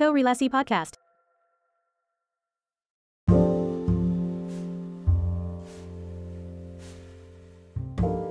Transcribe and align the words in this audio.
Korelasi 0.00 0.48
Podcast. 0.48 0.96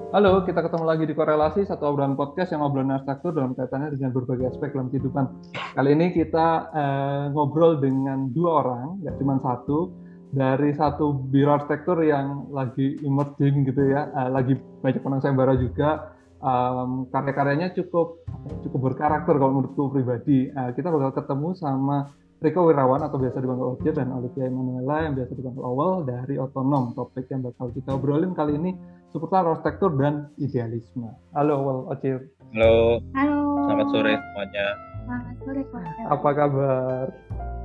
Halo, 0.09 0.41
kita 0.50 0.66
ketemu 0.66 0.86
lagi 0.89 1.05
di 1.05 1.13
Korelasi, 1.13 1.70
satu 1.70 1.93
obrolan 1.93 2.18
podcast 2.18 2.57
yang 2.57 2.66
ngobrolin 2.66 2.89
arsitektur 2.89 3.38
dalam 3.38 3.54
kaitannya 3.54 3.93
dengan 3.93 4.18
berbagai 4.18 4.50
aspek 4.50 4.73
dalam 4.73 4.89
kehidupan. 4.89 5.29
Kali 5.77 5.93
ini 5.93 6.09
kita 6.09 6.73
eh, 6.73 7.23
ngobrol 7.38 7.77
dengan 7.77 8.33
dua 8.33 8.65
orang, 8.65 9.05
nggak 9.05 9.15
cuma 9.21 9.38
satu, 9.38 9.93
dari 10.33 10.73
satu 10.73 11.21
biro 11.29 11.54
arsitektur 11.54 12.01
yang 12.01 12.49
lagi 12.49 12.97
emerging 13.05 13.70
gitu 13.70 13.93
ya, 13.93 14.09
eh, 14.09 14.29
lagi 14.33 14.57
banyak 14.57 15.05
orang 15.05 15.21
sayembara 15.21 15.54
juga, 15.54 16.17
um, 16.39 17.07
karya-karyanya 17.11 17.75
cukup 17.75 18.23
cukup 18.66 18.80
berkarakter 18.91 19.35
kalau 19.35 19.53
menurutku 19.59 19.91
pribadi. 19.93 20.49
Eh, 20.49 20.70
kita 20.75 20.89
bakal 20.89 21.11
ketemu 21.16 21.49
sama 21.59 21.97
Riko 22.39 22.71
Wirawan 22.71 23.03
atau 23.03 23.20
biasa 23.20 23.43
dipanggil 23.43 23.67
Ojir 23.75 23.93
dan 23.99 24.16
Olivia 24.16 24.47
Emanuela 24.47 25.03
yang 25.03 25.13
biasa 25.20 25.31
dipanggil 25.35 25.63
Owel 25.63 26.07
dari 26.07 26.35
Otonom. 26.39 26.95
Topik 26.95 27.27
yang 27.27 27.44
bakal 27.44 27.67
kita 27.75 27.91
obrolin 27.99 28.31
kali 28.31 28.55
ini 28.55 28.71
seputar 29.11 29.44
arsitektur 29.44 29.91
dan 29.99 30.31
idealisme. 30.39 31.11
Halo 31.35 31.53
Owel, 31.59 31.80
Ojir. 31.91 32.17
Halo, 32.55 33.03
Halo. 33.11 33.39
selamat 33.67 33.88
sore 33.91 34.13
semuanya. 34.16 34.66
Selamat 35.03 35.35
sore, 35.44 35.61
Pak. 35.67 35.83
Apa 36.16 36.30
kabar? 36.31 37.05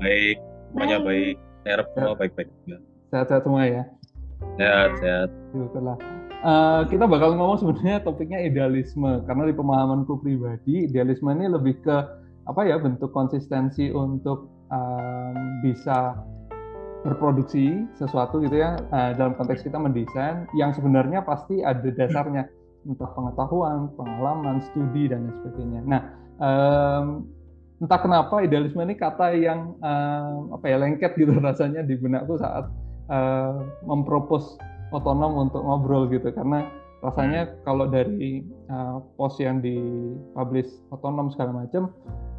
Baik, 0.03 0.37
semuanya 0.75 0.99
Baik. 0.99 1.07
baik. 1.07 1.37
Saya 1.65 1.73
harap 1.79 1.87
semua 1.95 2.15
baik-baik 2.19 2.49
juga. 2.61 2.77
Sehat-sehat 3.15 3.43
semua 3.47 3.63
ya? 3.65 3.83
Sehat, 4.55 4.91
sehat. 5.03 5.29
Syukurlah. 5.51 5.99
Eh, 6.45 6.83
kita 6.93 7.09
bakal 7.09 7.41
ngomong 7.41 7.57
sebenarnya 7.57 8.05
topiknya 8.05 8.45
idealisme 8.45 9.25
karena 9.25 9.49
di 9.49 9.57
pemahamanku 9.57 10.21
pribadi 10.21 10.85
idealisme 10.85 11.33
ini 11.33 11.49
lebih 11.49 11.81
ke 11.81 11.97
apa 12.45 12.69
ya 12.69 12.77
bentuk 12.77 13.17
konsistensi 13.17 13.89
untuk 13.89 14.53
em, 14.69 15.65
bisa 15.65 16.21
berproduksi 17.01 17.89
sesuatu 17.97 18.45
gitu 18.45 18.61
ya 18.61 18.77
eh, 18.77 19.17
dalam 19.17 19.33
konteks 19.41 19.65
kita 19.65 19.81
mendesain 19.81 20.45
yang 20.53 20.77
sebenarnya 20.77 21.25
pasti 21.25 21.65
ada 21.65 21.89
dasarnya 21.89 22.45
entah 22.85 23.09
pengetahuan, 23.17 23.89
pengalaman, 23.97 24.61
studi 24.69 25.09
dan 25.09 25.25
lain 25.25 25.35
sebagainya. 25.41 25.81
Nah 25.89 26.01
em, 26.45 27.25
entah 27.81 28.01
kenapa 28.05 28.45
idealisme 28.45 28.85
ini 28.85 29.01
kata 29.01 29.33
yang 29.33 29.81
em, 29.81 30.53
apa 30.61 30.65
ya 30.69 30.77
lengket 30.77 31.17
gitu 31.17 31.33
rasanya 31.49 31.81
di 31.81 31.97
benakku 31.97 32.37
saat 32.37 32.69
eh, 33.11 33.55
mempropos 33.85 34.57
otonom 34.95 35.49
untuk 35.49 35.63
ngobrol 35.67 36.07
gitu 36.09 36.31
karena 36.31 36.71
rasanya 37.05 37.53
kalau 37.69 37.85
dari 37.85 38.41
uh, 38.73 38.97
post 39.21 39.37
yang 39.37 39.61
di 39.61 39.77
publish 40.33 40.73
otonom 40.89 41.29
segala 41.29 41.67
macam 41.67 41.93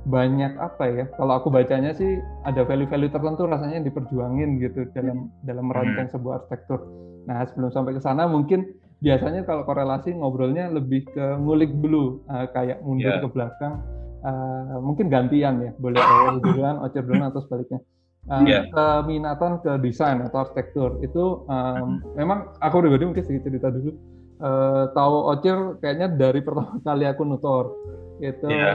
banyak 0.09 0.57
apa 0.57 0.85
ya 0.89 1.05
kalau 1.21 1.37
aku 1.37 1.53
bacanya 1.53 1.93
sih 1.93 2.17
ada 2.49 2.65
value-value 2.65 3.13
tertentu 3.13 3.45
rasanya 3.45 3.81
yang 3.81 3.87
diperjuangin 3.89 4.57
gitu 4.57 4.89
dalam 4.97 5.29
dalam 5.45 5.69
merancang 5.69 6.09
sebuah 6.09 6.41
arsitektur. 6.41 6.81
Nah 7.29 7.45
sebelum 7.45 7.69
sampai 7.69 7.93
ke 7.93 8.01
sana 8.01 8.25
mungkin 8.25 8.73
biasanya 9.05 9.45
kalau 9.45 9.69
korelasi 9.69 10.17
ngobrolnya 10.17 10.73
lebih 10.73 11.05
ke 11.13 11.25
ngulik 11.37 11.69
dulu 11.77 12.25
uh, 12.25 12.49
kayak 12.49 12.81
mundur 12.81 13.13
Ya. 13.13 13.21
ke 13.21 13.29
belakang 13.29 13.85
Uh, 14.25 14.81
mungkin 14.81 15.05
gantian 15.05 15.61
ya 15.61 15.69
boleh 15.77 16.01
awal 16.01 16.41
duluan, 16.41 16.81
Ocer 16.81 17.05
duluan 17.05 17.29
atau 17.29 17.45
sebaliknya. 17.45 17.77
Uh, 18.25 18.41
Ya. 18.41 18.65
Keminatan 18.73 19.61
ke 19.61 19.77
desain 19.85 20.17
atau 20.17 20.41
arsitektur 20.41 20.97
itu 21.05 21.45
um, 21.45 22.01
memang 22.17 22.49
aku 22.57 22.81
pribadi 22.81 23.05
mungkin 23.05 23.21
sedikit 23.21 23.45
cerita 23.45 23.69
dulu. 23.69 23.93
Uh, 24.41 24.89
tahu 24.91 25.15
Ocer 25.31 25.77
kayaknya 25.79 26.09
dari 26.09 26.41
pertama 26.45 26.75
kali 26.81 27.05
aku 27.05 27.21
nutor 27.23 27.71
itu 28.19 28.49
Ya. 28.49 28.73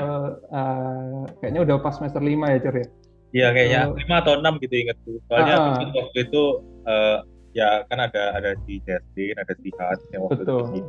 uh, 0.55 1.27
kayaknya 1.43 1.67
udah 1.67 1.77
pas 1.83 1.99
semester 1.99 2.23
5 2.23 2.31
ya 2.47 2.59
Cer 2.63 2.75
ya. 2.79 2.87
Iya, 3.31 3.49
kayaknya 3.55 3.81
Oh. 3.91 3.95
lima 3.95 4.17
atau 4.23 4.35
enam 4.39 4.55
gitu 4.59 4.75
ingatku. 4.75 5.19
Soalnya 5.27 5.55
Ah. 5.55 5.65
mungkin 5.71 5.89
waktu 5.99 6.19
itu 6.27 6.43
eh, 6.83 7.19
ya 7.55 7.69
kan 7.87 7.99
ada 8.03 8.35
ada 8.35 8.51
di 8.67 8.79
JSD, 8.83 9.35
ada 9.35 9.55
di 9.55 9.71
HAT 9.75 10.01
yang 10.11 10.23
waktu 10.27 10.43
Betul. 10.43 10.63
itu 10.75 10.83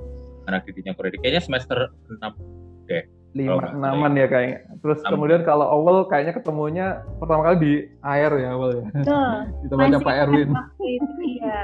anak 0.46 0.62
didiknya 0.66 0.94
Korea. 0.97 1.13
Kayaknya 1.18 1.41
semester 1.41 1.78
6 2.09 2.34
lima 3.31 3.58
nggak 3.58 3.72
salah 3.72 3.88
enaman 3.92 4.12
ya 4.14 4.28
kayaknya. 4.28 4.58
Terus 4.80 5.00
Enam. 5.02 5.09
kemudian 5.16 5.42
kalau 5.42 5.66
awal 5.68 5.96
kayaknya 6.06 6.34
ketemunya 6.36 6.86
pertama 7.16 7.42
kali 7.47 7.58
di 7.59 7.74
air 8.02 8.31
ya 8.36 8.50
awal 8.52 8.69
ya. 8.75 8.84
Betul. 8.92 9.31
Di 9.64 9.68
tempatnya 9.68 9.97
Masih 9.97 10.08
Pak 10.08 10.16
Erwin. 10.19 10.50
Waktu 10.52 10.86
itu 10.88 11.12
ya. 11.40 11.62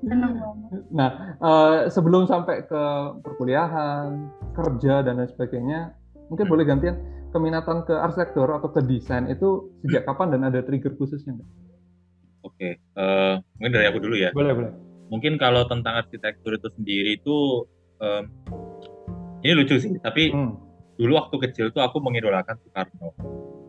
Senang 0.00 0.32
banget. 0.32 0.80
Nah, 0.90 1.10
eh, 1.36 1.78
sebelum 1.92 2.24
sampai 2.24 2.64
ke 2.64 2.82
perkuliahan, 3.20 4.06
kerja 4.54 5.04
dan 5.04 5.20
lain 5.20 5.28
sebagainya, 5.28 5.92
mungkin 6.32 6.48
Hmm. 6.48 6.52
boleh 6.56 6.64
gantian 6.64 6.96
keminatan 7.30 7.84
ke 7.84 7.92
arsitektur 7.92 8.48
atau 8.48 8.72
ke 8.72 8.80
desain 8.80 9.28
itu 9.28 9.68
sejak 9.84 10.02
kapan 10.02 10.34
dan 10.34 10.48
ada 10.48 10.64
trigger 10.64 10.96
khususnya 10.96 11.36
nggak? 11.36 11.48
Oke, 12.42 12.68
eh, 12.80 13.34
mungkin 13.60 13.72
dari 13.72 13.86
aku 13.86 14.00
dulu 14.00 14.16
ya. 14.16 14.32
Boleh, 14.32 14.56
boleh. 14.56 14.72
Mungkin 15.10 15.36
kalau 15.36 15.68
tentang 15.68 16.00
arsitektur 16.00 16.56
itu 16.56 16.68
sendiri 16.72 17.20
itu 17.20 17.68
em, 17.98 18.24
ini 19.42 19.52
lucu 19.52 19.76
sih, 19.76 20.00
tapi 20.00 20.32
Hmm, 20.32 20.56
dulu 21.00 21.16
waktu 21.16 21.36
kecil 21.48 21.72
tuh 21.72 21.80
aku 21.80 21.96
mengidolakan 22.04 22.60
Soekarno. 22.60 23.16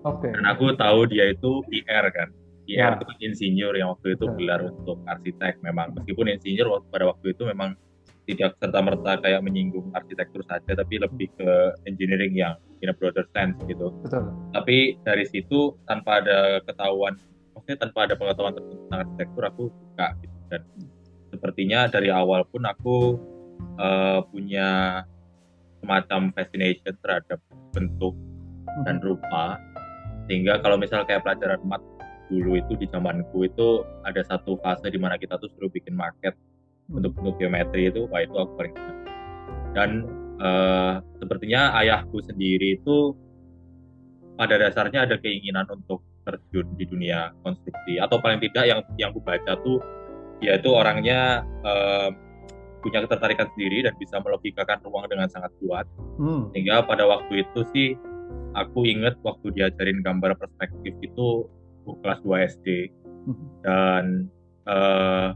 Oke. 0.03 0.27
Dan 0.35 0.43
aku 0.43 0.75
tahu 0.75 1.07
dia 1.07 1.31
itu 1.31 1.63
IR 1.71 2.11
kan. 2.11 2.27
IR 2.67 2.91
Ya. 2.91 2.95
itu 2.99 3.03
kan 3.07 3.17
insinyur 3.23 3.73
yang 3.79 3.95
waktu 3.95 4.19
itu 4.19 4.27
Betul. 4.27 4.35
gelar 4.35 4.61
untuk 4.67 4.99
arsitek 5.07 5.63
memang. 5.63 5.95
Meskipun 5.95 6.27
insinyur 6.27 6.83
pada 6.91 7.07
waktu 7.07 7.31
itu 7.31 7.47
memang 7.47 7.79
tidak 8.27 8.59
serta-merta 8.59 9.17
kayak 9.23 9.41
menyinggung 9.41 9.89
arsitektur 9.95 10.43
saja, 10.45 10.75
tapi 10.75 10.99
lebih 10.99 11.31
ke 11.39 11.49
engineering 11.89 12.35
yang 12.35 12.53
in 12.83 12.91
a 12.91 12.95
broader 12.95 13.25
sense 13.31 13.55
gitu. 13.65 13.95
Betul. 14.03 14.27
Tapi 14.51 14.99
dari 15.07 15.25
situ 15.25 15.73
tanpa 15.87 16.19
ada 16.21 16.59
ketahuan, 16.67 17.15
maksudnya 17.55 17.79
tanpa 17.87 18.05
ada 18.07 18.13
pengetahuan 18.19 18.53
tentang 18.59 18.99
arsitektur 19.07 19.43
aku 19.47 19.63
suka 19.71 20.07
gitu. 20.21 20.37
Dan 20.51 20.61
sepertinya 21.31 21.79
dari 21.87 22.11
awal 22.11 22.43
pun 22.45 22.61
aku 22.67 23.17
eh, 23.79 24.19
punya 24.29 25.01
semacam 25.81 26.29
fascination 26.37 26.93
terhadap 27.01 27.39
bentuk 27.73 28.13
dan 28.87 29.01
rupa. 29.03 29.57
Sehingga 30.29 30.61
kalau 30.63 30.79
misal 30.79 31.03
kayak 31.03 31.25
pelajaran 31.25 31.59
mat 31.67 31.81
dulu 32.31 32.55
itu 32.55 32.79
di 32.79 32.87
zamanku 32.87 33.43
itu 33.43 33.83
ada 34.07 34.23
satu 34.23 34.55
fase 34.63 34.87
di 34.87 34.95
mana 34.95 35.19
kita 35.19 35.35
tuh 35.35 35.51
suruh 35.51 35.67
bikin 35.67 35.91
market 35.91 36.31
untuk 36.87 37.11
bentuk 37.19 37.35
geometri 37.43 37.91
itu 37.91 38.07
wah 38.07 38.23
itu 38.23 38.31
aku 38.31 38.51
paling 38.55 38.73
senang. 38.77 38.99
Dan 39.75 39.89
eh, 40.39 40.93
sepertinya 41.19 41.75
ayahku 41.83 42.23
sendiri 42.23 42.79
itu 42.79 43.11
pada 44.39 44.55
dasarnya 44.55 45.05
ada 45.05 45.19
keinginan 45.19 45.67
untuk 45.67 46.01
terjun 46.21 46.69
di 46.77 46.85
dunia 46.85 47.33
konstruksi 47.41 47.97
atau 47.97 48.21
paling 48.21 48.39
tidak 48.39 48.63
yang 48.69 48.79
yang 48.95 49.09
aku 49.09 49.21
baca 49.25 49.57
tuh 49.65 49.81
dia 50.39 50.57
itu 50.57 50.69
orangnya 50.71 51.43
eh, 51.65 52.09
punya 52.81 53.05
ketertarikan 53.05 53.47
sendiri 53.53 53.85
dan 53.85 53.93
bisa 53.95 54.17
melogikakan 54.19 54.81
ruang 54.85 55.05
dengan 55.07 55.29
sangat 55.29 55.53
kuat 55.61 55.85
Hmm. 56.17 56.49
sehingga 56.53 56.85
pada 56.85 57.05
waktu 57.07 57.45
itu 57.47 57.59
sih 57.73 57.87
aku 58.53 58.83
inget 58.83 59.15
waktu 59.23 59.53
diajarin 59.55 60.03
gambar 60.03 60.35
perspektif 60.35 60.93
itu 61.01 61.47
kelas 62.03 62.19
2 62.25 62.45
SD 62.45 62.67
Hmm. 63.29 63.47
dan 63.61 64.03
eh, 64.65 65.29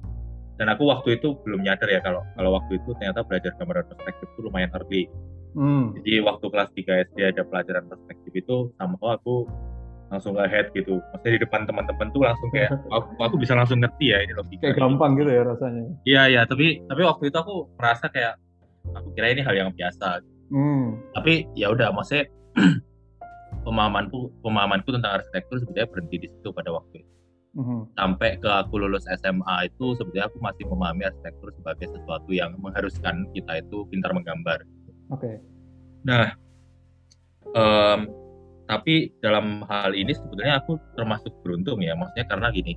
dan 0.56 0.68
aku 0.72 0.88
waktu 0.88 1.20
itu 1.20 1.36
belum 1.44 1.62
nyadar 1.66 1.90
ya 1.90 2.00
kalau 2.02 2.22
kalau 2.34 2.56
waktu 2.58 2.80
itu 2.82 2.90
ternyata 2.98 3.22
belajar 3.28 3.52
gambar 3.60 3.86
perspektif 3.90 4.26
itu 4.30 4.40
lumayan 4.46 4.72
early 4.74 5.06
Hmm. 5.56 5.96
jadi 6.02 6.20
waktu 6.26 6.46
kelas 6.52 6.70
3 6.76 7.06
SD 7.08 7.18
ada 7.32 7.42
pelajaran 7.48 7.88
perspektif 7.88 8.32
itu 8.36 8.70
sama 8.76 9.00
aku 9.02 9.48
langsung 10.16 10.40
ahead 10.40 10.72
gitu 10.72 11.04
maksudnya 11.12 11.34
di 11.36 11.42
depan 11.44 11.62
teman-teman 11.64 12.08
tuh 12.10 12.24
langsung 12.24 12.48
kayak 12.50 12.72
aku, 12.96 13.08
aku 13.20 13.36
bisa 13.36 13.54
langsung 13.54 13.78
ngerti 13.78 14.06
ya 14.10 14.24
ini 14.24 14.34
logika 14.34 14.64
Kayak 14.64 14.78
gampang 14.80 15.12
gitu 15.16 15.30
ya 15.30 15.44
rasanya. 15.44 15.84
iya 16.04 16.22
iya 16.26 16.42
tapi 16.44 16.80
tapi 16.84 17.02
waktu 17.04 17.24
itu 17.28 17.38
aku 17.38 17.56
merasa 17.76 18.08
kayak 18.08 18.40
aku 18.92 19.08
kira 19.12 19.30
ini 19.30 19.42
hal 19.42 19.54
yang 19.54 19.72
biasa 19.72 20.24
Hmm. 20.46 21.02
tapi 21.12 21.50
ya 21.54 21.74
udah 21.74 21.90
maksudnya 21.90 22.30
pemahamanku 23.66 24.30
pemahamanku 24.42 24.94
tentang 24.94 25.18
arsitektur 25.18 25.58
sebetulnya 25.58 25.90
berhenti 25.90 26.16
di 26.20 26.28
situ 26.30 26.50
pada 26.52 26.70
waktu 26.70 27.02
itu 27.02 27.12
Mhm. 27.56 27.96
sampai 27.96 28.36
ke 28.36 28.52
aku 28.52 28.76
lulus 28.76 29.08
SMA 29.10 29.58
itu 29.66 29.96
sebetulnya 29.96 30.28
aku 30.28 30.38
masih 30.38 30.68
memahami 30.68 31.08
arsitektur 31.08 31.50
sebagai 31.50 31.88
sesuatu 31.88 32.30
yang 32.30 32.52
mengharuskan 32.60 33.26
kita 33.32 33.58
itu 33.58 33.88
pintar 33.88 34.12
menggambar 34.12 34.60
Oke. 35.10 35.40
nah 36.04 36.36
em, 37.56 38.12
tapi 38.66 39.14
dalam 39.22 39.62
hal 39.70 39.94
ini 39.94 40.12
sebetulnya 40.14 40.62
aku 40.62 40.78
termasuk 40.98 41.32
beruntung 41.46 41.82
ya 41.86 41.94
maksudnya 41.94 42.26
karena 42.26 42.50
gini 42.50 42.74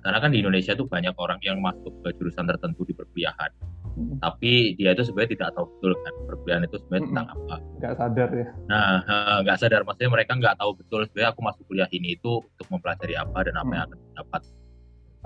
karena 0.00 0.18
kan 0.20 0.32
di 0.32 0.40
Indonesia 0.40 0.72
tuh 0.72 0.88
banyak 0.88 1.12
orang 1.16 1.40
yang 1.44 1.60
masuk 1.60 1.92
ke 2.04 2.16
jurusan 2.16 2.48
tertentu 2.48 2.84
di 2.88 2.96
perkuliahan 2.96 3.52
Hmm. 3.90 4.22
tapi 4.22 4.78
dia 4.78 4.94
itu 4.94 5.02
sebenarnya 5.02 5.34
tidak 5.34 5.48
tahu 5.58 5.66
betul 5.66 5.92
kan 5.98 6.14
perkuliahan 6.30 6.62
itu 6.62 6.76
sebenarnya 6.78 7.02
Mm-mm. 7.02 7.10
tentang 7.10 7.28
apa 7.34 7.56
Nggak 7.80 7.94
sadar 7.98 8.28
ya. 8.30 8.46
Nah, 8.70 8.92
eh, 9.02 9.38
nggak 9.42 9.56
sadar 9.58 9.80
maksudnya 9.82 10.10
mereka 10.14 10.32
nggak 10.38 10.56
tahu 10.62 10.70
betul 10.78 11.00
sebenarnya 11.10 11.30
aku 11.34 11.40
masuk 11.42 11.62
kuliah 11.66 11.90
ini 11.90 12.14
itu 12.14 12.32
untuk 12.38 12.66
mempelajari 12.70 13.14
apa 13.18 13.38
dan 13.42 13.54
apa 13.58 13.72
yang 13.74 13.84
akan 13.90 13.98
dapat. 14.14 14.42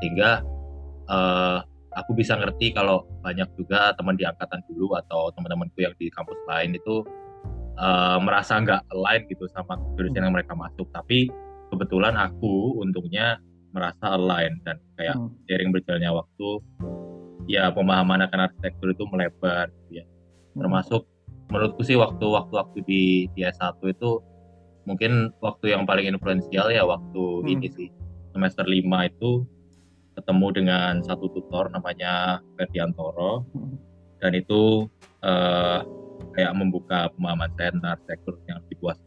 Sehingga 0.00 0.30
eh, 1.06 1.58
aku 1.92 2.10
bisa 2.16 2.34
ngerti 2.34 2.72
kalau 2.72 3.04
banyak 3.20 3.46
juga 3.54 3.92
teman 3.94 4.16
di 4.16 4.24
angkatan 4.24 4.64
dulu 4.66 4.96
atau 4.96 5.28
teman-temanku 5.36 5.78
yang 5.78 5.94
di 6.00 6.08
kampus 6.08 6.38
lain 6.48 6.74
itu 6.74 7.04
eh, 7.74 8.18
merasa 8.22 8.58
nggak 8.58 8.80
align 8.90 9.22
gitu 9.28 9.44
sama 9.50 9.74
jurusan 9.98 10.22
yang 10.22 10.34
mereka 10.34 10.54
masuk. 10.54 10.86
Tapi 10.90 11.28
kebetulan 11.68 12.14
aku 12.14 12.78
untungnya 12.78 13.38
merasa 13.74 14.14
align 14.14 14.62
dan 14.62 14.78
kayak 14.94 15.18
Hmm. 15.18 15.34
seiring 15.50 15.74
berjalannya 15.74 16.10
waktu 16.14 16.48
ya 17.50 17.74
pemahaman 17.74 18.22
akan 18.24 18.46
arsitektur 18.46 18.94
itu 18.94 19.04
melebar 19.10 19.68
gitu 19.68 20.00
ya 20.00 20.04
termasuk 20.54 21.04
menurutku 21.50 21.82
sih 21.82 21.98
waktu-waktu 21.98 22.54
waktu 22.54 22.78
di 22.86 23.02
di 23.34 23.40
S1 23.42 23.82
itu 23.84 24.22
mungkin 24.86 25.34
waktu 25.42 25.74
yang 25.74 25.84
paling 25.84 26.06
influensial 26.06 26.70
ya 26.70 26.86
waktu 26.86 27.22
Hmm. 27.42 27.50
ini 27.50 27.66
sih 27.68 27.88
semester 28.30 28.62
5 28.64 29.10
itu 29.10 29.42
ketemu 30.14 30.46
dengan 30.54 31.02
satu 31.02 31.26
tutor 31.34 31.68
namanya 31.68 32.38
Ferdiantoro 32.54 33.42
Hmm. 33.50 33.74
dan 34.22 34.38
itu 34.38 34.86
eh, 35.20 35.78
kayak 36.32 36.52
membuka 36.56 37.12
pemahaman 37.12 37.50
saya 37.58 37.70
tentang 37.74 37.92
arsitektur 38.00 38.34
yang 38.48 38.58
lebih 38.64 38.78
luas 38.80 38.98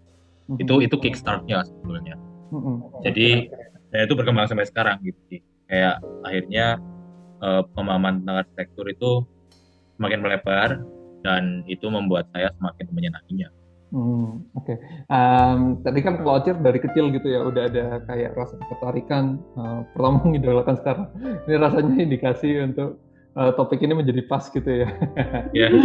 Hmm. 0.48 0.64
itu 0.64 0.76
itu 0.80 0.96
kickstartnya 0.96 1.60
sebetulnya 1.68 2.16
Hmm. 2.48 2.80
jadi 3.04 3.52
dan 3.92 4.00
itu 4.08 4.16
berkembang 4.16 4.48
sampai 4.48 4.64
sekarang 4.64 5.04
gitu 5.04 5.20
sih 5.28 5.40
kayak 5.68 6.00
akhirnya 6.24 6.80
eh, 7.38 7.62
pemahaman 7.76 8.24
tentang 8.24 8.48
arsitektur 8.48 8.88
itu 8.88 9.28
semakin 10.00 10.24
melebar 10.24 10.82
dan 11.22 11.68
itu 11.68 11.86
membuat 11.92 12.32
saya 12.32 12.50
semakin 12.56 12.88
menyenanginya 12.94 13.50
Hmm, 13.88 14.44
Oke, 14.52 14.76
Em, 15.08 15.80
tadi 15.80 16.04
kan 16.04 16.20
kalau 16.20 16.44
Ocir 16.44 16.60
dari 16.60 16.76
kecil 16.76 17.08
gitu 17.08 17.32
ya, 17.32 17.40
udah 17.40 17.72
ada 17.72 18.04
kayak 18.04 18.36
rasa 18.36 18.60
ketertarikan, 18.60 19.40
eh, 19.40 19.80
pertama 19.96 20.20
mengidolakan 20.28 20.76
sekarang. 20.76 21.08
Ini 21.48 21.56
rasanya 21.56 21.96
indikasi 21.96 22.68
untuk 22.68 23.00
eh, 23.38 23.52
topik 23.54 23.80
ini 23.80 23.94
menjadi 23.94 24.22
pas 24.26 24.44
gitu 24.46 24.66
ya. 24.66 24.90
ya 25.54 25.68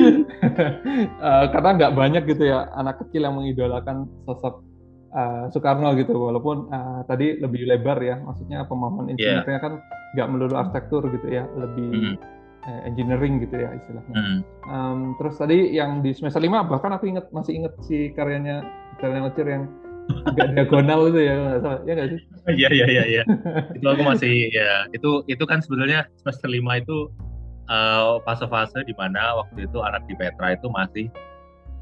Eh, 1.22 1.44
karena 1.52 1.70
nggak 1.76 1.92
banyak 1.94 2.22
gitu 2.26 2.44
ya 2.46 2.68
anak 2.72 2.98
kecil 3.00 3.22
yang 3.22 3.36
mengidolakan 3.36 4.08
sosok 4.24 4.64
eh, 5.12 5.44
Soekarno 5.52 5.92
gitu, 5.94 6.16
walaupun 6.16 6.66
eh, 6.68 7.00
tadi 7.04 7.36
lebih 7.36 7.68
lebar 7.68 8.00
ya, 8.00 8.16
maksudnya 8.18 8.64
pemahaman 8.64 9.12
Iya. 9.12 9.44
insinyurnya 9.44 9.60
kan 9.60 9.72
nggak 10.12 10.28
melulu 10.28 10.54
arsitektur 10.56 11.02
gitu 11.08 11.28
ya, 11.28 11.44
lebih 11.54 11.88
Mm, 11.92 12.14
eh, 12.62 12.80
engineering 12.86 13.34
gitu 13.40 13.56
ya 13.56 13.68
istilahnya. 13.72 14.14
mm. 14.14 14.38
Em, 14.64 14.98
terus 15.16 15.34
tadi 15.36 15.58
yang 15.72 16.00
di 16.00 16.12
semester 16.12 16.38
5 16.38 16.64
bahkan 16.64 16.92
aku 16.92 17.04
inget 17.06 17.26
masih 17.30 17.58
inget 17.58 17.72
si 17.82 18.12
karyanya 18.12 18.62
karyanya 18.96 19.28
Ocir 19.28 19.46
yang 19.46 19.64
agak 20.28 20.48
diagonal 20.54 21.08
itu 21.08 21.20
ya 21.20 21.32
kalau 21.34 21.46
nggak 21.48 21.62
salah 21.62 21.80
ya 21.82 21.92
nggak 21.92 22.08
sih 22.10 22.20
Iya 22.52 22.68
iya 22.70 22.86
iya 22.88 23.04
iya. 23.08 23.22
itu 23.76 23.86
aku 23.86 24.02
masih 24.02 24.32
ya 24.48 24.86
itu 24.90 25.10
itu 25.26 25.44
kan 25.44 25.58
sebetulnya 25.58 26.06
semester 26.18 26.48
5 26.48 26.82
itu 26.82 26.96
eh, 27.72 28.14
fase-fase 28.28 28.84
di 28.84 28.94
mana 29.00 29.40
waktu 29.40 29.64
itu 29.64 29.78
anak 29.80 30.04
di 30.04 30.14
Petra 30.20 30.52
itu 30.52 30.68
masih 30.68 31.08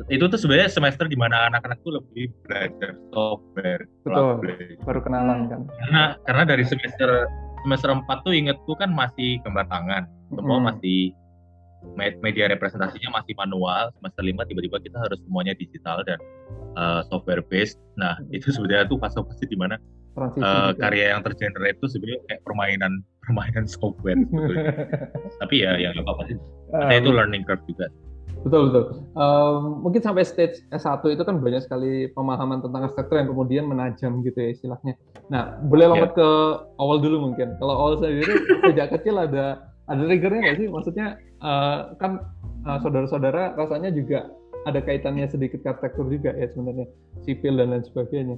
itu 0.08 0.24
tuh 0.32 0.38
sebenarnya 0.40 0.72
semester 0.72 1.04
di 1.04 1.18
mana 1.18 1.52
anak-anak 1.52 1.76
tuh 1.84 2.00
lebih 2.00 2.32
belajar 2.48 2.96
software 3.12 3.84
Betul. 4.00 4.40
baru 4.80 5.00
kenalan 5.04 5.52
kan 5.52 5.60
karena 5.68 6.02
karena 6.24 6.42
dari 6.48 6.64
semester 6.64 7.28
semester 7.60 7.92
4 7.92 8.08
tuh 8.24 8.32
ingetku 8.32 8.72
kan 8.80 8.88
masih 8.88 9.36
gambar 9.44 9.68
tangan 9.68 10.08
semua 10.32 10.56
Mm. 10.56 10.64
masih 10.72 11.00
me- 11.96 12.16
media 12.24 12.48
representasinya 12.48 13.12
masih 13.20 13.36
manual 13.36 13.92
semester 14.00 14.22
5 14.24 14.48
tiba-tiba 14.48 14.80
kita 14.80 14.98
harus 15.04 15.20
semuanya 15.28 15.52
digital 15.52 16.00
dan 16.08 16.16
uh, 16.80 17.04
software 17.12 17.44
based 17.52 17.76
nah 18.00 18.16
itu 18.32 18.48
sebenarnya 18.48 18.88
tuh 18.88 18.96
fase-fase 18.96 19.44
di 19.44 19.56
mana 19.58 19.76
transisi 20.16 20.44
uh, 20.44 20.72
gitu. 20.72 20.80
karya 20.80 21.04
yang 21.12 21.20
tergenerate 21.20 21.76
itu 21.76 21.86
sebenarnya 21.92 22.20
kayak 22.28 22.40
permainan 22.48 22.92
permainan 23.20 23.64
software 23.64 24.18
sebetulnya. 24.26 24.72
tapi 25.40 25.54
ya 25.60 25.72
ya 25.76 25.88
nggak 25.92 26.04
apa-apa 26.04 26.22
sih. 26.26 26.36
Saya 26.70 26.98
itu 26.98 27.10
learning 27.10 27.42
curve 27.44 27.64
juga. 27.66 27.86
Betul 28.40 28.72
betul. 28.72 28.84
Em, 29.14 29.56
mungkin 29.84 30.00
sampai 30.00 30.24
stage 30.24 30.64
S1 30.72 31.04
itu 31.04 31.20
kan 31.20 31.36
banyak 31.38 31.60
sekali 31.60 32.08
pemahaman 32.10 32.64
tentang 32.64 32.88
arsitektur 32.88 33.20
yang 33.20 33.28
kemudian 33.28 33.64
menajam 33.68 34.24
gitu 34.24 34.38
ya 34.40 34.48
istilahnya. 34.50 34.96
Nah 35.28 35.60
boleh 35.62 35.84
Ya. 35.84 35.90
lompat 35.92 36.12
ke 36.16 36.28
awal 36.80 36.98
dulu 36.98 37.28
mungkin. 37.28 37.52
Kalau 37.60 37.74
awal 37.76 37.92
sendiri 38.00 38.32
sejak 38.72 38.96
kecil 38.96 39.20
ada 39.20 39.60
ada 39.86 40.00
triggernya 40.08 40.40
nggak 40.40 40.56
sih? 40.56 40.68
Maksudnya 40.72 41.06
eh, 41.20 41.78
kan 42.00 42.24
eh, 42.64 42.78
saudara-saudara 42.80 43.60
rasanya 43.60 43.92
juga 43.92 44.32
ada 44.64 44.80
kaitannya 44.80 45.24
sedikit 45.24 45.60
ke 45.60 45.68
arsitektur 45.68 46.08
juga 46.08 46.32
ya 46.32 46.48
sebenarnya. 46.48 46.88
Sipil 47.20 47.60
dan 47.60 47.76
lain 47.76 47.84
sebagainya. 47.84 48.36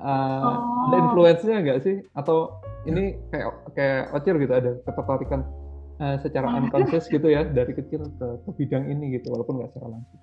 Eh, 0.00 0.40
ada 0.88 0.96
Oh. 0.96 1.02
influence-nya 1.04 1.60
nggak 1.60 1.80
sih? 1.84 1.96
Atau 2.16 2.48
ini 2.84 3.16
kayak 3.32 3.48
kayak 3.72 4.02
Ocir 4.12 4.34
gitu 4.38 4.52
ada 4.52 4.70
ketertarikan 4.84 5.40
eh, 6.00 6.16
secara 6.20 6.46
Oh. 6.50 6.58
unconscious 6.60 7.06
gitu 7.08 7.26
ya 7.26 7.44
dari 7.44 7.72
kecil 7.72 8.04
ke, 8.18 8.26
ke 8.44 8.50
bidang 8.56 8.88
ini 8.88 9.16
gitu 9.16 9.32
walaupun 9.32 9.60
nggak 9.60 9.70
secara 9.74 9.88
langsung 9.94 10.20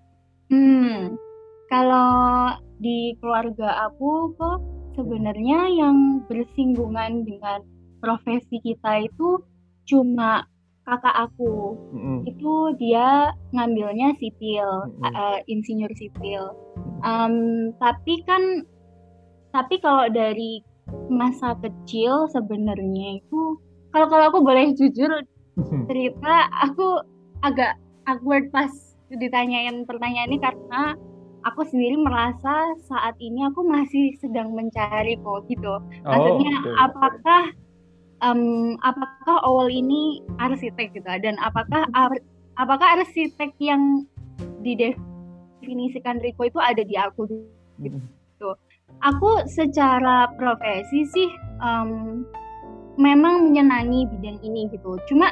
Hmm, 0.52 1.16
kalau 1.72 2.52
di 2.84 3.16
keluarga 3.24 3.88
aku 3.88 4.36
kok 4.36 4.60
sebenarnya 5.00 5.72
yang 5.72 6.28
bersinggungan 6.28 7.24
dengan 7.24 7.64
profesi 8.04 8.60
kita 8.60 9.08
itu 9.08 9.40
cuma 9.88 10.44
kakak 10.84 11.16
aku. 11.16 11.80
Mm-mm. 11.96 12.28
Itu 12.28 12.76
dia 12.76 13.32
ngambilnya 13.56 14.12
sipil, 14.20 14.92
Mm-mm. 14.92 15.08
eh, 15.08 15.40
insinyur 15.48 15.94
sipil. 15.96 16.52
Em, 17.00 17.36
tapi 17.80 18.20
kan, 18.28 18.68
tapi 19.56 19.80
kalau 19.80 20.12
dari 20.12 20.60
masa 21.12 21.56
kecil 21.60 22.28
sebenarnya 22.32 23.20
itu, 23.20 23.60
kalau 23.92 24.08
kalau 24.08 24.26
aku 24.32 24.40
boleh 24.44 24.72
jujur 24.76 25.12
cerita 25.92 26.48
aku 26.64 27.04
agak 27.44 27.76
awkward 28.08 28.48
pas 28.56 28.72
ditanyain 29.12 29.84
pertanyaan 29.84 30.32
ini 30.32 30.40
karena 30.40 30.96
aku 31.44 31.68
sendiri 31.68 32.00
merasa 32.00 32.72
saat 32.88 33.18
ini 33.20 33.44
aku 33.50 33.66
masih 33.66 34.16
sedang 34.24 34.56
mencari 34.56 35.20
kok 35.20 35.44
gitu. 35.52 35.74
Maksudnya 36.06 36.54
oke. 36.64 36.72
apakah 36.80 37.44
em, 38.24 38.42
apakah 38.86 39.38
awal 39.44 39.68
ini 39.68 40.22
arsitek 40.40 40.96
gitu 40.96 41.10
dan 41.10 41.36
apakah 41.42 41.90
ar- 41.98 42.24
apakah 42.56 43.02
arsitek 43.02 43.52
yang 43.60 44.06
didefinisikan 44.62 46.22
Riko 46.22 46.46
itu 46.48 46.60
ada 46.62 46.86
di 46.86 46.96
aku 46.96 47.26
Mm-mm. 47.82 48.06
Aku 49.00 49.48
secara 49.48 50.28
profesi 50.36 51.08
sih 51.08 51.30
em, 51.64 52.22
memang 53.00 53.48
menyenangi 53.50 54.08
bidang 54.12 54.38
ini 54.44 54.68
gitu. 54.70 55.00
Cuma 55.08 55.32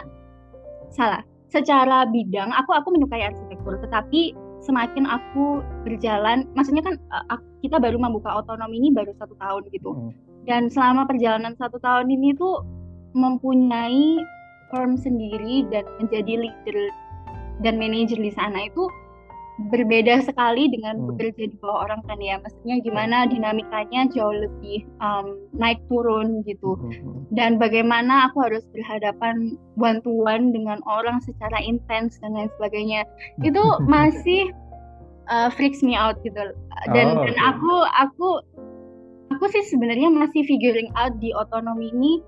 salah. 0.93 1.21
Secara 1.49 2.05
bidang 2.05 2.53
aku 2.53 2.77
aku 2.77 2.93
menyukai 2.93 3.25
arsitektur, 3.25 3.81
tetapi 3.81 4.37
semakin 4.61 5.09
aku 5.09 5.65
berjalan, 5.81 6.45
maksudnya 6.53 6.85
kan 6.85 6.95
eh, 6.95 7.25
ak- 7.33 7.47
kita 7.65 7.81
baru 7.81 7.97
membuka 7.97 8.29
otonomi 8.37 8.77
ini 8.77 8.93
baru 8.93 9.11
satu 9.17 9.33
tahun 9.41 9.65
gitu. 9.73 9.91
Mm. 9.91 10.11
Dan 10.45 10.61
selama 10.69 11.09
perjalanan 11.09 11.57
satu 11.57 11.81
tahun 11.81 12.07
ini 12.09 12.37
tuh 12.37 12.61
mempunyai 13.17 14.21
firm 14.69 14.93
sendiri 14.93 15.65
dan 15.73 15.81
menjadi 15.97 16.45
leader 16.45 16.79
dan 17.65 17.81
manajer 17.81 18.21
di 18.21 18.29
sana 18.29 18.69
itu 18.69 18.85
berbeda 19.67 20.23
sekali 20.23 20.71
dengan 20.71 20.95
Hmm. 21.03 21.07
bekerja 21.11 21.51
di 21.51 21.57
bawah 21.59 21.83
orang 21.83 21.99
kan 22.07 22.15
ya. 22.23 22.39
Maksudnya 22.39 22.79
gimana 22.79 23.27
dinamikanya 23.27 24.07
jauh 24.15 24.31
lebih 24.31 24.87
um, 25.03 25.35
naik 25.51 25.83
turun 25.91 26.39
gitu. 26.47 26.79
Mm-mm. 26.79 27.27
Dan 27.35 27.59
bagaimana 27.59 28.31
aku 28.31 28.39
harus 28.47 28.63
berhadapan 28.71 29.59
one 29.75 29.99
to 30.07 30.15
one 30.15 30.55
dengan 30.55 30.79
orang 30.87 31.19
secara 31.19 31.59
intens 31.59 32.15
dan 32.23 32.39
lain 32.39 32.47
sebagainya. 32.55 33.03
Itu 33.43 33.59
masih 33.83 34.55
uh, 35.27 35.51
freaks 35.51 35.83
me 35.83 35.99
out 35.99 36.15
gitu. 36.23 36.39
Dan 36.95 37.19
Oh, 37.19 37.27
dan 37.27 37.35
oke. 37.35 37.43
aku 37.43 37.73
aku 37.99 38.29
aku 39.35 39.45
sih 39.51 39.63
sebenarnya 39.67 40.07
masih 40.07 40.47
figuring 40.47 40.87
out 40.95 41.11
di 41.19 41.35
otonomi 41.35 41.91
ini 41.91 42.23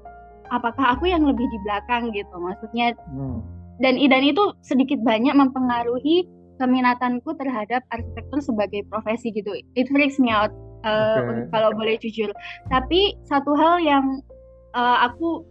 apakah 0.52 1.00
aku 1.00 1.08
yang 1.08 1.24
lebih 1.24 1.48
di 1.48 1.58
belakang 1.64 2.12
gitu. 2.12 2.36
Maksudnya 2.36 2.92
Mm. 3.16 3.40
dan 3.80 3.96
dan 3.98 4.22
itu 4.28 4.44
sedikit 4.62 5.00
banyak 5.02 5.32
mempengaruhi 5.32 6.28
keminatanku 6.62 7.34
terhadap 7.42 7.82
arsitektur 7.90 8.40
sebagai 8.46 8.86
profesi 8.94 9.34
gitu. 9.34 9.50
It 9.74 9.90
freaks 9.90 10.22
me 10.22 10.30
out 10.30 10.54
uh, 10.86 11.18
Oke. 11.18 11.50
kalau 11.50 11.74
boleh 11.74 11.98
jujur. 11.98 12.30
Tapi 12.70 13.18
satu 13.26 13.58
hal 13.58 13.82
yang 13.82 14.22
uh, 14.78 15.10
aku 15.10 15.42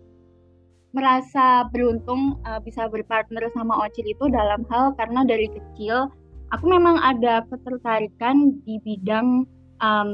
merasa 0.95 1.67
beruntung 1.71 2.39
uh, 2.47 2.63
bisa 2.63 2.87
berpartner 2.87 3.47
sama 3.55 3.79
Ocil 3.87 4.07
itu 4.07 4.27
dalam 4.31 4.67
hal 4.71 4.95
karena 4.99 5.23
dari 5.23 5.47
kecil 5.51 6.11
aku 6.51 6.67
memang 6.67 6.99
ada 6.99 7.47
ketertarikan 7.47 8.59
di 8.67 8.79
bidang 8.83 9.47
um, 9.79 10.13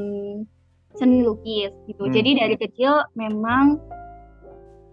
seni 0.97 1.25
lukis 1.25 1.73
gitu. 1.89 2.09
Hmm. 2.09 2.13
Jadi 2.13 2.31
dari 2.41 2.57
kecil 2.57 3.05
memang 3.17 3.81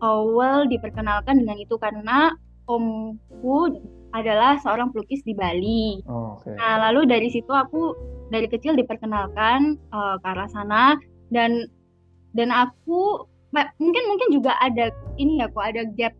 awal 0.04 0.68
diperkenalkan 0.68 1.44
dengan 1.44 1.58
itu 1.60 1.76
karena 1.80 2.36
omku 2.68 3.60
adalah 4.14 4.62
seorang 4.62 4.94
pelukis 4.94 5.26
di 5.26 5.34
Bali. 5.34 6.00
Oh, 6.06 6.38
oke. 6.38 6.54
Nah, 6.54 6.90
lalu 6.90 7.10
dari 7.10 7.30
situ 7.34 7.50
aku 7.50 7.98
dari 8.30 8.46
kecil 8.46 8.78
diperkenalkan 8.78 9.78
eh, 9.78 10.16
ke 10.22 10.28
arah 10.30 10.50
sana 10.50 10.98
dan 11.34 11.66
dan 12.34 12.50
aku 12.50 13.26
mungkin 13.54 14.04
mungkin 14.10 14.30
juga 14.34 14.58
ada 14.62 14.90
ini 15.22 15.42
ya 15.42 15.50
kok 15.50 15.62
ada 15.62 15.86
gap 15.94 16.14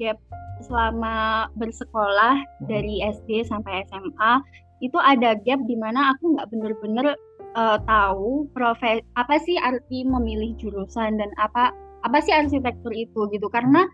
gap 0.00 0.16
selama 0.64 1.48
bersekolah 1.56 2.40
Hmm. 2.40 2.68
dari 2.68 3.04
SD 3.04 3.44
sampai 3.48 3.84
SMA 3.88 4.32
itu 4.80 4.96
ada 4.96 5.36
gap 5.44 5.60
di 5.68 5.76
mana 5.76 6.16
aku 6.16 6.36
nggak 6.36 6.48
bener-bener 6.48 7.16
uh, 7.52 7.76
tahu 7.84 8.48
profes 8.56 9.04
apa 9.16 9.36
sih 9.44 9.60
arti 9.60 10.08
memilih 10.08 10.56
jurusan 10.56 11.20
dan 11.20 11.28
apa 11.36 11.72
apa 12.00 12.18
sih 12.24 12.32
arsitektur 12.32 12.92
itu 12.96 13.28
gitu 13.28 13.44
karena 13.52 13.84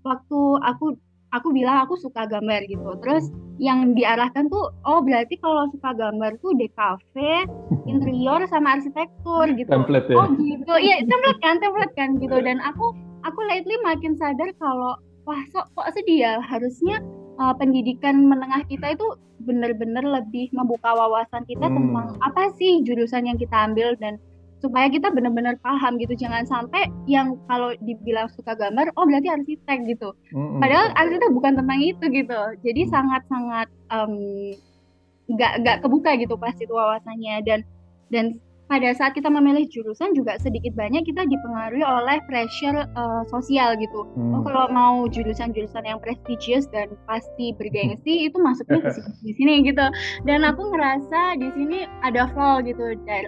waktu 0.00 0.40
aku 0.64 0.96
aku 1.30 1.54
bilang 1.54 1.86
aku 1.86 1.98
suka 1.98 2.26
gambar 2.26 2.66
gitu. 2.66 2.90
Terus 3.02 3.30
yang 3.60 3.92
diarahkan 3.92 4.48
tuh 4.48 4.72
oh 4.88 5.00
berarti 5.04 5.36
kalau 5.38 5.68
suka 5.70 5.92
gambar 5.94 6.36
tuh 6.40 6.52
DKV 6.56 7.14
interior 7.92 8.40
sama 8.50 8.78
arsitektur 8.78 9.46
gitu. 9.54 9.70
Template 9.70 10.08
ya? 10.10 10.16
Oh 10.18 10.28
gitu. 10.34 10.74
Iya 10.76 11.06
template 11.06 11.40
kan 11.42 11.56
template 11.62 11.94
kan 11.94 12.10
gitu. 12.18 12.36
Dan 12.40 12.58
aku 12.62 12.94
aku 13.26 13.40
lately 13.46 13.76
makin 13.86 14.16
sadar 14.18 14.50
kalau 14.58 14.98
wah 15.28 15.42
kok 15.54 15.70
kok 15.74 15.88
sedih 15.94 16.26
ya? 16.26 16.34
Harusnya 16.42 17.02
uh, 17.40 17.54
pendidikan 17.56 18.28
menengah 18.28 18.66
kita 18.68 18.94
itu 18.94 19.06
benar-benar 19.40 20.04
lebih 20.04 20.52
membuka 20.52 20.92
wawasan 20.92 21.48
kita 21.48 21.64
hmm. 21.64 21.76
tentang 21.76 22.08
apa 22.20 22.52
sih 22.60 22.84
jurusan 22.84 23.24
yang 23.24 23.40
kita 23.40 23.56
ambil 23.56 23.96
dan 23.96 24.20
supaya 24.60 24.92
kita 24.92 25.08
benar-benar 25.08 25.56
paham 25.64 25.96
gitu 25.96 26.12
jangan 26.12 26.44
sampai 26.44 26.92
yang 27.08 27.40
kalau 27.48 27.72
dibilang 27.80 28.28
suka 28.28 28.52
gambar 28.52 28.92
oh 28.94 29.04
berarti 29.08 29.32
arsitek 29.32 29.78
gitu 29.88 30.12
hmm. 30.36 30.60
padahal 30.60 30.92
arsitek 31.00 31.32
bukan 31.32 31.56
tentang 31.56 31.80
itu 31.80 32.04
gitu 32.12 32.40
jadi 32.60 32.82
hmm. 32.84 32.92
sangat-sangat 32.92 33.68
nggak 35.30 35.52
um, 35.56 35.60
nggak 35.64 35.78
kebuka 35.80 36.10
gitu 36.20 36.36
pasti 36.36 36.68
itu 36.68 36.74
wawasannya 36.76 37.40
dan 37.48 37.60
dan 38.12 38.36
pada 38.70 38.94
saat 38.94 39.18
kita 39.18 39.26
memilih 39.26 39.66
jurusan 39.66 40.14
juga 40.14 40.38
sedikit 40.38 40.78
banyak 40.78 41.02
kita 41.02 41.26
dipengaruhi 41.26 41.82
oleh 41.82 42.22
pressure 42.30 42.86
uh, 42.94 43.26
sosial 43.26 43.74
gitu. 43.82 44.06
Hmm. 44.14 44.38
Oh 44.38 44.42
kalau 44.46 44.70
mau 44.70 44.94
jurusan-jurusan 45.10 45.90
yang 45.90 45.98
prestigious 45.98 46.70
dan 46.70 46.94
pasti 47.10 47.50
bergengsi 47.58 48.30
itu 48.30 48.38
masuknya 48.38 48.78
ke 48.86 48.90
sini, 48.96 49.12
di 49.26 49.32
sini 49.34 49.54
gitu. 49.66 49.82
Dan 50.22 50.46
aku 50.46 50.70
ngerasa 50.70 51.42
di 51.42 51.50
sini 51.58 51.78
ada 52.06 52.30
fall 52.30 52.62
gitu 52.62 52.94
dari, 53.02 53.26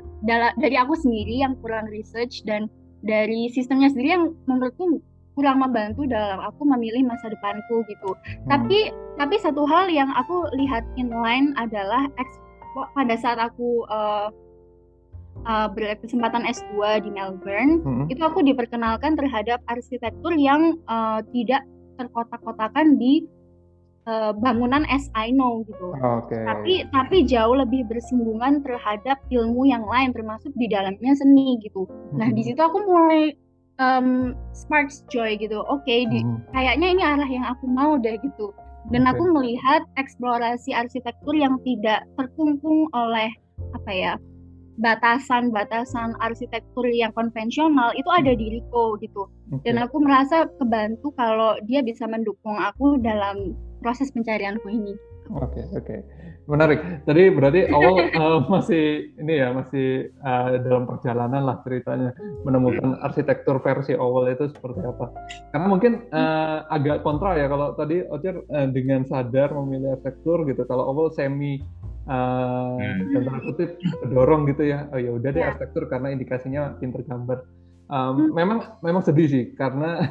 dari 0.63 0.77
aku 0.79 0.95
sendiri 0.95 1.43
yang 1.43 1.59
kurang 1.59 1.91
research 1.91 2.47
dan 2.47 2.71
dari 3.03 3.51
sistemnya 3.51 3.91
sendiri 3.91 4.15
yang 4.15 4.25
menurutku 4.47 5.03
kurang 5.35 5.59
membantu 5.59 6.07
dalam 6.07 6.39
aku 6.39 6.63
memilih 6.71 7.03
masa 7.03 7.27
depanku 7.27 7.83
gitu. 7.91 8.15
Hmm. 8.15 8.47
Tapi 8.47 8.95
tapi 9.19 9.35
satu 9.43 9.67
hal 9.67 9.91
yang 9.91 10.15
aku 10.15 10.47
lihat 10.55 10.87
inline 10.95 11.51
adalah 11.59 12.07
pada 12.95 13.19
saat 13.19 13.43
aku 13.43 13.85
uh, 13.91 14.31
uh, 15.47 15.69
berkesempatan 15.73 16.47
S2 16.47 17.03
di 17.05 17.11
Melbourne, 17.11 17.83
hmm. 17.83 18.05
itu 18.13 18.23
aku 18.23 18.45
diperkenalkan 18.45 19.19
terhadap 19.19 19.61
arsitektur 19.69 20.35
yang 20.37 20.79
uh, 20.87 21.21
tidak 21.35 21.63
terkotak-kotakan 21.99 22.97
di 22.97 23.27
uh, 24.07 24.33
bangunan 24.35 24.87
as 24.89 25.11
I 25.15 25.31
know 25.31 25.63
gitu. 25.67 25.95
Okay. 25.95 26.43
Tapi 26.47 26.73
tapi 26.91 27.17
jauh 27.27 27.55
lebih 27.55 27.87
bersinggungan 27.87 28.63
terhadap 28.65 29.21
ilmu 29.31 29.69
yang 29.69 29.85
lain 29.87 30.11
termasuk 30.15 30.51
di 30.57 30.67
dalamnya 30.71 31.13
seni 31.19 31.59
gitu. 31.63 31.87
Hmm. 31.87 32.19
Nah, 32.23 32.29
di 32.33 32.43
situ 32.47 32.59
aku 32.59 32.79
mulai 32.87 33.35
um, 33.79 34.35
sparks 34.57 35.05
joy 35.11 35.37
gitu. 35.39 35.63
Oke, 35.69 35.85
okay, 35.85 36.01
hmm. 36.09 36.43
kayaknya 36.55 36.89
ini 36.93 37.03
arah 37.03 37.31
yang 37.31 37.47
aku 37.47 37.67
mau 37.69 37.99
deh 37.99 38.17
gitu. 38.21 38.55
Dan 38.91 39.07
okay. 39.07 39.15
aku 39.15 39.23
melihat 39.31 39.83
eksplorasi 39.95 40.75
arsitektur 40.75 41.39
yang 41.39 41.55
tidak 41.63 42.03
terkungkung 42.19 42.91
oleh 42.91 43.31
apa 43.79 43.91
ya 43.95 44.13
batasan-batasan 44.83 46.19
arsitektur 46.19 46.85
yang 46.91 47.15
konvensional 47.15 47.95
itu 47.95 48.11
ada 48.11 48.35
di 48.35 48.59
Riko 48.59 48.99
gitu. 48.99 49.31
Okay. 49.55 49.71
Dan 49.71 49.87
aku 49.87 50.03
merasa 50.03 50.51
kebantu 50.59 51.15
kalau 51.15 51.55
dia 51.71 51.87
bisa 51.87 52.11
mendukung 52.11 52.59
aku 52.59 52.99
dalam 52.99 53.55
proses 53.79 54.11
pencarianku 54.11 54.67
ini. 54.67 54.99
Oke, 55.31 55.63
okay, 55.63 55.65
oke. 55.71 55.87
Okay. 55.87 56.01
Menarik. 56.51 57.07
Tadi 57.07 57.31
berarti 57.31 57.71
awal 57.71 58.11
uh, 58.19 58.41
masih 58.53 59.15
ini 59.15 59.39
ya, 59.39 59.55
masih 59.55 60.11
uh, 60.19 60.59
dalam 60.59 60.91
perjalanan 60.91 61.47
lah 61.47 61.63
ceritanya 61.63 62.11
menemukan 62.43 62.99
arsitektur 63.07 63.63
versi 63.63 63.95
awal 63.95 64.27
itu 64.27 64.51
seperti 64.51 64.83
apa. 64.83 65.15
Karena 65.55 65.67
mungkin 65.71 65.93
uh, 66.11 66.67
agak 66.67 67.07
kontra 67.07 67.39
ya 67.39 67.47
kalau 67.47 67.79
tadi 67.79 68.03
Ocer 68.11 68.43
uh, 68.43 68.69
dengan 68.75 69.07
sadar 69.07 69.55
memilih 69.55 69.95
arsitektur 69.95 70.43
gitu. 70.51 70.67
Kalau 70.67 70.91
awal 70.91 71.15
semi 71.15 71.63
uh, 72.09 72.79
dan 73.13 73.21
tanda 73.27 73.41
kutip 73.45 73.71
dorong 74.11 74.49
gitu 74.51 74.67
ya. 74.67 74.89
Oh 74.91 74.99
ya 74.99 75.11
udah 75.15 75.31
deh 75.31 75.43
yeah. 75.43 75.51
arsitektur 75.55 75.87
karena 75.87 76.15
indikasinya 76.15 76.75
pinter 76.79 77.03
gambar. 77.07 77.45
Um, 77.93 78.17
hmm. 78.17 78.31
memang 78.33 78.59
memang 78.81 79.05
sedih 79.05 79.29
sih 79.29 79.45
karena 79.53 80.09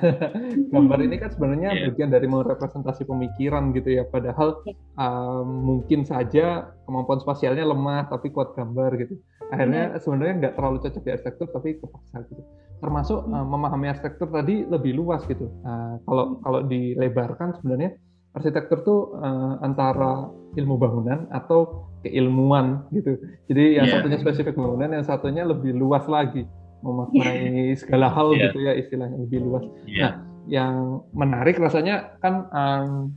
gambar 0.69 1.01
ini 1.01 1.17
kan 1.17 1.33
sebenarnya 1.33 1.69
yeah. 1.73 1.85
bagian 1.89 2.13
dari 2.13 2.29
merepresentasi 2.29 3.09
pemikiran 3.09 3.73
gitu 3.73 3.97
ya. 3.97 4.03
Padahal 4.05 4.61
um, 4.99 5.47
mungkin 5.65 6.05
saja 6.05 6.69
kemampuan 6.85 7.17
spasialnya 7.23 7.65
lemah 7.65 8.11
tapi 8.11 8.29
kuat 8.29 8.53
gambar 8.53 9.01
gitu. 9.01 9.17
Akhirnya 9.49 9.97
yeah. 9.97 9.99
sebenarnya 9.99 10.33
nggak 10.45 10.53
terlalu 10.59 10.77
cocok 10.85 11.01
di 11.01 11.11
arsitektur 11.11 11.47
tapi 11.49 11.69
kepaksa 11.81 12.17
gitu. 12.29 12.41
Termasuk 12.81 13.19
uh, 13.25 13.45
memahami 13.49 13.87
arsitektur 13.89 14.29
tadi 14.29 14.61
lebih 14.67 14.93
luas 15.01 15.25
gitu. 15.25 15.49
Uh, 15.65 15.97
kalau 16.05 16.37
kalau 16.45 16.61
dilebarkan 16.67 17.57
sebenarnya 17.57 17.97
arsitektur 18.31 18.83
tuh 18.83 18.99
uh, 19.19 19.59
antara 19.59 20.31
ilmu 20.55 20.75
bangunan 20.79 21.27
atau 21.31 21.87
keilmuan 22.03 22.87
gitu. 22.91 23.19
Jadi 23.51 23.77
yang 23.77 23.87
yeah. 23.87 23.93
satunya 23.99 24.17
spesifik 24.19 24.55
bangunan, 24.57 24.89
yang 24.91 25.05
satunya 25.05 25.43
lebih 25.45 25.75
luas 25.75 26.07
lagi 26.09 26.47
memaknai 26.81 27.71
yeah. 27.71 27.77
segala 27.77 28.09
hal 28.09 28.33
yeah. 28.33 28.49
gitu 28.49 28.57
ya 28.65 28.73
istilahnya 28.75 29.17
lebih 29.21 29.39
luas. 29.45 29.63
Yeah. 29.85 30.01
Nah, 30.01 30.13
yang 30.49 30.75
menarik 31.13 31.61
rasanya 31.61 32.17
kan 32.17 32.49
um, 32.49 33.13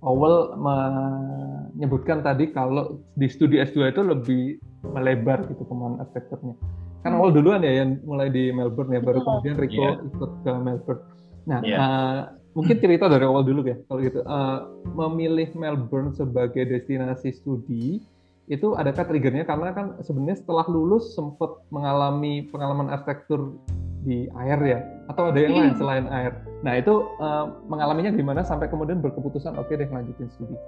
Owell 0.00 0.56
menyebutkan 0.56 2.24
tadi 2.24 2.50
kalau 2.50 3.04
di 3.14 3.28
studi 3.28 3.60
S2 3.60 3.92
itu 3.92 4.00
lebih 4.00 4.42
melebar 4.80 5.44
gitu 5.52 5.62
pemahaman 5.68 6.00
arsitekturnya. 6.02 6.56
Kan 7.04 7.20
Owell 7.20 7.36
duluan 7.36 7.60
ya 7.60 7.84
yang 7.84 8.00
mulai 8.08 8.32
di 8.32 8.48
Melbourne 8.50 8.96
ya, 8.96 9.00
baru 9.04 9.20
kemudian 9.20 9.56
Rico 9.60 9.84
yeah. 9.84 10.00
ikut 10.00 10.30
ke 10.40 10.52
Melbourne. 10.56 11.02
Nah, 11.44 11.60
yeah. 11.62 11.78
uh, 11.78 12.20
mungkin 12.60 12.76
cerita 12.76 13.08
dari 13.08 13.24
awal 13.24 13.40
dulu 13.40 13.64
ya 13.64 13.80
kalau 13.88 14.00
gitu. 14.04 14.20
Uh, 14.28 14.68
memilih 14.92 15.48
Melbourne 15.56 16.12
sebagai 16.12 16.68
destinasi 16.68 17.32
studi 17.32 18.04
itu 18.52 18.76
adakah 18.76 19.08
triggernya? 19.08 19.48
Karena 19.48 19.72
kan 19.72 19.96
sebenarnya 20.04 20.44
setelah 20.44 20.68
lulus 20.68 21.16
sempat 21.16 21.64
mengalami 21.72 22.44
pengalaman 22.52 22.92
arsitektur 22.92 23.56
di 24.04 24.28
air 24.36 24.60
ya? 24.60 24.80
Atau 25.08 25.32
ada 25.32 25.40
yang 25.40 25.56
lain 25.56 25.74
selain 25.80 26.06
air? 26.12 26.36
Nah 26.60 26.76
itu 26.76 27.08
uh, 27.16 27.64
mengalaminya 27.70 28.12
gimana 28.12 28.44
sampai 28.44 28.68
kemudian 28.68 29.00
berkeputusan 29.00 29.56
oke 29.56 29.72
okay 29.72 29.80
deh 29.80 29.88
lanjutin 29.88 30.28
studi? 30.36 30.58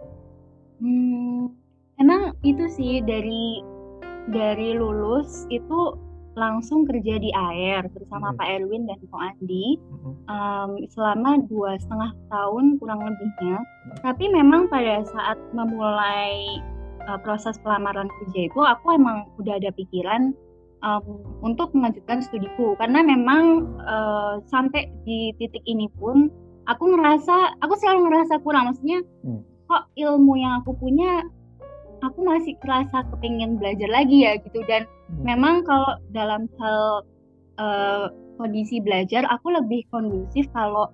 Hmm, 0.81 1.53
emang 2.01 2.33
itu 2.41 2.65
sih 2.73 3.05
dari 3.05 3.61
dari 4.33 4.79
lulus 4.79 5.45
itu 5.53 5.99
langsung 6.33 6.89
kerja 6.89 7.21
di 7.21 7.29
air 7.33 7.85
bersama 7.93 8.33
hmm. 8.33 8.39
Pak 8.41 8.49
Erwin 8.49 8.89
dan 8.89 8.99
Ko 9.13 9.17
Andi 9.21 9.77
um, 10.29 10.81
selama 10.89 11.45
dua 11.49 11.77
setengah 11.77 12.13
tahun 12.33 12.81
kurang 12.81 13.05
lebihnya. 13.05 13.61
Tapi 14.01 14.25
memang 14.33 14.73
pada 14.73 15.05
saat 15.05 15.37
memulai 15.53 16.61
uh, 17.09 17.19
proses 17.21 17.59
pelamaran 17.61 18.09
kerja 18.23 18.49
itu 18.49 18.61
aku 18.61 18.97
emang 18.97 19.29
udah 19.37 19.61
ada 19.61 19.71
pikiran 19.75 20.33
um, 20.85 21.05
untuk 21.41 21.73
melanjutkan 21.73 22.21
studiku 22.23 22.75
karena 22.79 23.01
memang 23.03 23.69
uh, 23.83 24.41
sampai 24.51 24.91
di 25.07 25.35
titik 25.39 25.63
ini 25.67 25.89
pun 25.97 26.29
aku 26.71 26.85
ngerasa 26.95 27.59
aku 27.63 27.75
selalu 27.79 28.11
ngerasa 28.11 28.35
kurang 28.43 28.71
maksudnya 28.71 29.03
hmm. 29.27 29.43
kok 29.67 29.89
ilmu 29.99 30.39
yang 30.39 30.63
aku 30.63 30.77
punya 30.79 31.27
aku 32.03 32.21
masih 32.27 32.55
kerasa 32.61 33.07
kepingin 33.15 33.57
belajar 33.57 33.89
lagi 33.89 34.27
ya 34.27 34.37
gitu 34.43 34.61
dan 34.67 34.85
hmm. 34.85 35.23
memang 35.23 35.63
kalau 35.63 35.97
dalam 36.11 36.51
hal 36.59 37.07
uh, 37.63 38.07
kondisi 38.37 38.83
belajar 38.83 39.23
aku 39.31 39.55
lebih 39.55 39.87
kondusif 39.95 40.47
kalau 40.53 40.91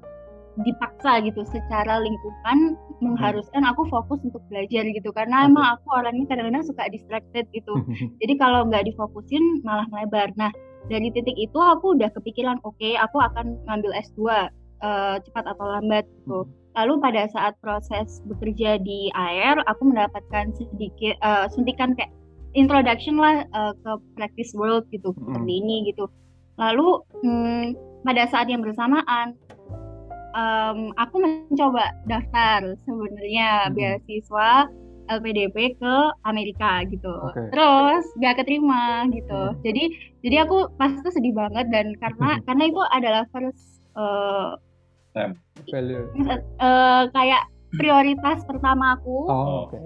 dipaksa 0.67 1.23
gitu 1.23 1.47
secara 1.47 2.03
lingkungan 2.03 2.75
mengharuskan 2.99 3.63
aku 3.63 3.87
fokus 3.87 4.19
untuk 4.27 4.43
belajar 4.51 4.83
gitu 4.91 5.15
karena 5.15 5.47
okay. 5.47 5.49
emang 5.55 5.67
aku 5.79 5.87
orangnya 5.95 6.27
kadang-kadang 6.27 6.67
suka 6.67 6.91
distracted 6.91 7.47
gitu 7.55 7.75
jadi 8.21 8.35
kalau 8.37 8.67
nggak 8.67 8.91
difokusin 8.91 9.63
malah 9.63 9.87
melebar 9.95 10.35
nah 10.35 10.51
dari 10.91 11.15
titik 11.15 11.39
itu 11.39 11.59
aku 11.59 11.95
udah 11.95 12.11
kepikiran 12.11 12.59
oke 12.67 12.75
okay, 12.75 12.99
aku 12.99 13.23
akan 13.23 13.55
ngambil 13.71 13.93
S2 14.03 14.19
uh, 14.27 14.51
eh, 14.83 15.17
cepat 15.23 15.45
atau 15.47 15.65
lambat 15.79 16.05
gitu 16.23 16.43
hmm. 16.43 16.68
Lalu 16.79 16.95
pada 17.03 17.27
saat 17.35 17.59
proses 17.59 18.23
bekerja 18.31 18.79
di 18.79 19.11
air, 19.19 19.59
aku 19.67 19.91
mendapatkan 19.91 20.55
sedikit 20.55 21.19
uh, 21.27 21.51
suntikan 21.51 21.99
kayak 21.99 22.15
introduction 22.55 23.19
lah 23.19 23.43
uh, 23.51 23.75
ke 23.75 23.93
practice 24.15 24.55
world 24.55 24.87
gitu 24.95 25.11
hmm. 25.11 25.19
seperti 25.19 25.53
ini 25.59 25.77
gitu. 25.91 26.07
Lalu 26.55 27.03
hmm, 27.27 27.65
pada 28.07 28.31
saat 28.31 28.47
yang 28.47 28.63
bersamaan, 28.63 29.35
um, 30.39 30.95
aku 30.95 31.19
mencoba 31.19 31.99
daftar 32.07 32.79
sebenarnya 32.87 33.69
hmm. 33.69 33.75
beasiswa 33.75 34.71
LPDP 35.09 35.81
ke 35.81 35.95
Amerika 36.29 36.85
gitu. 36.87 37.11
Okay. 37.33 37.49
Terus 37.51 38.05
gak 38.23 38.39
keterima 38.39 39.09
gitu. 39.11 39.43
Hmm. 39.51 39.59
Jadi 39.67 39.85
jadi 40.23 40.47
aku 40.47 40.79
pasti 40.79 41.11
sedih 41.11 41.35
banget 41.35 41.67
dan 41.75 41.91
karena 41.99 42.39
karena 42.47 42.65
itu 42.71 42.83
adalah 42.95 43.25
first 43.35 43.83
uh, 43.97 44.55
value 45.71 46.07
uh, 46.61 47.09
kayak 47.13 47.43
prioritas 47.77 48.45
pertama 48.49 48.97
aku 48.97 49.29
oh, 49.29 49.69
okay. 49.69 49.81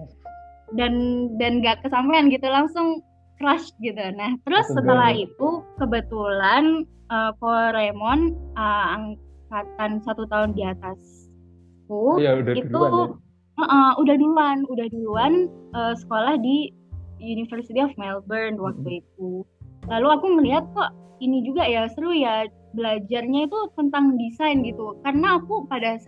dan 0.78 0.92
dan 1.38 1.58
gak 1.64 1.82
kesampaian 1.82 2.30
gitu 2.30 2.46
langsung 2.46 3.02
crush 3.42 3.74
gitu. 3.82 3.98
Nah, 4.14 4.38
terus 4.46 4.70
setelah 4.70 5.10
itu 5.10 5.66
kebetulan 5.82 6.86
uh, 7.10 7.34
Ko 7.42 7.50
Raymond 7.50 8.38
uh, 8.54 8.86
angkatan 8.94 9.98
satu 10.06 10.30
tahun 10.30 10.54
di 10.54 10.62
atasku 10.62 12.22
Iya 12.22 12.38
udah 12.38 12.52
itu 12.54 12.70
duluan 12.70 12.94
ya. 12.94 13.58
uh, 13.58 13.64
uh, 13.66 13.90
udah 13.98 14.14
duluan, 14.14 14.58
udah 14.70 14.86
duluan 14.94 15.32
uh, 15.74 15.92
sekolah 15.98 16.38
di 16.38 16.70
University 17.18 17.82
of 17.82 17.90
Melbourne 17.98 18.56
waktu 18.62 19.02
itu. 19.02 19.42
Lalu 19.90 20.08
aku 20.14 20.26
melihat 20.38 20.64
kok 20.78 20.94
ini 21.18 21.42
juga 21.42 21.66
ya 21.66 21.90
seru 21.90 22.14
ya 22.14 22.46
belajarnya 22.72 23.46
itu 23.48 23.58
tentang 23.76 24.16
desain 24.18 24.60
gitu. 24.64 24.96
Karena 25.04 25.40
aku 25.40 25.64
pada 25.68 26.00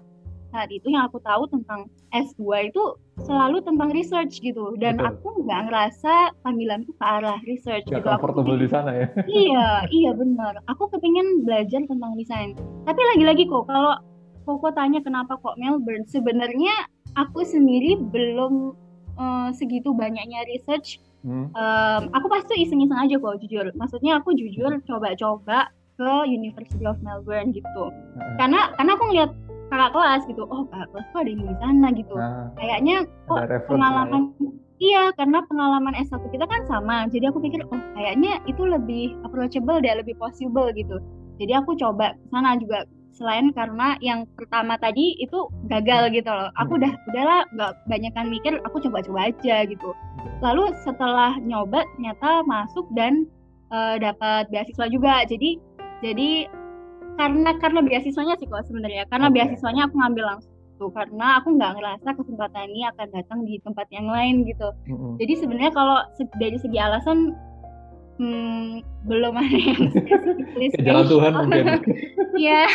saat 0.54 0.70
itu 0.70 0.86
yang 0.86 1.10
aku 1.10 1.18
tahu 1.18 1.50
tentang 1.50 1.90
S2 2.14 2.70
itu 2.70 2.82
selalu 3.26 3.58
tentang 3.66 3.90
research 3.90 4.38
gitu 4.38 4.78
dan 4.78 5.02
Betul. 5.02 5.10
aku 5.10 5.28
nggak 5.42 5.60
ngerasa 5.66 6.14
panggilanku 6.46 6.94
ke 6.94 7.02
arah 7.02 7.42
research 7.42 7.82
Gak 7.90 8.06
gitu. 8.06 8.06
Comfortable 8.06 8.54
di 8.62 8.70
sana 8.70 8.94
ya. 8.94 9.06
iya 9.42 9.68
iya 9.90 10.10
benar 10.14 10.62
aku 10.70 10.86
kepingin 10.94 11.42
belajar 11.42 11.82
tentang 11.90 12.14
desain 12.14 12.54
tapi 12.86 13.00
lagi-lagi 13.14 13.50
kok 13.50 13.66
kalau 13.66 13.98
Koko 14.44 14.76
tanya 14.76 15.00
kenapa 15.00 15.40
kok 15.40 15.56
Melbourne 15.56 16.04
sebenarnya 16.06 16.86
aku 17.18 17.42
sendiri 17.42 17.98
belum 17.98 18.78
eh, 19.18 19.50
segitu 19.58 19.90
banyaknya 19.90 20.46
research 20.54 21.02
Hmm. 21.24 21.48
Em, 21.56 22.02
aku 22.12 22.28
pasti 22.28 22.68
iseng-iseng 22.68 23.00
aja 23.00 23.16
kok 23.16 23.40
jujur 23.40 23.72
maksudnya 23.80 24.20
aku 24.20 24.36
jujur 24.36 24.68
coba-coba 24.84 25.72
ke 25.94 26.10
University 26.26 26.84
of 26.84 26.98
Melbourne 27.00 27.54
gitu. 27.54 27.84
Heeh. 27.90 28.34
karena 28.38 28.72
karena 28.74 28.90
aku 28.98 29.04
ngeliat 29.10 29.30
kakak 29.70 29.90
kelas 29.96 30.22
gitu 30.28 30.42
oh 30.44 30.62
kakak 30.68 30.88
kelas 30.92 31.06
kok 31.10 31.20
ada 31.22 31.30
yang 31.30 31.42
di 31.46 31.56
sana 31.62 31.88
gitu. 31.94 32.14
Nah, 32.14 32.46
kayaknya 32.58 32.96
kok 33.26 33.38
reference 33.46 33.50
lah 33.50 33.58
ya. 33.58 33.68
pengalaman 33.70 34.22
iya 34.82 35.02
karena 35.14 35.38
pengalaman 35.48 35.94
S1 35.96 36.22
kita 36.30 36.44
kan 36.44 36.62
sama. 36.68 36.96
Jadi 37.08 37.24
aku 37.30 37.38
pikir 37.40 37.62
oh 37.70 37.80
kayaknya 37.94 38.42
itu 38.44 38.62
lebih 38.62 39.14
approachable 39.22 39.78
deh 39.80 39.94
lebih 39.94 40.14
possible 40.18 40.68
gitu. 40.74 40.98
Jadi 41.40 41.52
aku 41.56 41.74
coba 41.74 42.14
sana 42.30 42.54
juga 42.58 42.86
selain 43.14 43.54
karena 43.54 43.94
yang 44.02 44.26
pertama 44.34 44.74
tadi 44.74 45.14
itu 45.22 45.46
gagal 45.70 46.10
gitu 46.10 46.26
loh. 46.26 46.50
Aku 46.58 46.74
Hmm. 46.74 46.82
udah 46.82 46.92
udahlah 47.10 47.40
nggak 47.54 47.72
banyakan 47.86 48.26
mikir 48.26 48.52
aku 48.66 48.82
coba-coba 48.82 49.30
aja 49.30 49.62
gitu. 49.64 49.90
Lalu 50.42 50.74
setelah 50.82 51.38
nyoba 51.38 51.86
ternyata 51.94 52.42
masuk 52.44 52.86
dan 52.94 53.26
eh, 53.70 53.96
dapat 53.98 54.50
beasiswa 54.50 54.86
juga. 54.86 55.22
Jadi 55.26 55.58
jadi 56.04 56.30
karena 57.16 57.50
karena 57.56 57.80
beasiswanya 57.80 58.36
sih 58.36 58.44
kok 58.50 58.68
sebenarnya 58.68 59.08
karena 59.08 59.32
Oke. 59.32 59.40
beasiswanya 59.40 59.88
aku 59.88 59.94
ngambil 59.96 60.24
langsung 60.36 60.52
tuh 60.74 60.90
karena 60.90 61.38
aku 61.38 61.54
nggak 61.54 61.72
ngerasa 61.78 62.08
kesempatan 62.18 62.66
ini 62.68 62.82
akan 62.90 63.06
datang 63.14 63.38
di 63.46 63.62
tempat 63.62 63.86
yang 63.94 64.10
lain 64.10 64.42
gitu 64.44 64.68
Mm-mm. 64.90 65.16
jadi 65.22 65.32
sebenarnya 65.38 65.72
kalau 65.72 66.02
dari 66.42 66.58
segi 66.58 66.78
alasan 66.82 67.32
hmm, 68.18 68.82
belum 69.06 69.34
ada 69.38 69.58
yang 69.58 69.80
jalan 70.86 71.06
Tuhan 71.08 71.32
mungkin. 71.34 71.64
Iya 72.34 72.66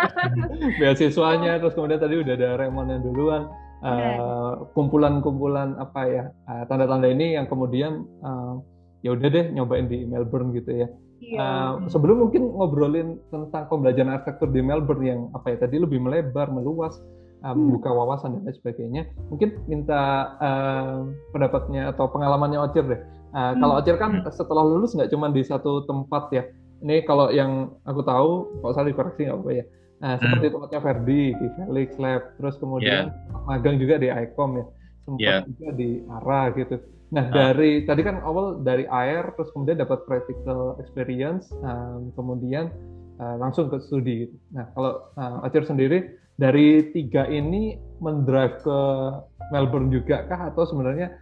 Beasiswanya 0.80 1.56
terus 1.56 1.72
kemudian 1.72 1.96
tadi 1.96 2.20
udah 2.20 2.36
ada 2.36 2.60
Raymond 2.60 2.92
yang 2.92 3.02
duluan. 3.08 3.48
Eh, 3.82 4.52
kumpulan-kumpulan 4.76 5.74
apa 5.80 6.00
ya 6.06 6.24
eh, 6.28 6.62
tanda-tanda 6.68 7.08
ini 7.08 7.34
yang 7.40 7.48
kemudian 7.48 8.04
eh, 8.04 8.54
ya 9.00 9.16
udah 9.16 9.28
deh 9.32 9.46
nyobain 9.56 9.88
di 9.88 10.04
Melbourne 10.04 10.52
gitu 10.52 10.84
ya. 10.84 10.88
Iya. 11.22 11.38
Eh, 11.38 11.72
sebelum 11.86 12.26
mungkin 12.26 12.50
ngobrolin 12.50 13.22
tentang 13.30 13.70
pembelajaran 13.70 14.18
arsitektur 14.18 14.50
di 14.50 14.58
Melbourne 14.58 15.06
yang 15.06 15.20
apa 15.32 15.54
ya 15.54 15.62
tadi 15.62 15.78
lebih 15.78 16.02
melebar, 16.02 16.50
meluas, 16.50 16.98
Hmm. 17.42 17.58
membuka 17.58 17.90
wawasan 17.90 18.38
dan 18.38 18.46
lain 18.46 18.54
sebagainya, 18.54 19.02
mungkin 19.26 19.58
minta 19.66 20.00
eh, 20.38 20.98
pendapatnya 21.30 21.90
atau 21.90 22.06
pengalamannya 22.06 22.58
Ocir 22.60 22.86
deh. 22.86 23.00
Eh, 23.34 23.52
Kalau 23.58 23.78
Ocir 23.78 23.98
kan 23.98 24.22
setelah 24.30 24.62
lulus 24.62 24.94
nggak 24.94 25.10
cuma 25.10 25.26
di 25.26 25.42
satu 25.42 25.82
tempat 25.82 26.30
ya. 26.30 26.42
Ini 26.82 27.02
kalau 27.02 27.30
yang 27.30 27.70
aku 27.82 28.02
tahu, 28.02 28.30
kalau 28.58 28.72
salah 28.74 28.90
dikoreksi 28.90 29.26
nggak 29.26 29.38
apa-apa 29.38 29.52
ya. 29.54 29.64
Nah, 30.02 30.18
seperti 30.18 30.46
tempatnya 30.50 30.80
Ferdi 30.82 31.22
di 31.30 31.46
Felix 31.54 31.88
Lab, 31.94 32.22
terus 32.34 32.58
kemudian 32.58 33.14
magang 33.46 33.78
juga 33.78 33.98
di 33.98 34.10
ICOM 34.10 34.50
ya, 34.58 34.64
sempat 35.02 35.22
Iya. 35.22 35.36
juga 35.46 35.68
di 35.78 35.88
ARA 36.10 36.42
gitu. 36.52 36.74
Nah, 37.12 37.28
Ah. 37.28 37.52
dari 37.52 37.84
tadi 37.84 38.00
kan 38.00 38.24
awal 38.24 38.64
dari 38.64 38.88
air, 38.88 39.36
terus 39.36 39.52
kemudian 39.52 39.76
dapat 39.76 40.08
practical 40.08 40.80
experience, 40.80 41.52
um, 41.60 42.08
kemudian 42.16 42.72
uh, 43.20 43.36
langsung 43.36 43.68
ke 43.68 43.76
studi. 43.84 44.24
Gitu. 44.24 44.34
Nah, 44.56 44.72
kalau 44.72 45.12
uh, 45.14 45.44
Acir 45.44 45.68
sendiri 45.68 46.08
dari 46.34 46.88
tiga 46.90 47.28
ini 47.28 47.76
mendrive 48.00 48.56
ke 48.64 48.78
Melbourne 49.52 49.92
juga 49.92 50.24
kah 50.24 50.48
atau 50.48 50.64
sebenarnya 50.64 51.12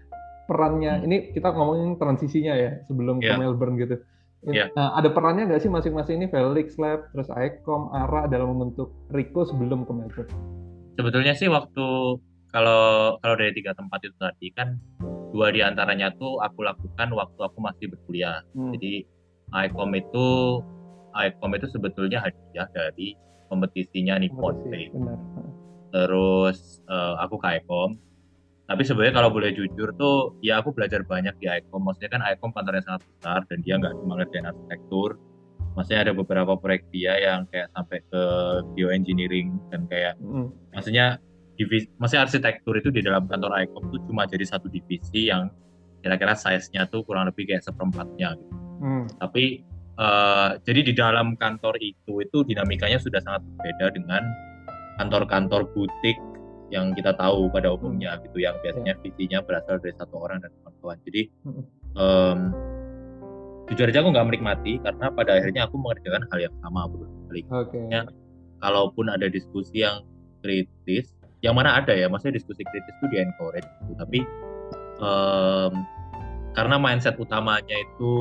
perannya 0.47 1.03
Hmm. 1.03 1.07
ini 1.11 1.17
kita 1.35 1.51
ngomongin 1.51 1.99
transisinya 1.99 2.55
ya 2.55 2.71
sebelum 2.87 3.19
ke 3.19 3.27
Iya. 3.27 3.39
Melbourne 3.39 3.75
gitu. 3.77 3.99
Iya. 4.47 4.71
Nah, 4.73 4.95
ada 4.95 5.11
perannya 5.11 5.51
nggak 5.51 5.61
sih 5.61 5.69
masing-masing 5.69 6.23
ini 6.23 6.27
Felix 6.31 6.79
Lab, 6.79 7.11
terus 7.13 7.29
ICOM, 7.29 7.93
ARA 7.93 8.25
dalam 8.25 8.55
membentuk 8.55 8.95
Rico 9.11 9.43
sebelum 9.43 9.83
ke 9.83 9.93
Melbourne? 9.93 10.33
sebetulnya 10.91 11.33
sih 11.33 11.49
waktu 11.49 11.87
kalau 12.49 12.83
kalau 13.19 13.35
dari 13.35 13.57
tiga 13.57 13.73
tempat 13.73 14.05
itu 14.05 14.13
tadi 14.21 14.53
kan 14.53 14.77
dua 15.31 15.55
di 15.55 15.63
antaranya 15.63 16.11
tuh 16.19 16.43
aku 16.43 16.67
lakukan 16.67 17.09
waktu 17.15 17.41
aku 17.41 17.59
masih 17.63 17.87
berkuliah. 17.91 18.43
Hmm. 18.55 18.75
Jadi 18.75 19.07
ICOM 19.51 19.91
itu 19.99 20.27
ICOM 21.15 21.51
itu 21.59 21.67
sebetulnya 21.71 22.23
hadiah 22.23 22.69
dari 22.71 23.19
kompetisinya 23.51 24.19
Nippon. 24.23 24.55
Benar. 24.71 25.19
Terus 25.91 26.83
eh, 26.87 27.15
aku 27.19 27.39
ke 27.39 27.63
ICOM. 27.63 27.99
Tapi 28.71 28.87
sebenarnya 28.87 29.19
kalau 29.19 29.35
boleh 29.35 29.51
jujur 29.51 29.91
tuh 29.99 30.39
ya 30.47 30.63
aku 30.63 30.71
belajar 30.71 31.03
banyak 31.03 31.35
di 31.43 31.51
ICOM. 31.51 31.83
Maksudnya 31.83 32.11
kan 32.15 32.23
ICOM 32.23 32.55
kantornya 32.55 32.87
sangat 32.87 33.03
besar 33.03 33.41
dan 33.51 33.59
dia 33.67 33.75
nggak 33.83 33.95
cuma 33.99 34.23
ngerjain 34.23 34.47
arsitektur. 34.47 35.19
Maksudnya 35.75 36.01
ada 36.07 36.13
beberapa 36.15 36.55
proyek 36.59 36.87
dia 36.95 37.15
yang 37.19 37.47
kayak 37.51 37.71
sampai 37.75 37.99
ke 38.11 38.23
geoengineering 38.75 39.55
dan 39.71 39.87
kayak 39.87 40.15
Mm. 40.19 40.51
maksudnya 40.75 41.23
divisi 41.61 41.93
maksudnya 42.01 42.25
arsitektur 42.25 42.81
itu 42.81 42.89
di 42.89 43.05
dalam 43.05 43.29
kantor 43.29 43.53
ICOM 43.69 43.93
tuh 43.93 44.01
cuma 44.09 44.25
jadi 44.25 44.49
satu 44.49 44.73
divisi 44.73 45.29
yang 45.29 45.53
kira-kira 46.01 46.33
size-nya 46.33 46.89
tuh 46.89 47.05
kurang 47.05 47.29
lebih 47.29 47.45
kayak 47.45 47.61
seperempatnya 47.61 48.33
gitu. 48.41 48.57
Mm. 48.81 49.05
Tapi 49.21 49.45
eh, 50.01 50.51
jadi 50.65 50.81
di 50.81 50.93
dalam 50.97 51.37
kantor 51.37 51.77
itu 51.85 52.25
itu 52.25 52.39
dinamikanya 52.49 52.97
sudah 52.97 53.21
sangat 53.21 53.45
berbeda 53.45 53.93
dengan 54.01 54.25
kantor-kantor 54.97 55.69
butik 55.77 56.17
yang 56.73 56.97
kita 56.97 57.13
tahu 57.19 57.53
pada 57.53 57.77
umumnya 57.77 58.17
gitu 58.25 58.41
yang 58.41 58.57
biasanya 58.65 58.97
visinya 59.05 59.45
berasal 59.45 59.77
dari 59.83 59.93
satu 60.01 60.17
orang 60.17 60.41
dan 60.41 60.49
kawan-kawan. 60.65 60.99
Jadi 61.05 61.23
Mm. 61.45 61.63
em, 62.01 62.39
jujur 63.69 63.87
aja 63.93 64.01
aku 64.01 64.11
nggak 64.17 64.27
menikmati 64.33 64.73
karena 64.81 65.07
pada 65.13 65.31
akhirnya 65.37 65.69
aku 65.69 65.77
mengerjakan 65.79 66.25
hal 66.33 66.39
yang 66.43 66.55
sama 66.65 66.91
berbalik 66.91 67.47
Oke. 67.53 67.79
Ya. 67.93 68.03
kalaupun 68.59 69.07
ada 69.13 69.31
diskusi 69.31 69.85
yang 69.85 70.03
kritis, 70.41 71.13
yang 71.41 71.57
mana 71.57 71.81
ada 71.81 71.97
ya, 71.97 72.07
maksudnya 72.09 72.37
diskusi 72.37 72.61
kritis 72.69 72.95
itu 73.01 73.07
di 73.09 73.17
encourage 73.21 73.65
gitu. 73.65 73.93
Tapi 73.97 74.19
em, 75.01 75.73
karena 76.53 76.77
mindset 76.77 77.17
utamanya 77.17 77.77
itu 77.77 78.13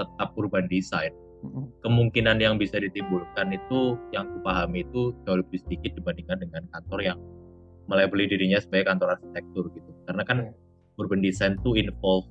tetap 0.00 0.34
urban 0.34 0.66
design, 0.66 1.12
kemungkinan 1.86 2.42
yang 2.42 2.58
bisa 2.58 2.80
ditimbulkan 2.82 3.54
itu 3.54 3.94
yang 4.10 4.26
kupahami 4.38 4.82
itu 4.82 5.14
jauh 5.22 5.38
lebih 5.38 5.62
sedikit 5.62 5.94
dibandingkan 5.94 6.42
dengan 6.42 6.62
kantor 6.74 7.00
yang 7.04 7.18
melabeli 7.86 8.26
dirinya 8.26 8.58
sebagai 8.58 8.90
kantor 8.90 9.14
arsitektur 9.14 9.70
gitu. 9.70 9.90
Karena 10.10 10.22
kan 10.26 10.38
Oke. 10.50 11.06
urban 11.06 11.22
design 11.22 11.54
itu 11.62 11.78
involve 11.78 12.26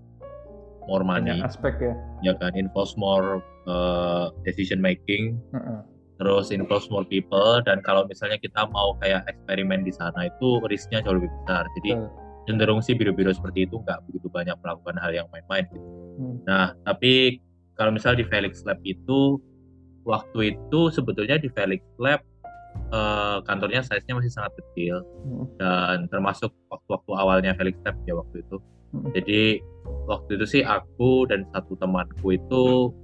more 0.86 1.02
money, 1.02 1.39
Banyak 1.39 1.50
aspek 1.50 1.74
ya. 1.80 1.93
ya 2.21 2.34
kan, 2.38 2.52
involves 2.60 2.93
more 3.00 3.39
uh, 3.65 4.30
decision 4.43 4.84
making, 4.84 5.39
Heeh. 5.56 5.80
Terus 6.15 6.47
involves 6.49 6.88
more 6.88 7.04
people 7.06 7.60
dan 7.63 7.84
kalau 7.84 8.08
misalnya 8.08 8.39
kita 8.39 8.63
mau 8.71 8.95
kayak 9.04 9.28
eksperimen 9.28 9.84
di 9.84 9.91
sana 9.91 10.28
itu 10.28 10.63
risknya 10.65 11.04
jauh 11.04 11.19
lebih 11.19 11.28
besar 11.43 11.67
jadi 11.75 11.99
Betul. 11.99 12.10
cenderung 12.47 12.80
sih 12.80 12.95
biro-biro 12.95 13.36
seperti 13.36 13.67
itu 13.67 13.82
nggak 13.84 13.99
begitu 14.08 14.28
banyak 14.30 14.56
melakukan 14.63 14.95
hal 15.01 15.12
yang 15.12 15.28
main-main 15.34 15.67
gitu. 15.67 15.88
Hmm. 16.15 16.36
nah 16.47 16.71
tapi 16.88 17.43
kalau 17.75 17.91
misalnya 17.91 18.23
di 18.23 18.28
Felix 18.32 18.63
Lab 18.63 18.80
itu 18.88 19.41
waktu 20.08 20.56
itu 20.56 20.80
sebetulnya 20.89 21.36
di 21.36 21.51
Felix 21.51 21.84
Lab 21.99 22.23
eh, 22.91 23.38
kantornya 23.43 23.84
size-nya 23.84 24.15
masih 24.15 24.32
sangat 24.32 24.56
kecil 24.56 25.04
Hmm. 25.25 25.45
dan 25.60 25.97
termasuk 26.08 26.54
waktu-waktu 26.69 27.12
awalnya 27.12 27.51
Felix 27.58 27.75
Lab 27.84 27.97
ya 28.06 28.15
waktu 28.15 28.39
itu 28.39 28.58
Hmm. 28.95 29.12
jadi 29.12 29.60
waktu 30.08 30.39
itu 30.39 30.45
sih 30.47 30.63
aku 30.63 31.28
dan 31.28 31.43
satu 31.51 31.75
temanku 31.75 32.32
itu 32.32 32.95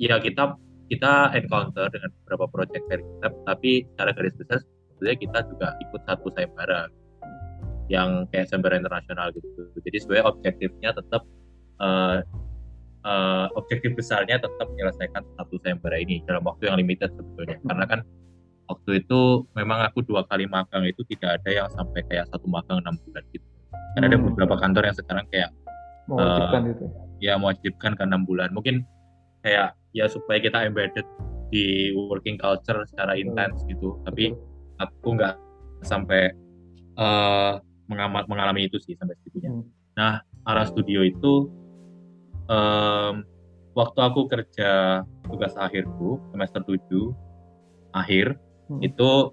ya 0.00 0.16
kita 0.16 0.56
kita 0.86 1.34
encounter 1.34 1.90
dengan 1.90 2.10
beberapa 2.22 2.46
project 2.50 2.84
Felix 2.86 3.06
Lab 3.22 3.34
tapi 3.46 3.82
secara 3.94 4.10
garis 4.14 4.34
besar 4.38 4.58
sebenarnya 4.96 5.18
kita 5.28 5.38
juga 5.50 5.68
ikut 5.82 6.00
satu 6.06 6.26
sayembara 6.32 6.80
yang 7.86 8.26
kayak 8.34 8.50
sayembara 8.50 8.78
internasional 8.78 9.30
gitu. 9.34 9.70
Jadi 9.82 9.96
sebenarnya 10.02 10.26
objektifnya 10.26 10.90
tetap 10.94 11.22
eh, 11.82 12.18
eh, 13.06 13.46
objektif 13.54 13.94
besarnya 13.94 14.42
tetap 14.42 14.66
menyelesaikan 14.74 15.22
satu 15.38 15.54
sayembara 15.62 15.98
ini 16.00 16.22
dalam 16.26 16.42
waktu 16.42 16.70
yang 16.70 16.78
limited 16.80 17.10
sebetulnya. 17.14 17.58
Karena 17.66 17.84
kan 17.86 18.00
waktu 18.66 19.06
itu 19.06 19.46
memang 19.54 19.86
aku 19.86 20.02
dua 20.02 20.26
kali 20.26 20.50
magang 20.50 20.82
itu 20.82 21.06
tidak 21.14 21.42
ada 21.42 21.50
yang 21.62 21.68
sampai 21.70 22.02
kayak 22.10 22.26
satu 22.34 22.46
magang 22.50 22.82
enam 22.82 22.98
bulan 23.06 23.22
gitu. 23.30 23.46
Karena 23.94 24.06
ada 24.12 24.18
Hmm. 24.18 24.26
beberapa 24.32 24.54
kantor 24.58 24.82
yang 24.90 24.96
sekarang 24.98 25.26
kayak 25.30 25.50
mewajibkan 26.06 26.62
uh, 26.62 26.72
itu 26.74 26.84
ya 27.22 27.34
mewajibkan 27.38 27.92
ke 27.94 28.02
enam 28.02 28.22
bulan. 28.26 28.50
Mungkin 28.52 28.82
kayak 29.46 29.78
ya 29.96 30.04
supaya 30.12 30.36
kita 30.44 30.68
embedded 30.68 31.08
di 31.48 31.96
working 31.96 32.36
culture 32.36 32.84
secara 32.84 33.16
intens 33.16 33.64
gitu 33.64 33.96
tapi 34.04 34.36
aku 34.76 35.16
nggak 35.16 35.40
sampai 35.80 36.36
uh, 37.00 37.56
mengamat 37.88 38.28
mengalami 38.28 38.68
itu 38.68 38.76
sih 38.76 38.92
sampai 39.00 39.16
segitunya 39.24 39.56
hmm. 39.56 39.64
nah 39.96 40.20
arah 40.44 40.68
studio 40.68 41.00
itu 41.00 41.48
um, 42.52 43.24
waktu 43.72 43.98
aku 44.04 44.28
kerja 44.28 45.00
tugas 45.24 45.56
akhirku 45.56 46.20
semester 46.36 46.60
7 46.60 46.76
akhir 47.96 48.36
hmm. 48.68 48.80
itu 48.84 49.32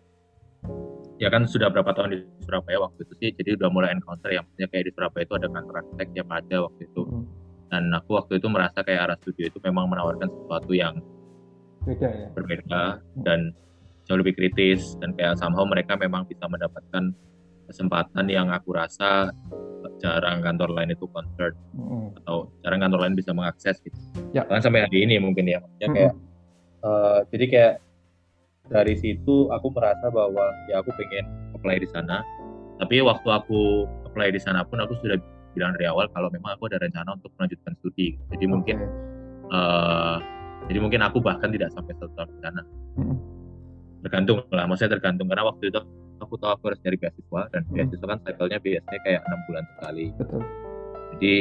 ya 1.22 1.30
kan 1.30 1.46
sudah 1.46 1.70
berapa 1.70 1.92
tahun 1.94 2.10
di 2.16 2.20
Surabaya 2.44 2.88
waktu 2.88 3.06
itu 3.06 3.14
sih 3.20 3.30
jadi 3.36 3.50
udah 3.60 3.70
mulai 3.70 3.92
encounter 3.94 4.32
yang 4.34 4.48
maksudnya 4.48 4.70
kayak 4.72 4.86
di 4.90 4.92
Surabaya 4.96 5.24
itu 5.28 5.36
ada 5.38 5.48
kantor 5.52 5.76
arsitek 5.84 6.10
yang 6.16 6.30
ada 6.32 6.58
waktu 6.68 6.82
itu 6.88 7.02
hmm. 7.04 7.43
Dan 7.74 7.90
aku 7.90 8.22
waktu 8.22 8.38
itu 8.38 8.46
merasa 8.54 8.86
kayak 8.86 9.10
arah 9.10 9.18
studio 9.18 9.50
itu 9.50 9.58
memang 9.66 9.90
menawarkan 9.90 10.30
sesuatu 10.30 10.78
yang 10.78 11.02
Beda, 11.82 12.06
ya? 12.06 12.30
berbeda 12.38 13.02
hmm. 13.02 13.26
dan 13.26 13.40
jauh 14.06 14.22
lebih 14.22 14.38
kritis 14.38 14.94
dan 15.02 15.18
kayak 15.18 15.42
somehow 15.42 15.66
mereka 15.66 15.98
memang 15.98 16.30
bisa 16.30 16.46
mendapatkan 16.46 17.10
kesempatan 17.66 18.30
yang 18.30 18.54
aku 18.54 18.78
rasa 18.78 19.34
jarang 19.98 20.46
kantor 20.46 20.70
lain 20.78 20.94
itu 20.94 21.10
concern 21.10 21.58
hmm. 21.74 22.22
atau 22.24 22.46
jarang 22.62 22.86
kantor 22.86 23.10
lain 23.10 23.16
bisa 23.18 23.34
mengakses 23.34 23.82
gitu. 23.82 23.98
Ya. 24.38 24.46
Bahkan 24.46 24.70
sampai 24.70 24.86
hari 24.86 25.10
ini 25.10 25.18
mungkin 25.18 25.50
ya, 25.50 25.58
maksudnya 25.64 25.90
hmm. 25.90 25.96
kayak 25.98 26.14
uh, 26.86 27.20
jadi 27.34 27.46
kayak 27.50 27.74
dari 28.70 28.96
situ 28.96 29.52
aku 29.52 29.68
merasa 29.76 30.08
bahwa 30.14 30.46
ya 30.72 30.80
aku 30.80 30.94
pengen 30.94 31.26
apply 31.58 31.82
di 31.82 31.90
sana. 31.90 32.22
Tapi 32.78 33.00
waktu 33.02 33.28
aku 33.28 33.88
apply 34.08 34.30
di 34.30 34.42
sana 34.42 34.62
pun 34.68 34.78
aku 34.84 34.94
sudah 35.04 35.18
bilang 35.54 35.72
dari 35.78 35.88
awal 35.88 36.10
kalau 36.12 36.28
memang 36.34 36.58
aku 36.58 36.68
ada 36.70 36.82
rencana 36.82 37.16
untuk 37.16 37.32
melanjutkan 37.38 37.74
studi. 37.80 38.18
Jadi 38.34 38.46
okay. 38.46 38.52
mungkin 38.52 38.78
uh, 39.54 40.18
jadi 40.68 40.80
mungkin 40.80 41.02
aku 41.04 41.18
bahkan 41.20 41.50
tidak 41.52 41.72
sampai 41.76 41.94
satu 41.98 42.12
tahun 42.16 42.30
di 42.34 42.40
sana. 42.42 42.62
Hmm. 43.00 43.18
Tergantung 44.04 44.44
lah, 44.52 44.66
maksudnya 44.68 45.00
tergantung 45.00 45.32
karena 45.32 45.48
waktu 45.48 45.72
itu 45.72 45.80
aku 46.20 46.36
tahu 46.40 46.52
aku 46.56 46.64
harus 46.72 46.80
cari 46.84 46.98
beasiswa 47.00 47.42
dan 47.52 47.62
hmm. 47.68 47.74
beasiswa 47.76 48.06
kan 48.08 48.20
cycle-nya 48.24 48.60
biasanya 48.60 49.00
kayak 49.04 49.22
enam 49.28 49.40
bulan 49.48 49.64
sekali. 49.76 50.06
Betul. 50.16 50.42
Jadi 51.16 51.34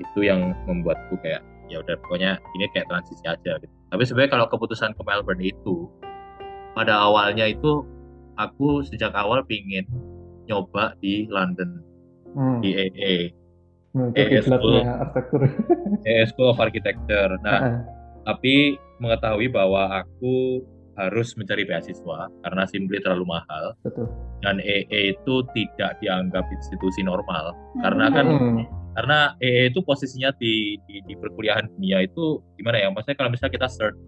itu 0.00 0.18
yang 0.24 0.40
membuatku 0.64 1.14
kayak 1.20 1.42
ya 1.70 1.78
udah 1.82 1.94
pokoknya 2.02 2.40
ini 2.58 2.66
kayak 2.74 2.86
transisi 2.90 3.24
aja 3.26 3.52
gitu. 3.62 3.74
Tapi 3.90 4.02
sebenarnya 4.06 4.32
kalau 4.38 4.46
keputusan 4.50 4.94
ke 4.94 5.02
Melbourne 5.06 5.42
itu 5.42 5.86
pada 6.74 6.98
awalnya 6.98 7.46
itu 7.46 7.82
aku 8.38 8.82
sejak 8.86 9.14
awal 9.14 9.42
pingin 9.46 9.86
nyoba 10.46 10.98
di 10.98 11.26
London 11.30 11.82
hmm. 12.34 12.58
di 12.62 12.70
AA. 12.74 13.14
Hmm, 13.90 14.14
AA 14.14 14.38
School, 14.46 14.86
arsitektur. 14.86 15.40
AA 16.06 16.24
School 16.30 16.48
of 16.54 16.58
Architecture. 16.62 17.30
Nah, 17.42 17.58
uh 17.58 17.62
-huh. 17.66 17.80
tapi 18.22 18.78
mengetahui 19.02 19.50
bahwa 19.50 20.04
aku 20.04 20.62
harus 21.00 21.32
mencari 21.40 21.64
beasiswa 21.64 22.28
karena 22.28 22.62
simply 22.68 23.00
terlalu 23.00 23.24
mahal. 23.24 23.72
Betul. 23.80 24.06
Dan 24.44 24.60
EE 24.60 25.16
itu 25.16 25.34
tidak 25.56 25.96
dianggap 26.04 26.44
institusi 26.52 27.00
normal 27.00 27.56
hmm. 27.56 27.82
karena 27.82 28.06
kan 28.12 28.26
hmm. 28.28 28.62
karena 28.94 29.18
EE 29.40 29.72
itu 29.72 29.80
posisinya 29.80 30.30
di, 30.36 30.76
di 30.84 31.00
di 31.08 31.14
perkuliahan 31.16 31.72
dunia 31.72 32.04
itu 32.04 32.44
gimana 32.60 32.78
ya? 32.84 32.88
Maksudnya 32.92 33.16
kalau 33.16 33.30
misalnya 33.32 33.54
kita 33.56 33.68
search 33.72 33.98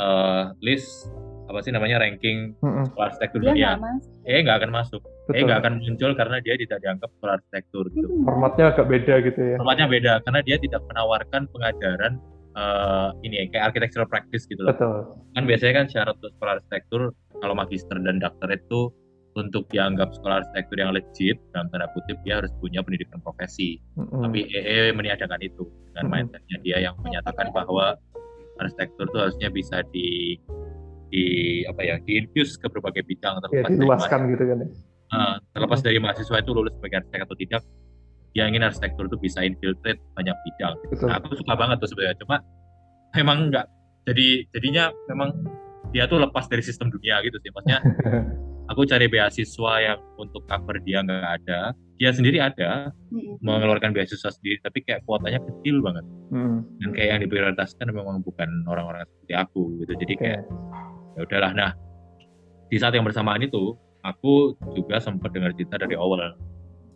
uh, 0.00 0.56
list 0.64 1.12
apa 1.52 1.60
sih 1.60 1.72
namanya 1.76 2.00
ranking 2.00 2.56
hmm. 2.64 2.88
sekolah 2.88 3.06
arsitektur 3.12 3.44
dunia, 3.44 3.76
EE 4.24 4.40
nggak 4.40 4.64
akan 4.64 4.72
masuk. 4.72 5.04
Betul. 5.28 5.36
EE 5.36 5.42
nggak 5.44 5.60
akan 5.60 5.74
muncul 5.84 6.10
karena 6.16 6.36
dia 6.40 6.54
tidak 6.56 6.78
dianggap 6.80 7.10
sekolah 7.20 7.32
arsitektur 7.36 7.84
gitu. 7.92 8.08
Formatnya 8.24 8.64
agak 8.72 8.86
beda 8.88 9.14
gitu 9.28 9.40
ya. 9.44 9.56
Formatnya 9.60 9.86
beda 9.92 10.12
karena 10.24 10.40
dia 10.40 10.56
tidak 10.56 10.80
menawarkan 10.88 11.42
pengajaran 11.52 12.12
uh, 12.56 13.12
ini 13.20 13.34
ya 13.36 13.44
kayak 13.52 13.64
architectural 13.72 14.08
practice 14.08 14.48
gitu 14.48 14.64
loh. 14.64 14.72
Betul. 14.72 14.96
Kan 15.36 15.44
biasanya 15.44 15.72
kan 15.84 15.86
syarat 15.92 16.14
untuk 16.16 16.32
sekolah 16.40 16.52
arsitektur 16.58 17.02
kalau 17.40 17.54
magister 17.54 17.96
dan 18.00 18.16
dokter 18.16 18.48
itu 18.56 18.88
untuk 19.32 19.64
dianggap 19.72 20.12
sekolah 20.12 20.44
arsitektur 20.44 20.76
yang 20.76 20.92
legit 20.92 21.40
dalam 21.56 21.68
tanda 21.72 21.88
kutip 21.96 22.20
dia 22.24 22.40
harus 22.40 22.52
punya 22.60 22.84
pendidikan 22.84 23.18
profesi. 23.24 23.80
Mm-hmm. 23.96 24.20
Tapi 24.28 24.40
EE 24.52 24.80
meniadakan 24.92 25.40
itu 25.40 25.64
dengan 25.92 26.08
mm-hmm. 26.08 26.12
mindsetnya 26.12 26.56
dia 26.60 26.76
yang 26.84 26.94
menyatakan 27.00 27.48
bahwa 27.50 27.96
arsitektur 28.60 29.08
itu 29.08 29.18
harusnya 29.18 29.48
bisa 29.48 29.80
di 29.90 30.36
di 31.12 31.24
apa 31.68 31.80
ya 31.84 32.00
diinfuse 32.00 32.56
ke 32.56 32.72
berbagai 32.72 33.04
bidang 33.04 33.44
terlepas 33.44 33.68
ya, 33.68 33.76
diluaskan 33.76 34.18
dari 34.24 34.32
gitu 34.32 34.44
kan 34.48 34.58
ya. 34.64 34.68
Uh, 35.12 35.36
terlepas 35.52 35.80
dari 35.84 36.00
mahasiswa 36.00 36.40
itu 36.40 36.50
lulus 36.56 36.72
sebagai 36.80 37.04
arsitek 37.04 37.20
atau 37.28 37.36
tidak 37.36 37.60
dia 38.32 38.48
ingin 38.48 38.64
arsitektur 38.64 39.12
itu 39.12 39.20
bisa 39.20 39.44
infiltrate 39.44 40.00
banyak 40.16 40.32
bidang. 40.48 40.74
Gitu. 40.88 41.04
Nah, 41.04 41.20
aku 41.20 41.36
suka 41.36 41.52
banget 41.52 41.76
tuh 41.84 41.88
sebenarnya. 41.92 42.16
Cuma 42.24 42.36
memang 43.12 43.38
enggak. 43.48 43.66
Jadi 44.08 44.48
jadinya 44.56 44.88
memang 45.12 45.30
dia 45.92 46.08
tuh 46.08 46.18
lepas 46.18 46.48
dari 46.48 46.64
sistem 46.64 46.88
dunia 46.88 47.20
gitu 47.20 47.36
sih. 47.44 47.52
Maksudnya 47.52 47.84
aku 48.72 48.88
cari 48.88 49.06
beasiswa 49.06 49.72
yang 49.84 50.00
untuk 50.16 50.42
cover 50.48 50.80
dia 50.80 51.04
nggak 51.04 51.44
ada. 51.44 51.76
Dia 52.00 52.10
sendiri 52.10 52.42
ada 52.42 52.90
mengeluarkan 53.44 53.94
beasiswa 53.94 54.32
sendiri, 54.32 54.58
tapi 54.64 54.82
kayak 54.82 55.06
kuotanya 55.06 55.38
kecil 55.38 55.84
banget. 55.84 56.02
Hmm. 56.34 56.66
Dan 56.82 56.88
kayak 56.96 57.08
yang 57.14 57.20
diprioritaskan 57.28 57.94
memang 57.94 58.24
bukan 58.26 58.48
orang-orang 58.66 59.06
seperti 59.06 59.34
aku 59.38 59.62
gitu. 59.84 59.92
Jadi 60.00 60.14
kayak 60.18 60.42
ya 61.16 61.20
udahlah. 61.24 61.52
Nah 61.52 61.70
di 62.72 62.76
saat 62.80 62.96
yang 62.96 63.04
bersamaan 63.04 63.44
itu 63.44 63.76
aku 64.02 64.56
juga 64.74 64.98
sempat 64.98 65.30
dengar 65.30 65.54
cerita 65.54 65.78
dari 65.78 65.94
awal 65.94 66.34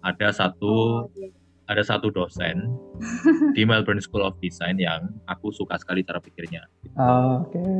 ada 0.07 0.29
satu 0.31 1.07
oh, 1.07 1.11
iya. 1.18 1.31
ada 1.66 1.83
satu 1.83 2.14
dosen 2.14 2.70
di 3.57 3.62
Melbourne 3.66 4.02
School 4.02 4.22
of 4.22 4.38
Design 4.38 4.79
yang 4.79 5.11
aku 5.26 5.50
suka 5.50 5.76
sekali 5.83 6.07
cara 6.07 6.22
pikirnya. 6.22 6.62
Oh, 6.94 7.42
Oke. 7.46 7.59
Okay. 7.59 7.74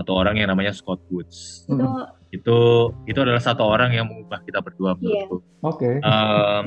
Satu 0.00 0.16
orang 0.16 0.40
yang 0.40 0.48
namanya 0.48 0.72
Scott 0.72 1.00
Woods. 1.12 1.68
Itu 1.68 1.84
itu 2.30 2.58
itu 3.10 3.18
adalah 3.18 3.42
satu 3.42 3.66
orang 3.66 3.90
yang 3.92 4.06
mengubah 4.06 4.40
kita 4.46 4.62
berdua 4.62 4.94
iya. 4.94 4.98
menurutku. 5.00 5.36
Yeah. 5.40 5.66
Oke. 5.66 5.76
Okay. 5.76 5.94
Um, 6.04 6.66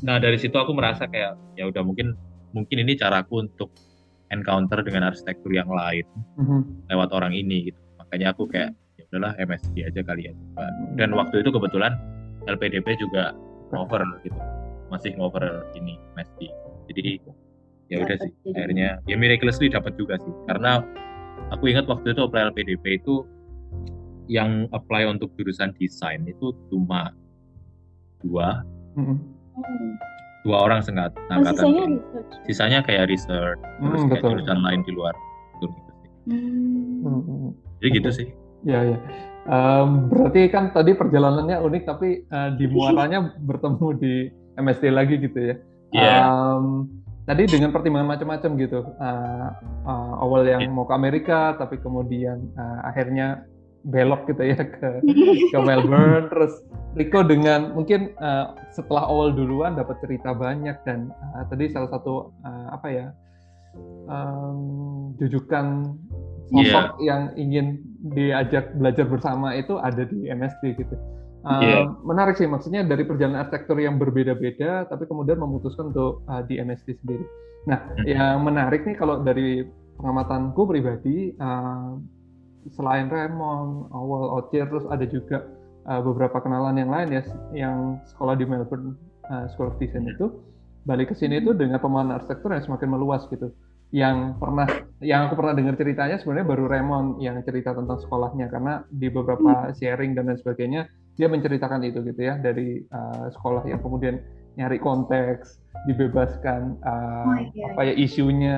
nah 0.00 0.16
dari 0.16 0.40
situ 0.40 0.56
aku 0.56 0.72
merasa 0.72 1.04
kayak 1.04 1.36
ya 1.58 1.68
udah 1.68 1.84
mungkin 1.84 2.16
mungkin 2.56 2.76
ini 2.80 2.96
caraku 2.96 3.44
untuk 3.44 3.74
encounter 4.30 4.80
dengan 4.86 5.10
arsitektur 5.10 5.50
yang 5.50 5.68
lain 5.68 6.06
mm-hmm. 6.38 6.60
lewat 6.90 7.10
orang 7.10 7.34
ini 7.34 7.70
gitu. 7.70 7.80
Makanya 7.98 8.32
aku 8.34 8.46
kayak 8.46 8.74
ya 8.98 9.04
udahlah 9.10 9.34
MSc 9.38 9.74
aja 9.78 10.00
kali 10.06 10.30
ya. 10.30 10.32
Dan 10.94 11.14
waktu 11.14 11.42
itu 11.42 11.50
kebetulan 11.50 11.98
LPDP 12.48 12.96
juga 12.96 13.36
ngover 13.70 14.02
gitu 14.26 14.38
masih 14.90 15.14
ngover 15.16 15.70
ini 15.78 15.96
Messi 16.18 16.50
jadi 16.90 17.22
ya 17.90 18.02
udah 18.02 18.16
sih 18.18 18.32
akhirnya 18.54 18.98
ya 19.06 19.14
miraculously 19.14 19.70
dapat 19.70 19.94
juga 19.94 20.18
sih 20.18 20.34
karena 20.50 20.82
aku 21.54 21.70
ingat 21.70 21.86
waktu 21.86 22.14
itu 22.14 22.22
apply 22.26 22.50
LPDP 22.50 23.02
itu 23.02 23.26
yang 24.30 24.66
apply 24.74 25.06
untuk 25.06 25.30
jurusan 25.38 25.74
desain 25.78 26.22
itu 26.26 26.54
cuma 26.70 27.14
dua 28.22 28.62
mm-hmm. 28.98 29.16
Dua 30.46 30.56
orang 30.64 30.80
sengat 30.80 31.12
oh, 31.12 31.34
angkatan 31.36 31.60
sisanya, 31.60 31.84
sisanya 32.48 32.78
kayak 32.84 33.08
research 33.12 33.60
mm, 33.60 33.84
terus 33.88 34.02
kayak 34.08 34.22
betul. 34.24 34.30
jurusan 34.38 34.58
lain 34.64 34.80
di 34.84 34.92
luar 34.96 35.14
gitu 35.60 35.66
sih 35.72 36.10
mm. 36.32 37.48
jadi 37.80 37.88
gitu 38.00 38.10
sih 38.10 38.28
ya 38.64 38.80
ya 38.84 38.98
Um, 39.48 40.12
berarti 40.12 40.52
kan 40.52 40.68
tadi 40.70 40.92
perjalanannya 40.92 41.64
unik 41.64 41.82
tapi 41.88 42.28
uh, 42.28 42.52
di 42.60 42.68
muaranya 42.72 43.32
bertemu 43.40 43.86
di 43.96 44.14
MSD 44.60 44.84
lagi 44.92 45.16
gitu 45.16 45.38
ya. 45.40 45.46
Yeah. 45.48 45.56
Iya. 45.96 46.18
Um, 46.28 46.64
tadi 47.24 47.48
dengan 47.48 47.72
pertimbangan 47.72 48.14
macam-macam 48.14 48.50
gitu. 48.60 48.80
Uh, 49.00 49.48
uh, 49.88 50.12
awal 50.20 50.44
yang 50.44 50.68
yeah. 50.68 50.72
mau 50.72 50.84
ke 50.84 50.92
Amerika 50.92 51.56
tapi 51.56 51.80
kemudian 51.80 52.52
uh, 52.54 52.84
akhirnya 52.84 53.48
belok 53.86 54.28
gitu 54.28 54.42
ya 54.44 54.60
ke 54.60 55.00
ke 55.52 55.58
Melbourne 55.58 56.28
terus 56.28 56.52
Rico 56.98 57.22
dengan 57.22 57.72
mungkin 57.72 58.12
uh, 58.18 58.52
setelah 58.74 59.06
awal 59.08 59.32
duluan 59.32 59.78
dapat 59.78 59.96
cerita 60.02 60.34
banyak 60.36 60.76
dan 60.84 61.14
uh, 61.36 61.46
tadi 61.48 61.70
salah 61.70 61.88
satu 61.88 62.34
uh, 62.44 62.68
apa 62.74 62.88
ya 62.90 63.06
um, 64.10 65.14
jujukan 65.16 65.96
sosok 66.50 66.98
yeah. 66.98 67.06
yang 67.06 67.22
ingin 67.38 67.66
diajak 68.10 68.74
belajar 68.74 69.06
bersama 69.06 69.54
itu 69.54 69.78
ada 69.78 70.02
di 70.02 70.26
MSD 70.26 70.74
gitu. 70.76 70.96
Uh, 71.40 71.62
yeah. 71.64 71.84
Menarik 72.04 72.36
sih, 72.36 72.44
maksudnya 72.44 72.84
dari 72.84 73.06
perjalanan 73.06 73.48
arsitektur 73.48 73.80
yang 73.80 73.96
berbeda-beda, 73.96 74.84
tapi 74.90 75.08
kemudian 75.08 75.40
memutuskan 75.40 75.88
untuk 75.94 76.20
uh, 76.28 76.44
di 76.44 76.60
MSD 76.60 77.00
sendiri. 77.00 77.24
Nah, 77.64 77.80
mm-hmm. 77.80 78.04
yang 78.04 78.36
menarik 78.44 78.84
nih 78.84 78.96
kalau 78.98 79.24
dari 79.24 79.64
pengamatanku 79.96 80.62
pribadi, 80.68 81.32
uh, 81.40 81.96
selain 82.68 83.08
Raymond, 83.08 83.88
Awal, 83.94 84.24
Ocir, 84.40 84.68
terus 84.68 84.84
ada 84.92 85.04
juga 85.08 85.48
uh, 85.88 86.00
beberapa 86.04 86.40
kenalan 86.44 86.76
yang 86.76 86.90
lain 86.92 87.08
ya, 87.08 87.22
yang 87.56 87.78
sekolah 88.04 88.36
di 88.36 88.44
Melbourne 88.44 89.00
uh, 89.32 89.48
School 89.52 89.72
of 89.72 89.80
Design 89.80 90.10
itu, 90.10 90.28
balik 90.84 91.12
ke 91.12 91.14
sini 91.16 91.40
itu 91.40 91.56
dengan 91.56 91.80
pemahaman 91.80 92.20
arsitektur 92.20 92.52
yang 92.52 92.64
semakin 92.64 92.88
meluas 92.92 93.24
gitu. 93.32 93.52
Yang 93.90 94.38
pernah 94.38 94.68
yang 95.02 95.26
aku 95.26 95.34
pernah 95.34 95.54
dengar 95.56 95.74
ceritanya 95.74 96.16
sebenarnya 96.22 96.46
baru 96.46 96.64
Raymond 96.70 97.08
yang 97.18 97.42
cerita 97.42 97.74
tentang 97.74 97.98
sekolahnya 97.98 98.46
karena 98.46 98.86
di 98.86 99.10
beberapa 99.10 99.74
sharing 99.74 100.14
dan 100.14 100.30
lain 100.30 100.38
sebagainya 100.38 100.86
dia 101.18 101.26
menceritakan 101.26 101.82
itu 101.82 101.98
gitu 102.06 102.22
ya 102.22 102.38
dari 102.38 102.86
uh, 102.94 103.26
sekolah 103.34 103.66
yang 103.66 103.82
kemudian 103.82 104.22
nyari 104.54 104.78
konteks, 104.78 105.58
dibebaskan 105.90 106.78
uh, 106.86 107.24
Oh, 107.26 107.36
iya, 107.54 107.66
apa 107.74 107.80
ya 107.86 107.94
isunya, 107.98 108.56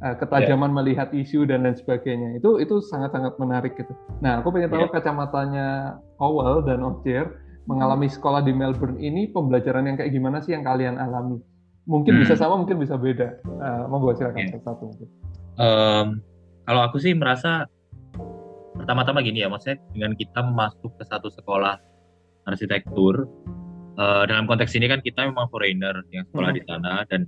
uh, 0.00 0.14
ketajaman 0.16 0.70
melihat 0.70 1.10
isu 1.12 1.46
dan 1.46 1.62
lain 1.66 1.76
sebagainya. 1.76 2.38
Itu 2.38 2.58
itu 2.58 2.78
sangat-sangat 2.82 3.36
menarik 3.38 3.74
gitu. 3.76 3.92
Nah, 4.20 4.40
aku 4.42 4.50
pengen 4.54 4.70
tahu 4.70 4.86
Iya. 4.86 4.92
kacamatanya 4.94 5.66
Owel 6.18 6.62
dan 6.66 6.82
Ojer 6.82 7.26
mengalami 7.68 8.08
sekolah 8.08 8.40
di 8.42 8.52
Melbourne 8.56 8.96
ini 8.98 9.28
pembelajaran 9.28 9.84
yang 9.84 9.96
kayak 10.00 10.10
gimana 10.14 10.40
sih 10.40 10.56
yang 10.56 10.64
kalian 10.64 10.96
alami? 10.96 11.38
Mungkin 11.88 12.16
Hmm. 12.16 12.22
bisa 12.24 12.36
sama, 12.36 12.56
mungkin 12.56 12.76
bisa 12.80 12.96
beda. 12.96 13.40
Uh, 13.44 13.84
monggo 13.88 14.12
silakan 14.16 14.44
Iya. 14.44 14.60
satu 14.60 14.82
mungkin. 14.92 15.08
Em, 15.58 16.06
kalau 16.64 16.80
aku 16.84 16.96
sih 17.00 17.12
merasa 17.12 17.66
pertama-tama 18.76 19.20
gini 19.20 19.42
ya, 19.42 19.50
maksudnya 19.50 19.82
dengan 19.90 20.14
kita 20.14 20.40
masuk 20.44 20.94
ke 20.96 21.04
satu 21.04 21.28
sekolah 21.28 21.76
arsitektur 22.46 23.26
eh, 23.98 24.24
dalam 24.30 24.46
konteks 24.46 24.78
ini 24.78 24.86
kan 24.86 25.02
kita 25.02 25.26
memang 25.26 25.50
foreigner 25.50 26.06
yang 26.14 26.22
sekolah 26.30 26.54
Hmm. 26.54 26.58
di 26.58 26.62
sana 26.64 26.92
dan 27.10 27.26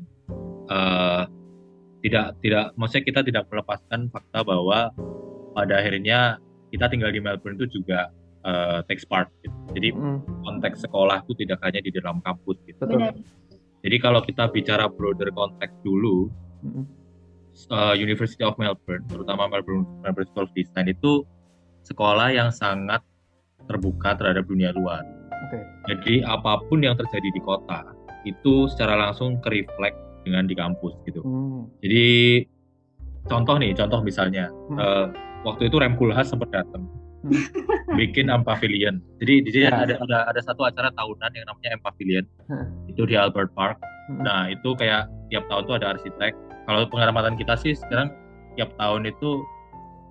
eh, 0.71 1.23
tidak 2.01 2.37
tidak 2.41 2.73
maksudnya 2.81 3.05
kita 3.05 3.21
tidak 3.27 3.45
melepaskan 3.53 4.09
fakta 4.09 4.41
bahwa 4.45 4.89
pada 5.53 5.75
akhirnya 5.81 6.41
kita 6.71 6.87
tinggal 6.87 7.11
di 7.11 7.21
Melbourne 7.21 7.59
itu 7.59 7.83
juga 7.83 8.09
eh, 8.41 8.81
takes 8.89 9.05
part. 9.05 9.29
Gitu. 9.45 9.53
Jadi 9.77 9.89
Mm, 9.93 10.19
konteks 10.49 10.89
sekolah 10.89 11.21
itu 11.29 11.33
tidak 11.45 11.61
hanya 11.61 11.81
di 11.85 11.91
dalam 11.93 12.25
kampus 12.25 12.57
gitu. 12.65 12.81
betul. 12.81 12.97
Benar. 12.97 13.15
Jadi 13.81 13.97
kalau 14.01 14.21
kita 14.25 14.45
bicara 14.53 14.89
broader 14.89 15.29
konteks 15.33 15.73
dulu, 15.85 16.29
Mm, 16.61 16.85
uh, 17.73 17.97
University 17.97 18.45
of 18.45 18.57
Melbourne, 18.61 19.05
terutama 19.09 19.49
Melbourne, 19.49 19.89
Melbourne 20.05 20.29
School 20.29 20.45
of 20.45 20.53
Design 20.53 20.93
itu 20.93 21.25
sekolah 21.85 22.33
yang 22.33 22.53
sangat 22.53 23.01
terbuka 23.65 24.13
terhadap 24.17 24.45
dunia 24.45 24.73
luar. 24.77 25.01
Oke. 25.49 25.59
Jadi 25.89 26.21
apa 26.25 26.61
pun 26.69 26.85
yang 26.85 26.97
terjadi 27.01 27.29
di 27.33 27.41
kota 27.41 27.81
itu 28.29 28.69
secara 28.69 28.97
langsung 29.01 29.41
kereflek 29.41 29.97
dengan 30.23 30.45
di 30.45 30.55
kampus 30.55 30.95
gitu. 31.05 31.21
Hmm. 31.21 31.69
Jadi 31.81 32.45
contoh 33.25 33.57
nih, 33.57 33.73
contoh 33.73 34.01
misalnya 34.01 34.49
Hmm. 34.69 34.79
uh, 34.79 35.07
waktu 35.43 35.69
itu 35.69 35.77
Remkulhas 35.77 36.29
sempat 36.29 36.51
datang 36.51 36.85
Hmm. 37.21 37.37
bikin 38.01 38.33
Ampavilion. 38.33 38.97
Jadi 39.21 39.35
di 39.45 39.51
sini 39.53 39.65
Ya. 39.69 39.85
ada, 39.85 40.01
ada 40.01 40.19
ada 40.33 40.41
satu 40.41 40.65
acara 40.65 40.89
tahunan 40.91 41.31
yang 41.37 41.45
namanya 41.45 41.77
Ampavilion. 41.77 42.25
Hmm. 42.49 42.89
Itu 42.89 43.05
di 43.05 43.13
Albert 43.13 43.53
Park. 43.53 43.77
Hmm. 44.09 44.25
Nah, 44.25 44.49
itu 44.49 44.73
kayak 44.75 45.05
tiap 45.29 45.45
tahun 45.47 45.69
tuh 45.69 45.77
ada 45.77 45.93
arsitek. 45.95 46.33
Kalau 46.65 46.89
pengamatan 46.89 47.37
kita 47.37 47.61
sih 47.61 47.77
sekarang 47.77 48.09
tiap 48.57 48.73
tahun 48.77 49.05
itu 49.05 49.41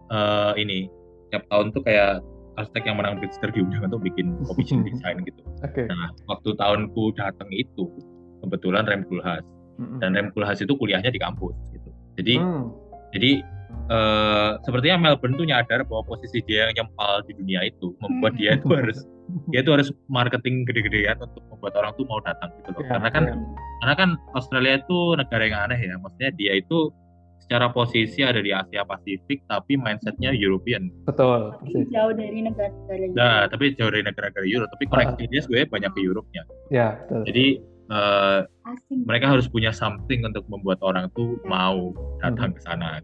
eh, 0.09 0.53
ini 0.57 0.89
tiap 1.29 1.45
tahun 1.49 1.69
tuh 1.69 1.81
kayak 1.81 2.21
arsitek 2.57 2.83
yang 2.89 2.97
menang 2.97 3.17
Pritzker 3.17 3.49
diundang 3.53 3.85
untuk 3.85 4.01
bikin 4.01 4.33
commission 4.49 4.81
design 4.81 5.21
gitu. 5.23 5.41
Oke. 5.61 5.85
Nah, 5.85 6.09
waktu 6.25 6.53
tahunku 6.55 7.13
datang 7.13 7.49
itu 7.49 7.89
kebetulan 8.41 8.85
Rem 8.85 9.01
Kulhas 9.05 9.41
Dan 9.99 10.09
Rem 10.15 10.27
itu 10.35 10.73
kuliahnya 10.75 11.11
di 11.11 11.19
kampus 11.19 11.55
gitu. 11.71 11.89
Jadi 12.19 12.35
mm, 12.35 12.63
jadi 13.15 13.31
eh, 13.89 14.51
sepertinya 14.67 14.97
Melbourne 15.09 15.35
tuh 15.39 15.47
nyadar 15.47 15.87
bahwa 15.87 16.03
posisi 16.05 16.43
dia 16.45 16.69
yang 16.69 16.83
nyempal 16.83 17.23
di 17.25 17.33
dunia 17.33 17.65
itu 17.65 17.95
membuat 18.03 18.35
dia 18.37 18.59
itu 18.59 18.67
harus 18.69 19.07
dia 19.53 19.63
itu 19.63 19.71
harus 19.71 19.89
marketing 20.11 20.67
gede-gedean 20.67 21.17
untuk 21.21 21.41
membuat 21.49 21.73
orang 21.79 21.91
tuh 21.95 22.05
mau 22.05 22.19
datang 22.21 22.51
gitu 22.61 22.69
loh. 22.75 22.83
Ya, 22.85 22.89
Karena 22.97 23.09
kan 23.09 23.23
ya. 23.29 23.35
karena 23.81 23.95
kan 23.95 24.09
Australia 24.35 24.73
itu 24.81 24.99
negara 25.15 25.43
yang 25.47 25.59
aneh 25.69 25.79
ya. 25.79 25.95
Maksudnya 25.97 26.31
dia 26.35 26.53
itu 26.59 26.91
secara 27.49 27.73
posisi 27.73 28.21
ada 28.21 28.45
di 28.45 28.53
Asia 28.53 28.85
Pasifik 28.85 29.41
tapi 29.49 29.73
mindsetnya 29.73 30.29
European. 30.37 30.93
betul. 31.09 31.57
Tapi 31.57 31.89
jauh 31.89 32.13
dari 32.13 32.45
negara-negara 32.45 33.09
Nah, 33.17 33.49
tapi 33.49 33.73
jauh 33.73 33.89
dari 33.89 34.05
negara-negara 34.05 34.45
Eropa. 34.45 34.69
Tapi 34.77 34.85
koneksinya 34.85 35.41
sebenarnya 35.41 35.69
banyak 35.73 35.91
ke 35.97 35.99
Eropa-nya. 36.05 36.43
Ya, 36.69 36.87
betul. 37.01 37.21
Jadi 37.25 37.45
eh, 37.89 38.39
asing. 38.69 39.03
mereka 39.05 39.33
harus 39.33 39.49
punya 39.49 39.73
something 39.73 40.21
untuk 40.23 40.45
membuat 40.47 40.77
orang 40.81 41.09
tuh 41.13 41.41
mau 41.43 41.91
datang 42.21 42.53
ke 42.53 42.61
sana. 42.61 43.01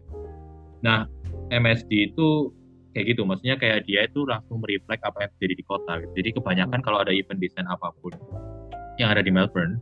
Nah, 0.82 1.10
MSD 1.50 2.14
itu 2.14 2.50
kayak 2.94 3.12
gitu, 3.12 3.22
maksudnya 3.28 3.60
kayak 3.60 3.84
dia 3.84 4.06
itu 4.08 4.24
langsung 4.24 4.62
mereflek 4.62 5.02
apa 5.04 5.26
yang 5.26 5.30
terjadi 5.36 5.54
di 5.60 5.64
kota. 5.66 5.92
gitu. 6.00 6.12
Jadi 6.16 6.28
kebanyakan 6.40 6.80
kalau 6.80 6.98
ada 7.02 7.12
event 7.12 7.38
desain 7.38 7.66
apa 7.68 7.92
pun 8.00 8.14
yang 8.96 9.12
ada 9.12 9.20
di 9.20 9.28
Melbourne, 9.28 9.76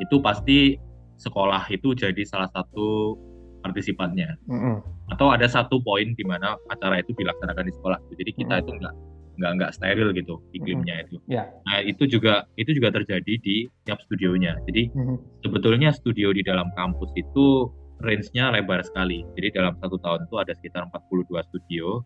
itu 0.00 0.16
pasti 0.22 0.78
sekolah 1.20 1.68
itu 1.70 1.94
jadi 1.94 2.22
salah 2.26 2.48
satu 2.50 3.14
partisipannya. 3.62 4.28
Mm-mm. 4.48 4.76
Atau 5.12 5.32
ada 5.32 5.44
satu 5.48 5.80
poin 5.80 6.12
di 6.16 6.24
mana 6.24 6.56
acara 6.68 7.00
itu 7.00 7.12
dilaksanakan 7.16 7.64
di 7.68 7.72
sekolah. 7.76 7.98
Jadi 8.16 8.30
kita 8.36 8.54
Hmm. 8.58 8.62
itu 8.64 8.70
nggak 8.80 8.94
nggak 9.34 9.52
nggak 9.58 9.70
steril 9.74 10.14
gitu 10.14 10.38
iklimnya 10.54 11.06
itu. 11.06 11.16
Ya. 11.26 11.50
Nah 11.66 11.82
itu 11.82 12.06
juga 12.06 12.46
itu 12.54 12.70
juga 12.70 12.94
terjadi 12.94 13.34
di 13.38 13.66
tiap 13.82 13.98
studionya. 14.06 14.58
Jadi 14.66 14.90
Mhm. 14.94 15.42
sebetulnya 15.42 15.90
studio 15.90 16.30
di 16.30 16.42
dalam 16.42 16.70
kampus 16.74 17.10
itu 17.14 17.70
range-nya 17.98 18.50
lebar 18.52 18.82
sekali. 18.84 19.22
Jadi 19.34 19.54
dalam 19.54 19.74
satu 19.80 19.96
tahun 19.98 20.26
itu 20.28 20.34
ada 20.38 20.52
sekitar 20.54 20.86
42 20.90 21.42
studio. 21.48 22.02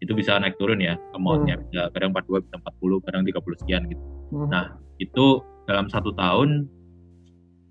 Itu 0.00 0.16
bisa 0.16 0.38
naik 0.40 0.56
turun 0.56 0.80
ya 0.80 0.96
amount-nya. 1.12 1.60
Bisa 1.60 1.92
kadang 1.92 2.10
42, 2.16 2.40
bisa 2.40 2.56
40, 2.56 2.98
kadang 3.04 3.22
30 3.24 3.56
sekian 3.60 3.82
gitu. 3.88 4.04
Mhm. 4.32 4.48
Nah, 4.50 4.66
Itu 5.00 5.40
dalam 5.64 5.88
satu 5.88 6.12
tahun 6.12 6.68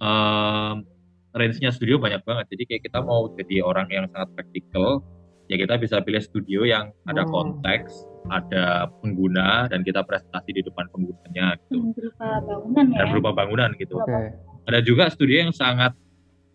em, 0.02 0.76
range-nya 1.30 1.70
studio 1.70 2.02
banyak 2.02 2.26
banget. 2.26 2.50
Jadi 2.50 2.64
kayak 2.66 2.82
kita 2.90 3.00
mau 3.06 3.30
jadi 3.38 3.62
orang 3.62 3.86
yang 3.94 4.10
sangat 4.10 4.34
praktikal, 4.34 5.06
ya 5.50 5.58
kita 5.58 5.76
bisa 5.76 5.98
pilih 6.00 6.22
studio 6.22 6.62
yang 6.62 6.94
ada 7.04 7.26
Hmm. 7.26 7.32
konteks, 7.32 7.90
ada 8.30 8.66
pengguna 9.00 9.66
dan 9.66 9.82
kita 9.82 10.02
presentasi 10.02 10.50
di 10.52 10.62
depan 10.62 10.86
penggunanya 10.88 11.58
gitu. 11.60 11.82
Hmm, 11.82 11.92
berupa 11.92 12.28
bangunan 12.40 12.86
ya. 12.86 12.96
Dan 12.96 13.06
berupa 13.10 13.32
bangunan 13.34 13.70
gitu 13.76 13.96
Oke. 13.98 14.20
ada 14.64 14.80
juga 14.80 15.10
studio 15.10 15.42
yang 15.42 15.52
sangat 15.52 15.98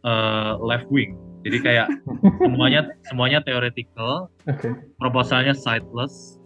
eh, 0.01 0.53
left 0.61 0.87
wing 0.89 1.17
jadi 1.41 1.59
kayak 1.61 1.89
semuanya 2.45 2.81
semuanya 3.03 3.41
theoretical 3.41 4.29
Oke. 4.45 4.69
proposalnya 4.95 5.53
sightless 5.53 6.37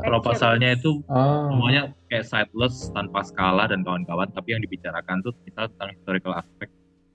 proposalnya 0.00 0.72
itu 0.72 1.02
Oh. 1.06 1.50
semuanya 1.50 1.90
kayak 2.06 2.24
sightless 2.24 2.88
tanpa 2.90 3.20
skala 3.22 3.66
dan 3.66 3.82
kawan-kawan 3.82 4.30
tapi 4.30 4.54
yang 4.54 4.62
dibicarakan 4.62 5.20
tuh 5.20 5.34
misal 5.42 5.66
tentang 5.68 5.90
historical 5.92 6.34
aspek 6.34 6.70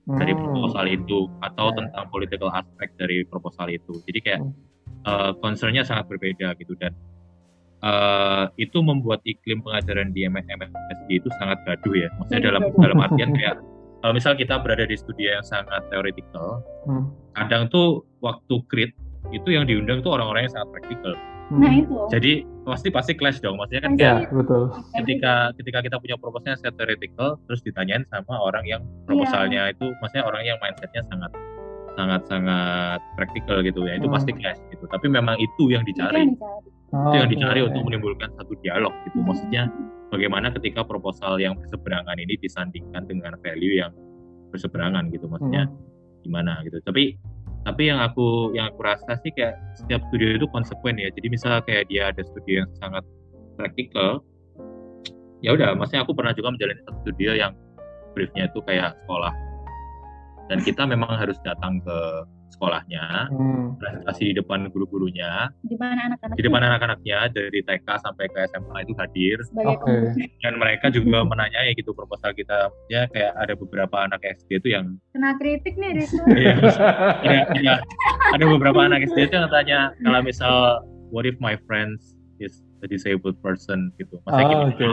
dari 0.08 0.32
Hmm. 0.32 0.40
proposal 0.42 0.84
itu 0.86 1.18
atau 1.40 1.66
Ya. 1.70 1.76
tentang 1.76 2.04
political 2.08 2.50
aspek 2.50 2.88
dari 2.96 3.22
proposal 3.24 3.68
itu 3.68 4.00
jadi 4.04 4.18
kayak 4.20 4.40
Hmm. 4.40 4.52
eh, 5.00 5.32
concernnya 5.38 5.80
sangat 5.80 6.08
berbeda 6.08 6.52
gitu 6.56 6.76
dan 6.76 6.92
eh, 7.80 8.44
itu 8.58 8.76
membuat 8.80 9.24
iklim 9.24 9.64
pengajaran 9.64 10.12
di 10.12 10.28
MSD 10.28 10.52
itu 11.08 11.28
sangat 11.40 11.56
gaduh 11.64 11.96
ya 11.96 12.08
maksudnya 12.14 12.52
dalam 12.52 12.62
Gaduh. 12.62 12.80
dalam 12.84 12.98
artian 13.00 13.30
kayak 13.32 13.56
kalau 14.00 14.12
misal 14.12 14.32
kita 14.32 14.60
berada 14.60 14.84
di 14.84 14.96
studio 14.96 15.32
yang 15.32 15.44
sangat 15.44 15.80
theoretical 15.88 16.60
Hmm. 16.84 17.08
kadang 17.32 17.68
tuh 17.68 18.04
waktu 18.20 18.54
crit 18.68 18.92
itu 19.30 19.48
yang 19.48 19.64
diundang 19.64 20.00
tuh 20.00 20.12
orang-orang 20.12 20.46
yang 20.46 20.52
sangat 20.52 20.70
praktikal 20.72 21.14
Hmm. 21.50 21.66
Nah 21.66 21.72
itu. 21.74 21.94
jadi 22.14 22.32
pasti 22.62 22.88
pasti 22.88 23.12
clash 23.12 23.42
dong 23.42 23.58
maksudnya 23.58 23.82
kan 23.82 23.92
Ya, 23.92 24.22
kayak 24.22 24.30
betul. 24.30 24.70
ketika 24.94 25.32
ketika 25.58 25.78
kita 25.82 25.96
punya 25.98 26.14
proposalnya 26.14 26.54
sangat 26.56 26.78
theoretical 26.78 27.42
terus 27.44 27.58
ditanyain 27.60 28.06
sama 28.06 28.38
orang 28.38 28.62
yang 28.64 28.78
proposalnya 29.02 29.66
itu 29.68 29.90
maksudnya 29.98 30.22
orang 30.22 30.46
yang 30.46 30.54
mindsetnya 30.62 31.02
sangat 31.10 31.34
sangat 31.92 32.22
sangat 32.24 33.02
praktikal 33.18 33.58
gitu 33.60 33.82
ya 33.82 33.98
itu 33.98 34.06
Hmm. 34.06 34.14
pasti 34.14 34.30
clash 34.30 34.62
gitu 34.70 34.86
tapi 34.86 35.10
memang 35.10 35.34
itu 35.36 35.64
yang 35.68 35.82
Itu 35.82 35.90
dicari 35.90 36.22
yang 36.22 36.30
dicari. 36.30 36.68
itu 36.86 37.16
yang 37.18 37.28
dicari 37.28 37.60
oke. 37.60 37.68
untuk 37.68 37.82
menimbulkan 37.82 38.28
satu 38.32 38.52
dialog 38.56 38.94
gitu 39.02 39.18
Hmm. 39.18 39.26
maksudnya 39.26 39.62
bagaimana 40.06 40.46
ketika 40.52 40.80
proposal 40.82 41.34
yang 41.36 41.58
berseberangan 41.58 42.14
ini 42.16 42.38
disandingkan 42.38 43.02
dengan 43.04 43.34
value 43.36 43.74
yang 43.76 43.90
berseberangan 44.48 45.10
gitu 45.10 45.26
maksudnya 45.26 45.66
Hmm. 45.66 45.74
gimana 46.22 46.62
gitu 46.62 46.78
tapi 46.80 47.18
tapi 47.60 47.92
yang 47.92 48.00
aku 48.00 48.56
yang 48.56 48.72
aku 48.72 48.80
rasa 48.80 49.20
sih 49.20 49.32
kayak 49.36 49.60
setiap 49.76 50.00
studio 50.08 50.40
itu 50.40 50.46
konsekuen 50.48 50.96
ya. 50.96 51.12
Jadi 51.12 51.28
misalnya 51.28 51.60
kayak 51.68 51.92
dia 51.92 52.08
ada 52.08 52.22
studio 52.24 52.64
yang 52.64 52.70
sangat 52.80 53.04
praktikal 53.60 54.24
ya 55.44 55.56
udah 55.56 55.76
maksudnya 55.76 56.04
aku 56.04 56.12
pernah 56.16 56.32
juga 56.32 56.52
menjalani 56.52 56.80
satu 56.84 56.98
studio 57.04 57.32
yang 57.36 57.52
briefnya 58.16 58.48
itu 58.48 58.60
kayak 58.64 58.96
sekolah. 59.04 59.32
Dan 60.50 60.58
kita 60.66 60.82
memang 60.82 61.14
harus 61.14 61.38
datang 61.46 61.78
ke 61.84 61.98
sekolahnya 62.50 63.30
Hmm. 63.30 63.74
presentasi 63.76 64.22
di 64.26 64.34
depan 64.36 64.68
guru-gurunya 64.68 65.48
Di 65.62 65.74
mana 65.74 66.08
anak-anak 66.08 66.34
di 66.34 66.42
depan 66.42 66.62
anak-anaknya 66.62 67.18
dari 67.30 67.60
TK 67.60 67.86
sampai 67.96 68.26
ke 68.26 68.38
SMA 68.48 68.76
itu 68.80 68.92
hadir 68.94 69.38
pembuka. 69.48 69.94
dan 70.40 70.52
mereka 70.56 70.86
juga 70.88 71.22
menanyai 71.22 71.72
gitu 71.72 71.90
proposal 71.90 72.30
kita 72.32 72.58
ya 72.86 73.06
kayak 73.06 73.32
ada 73.36 73.54
beberapa 73.54 73.96
anak 74.00 74.20
SD 74.20 74.58
itu 74.58 74.68
yang 74.72 74.98
kena 75.10 75.34
kritik 75.36 75.74
nih 75.74 75.94
di 75.94 76.04
situ. 76.04 76.26
Iya, 77.56 77.80
ada, 78.30 78.44
beberapa 78.44 78.80
anak 78.80 79.06
SD 79.06 79.18
itu 79.24 79.34
yang 79.34 79.48
tanya 79.48 79.78
kalau 79.98 80.20
misal 80.20 80.54
what 81.08 81.24
if 81.24 81.36
my 81.38 81.54
friends 81.64 82.14
is 82.38 82.52
a 82.80 82.86
disabled 82.86 83.36
person 83.38 83.92
gitu 83.96 84.16
maksudnya 84.22 84.46
Ah, 84.46 84.50
gimana, 84.66 84.72
oke. 84.72 84.88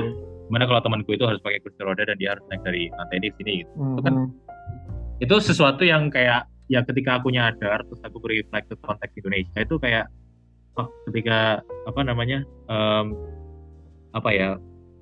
gimana 0.47 0.63
kalau 0.65 0.81
temanku 0.81 1.09
itu 1.11 1.23
harus 1.23 1.39
pakai 1.39 1.59
kursi 1.59 1.79
roda 1.79 2.03
dan 2.03 2.15
dia 2.15 2.33
harus 2.33 2.43
naik 2.47 2.61
dari 2.61 2.87
lantai 2.91 3.17
ini 3.17 3.27
ke 3.27 3.35
sini 3.37 3.53
gitu. 3.59 3.71
Hmm. 3.73 3.97
kan 3.99 4.13
itu 5.17 5.35
sesuatu 5.39 5.81
yang 5.81 6.07
kayak 6.07 6.45
ya 6.67 6.83
ketika 6.83 7.19
aku 7.19 7.31
nyadar 7.31 7.83
terus 7.83 8.01
aku 8.03 8.19
reflect 8.23 8.67
ke 8.67 8.75
konteks 8.79 9.13
Indonesia 9.15 9.59
itu 9.59 9.75
kayak 9.79 10.05
oh, 10.75 10.87
ketika 11.07 11.59
apa 11.87 12.01
namanya 12.03 12.43
em, 12.67 13.05
apa 14.11 14.29
ya 14.31 14.49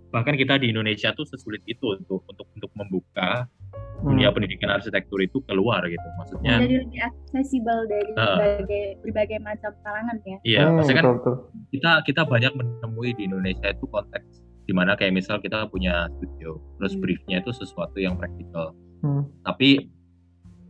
bahkan 0.10 0.38
kita 0.38 0.56
di 0.56 0.72
Indonesia 0.72 1.12
tuh 1.12 1.26
sesulit 1.26 1.60
itu 1.66 1.98
untuk 1.98 2.24
untuk 2.26 2.48
untuk 2.54 2.72
membuka 2.74 3.50
dunia 3.96 4.28
Hmm. 4.28 4.36
pendidikan 4.38 4.70
arsitektur 4.70 5.24
itu 5.24 5.40
keluar 5.48 5.80
gitu 5.88 6.04
maksudnya 6.20 6.60
Jadi 6.60 6.84
lebih 6.84 7.00
aksesibel 7.02 7.78
dari 7.88 8.12
Heeh. 8.12 8.28
berbagai 8.38 8.84
berbagai 9.02 9.38
macam 9.40 9.72
kalangan 9.82 10.16
ya. 10.22 10.38
iya 10.44 10.62
Hmm, 10.62 10.76
maksudnya 10.78 11.00
kan 11.00 11.06
betul, 11.10 11.18
betul. 11.18 11.36
kita 11.72 11.92
kita 12.04 12.22
banyak 12.28 12.52
menemui 12.54 13.12
di 13.16 13.24
Indonesia 13.26 13.68
itu 13.72 13.86
konteks 13.88 14.28
di 14.66 14.74
mana 14.76 14.94
kayak 14.94 15.16
misal 15.16 15.40
kita 15.40 15.66
punya 15.68 16.12
studio 16.12 16.60
terus 16.78 16.94
Hmm. 16.94 17.02
briefnya 17.02 17.38
itu 17.40 17.52
sesuatu 17.52 17.98
yang 17.98 18.14
praktikal 18.16 18.76
Hmm. 19.00 19.26
tapi 19.42 19.88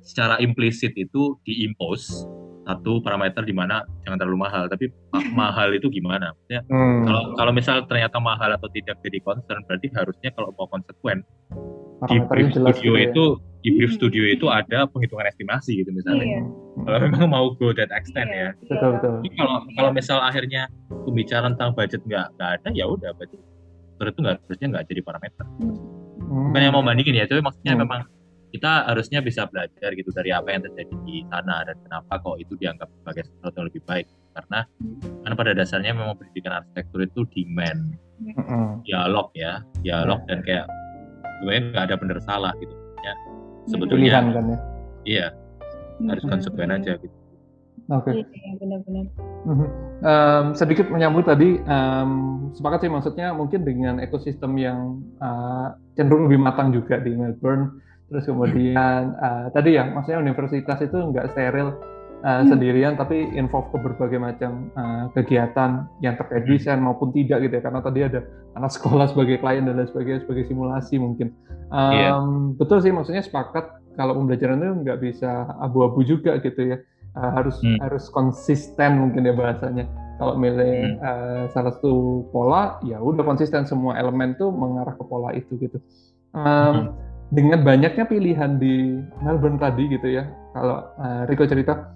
secara 0.06 0.38
implisit 0.38 0.94
itu 0.96 1.36
diimpose 1.42 2.30
satu 2.62 2.98
parameter 3.00 3.42
di 3.42 3.52
mana 3.52 3.78
jangan 4.02 4.18
terlalu 4.18 4.40
mahal 4.40 4.66
tapi 4.66 4.90
ma- 5.12 5.22
mahal 5.44 5.70
itu 5.72 5.86
gimana 5.88 6.30
maksudnya 6.32 6.62
Hmm. 6.66 7.02
kalau 7.04 7.24
kalau 7.36 7.52
misal 7.52 7.76
ternyata 7.84 8.18
mahal 8.20 8.50
atau 8.52 8.66
tidak 8.68 8.98
jadi 9.00 9.18
concern 9.20 9.62
berarti 9.64 9.88
harusnya 9.92 10.30
kalau 10.32 10.50
mau 10.52 10.66
konsekuen 10.66 11.22
di 12.06 12.18
brief 12.22 12.52
studio 12.52 12.74
gitu 12.74 12.90
ya. 12.92 13.06
itu 13.08 13.24
di 13.60 13.70
brief 13.72 13.92
Hmm. 13.92 13.98
studio 13.98 14.24
itu 14.28 14.46
ada 14.48 14.86
penghitungan 14.86 15.26
estimasi 15.26 15.78
gitu 15.78 15.90
misalnya 15.90 16.26
Iya. 16.28 16.42
Hmm. 16.42 16.84
kalau 16.84 16.98
memang 17.04 17.26
mau 17.28 17.46
go 17.52 17.70
that 17.72 17.90
extent 17.92 18.30
Iya, 18.30 18.50
ya. 18.50 18.50
Betul, 18.64 18.90
betul. 18.96 19.12
Kalau 19.32 19.56
kalau 19.72 19.90
misal 19.92 20.18
akhirnya 20.20 20.66
pembicaraan 21.04 21.54
tentang 21.54 21.74
budget 21.74 22.02
nggak 22.04 22.28
nggak 22.32 22.50
ada 22.56 22.70
ya 22.72 22.86
udah 22.86 23.10
berarti 23.12 23.38
itu 23.98 24.20
nggak 24.20 24.36
harusnya 24.40 24.68
nggak 24.70 24.86
jadi 24.86 25.02
parameter 25.02 25.46
Hmm. 26.18 26.50
bukan 26.50 26.62
yang 26.62 26.74
mau 26.74 26.82
bandingin 26.82 27.14
ya 27.16 27.26
tapi 27.26 27.40
maksudnya 27.40 27.74
Hmm. 27.74 27.82
memang 27.86 28.00
kita 28.56 28.88
harusnya 28.88 29.20
bisa 29.20 29.44
belajar 29.52 29.92
gitu 29.92 30.10
dari 30.16 30.32
apa 30.32 30.48
yang 30.48 30.64
terjadi 30.64 30.96
di 31.04 31.28
sana 31.28 31.68
dan 31.68 31.76
kenapa 31.84 32.24
kok 32.24 32.40
itu 32.40 32.56
dianggap 32.56 32.88
sebagai 33.04 33.28
sesuatu 33.28 33.56
yang 33.60 33.68
lebih 33.68 33.84
baik 33.84 34.08
karena 34.32 34.60
kan 35.24 35.32
pada 35.36 35.52
dasarnya 35.52 35.92
memang 35.92 36.16
pendidikan 36.16 36.64
arsitektur 36.64 37.04
itu 37.04 37.22
demand 37.36 38.00
dialog 38.88 39.28
ya 39.36 39.60
dialog 39.84 40.24
dan 40.32 40.40
kayak 40.42 40.66
sebenarnya 41.44 41.62
nggak 41.72 41.84
ada 41.92 41.96
bener 42.00 42.18
salah 42.24 42.54
gitu 42.64 42.76
ya 43.04 43.14
sebetulnya 43.68 44.08
Pilihan 44.08 44.26
kan 44.32 44.46
ya. 44.48 44.58
iya 45.04 45.28
harus 46.08 46.24
Hmm. 46.24 46.32
konsekuen 46.32 46.72
aja 46.72 46.96
gitu 46.96 47.16
Oke. 47.86 48.18
Iya, 48.18 48.26
benar-benar. 48.58 49.06
Mhm. 49.46 49.68
Em, 50.02 50.46
sedikit 50.58 50.90
menyambut 50.90 51.30
tadi, 51.30 51.62
em, 51.62 52.10
sepakat 52.58 52.82
sih 52.82 52.90
maksudnya 52.90 53.30
mungkin 53.30 53.62
dengan 53.62 54.02
ekosistem 54.02 54.58
yang 54.58 55.06
eh, 55.22 55.68
cenderung 55.94 56.26
lebih 56.26 56.42
matang 56.42 56.74
juga 56.74 56.98
di 56.98 57.14
Melbourne. 57.14 57.78
Terus 58.06 58.24
kemudian 58.26 59.02
eh, 59.18 59.46
tadi 59.50 59.70
ya, 59.76 59.84
maksudnya 59.90 60.22
universitas 60.22 60.78
itu 60.80 60.94
nggak 60.94 61.34
steril 61.34 61.74
eh, 62.26 62.42
Hmm. 62.42 62.50
sendirian, 62.50 62.94
tapi 62.98 63.22
involve 63.34 63.70
ke 63.70 63.78
berbagai 63.78 64.18
macam 64.18 64.70
eh, 64.74 65.04
kegiatan 65.14 65.86
yang 66.02 66.16
terkait 66.18 66.46
Hmm. 66.46 66.52
desain 66.54 66.80
maupun 66.82 67.10
tidak 67.12 67.46
gitu 67.46 67.54
ya. 67.58 67.64
Karena 67.66 67.82
tadi 67.82 68.00
ada 68.02 68.20
anak 68.56 68.72
sekolah 68.74 69.06
sebagai 69.10 69.38
klien 69.38 69.66
dan 69.66 69.78
lain 69.78 69.90
sebagainya 69.90 70.26
sebagai 70.26 70.46
simulasi 70.46 70.96
mungkin. 70.98 71.34
Iya. 71.74 72.14
Em, 72.18 72.54
Betul 72.56 72.82
sih, 72.82 72.94
maksudnya 72.94 73.22
sepakat 73.22 73.68
kalau 73.96 74.16
pembelajaran 74.16 74.62
itu 74.62 74.74
nggak 74.86 75.00
bisa 75.02 75.32
abu-abu 75.60 76.02
juga 76.04 76.38
gitu 76.40 76.62
ya. 76.62 76.78
Uh, 77.16 77.32
harus 77.32 77.64
Hmm. 77.64 77.80
harus 77.80 78.12
konsisten 78.12 79.00
mungkin 79.00 79.24
ya 79.24 79.32
bahasanya. 79.32 79.88
Kalau 80.20 80.36
milih 80.36 81.00
uh, 81.00 81.48
salah 81.48 81.72
satu 81.72 82.28
pola, 82.28 82.76
ya 82.84 83.00
udah 83.00 83.24
konsisten 83.24 83.64
semua 83.64 83.96
elemen 83.96 84.36
tuh 84.36 84.52
mengarah 84.52 84.96
ke 85.00 85.04
pola 85.08 85.32
itu 85.32 85.56
gitu. 85.56 85.80
Um, 86.36 86.44
Hmm. 86.44 86.86
Dengan 87.34 87.66
banyaknya 87.66 88.06
pilihan 88.06 88.62
di 88.62 89.02
Melbourne 89.26 89.58
tadi 89.58 89.90
gitu 89.90 90.08
ya, 90.08 90.30
kalau 90.54 90.86
uh, 91.02 91.26
Rico 91.26 91.50
cerita 91.50 91.90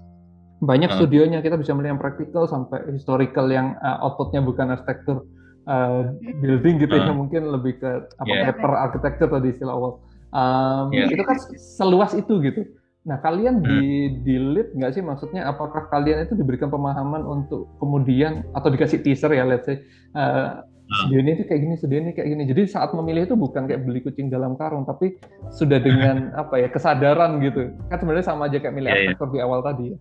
banyak 0.59 0.91
Hmm. 0.91 0.99
studionya 0.99 1.39
kita 1.39 1.55
bisa 1.55 1.71
milih 1.71 1.95
yang 1.95 2.01
praktikal 2.01 2.43
sampai 2.49 2.83
historical 2.91 3.47
yang 3.47 3.77
uh, 3.79 4.03
outputnya 4.03 4.43
bukan 4.43 4.73
arsitektur 4.75 5.23
uh, 5.69 6.11
building 6.43 6.81
gitu 6.83 6.97
ya, 6.97 7.07
Hmm. 7.07 7.15
mungkin 7.15 7.47
lebih 7.47 7.79
ke 7.79 7.89
apa 8.19 8.27
Yeah. 8.27 8.43
paper 8.51 8.71
architecture 8.73 9.29
tadi 9.31 9.53
istilah 9.53 9.73
awal. 9.77 9.91
Um, 10.33 10.91
Yeah. 10.91 11.13
Itu 11.13 11.23
kan 11.23 11.37
seluas 11.77 12.11
itu 12.17 12.33
gitu. 12.43 12.61
Nah, 13.07 13.21
kalian 13.23 13.63
Hmm. 13.63 13.65
di 13.69 13.81
di 14.25 14.35
lead 14.35 14.75
nggak 14.75 14.91
sih 14.97 15.01
maksudnya 15.05 15.47
apakah 15.47 15.87
kalian 15.87 16.27
itu 16.27 16.35
diberikan 16.35 16.67
pemahaman 16.67 17.23
untuk 17.23 17.69
kemudian 17.79 18.43
atau 18.51 18.67
dikasih 18.67 18.99
teaser 19.05 19.31
ya 19.31 19.47
let's 19.47 19.63
say 19.63 19.79
uh, 20.17 20.65
studio 20.89 21.17
ini 21.21 21.31
tuh 21.37 21.45
kayak 21.45 21.61
gini, 21.61 21.73
studio 21.77 21.97
ini 22.01 22.11
kayak 22.17 22.27
gini. 22.33 22.43
Jadi 22.49 22.61
saat 22.65 22.89
memilih 22.97 23.29
itu 23.29 23.35
bukan 23.37 23.69
kayak 23.69 23.85
beli 23.85 24.01
kucing 24.01 24.27
dalam 24.33 24.57
karung, 24.57 24.89
tapi 24.89 25.21
sudah 25.53 25.77
dengan 25.77 26.29
apa 26.41 26.57
ya 26.57 26.67
kesadaran 26.69 27.37
gitu. 27.45 27.69
Kan 27.93 27.97
sebenarnya 28.01 28.25
sama 28.25 28.49
aja 28.49 28.57
kayak 28.57 28.73
milih 28.73 28.89
Iya, 28.89 28.95
iya. 28.97 29.01
arsitektur 29.13 29.29
di 29.29 29.39
awal 29.39 29.59
tadi 29.61 29.83
ya. 29.93 29.97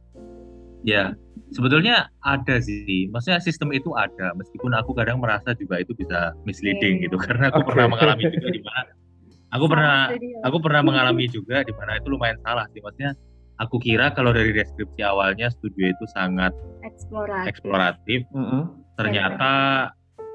Ya, 0.87 1.05
sebetulnya 1.51 2.07
ada 2.22 2.57
sih. 2.62 3.11
Maksudnya 3.11 3.42
sistem 3.42 3.74
itu 3.74 3.90
ada, 3.98 4.31
meskipun 4.38 4.70
aku 4.79 4.94
kadang 4.94 5.18
merasa 5.18 5.51
juga 5.59 5.83
itu 5.83 5.90
bisa 5.92 6.33
misleading 6.46 7.03
Iya. 7.03 7.11
gitu, 7.11 7.16
karena 7.18 7.51
aku 7.51 7.66
Oke. 7.66 7.68
pernah 7.74 7.87
mengalami 7.90 8.22
juga 8.31 8.48
di 8.48 8.62
mana. 8.62 8.92
Aku 9.48 9.64
pernah, 9.64 10.12
studio. 10.12 10.44
aku 10.44 10.57
pernah 10.61 10.83
mengalami 10.85 11.24
juga 11.40 11.64
di 11.64 11.72
mana 11.72 11.96
itu 11.96 12.12
lumayan 12.12 12.37
salah 12.44 12.68
sih. 12.68 12.85
Maksudnya, 12.85 13.16
aku 13.57 13.81
kira 13.81 14.12
kalau 14.12 14.31
dari 14.37 14.53
deskripsi 14.53 15.01
awalnya 15.01 15.48
studio 15.48 15.88
itu 15.88 16.05
sangat 16.12 16.53
eksploratif. 16.85 17.48
eksploratif, 17.48 18.20
Mm-mm. 18.29 18.62
ternyata 19.01 19.53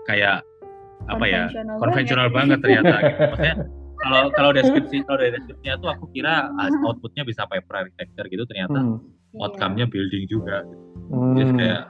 kayak 0.05 0.43
apa 1.05 1.25
ya, 1.25 1.43
Konvensional 1.77 2.27
banget. 2.27 2.57
banget 2.57 2.57
ternyata. 2.61 2.95
gitu. 3.01 3.19
Maksudnya 3.27 3.55
kalau 4.03 4.21
kalau 4.31 4.51
deskripsi 4.51 4.97
kalau 5.03 5.17
dari 5.17 5.31
deskripsinya 5.31 5.75
tuh 5.77 5.89
aku 5.89 6.05
kira 6.11 6.47
ah, 6.49 6.69
outputnya 6.81 7.23
bisa 7.23 7.43
paper 7.45 7.75
architecture 7.81 8.27
gitu, 8.27 8.43
ternyata 8.45 8.79
Hmm. 8.79 8.99
Iya. 9.33 9.39
outcome-nya 9.41 9.85
building 9.87 10.23
juga. 10.27 10.61
Hmm. 11.09 11.33
Jadi 11.33 11.51
kayak 11.57 11.81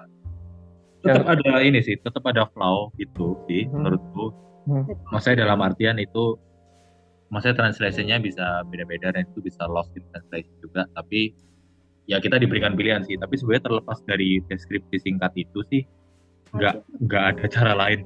tetap 1.03 1.25
ada 1.27 1.59
ini 1.59 1.79
sih, 1.79 1.95
tetap 1.97 2.23
ada 2.23 2.47
flow 2.49 2.89
gitu 2.95 3.35
sih 3.45 3.65
Hmm. 3.65 3.81
menurutku. 3.81 4.25
Hmm. 4.63 4.87
Maksudnya 5.09 5.43
dalam 5.43 5.59
artian 5.59 5.99
itu, 5.99 6.39
maksudnya 7.27 7.59
translation-nya 7.59 8.17
bisa 8.17 8.45
beda-beda 8.65 9.11
dan 9.11 9.27
itu 9.27 9.41
bisa 9.41 9.67
lost 9.67 9.91
in 9.91 10.05
translation 10.07 10.55
juga. 10.59 10.87
Tapi 10.89 11.35
ya 12.05 12.17
kita 12.17 12.37
diberikan 12.37 12.73
pilihan 12.73 13.03
sih. 13.03 13.15
Tapi 13.15 13.35
sebenarnya 13.35 13.67
terlepas 13.67 13.99
dari 14.05 14.39
deskripsi 14.45 14.97
singkat 15.01 15.35
itu 15.35 15.59
sih, 15.67 15.83
nggak 16.53 16.75
nggak 17.01 17.23
ada 17.29 17.45
cara 17.47 17.73
lain 17.73 17.99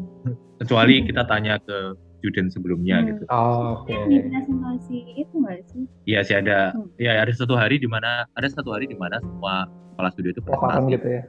kecuali 0.57 1.03
kita 1.03 1.21
tanya 1.23 1.59
ke 1.59 1.77
student 2.17 2.49
sebelumnya 2.49 2.97
Hmm. 2.97 3.07
gitu. 3.07 3.23
Oh, 3.29 3.85
Oke. 3.85 3.93
Di 4.09 4.17
presentasi 4.25 4.97
itu 5.15 5.33
nggak 5.37 5.59
sih? 5.69 5.83
Iya 6.05 6.19
sih 6.23 6.35
ada, 6.35 6.73
Hmm. 6.73 6.89
ya 6.97 7.21
ada 7.21 7.29
satu 7.29 7.53
hari 7.53 7.77
di 7.77 7.85
mana 7.85 8.25
ada 8.33 8.47
satu 8.47 8.73
hari 8.73 8.85
di 8.85 8.95
mana 8.95 9.21
semua 9.21 9.69
kepala 9.93 10.09
studio 10.09 10.31
itu 10.31 10.41
presentasi. 10.41 10.97
gitu 10.97 11.07
ya. 11.11 11.23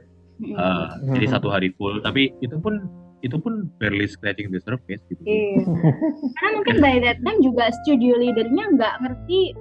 Uh, 0.55 0.87
jadi 1.13 1.25
Hmm. 1.27 1.35
satu 1.35 1.47
hari 1.47 1.69
full 1.75 1.99
tapi 1.99 2.31
itu 2.39 2.55
pun 2.57 2.87
itu 3.19 3.35
pun 3.35 3.67
barely 3.75 4.07
scratching 4.07 4.47
the 4.47 4.57
surface 4.57 5.03
gitu 5.05 5.19
Iya. 5.21 5.67
Karena 6.35 6.49
mungkin 6.55 6.75
by 6.79 6.95
that 7.03 7.19
time 7.19 7.39
juga 7.39 7.67
studio 7.77 8.15
leadernya 8.15 8.65
nggak 8.73 8.93
ngerti 9.03 9.51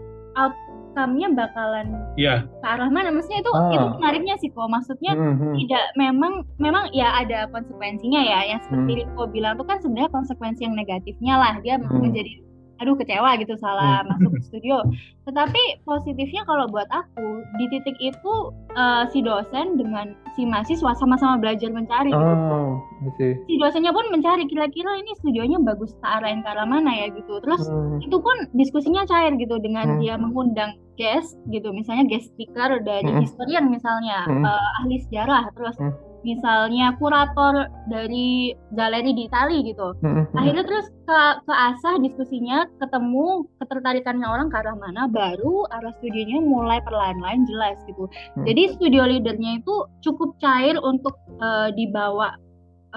outcome-nya 0.98 1.28
bakalan 1.30 1.86
iya 2.18 2.42
ke 2.42 2.66
arah 2.66 2.90
mana. 2.90 3.14
Maksudnya 3.14 3.40
itu 3.40 3.52
Ah. 3.54 3.70
itu 3.70 3.86
menariknya 4.02 4.34
sih 4.42 4.50
kok. 4.50 4.66
Maksudnya 4.66 5.12
Mhm. 5.14 5.54
tidak 5.62 5.84
memang 5.94 6.32
memang 6.58 6.90
ya 6.90 7.14
ada 7.14 7.46
konsekuensinya 7.54 8.18
ya 8.18 8.38
yang 8.50 8.60
seperti 8.66 8.90
Hmm. 8.90 8.98
Rico 9.06 9.22
bilang 9.30 9.54
itu 9.54 9.64
kan 9.64 9.78
sebenarnya 9.78 10.10
konsekuensi 10.10 10.60
yang 10.66 10.74
negatifnya 10.74 11.34
lah 11.38 11.54
dia 11.62 11.78
Hmm. 11.78 12.02
menjadi 12.02 12.42
aduh 12.78 12.94
kecewa 12.94 13.34
gitu 13.36 13.54
salah 13.56 14.00
masuk 14.02 14.30
ke 14.32 14.42
studio 14.48 14.82
tetapi 15.24 15.58
positifnya 15.82 16.40
kalau 16.42 16.64
buat 16.66 16.86
aku 16.88 17.26
di 17.56 17.66
titik 17.68 17.98
itu 17.98 18.34
eh, 18.72 19.04
si 19.10 19.20
dosen 19.20 19.74
dengan 19.74 20.14
si 20.32 20.42
mahasiswa 20.42 20.94
sama-sama 20.94 21.36
belajar 21.36 21.68
mencari 21.68 22.08
gitu. 22.08 22.22
Oh, 22.22 22.78
see. 23.18 23.34
si 23.44 23.54
dosennya 23.56 23.90
pun 23.90 24.06
mencari 24.08 24.46
kira-kira 24.46 24.96
ini 24.96 25.12
studionya 25.18 25.58
bagus 25.60 25.92
ke 25.92 26.06
arahin 26.06 26.40
ke 26.40 26.48
arah 26.48 26.64
mana 26.64 26.90
ya 26.94 27.06
gitu 27.10 27.38
terus 27.40 27.66
Hmm. 27.66 27.98
itu 28.00 28.16
pun 28.16 28.36
diskusinya 28.52 29.02
cair 29.04 29.34
gitu 29.34 29.58
dengan 29.58 29.96
Hmm. 29.96 30.00
dia 30.00 30.14
mengundang 30.14 30.78
guest 30.94 31.34
gitu 31.48 31.70
misalnya 31.70 32.06
guest 32.06 32.30
speaker 32.32 32.80
dari 32.80 33.06
Hmm. 33.06 33.22
historian 33.22 33.66
misalnya 33.68 34.24
Hmm. 34.24 34.42
eh, 34.42 34.68
ahli 34.80 34.96
sejarah 35.04 35.50
terus 35.52 35.76
Hmm. 35.76 35.92
Misalnya 36.22 36.98
kurator 36.98 37.70
dari 37.86 38.50
galeri 38.74 39.14
di 39.14 39.30
Itali 39.30 39.62
gitu 39.62 39.94
akhirnya 40.34 40.64
terus 40.66 40.86
ke 41.06 41.20
keasah 41.46 41.94
diskusinya 42.02 42.66
ketemu 42.78 43.46
ketertarikannya 43.62 44.26
orang 44.26 44.50
ke 44.50 44.56
arah 44.58 44.74
mana 44.74 45.06
baru 45.06 45.64
arah 45.70 45.94
studionya 46.02 46.42
mulai 46.42 46.82
perlahan-lahan 46.82 47.46
jelas 47.46 47.78
gitu 47.86 48.10
Hmm. 48.34 48.44
jadi 48.44 48.74
studio 48.74 49.06
leadernya 49.06 49.62
itu 49.62 49.74
cukup 50.02 50.34
cair 50.38 50.74
untuk 50.82 51.14
eh, 51.38 51.70
dibawa 51.72 52.34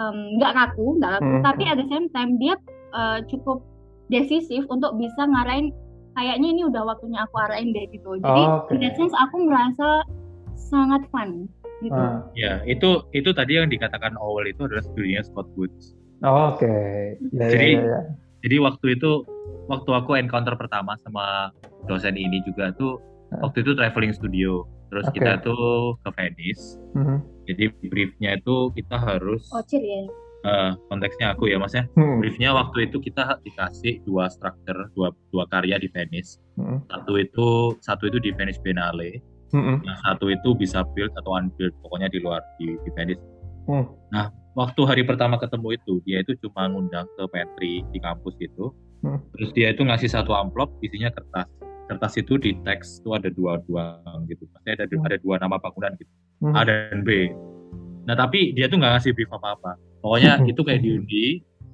nggak 0.01 0.51
ngaku 0.57 0.97
nggak 0.97 1.11
ngaku 1.19 1.29
Hmm. 1.29 1.43
tapi 1.45 1.63
at 1.69 1.77
the 1.77 1.87
same 1.87 2.09
time 2.09 2.41
dia 2.41 2.57
eh, 2.91 3.19
cukup 3.29 3.61
decisif 4.09 4.65
untuk 4.67 4.97
bisa 4.97 5.23
ngarahin 5.23 5.69
kayaknya 6.11 6.47
ini 6.51 6.61
udah 6.67 6.83
waktunya 6.83 7.23
aku 7.23 7.35
arahin 7.39 7.71
deh 7.71 7.87
gitu 7.93 8.19
jadi 8.19 8.43
Oke. 8.65 8.75
in 8.75 8.83
that 8.83 8.97
sense 8.99 9.15
aku 9.15 9.47
merasa 9.47 10.03
sangat 10.57 10.99
fun 11.07 11.47
gitu 11.81 11.93
Ah. 11.93 12.23
ya 12.33 12.61
itu 12.63 12.89
itu 13.11 13.29
tadi 13.31 13.57
yang 13.57 13.67
dikatakan 13.67 14.13
Owl 14.15 14.45
itu 14.45 14.63
adalah 14.63 14.81
studionya 14.81 15.23
Scott 15.23 15.49
Woods 15.55 15.97
Oh, 16.21 16.53
Oke. 16.53 16.69
Ya, 17.33 17.49
Jadi- 17.49 17.75
ya, 17.75 17.81
ya, 17.81 17.91
ya. 17.97 18.01
jadi 18.41 18.55
waktu 18.61 18.93
itu 18.93 19.25
waktu 19.65 19.89
aku 19.89 20.13
encounter 20.15 20.53
pertama 20.53 20.93
sama 21.01 21.49
dosen 21.85 22.13
ini 22.13 22.45
juga 22.45 22.69
tuh 22.71 23.01
Ah. 23.31 23.49
waktu 23.49 23.65
itu 23.65 23.73
traveling 23.73 24.13
studio 24.13 24.63
terus 24.89 25.07
Oke. 25.07 25.17
kita 25.17 25.41
tuh 25.41 25.97
ke 25.97 26.09
Venice 26.13 26.77
Mhm. 26.93 27.17
jadi 27.47 27.63
briefnya 27.81 28.29
itu 28.35 28.69
kita 28.71 28.99
harus 28.99 29.47
Ocir 29.49 29.79
ya 29.79 30.03
uh, 30.41 30.71
konteksnya 30.89 31.31
aku 31.31 31.47
ya 31.47 31.57
maksudnya 31.57 31.87
Hmm. 31.95 32.19
briefnya 32.19 32.51
waktu 32.51 32.85
itu 32.85 32.99
kita 32.99 33.39
dikasih 33.41 34.03
dua 34.03 34.27
structure 34.27 34.91
dua 34.93 35.09
dua 35.31 35.45
karya 35.47 35.79
di 35.79 35.87
Venice 35.87 36.37
Hmm. 36.53 36.83
satu 36.85 37.15
itu 37.15 37.47
satu 37.79 38.03
itu 38.05 38.19
di 38.19 38.29
Venice 38.29 38.59
Biennale 38.59 39.23
Hmm. 39.51 39.77
yang 39.81 39.97
satu 40.01 40.27
itu 40.27 40.49
bisa 40.53 40.81
build 40.91 41.11
atau 41.13 41.35
unbuild 41.35 41.75
pokoknya 41.81 42.07
di 42.07 42.19
luar 42.19 42.39
di, 42.55 42.71
di 42.77 42.89
Venice 42.91 43.21
Hmm. 43.61 43.85
nah 44.09 44.27
waktu 44.53 44.81
hari 44.83 45.03
pertama 45.03 45.37
ketemu 45.37 45.75
itu 45.75 45.93
dia 46.01 46.19
itu 46.19 46.33
cuma 46.39 46.65
ngundang 46.65 47.05
ke 47.13 47.23
pantry 47.27 47.85
di 47.87 47.99
kampus 47.99 48.33
itu 48.39 48.73
Hmm. 49.01 49.19
terus 49.31 49.49
dia 49.51 49.69
itu 49.69 49.81
ngasih 49.81 50.07
satu 50.07 50.31
amplop 50.31 50.71
isinya 50.79 51.09
kertas 51.09 51.45
kertas 51.85 52.13
itu 52.15 52.37
di 52.37 52.55
teks 52.61 52.99
itu 52.99 53.11
ada 53.11 53.27
dua 53.29 53.59
dua 53.65 53.99
gitu 54.25 54.47
maksudnya 54.47 54.73
ada 54.77 54.85
Hmm. 54.87 55.05
ada 55.05 55.17
dua 55.17 55.35
nama 55.37 55.55
bangunan 55.57 55.93
gitu 55.95 56.11
Hmm. 56.41 56.53
A 56.53 56.61
dan 56.63 57.03
B 57.03 57.29
nah 58.01 58.15
tapi 58.15 58.51
dia 58.51 58.65
tuh 58.65 58.77
nggak 58.77 58.97
ngasih 58.97 59.11
brief 59.11 59.29
apa 59.31 59.53
apa 59.53 59.71
pokoknya 59.99 60.39
Hmm. 60.39 60.49
itu 60.49 60.61
kayak 60.61 60.81
diundi 60.81 61.25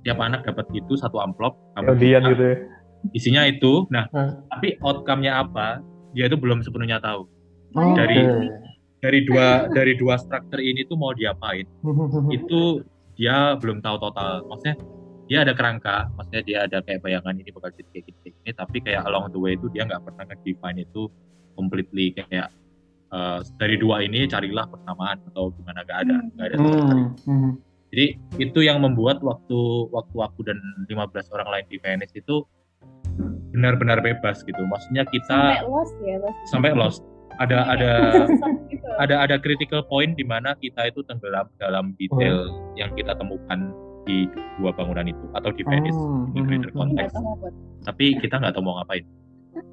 tiap 0.01 0.17
anak 0.17 0.43
dapat 0.43 0.65
itu 0.71 0.95
satu 0.95 1.19
amplop 1.19 1.55
Kemudian 1.73 2.23
gitu 2.25 2.43
ya. 2.43 2.55
isinya 3.11 3.43
itu 3.43 3.87
nah 3.87 4.07
Hmm. 4.09 4.43
tapi 4.49 4.75
outcome-nya 4.81 5.39
apa 5.39 5.79
dia 6.11 6.25
itu 6.25 6.35
belum 6.35 6.63
sepenuhnya 6.63 6.99
tahu 6.99 7.27
Oh, 7.75 7.93
Dari- 7.93 8.67
dari 8.97 9.19
dua 9.23 9.69
dari 9.69 9.93
dua 9.93 10.17
struktur 10.17 10.57
ini 10.57 10.81
tuh 10.89 10.97
mau 10.97 11.13
diapain 11.13 11.65
itu 12.37 12.81
dia 13.17 13.57
belum 13.57 13.81
tahu 13.81 13.97
total 14.01 14.45
maksudnya 14.49 14.75
dia 15.27 15.43
ada 15.43 15.53
kerangka 15.53 16.07
maksudnya 16.15 16.41
dia 16.45 16.57
ada 16.65 16.77
kayak 16.81 17.03
bayangan 17.03 17.35
ini 17.37 17.49
bakal 17.51 17.69
jadi 17.75 17.89
kayak 17.93 18.03
gini, 18.09 18.29
gini 18.33 18.51
tapi 18.55 18.77
kayak 18.81 19.03
along 19.05 19.29
the 19.33 19.39
way 19.39 19.53
itu 19.53 19.67
dia 19.69 19.85
nggak 19.85 20.01
pernah 20.01 20.23
nge-define 20.33 20.81
itu 20.81 21.11
completely 21.53 22.15
kayak 22.15 22.49
eh, 23.13 23.39
dari 23.61 23.75
dua 23.77 24.01
ini 24.01 24.25
carilah 24.25 24.65
persamaan 24.65 25.21
atau 25.33 25.53
gimana 25.53 25.83
nggak 25.85 25.99
ada 26.07 26.15
nggak 26.33 26.45
ada. 26.53 26.57
Hmm. 26.57 27.05
Hmm. 27.27 27.51
jadi 27.93 28.05
itu 28.39 28.59
yang 28.65 28.81
membuat 28.81 29.21
waktu 29.21 29.59
waktu 29.93 30.17
aku 30.17 30.41
dan 30.47 30.57
15 30.89 31.33
orang 31.35 31.47
lain 31.53 31.65
di 31.69 31.77
Venice 31.81 32.15
itu 32.17 32.45
benar-benar 33.53 34.01
bebas 34.05 34.45
gitu 34.45 34.61
maksudnya 34.69 35.05
sampai 35.05 35.17
kita 35.17 35.37
lost 35.65 35.95
ya 36.05 36.15
pasti 36.21 36.45
sampai 36.49 36.71
lost 36.77 37.01
ada 37.37 37.57
ada 37.69 37.91
gitu. 38.71 38.87
ada 38.97 39.15
ada 39.23 39.35
critical 39.37 39.81
point 39.85 40.17
di 40.17 40.25
mana 40.25 40.53
kita 40.57 40.89
itu 40.89 41.01
tenggelam 41.05 41.47
dalam 41.61 41.93
detail 41.97 42.49
yang 42.73 42.89
kita 42.97 43.13
temukan 43.17 43.71
di 44.07 44.25
dua 44.57 44.71
bangunan 44.71 45.03
itu 45.05 45.25
atau 45.35 45.51
di 45.51 45.61
Venice 45.67 45.99
Oh, 45.99 46.23
di 46.31 46.39
greater 46.47 46.71
hmm. 46.71 46.79
context. 46.79 47.11
Nggak 47.11 47.19
tahu 47.19 47.35
apa. 47.35 47.47
Tapi 47.91 48.05
kita 48.23 48.35
nggak 48.39 48.53
tahu 48.55 48.63
mau 48.63 48.75
ngapain. 48.79 49.03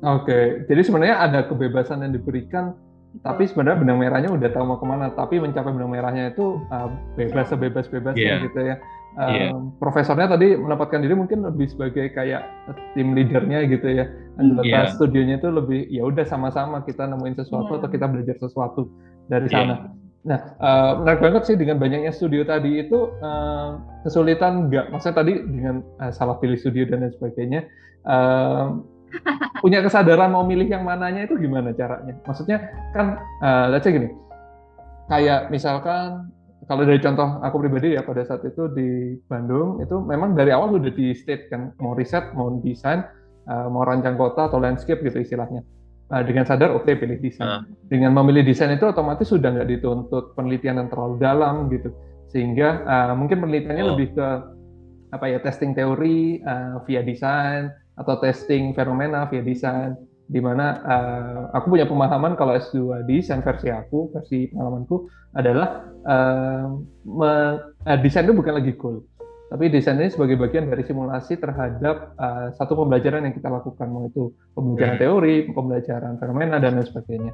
Oke, 0.02 0.64
jadi 0.66 0.80
sebenarnya 0.80 1.16
ada 1.22 1.40
kebebasan 1.44 2.02
yang 2.02 2.12
diberikan, 2.16 2.72
tapi 3.22 3.44
sebenarnya 3.46 3.78
benang 3.84 3.98
merahnya 4.00 4.30
udah 4.32 4.48
tahu 4.50 4.64
mau 4.64 4.78
ke 4.80 4.86
mana. 4.88 5.12
Tapi 5.14 5.38
mencapai 5.38 5.70
benang 5.70 5.92
merahnya 5.92 6.32
itu 6.34 6.58
uh, 6.72 6.88
bebas 7.14 7.52
sebebas-bebasnya 7.52 8.42
Iya. 8.42 8.44
gitu 8.50 8.58
ya. 8.64 8.76
Um, 9.14 9.30
Iya. 9.30 9.46
Profesornya 9.78 10.26
tadi 10.26 10.58
menempatkan 10.58 10.98
diri 10.98 11.14
mungkin 11.14 11.46
lebih 11.46 11.70
sebagai 11.70 12.10
kayak 12.10 12.42
tim 12.98 13.14
leadernya 13.14 13.62
gitu 13.70 13.86
ya. 13.86 14.10
Anggota 14.42 14.66
Iya. 14.66 14.90
studionya 14.90 15.38
itu 15.38 15.48
lebih 15.54 15.86
ya 15.86 16.02
udah 16.02 16.26
sama-sama 16.26 16.82
kita 16.82 17.06
nemuin 17.06 17.38
sesuatu 17.38 17.78
Iya. 17.78 17.78
atau 17.78 17.88
kita 17.94 18.06
belajar 18.10 18.36
sesuatu 18.42 18.90
dari 19.30 19.46
Iya. 19.46 19.54
sana. 19.54 19.74
Nah, 20.24 20.40
uh, 20.56 20.92
menarik 21.04 21.20
banget 21.20 21.42
sih 21.44 21.54
dengan 21.54 21.76
banyaknya 21.76 22.08
studio 22.08 22.48
tadi 22.48 22.80
itu 22.80 23.12
uh, 23.20 23.76
kesulitan 24.08 24.72
nggak? 24.72 24.88
Maksudnya 24.90 25.16
tadi 25.20 25.32
dengan 25.36 25.84
uh, 26.00 26.10
salah 26.10 26.40
pilih 26.40 26.56
studio 26.56 26.88
dan 26.88 27.04
lain 27.06 27.12
sebagainya. 27.14 27.60
um, 28.04 28.84
punya 29.62 29.78
kesadaran 29.80 30.34
mau 30.34 30.42
milih 30.42 30.66
yang 30.66 30.82
mananya 30.82 31.22
itu 31.24 31.38
gimana 31.38 31.70
caranya? 31.70 32.18
Maksudnya 32.26 32.66
kan, 32.90 33.16
uh, 33.40 33.70
let's 33.70 33.86
say 33.86 33.94
gini, 33.94 34.10
kayak 35.06 35.48
misalkan 35.54 36.34
kalau 36.64 36.82
dari 36.88 37.00
contoh 37.00 37.40
aku 37.44 37.56
pribadi 37.60 37.96
ya 37.96 38.02
pada 38.04 38.24
saat 38.24 38.44
itu 38.44 38.68
di 38.72 39.18
Bandung 39.28 39.80
itu 39.80 40.00
memang 40.00 40.36
dari 40.36 40.50
awal 40.52 40.76
udah 40.76 40.92
di 40.92 41.12
state 41.12 41.52
kan 41.52 41.72
mau 41.80 41.92
riset, 41.92 42.32
mau 42.32 42.52
desain, 42.60 43.04
uh, 43.48 43.68
mau 43.68 43.84
rancang 43.84 44.16
kota 44.16 44.48
atau 44.48 44.60
landscape 44.60 45.04
gitu 45.04 45.20
istilahnya. 45.20 45.64
Uh, 46.12 46.20
dengan 46.20 46.44
sadar 46.44 46.72
oke 46.76 46.88
pilih 46.88 47.16
desain. 47.16 47.48
Ah. 47.48 47.62
Dengan 47.88 48.12
memilih 48.12 48.44
desain 48.44 48.68
itu 48.68 48.84
otomatis 48.84 49.24
sudah 49.24 49.56
nggak 49.56 49.68
dituntut 49.72 50.36
penelitian 50.36 50.84
yang 50.84 50.88
terlalu 50.92 51.16
dalam 51.16 51.72
gitu, 51.72 51.92
sehingga 52.28 52.84
uh, 52.84 53.12
mungkin 53.16 53.40
penelitiannya 53.40 53.84
Oh. 53.84 53.90
lebih 53.96 54.12
ke 54.12 54.28
apa 55.16 55.30
ya 55.30 55.38
testing 55.40 55.72
teori 55.72 56.42
uh, 56.44 56.82
via 56.84 57.00
desain 57.00 57.70
atau 57.94 58.18
testing 58.18 58.74
fenomena 58.74 59.30
via 59.30 59.40
desain 59.40 59.94
di 60.25 60.41
mana 60.41 60.81
uh, 60.81 61.41
aku 61.53 61.77
punya 61.77 61.85
pemahaman 61.85 62.33
kalau 62.35 62.57
S2 62.57 63.05
desain 63.05 63.45
versi 63.45 63.68
aku, 63.68 64.09
versi 64.09 64.49
pengalamanku 64.49 65.09
adalah 65.37 65.85
uh, 66.09 66.81
me- 67.05 67.59
uh, 67.85 67.99
desain 68.01 68.25
itu 68.25 68.33
bukan 68.33 68.57
lagi 68.57 68.72
goal, 68.72 69.05
tapi 69.53 69.68
desain 69.68 70.01
ini 70.01 70.09
sebagai 70.09 70.41
bagian 70.41 70.66
dari 70.66 70.83
simulasi 70.83 71.37
terhadap 71.37 72.16
uh, 72.16 72.51
satu 72.57 72.75
pembelajaran 72.75 73.29
yang 73.29 73.37
kita 73.37 73.53
lakukan, 73.53 73.87
mau 73.87 74.09
itu 74.09 74.33
pembelajaran 74.57 74.97
Hmm. 74.97 75.03
teori, 75.05 75.37
pembelajaran 75.53 76.12
fenomena 76.16 76.57
dan 76.59 76.81
lain 76.81 76.89
sebagainya. 76.89 77.33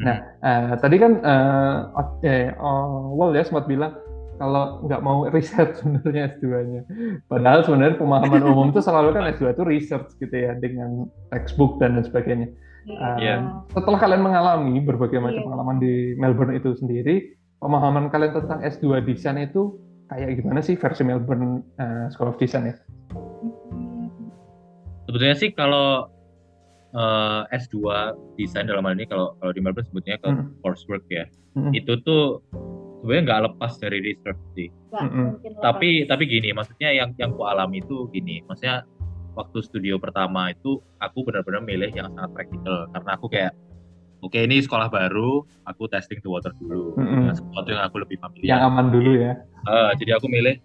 Nah, 0.00 0.16
uh, 0.40 0.72
tadi 0.80 0.96
kan 0.96 1.12
uh, 1.20 1.78
eh, 2.24 2.50
awal 2.56 3.36
ya 3.36 3.44
sempat 3.44 3.68
bilang 3.68 3.92
kalau 4.40 4.80
nggak 4.88 5.04
mau 5.04 5.28
riset 5.28 5.68
sebenarnya 5.78 6.32
S2-nya. 6.34 6.82
Padahal 7.28 7.60
sebenarnya 7.60 8.00
pemahaman 8.00 8.40
umum 8.42 8.66
itu 8.72 8.80
selalu 8.80 9.12
kan 9.12 9.28
S2 9.28 9.52
itu 9.52 9.62
research 9.62 10.16
gitu 10.16 10.32
ya 10.32 10.56
dengan 10.56 11.04
textbook 11.28 11.76
dan 11.76 12.00
lain 12.00 12.08
sebagainya. 12.08 12.48
Uh, 12.88 13.20
Iya. 13.20 13.36
Setelah 13.70 14.00
kalian 14.00 14.24
mengalami 14.24 14.80
berbagai 14.80 15.20
macam 15.20 15.36
Iya. 15.36 15.46
pengalaman 15.46 15.76
di 15.78 15.94
Melbourne 16.16 16.56
itu 16.56 16.72
sendiri, 16.72 17.36
pemahaman 17.60 18.08
kalian 18.08 18.32
tentang 18.34 18.64
S2 18.64 19.04
desain 19.04 19.36
itu 19.36 19.76
kayak 20.08 20.40
gimana 20.40 20.58
sih 20.58 20.74
versi 20.74 21.04
Melbourne 21.04 21.60
uh, 21.76 22.08
School 22.08 22.32
of 22.32 22.40
Design 22.40 22.72
ya? 22.72 22.74
Sebetulnya 25.04 25.36
sih 25.36 25.50
kalau 25.50 26.06
eh, 26.90 27.42
S2 27.52 27.76
desain 28.34 28.66
dalam 28.66 28.82
hal 28.82 28.94
ini 28.94 29.06
kalau 29.06 29.38
kalau 29.38 29.52
di 29.52 29.60
Melbourne 29.60 29.86
sebutnya 29.86 30.18
ke 30.18 30.26
Hmm. 30.26 30.54
coursework 30.58 31.06
ya. 31.06 31.26
Hmm. 31.54 31.70
Itu 31.70 31.98
tuh 32.02 32.42
sebenarnya 33.00 33.22
nggak 33.26 33.42
lepas 33.52 33.72
dari 33.80 33.98
research 34.04 34.40
sih. 34.54 34.68
Mungkin 34.92 35.50
lepas. 35.56 35.62
Tapi 35.64 36.04
tapi 36.04 36.22
gini, 36.28 36.52
maksudnya 36.52 36.90
yang 36.92 37.12
yang 37.16 37.32
ku 37.32 37.44
alami 37.44 37.80
itu 37.80 38.06
gini, 38.12 38.44
maksudnya 38.46 38.84
waktu 39.34 39.58
studio 39.62 39.96
pertama 39.96 40.50
itu 40.52 40.78
aku 41.00 41.24
benar-benar 41.24 41.62
milih 41.64 41.90
yang 41.94 42.10
sangat 42.12 42.30
praktikal 42.34 42.90
karena 42.92 43.10
aku 43.14 43.26
kayak 43.30 43.52
oke 44.20 44.36
ini 44.36 44.60
sekolah 44.60 44.92
baru, 44.92 45.42
aku 45.64 45.88
testing 45.88 46.20
the 46.20 46.28
water 46.28 46.52
dulu. 46.60 46.92
Mm-mm. 47.00 47.30
Nah, 47.30 47.34
sesuatu 47.34 47.68
yang 47.72 47.84
aku 47.88 47.96
lebih 48.04 48.18
Yang 48.20 48.24
familiar. 48.26 48.58
aman 48.68 48.86
dulu 48.92 49.10
ya. 49.16 49.32
Eh, 49.64 49.90
jadi 49.96 50.20
aku 50.20 50.26
milih 50.28 50.56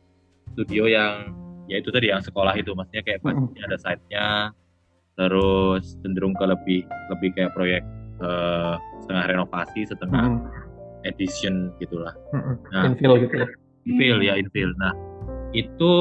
studio 0.55 0.83
yang 0.87 1.31
ya 1.65 1.79
itu 1.81 1.89
tadi 1.89 2.11
yang 2.13 2.21
sekolah 2.21 2.53
itu 2.55 2.71
maksudnya 2.77 3.01
kayak 3.01 3.19
budgetnya 3.25 3.63
ada 3.65 3.77
site-nya 3.81 4.27
terus 5.15 5.95
cenderung 6.03 6.35
ke 6.35 6.45
lebih 6.45 6.81
lebih 7.09 7.29
kayak 7.33 7.51
proyek 7.55 7.81
eh, 8.21 8.75
setengah 9.01 9.25
renovasi 9.33 9.81
setengah 9.87 10.23
Mm-mm. 10.29 10.74
Edition 11.05 11.71
gitulah 11.79 12.13
nah 12.73 12.91
Infill 12.91 13.15
gitu 13.25 13.35
ya. 13.39 13.47
infill 13.85 14.17
ya 14.21 14.33
infill 14.35 14.71
nah 14.81 14.93
itu 15.55 15.93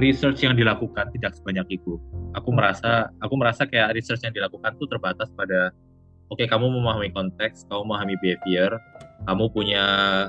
research 0.00 0.42
yang 0.42 0.58
dilakukan 0.58 1.10
tidak 1.14 1.36
sebanyak 1.36 1.78
itu 1.80 2.00
aku 2.34 2.50
merasa 2.50 3.12
aku 3.22 3.34
merasa 3.38 3.68
kayak 3.68 3.94
research 3.94 4.24
yang 4.24 4.34
dilakukan 4.34 4.74
tuh 4.80 4.88
terbatas 4.90 5.30
pada 5.36 5.70
oke 6.32 6.42
kamu 6.42 6.66
memahami 6.66 7.12
konteks 7.12 7.68
kamu 7.70 7.86
memahami 7.86 8.14
behavior 8.24 8.72
kamu 9.26 9.44
punya 9.50 9.84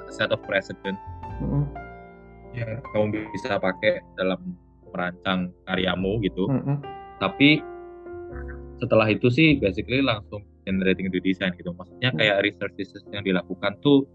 set 0.10 0.30
of 0.34 0.42
precedent 0.46 0.98
Mm-mm. 1.40 1.64
yang 2.58 2.82
kamu 2.92 3.30
bisa 3.32 3.62
pakai 3.62 4.02
dalam 4.18 4.58
merancang 4.92 5.54
karyamu 5.70 6.18
gitu. 6.26 6.50
Mm-mm. 6.50 6.82
Tapi 7.22 7.62
setelah 8.82 9.08
itu 9.12 9.28
sih 9.30 9.60
basically 9.60 10.02
langsung 10.02 10.42
generating 10.70 11.10
the 11.10 11.18
design 11.20 11.50
gitu. 11.58 11.74
Maksudnya 11.74 12.14
kayak 12.14 12.46
research 12.46 12.78
research 12.78 13.10
yang 13.10 13.26
dilakukan 13.26 13.74
tuh 13.82 14.06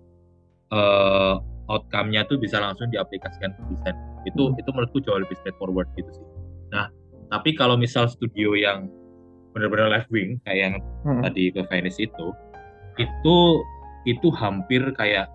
eh 0.71 1.35
outcome-nya 1.65 2.29
tuh 2.29 2.37
bisa 2.37 2.61
langsung 2.61 2.87
diaplikasikan 2.89 3.51
ke 3.51 3.61
desain. 3.73 3.97
Itu 4.23 4.53
Hmm. 4.53 4.61
itu 4.61 4.69
menurutku 4.71 5.01
jauh 5.01 5.19
lebih 5.19 5.35
straightforward 5.35 5.89
gitu 5.95 6.11
sih. 6.13 6.27
Nah, 6.71 6.93
tapi 7.29 7.53
kalau 7.53 7.75
misal 7.75 8.07
studio 8.07 8.53
yang 8.53 8.87
benar-benar 9.51 9.89
left 9.89 10.11
wing 10.11 10.37
kayak 10.43 10.59
yang 10.61 10.75
Mm-mm. 11.03 11.23
tadi 11.23 11.49
ke 11.49 11.63
Venice 11.65 11.99
itu 11.99 12.27
itu 12.97 13.37
itu 14.05 14.29
hampir 14.31 14.83
kayak 14.93 15.27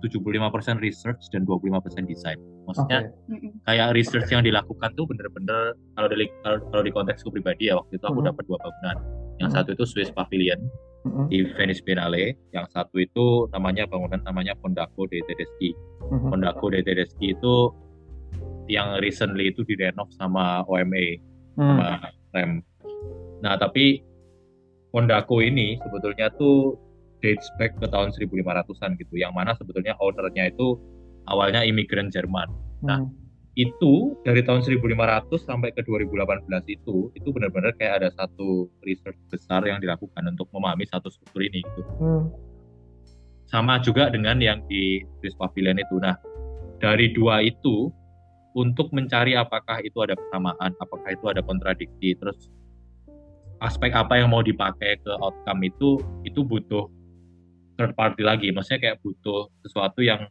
75% 0.00 0.80
research 0.80 1.22
dan 1.30 1.44
25% 1.44 2.04
desain. 2.04 2.36
Maksudnya. 2.66 3.08
Mm-mm. 3.28 3.52
kayak 3.64 3.94
research 3.94 4.28
yang 4.28 4.42
dilakukan 4.42 4.90
tuh 4.94 5.06
bener-bener 5.06 5.72
kalau 5.94 6.08
dari 6.08 6.26
kalau, 6.42 6.58
kalau 6.68 6.82
di 6.82 6.92
konteksku 6.92 7.28
pribadi 7.30 7.70
ya 7.70 7.78
waktu 7.78 7.96
itu 7.96 8.04
aku 8.04 8.20
Mhm. 8.20 8.28
dapat 8.28 8.42
dua 8.44 8.58
bangunan. 8.58 8.96
Yang 9.40 9.50
Mhm. 9.50 9.56
satu 9.56 9.68
itu 9.72 9.84
Swiss 9.88 10.10
Pavilion 10.12 10.60
Mm-mm. 11.00 11.32
di 11.32 11.48
Venice 11.56 11.80
Biennale, 11.80 12.36
yang 12.52 12.68
satu 12.68 13.00
itu 13.00 13.48
namanya 13.50 13.88
bangunan 13.88 14.20
namanya 14.20 14.52
Fondaco 14.60 15.08
dei 15.08 15.24
Tedeschi. 15.24 15.72
Mhm. 16.06 16.28
Fondaco 16.28 16.68
dei 16.68 16.84
Tedeschi 16.84 17.32
itu 17.32 17.72
yang 18.68 19.00
recently 19.00 19.48
itu 19.48 19.64
direnov 19.64 20.12
sama 20.12 20.60
OMA 20.64 21.16
Mm. 21.56 21.66
sama 21.66 21.88
Rem. 22.30 22.50
Nah, 23.40 23.56
tapi 23.56 24.04
Fondaco 24.90 25.40
ini 25.40 25.80
sebetulnya 25.80 26.28
tuh 26.30 26.76
dates 27.18 27.48
back 27.56 27.80
ke 27.80 27.86
tahun 27.86 28.12
1500-an 28.12 28.96
gitu. 28.96 29.16
Yang 29.16 29.32
mana 29.32 29.52
sebetulnya 29.54 29.96
ownernya 29.98 30.52
itu 30.52 30.76
awalnya 31.26 31.64
imigran 31.64 32.08
Jerman. 32.08 32.48
Nah, 32.80 33.00
Hmm. 33.00 33.12
Itu 33.58 34.14
dari 34.22 34.46
tahun 34.46 34.62
1500 34.62 35.26
sampai 35.42 35.74
ke 35.74 35.82
2018 35.82 36.46
itu 36.70 37.10
itu 37.18 37.28
benar-benar 37.34 37.74
kayak 37.74 38.02
ada 38.02 38.08
satu 38.14 38.70
research 38.86 39.18
besar 39.26 39.66
yang 39.66 39.82
dilakukan 39.82 40.22
untuk 40.30 40.46
memahami 40.54 40.86
satu 40.86 41.10
struktur 41.10 41.42
ini 41.42 41.66
gitu. 41.66 41.82
Hmm. 41.98 42.30
Sama 43.50 43.82
juga 43.82 44.06
dengan 44.14 44.38
yang 44.38 44.62
di 44.70 45.02
Swiss 45.18 45.34
Pavilion 45.34 45.82
itu. 45.82 45.98
Nah, 45.98 46.14
dari 46.78 47.10
dua 47.10 47.42
itu 47.42 47.90
untuk 48.54 48.94
mencari 48.94 49.34
apakah 49.34 49.82
itu 49.82 49.98
ada 49.98 50.14
kesamaan, 50.14 50.70
apakah 50.78 51.10
itu 51.10 51.26
ada 51.26 51.42
kontradiksi, 51.42 52.14
terus 52.14 52.46
aspek 53.58 53.90
apa 53.92 54.22
yang 54.22 54.30
mau 54.30 54.46
dipakai 54.46 55.02
ke 55.02 55.12
outcome 55.18 55.66
itu 55.66 55.98
itu 56.22 56.46
butuh 56.46 56.86
third 57.74 57.98
party 57.98 58.22
lagi. 58.22 58.54
Maksudnya 58.54 58.78
kayak 58.78 58.98
butuh 59.02 59.50
sesuatu 59.66 60.06
yang 60.06 60.30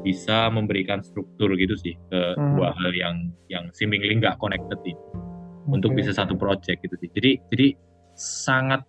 bisa 0.00 0.48
memberikan 0.48 1.00
struktur 1.00 1.52
gitu 1.56 1.74
sih 1.74 1.96
ke 2.08 2.20
Hmm. 2.36 2.56
dua 2.56 2.72
hal 2.72 2.92
yang 2.92 3.16
yang 3.48 3.64
seemingly 3.72 4.16
nggak 4.16 4.36
connected 4.36 4.76
ini 4.84 4.96
untuk 5.64 5.92
Oke. 5.92 6.04
bisa 6.04 6.12
satu 6.12 6.36
project 6.36 6.80
gitu 6.80 6.96
sih. 7.00 7.08
Jadi 7.12 7.30
jadi 7.48 7.66
sangat 8.12 8.84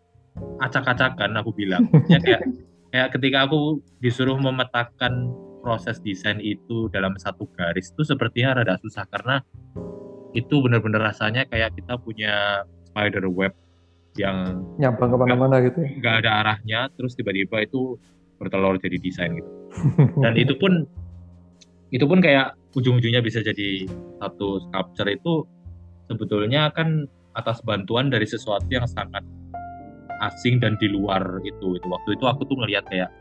acak-acakan 0.60 1.40
aku 1.40 1.56
bilang. 1.56 1.88
ya 2.12 2.20
kayak 2.20 2.44
kayak 2.92 3.10
ketika 3.16 3.48
aku 3.48 3.80
disuruh 4.00 4.36
memetakan 4.36 5.32
proses 5.60 5.98
desain 6.00 6.38
itu 6.38 6.92
dalam 6.92 7.16
satu 7.18 7.48
garis 7.52 7.90
itu 7.90 8.04
sepertinya 8.04 8.62
rada 8.62 8.78
susah 8.78 9.08
karena 9.10 9.42
itu 10.32 10.62
benar-benar 10.62 11.10
rasanya 11.10 11.48
kayak 11.48 11.74
kita 11.74 11.98
punya 11.98 12.62
spider 12.86 13.26
web 13.26 13.56
yang 14.16 14.62
Nyambang 14.80 15.12
ke 15.12 15.18
mana-mana 15.18 15.60
gitu 15.60 15.82
ya. 15.82 15.90
nggak 15.96 16.16
ada 16.24 16.32
arahnya 16.40 16.80
terus 16.94 17.16
tiba-tiba 17.16 17.66
itu 17.66 17.98
bertelur 18.42 18.78
jadi 18.80 18.98
desain 19.00 19.36
gitu 19.38 19.52
dan 20.24 20.34
itu 20.36 20.54
pun 20.58 20.88
itu 21.94 22.04
pun 22.04 22.20
kayak 22.20 22.58
ujung-ujungnya 22.76 23.24
bisa 23.24 23.40
jadi 23.40 23.88
satu 24.20 24.60
sculpture 24.68 25.10
itu 25.12 25.48
sebetulnya 26.12 26.70
kan 26.76 27.08
atas 27.36 27.64
bantuan 27.64 28.12
dari 28.12 28.28
sesuatu 28.28 28.68
yang 28.68 28.88
sangat 28.88 29.24
asing 30.24 30.60
dan 30.64 30.80
di 30.80 30.88
luar 30.92 31.24
itu 31.44 31.76
itu 31.76 31.88
waktu 31.88 32.16
itu 32.16 32.26
aku 32.28 32.48
tuh 32.48 32.56
ngelihat 32.60 32.88
kayak 32.88 33.12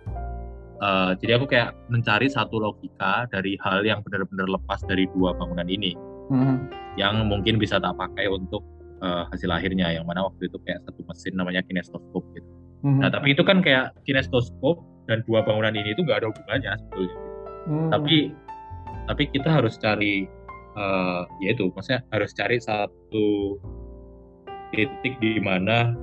eh, 0.82 1.12
jadi 1.18 1.38
aku 1.38 1.46
kayak 1.50 1.74
mencari 1.90 2.30
satu 2.30 2.62
logika 2.62 3.26
dari 3.30 3.58
hal 3.62 3.82
yang 3.82 4.02
benar-benar 4.02 4.46
lepas 4.46 4.82
dari 4.86 5.06
dua 5.14 5.34
bangunan 5.34 5.66
ini 5.66 5.94
Hmm. 6.24 6.72
yang 6.96 7.28
mungkin 7.28 7.60
bisa 7.60 7.76
tak 7.76 8.00
pakai 8.00 8.32
untuk 8.32 8.64
eh, 9.04 9.24
hasil 9.28 9.50
akhirnya 9.52 9.92
yang 9.92 10.08
mana 10.08 10.24
waktu 10.24 10.48
itu 10.48 10.56
kayak 10.64 10.80
satu 10.88 11.04
mesin 11.04 11.36
namanya 11.36 11.60
kinestoscope 11.68 12.24
gitu. 12.32 12.48
Hmm. 12.80 13.04
Nah 13.04 13.12
tapi 13.12 13.36
itu 13.36 13.44
kan 13.44 13.60
kayak 13.60 13.92
kinestoscope 14.08 14.80
dan 15.08 15.20
dua 15.28 15.44
bangunan 15.44 15.74
ini 15.76 15.92
itu 15.92 16.02
nggak 16.04 16.24
ada 16.24 16.28
hubungannya 16.32 16.72
sebetulnya. 16.80 17.16
Hmm. 17.64 17.90
Tapi 17.92 18.16
tapi 19.04 19.22
kita 19.32 19.48
harus 19.48 19.76
cari 19.76 20.24
eh 20.74 21.22
ya 21.44 21.54
itu 21.54 21.70
maksudnya 21.70 22.02
harus 22.10 22.34
cari 22.34 22.58
satu 22.58 23.60
titik 24.74 25.14
di 25.22 25.38
mana 25.38 25.94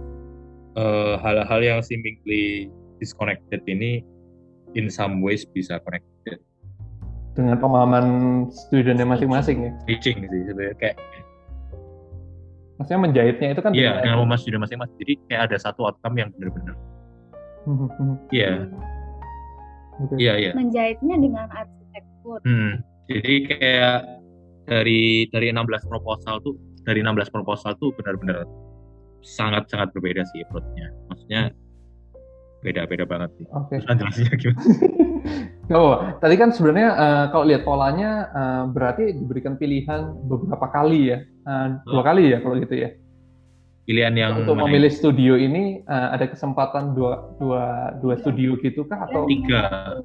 eh, 0.80 1.16
hal-hal 1.20 1.60
yang 1.60 1.80
seemingly 1.84 2.72
disconnected 3.02 3.60
ini 3.68 4.06
in 4.78 4.88
some 4.88 5.20
ways 5.20 5.44
bisa 5.44 5.82
connected. 5.84 6.40
dengan 7.32 7.56
pemahaman 7.64 8.06
studinya 8.52 9.08
masing-masing 9.08 9.64
ya. 9.64 9.72
Reaching 9.88 10.20
sih 10.28 10.42
sebenarnya 10.52 10.76
kayak 10.76 10.98
Maksudnya 12.76 13.00
menjahitnya 13.08 13.48
itu 13.56 13.62
kan 13.64 13.72
iya 13.72 14.04
dengan- 14.04 14.20
dengan 14.20 14.28
memas 14.28 14.44
sudah 14.44 14.60
masing-masing. 14.60 14.98
Jadi 15.00 15.14
kayak 15.32 15.42
ada 15.48 15.58
satu 15.62 15.88
outcome 15.88 16.20
yang 16.20 16.30
benar-benar 16.36 16.76
iya 18.34 18.66
oke. 20.02 20.16
iya 20.18 20.34
iya. 20.38 20.52
menjahitnya 20.58 21.16
dengan 21.20 21.46
arsitektur 21.52 22.38
Hmm, 22.46 22.80
jadi 23.10 23.34
kayak 23.50 23.98
dari 24.70 25.28
dari 25.34 25.48
16 25.52 25.90
proposal 25.90 26.40
tuh 26.46 26.56
dari 26.86 27.02
16 27.02 27.34
proposal 27.34 27.74
tuh 27.82 27.92
benar-benar 27.98 28.46
sangat 29.22 29.70
sangat 29.70 29.94
berbeda 29.94 30.26
sih 30.34 30.42
approach-nya. 30.46 30.90
Maksudnya 31.10 31.42
beda-beda 32.62 33.06
banget 33.10 33.30
sih. 33.42 33.46
Oke. 33.54 33.82
Terus 33.82 33.98
jelasinnya 33.98 34.36
gimana? 34.42 34.62
Oh, 35.72 35.94
tadi 36.20 36.36
kan 36.38 36.50
sebenarnya 36.52 36.90
eh, 36.94 37.26
kalau 37.34 37.46
lihat 37.48 37.64
polanya 37.66 38.30
eh, 38.34 38.64
berarti 38.70 39.04
diberikan 39.18 39.58
pilihan 39.58 40.14
beberapa 40.26 40.68
kali 40.70 41.14
ya, 41.14 41.20
Eh, 41.42 41.68
dua 41.90 42.06
kali 42.06 42.30
ya 42.30 42.38
kalau 42.38 42.54
gitu 42.62 42.76
ya. 42.86 42.90
Pilihan 43.92 44.16
yang 44.16 44.32
Untuk 44.40 44.56
mana 44.56 44.64
memilih 44.66 44.88
studio 44.90 45.36
ini 45.36 45.84
eh, 45.84 46.08
ada 46.10 46.24
kesempatan 46.26 46.96
dua 46.96 47.36
dua 47.36 47.64
dua 48.00 48.16
studio 48.18 48.56
gitu 48.58 48.88
kah 48.88 49.04
atau 49.04 49.28
Tiga. 49.28 50.00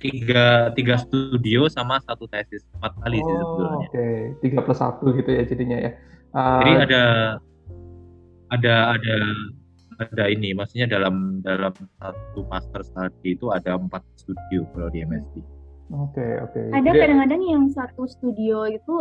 tiga 0.00 0.44
tiga 0.72 0.96
studio 0.96 1.68
sama 1.68 2.00
satu 2.00 2.24
tesis 2.24 2.64
empat 2.72 2.96
kali 2.98 3.20
sih 3.20 3.28
Oh, 3.28 3.36
sebetulnya. 3.36 3.78
Oke, 3.84 4.08
tiga 4.40 4.58
plus 4.64 4.80
satu 4.80 5.12
gitu 5.12 5.28
ya 5.28 5.44
jadinya 5.44 5.76
ya. 5.78 5.90
Eh, 6.30 6.58
Jadi 6.58 6.72
ada 6.88 7.02
ada 8.48 8.74
ada 8.96 9.16
ada 10.00 10.24
ini, 10.26 10.56
maksudnya 10.56 10.88
dalam 10.88 11.44
dalam 11.44 11.76
satu 12.00 12.48
master 12.48 12.80
study 12.80 13.36
itu 13.36 13.52
ada 13.52 13.76
empat 13.76 14.00
studio 14.16 14.64
kalau 14.72 14.88
di 14.88 15.04
MSD. 15.04 15.44
Oke 15.92 16.26
oke. 16.40 16.62
ada 16.72 16.80
Jadi- 16.80 16.96
kadang-kadang 16.96 17.42
yang 17.44 17.64
satu 17.68 18.08
studio 18.08 18.64
itu 18.64 18.94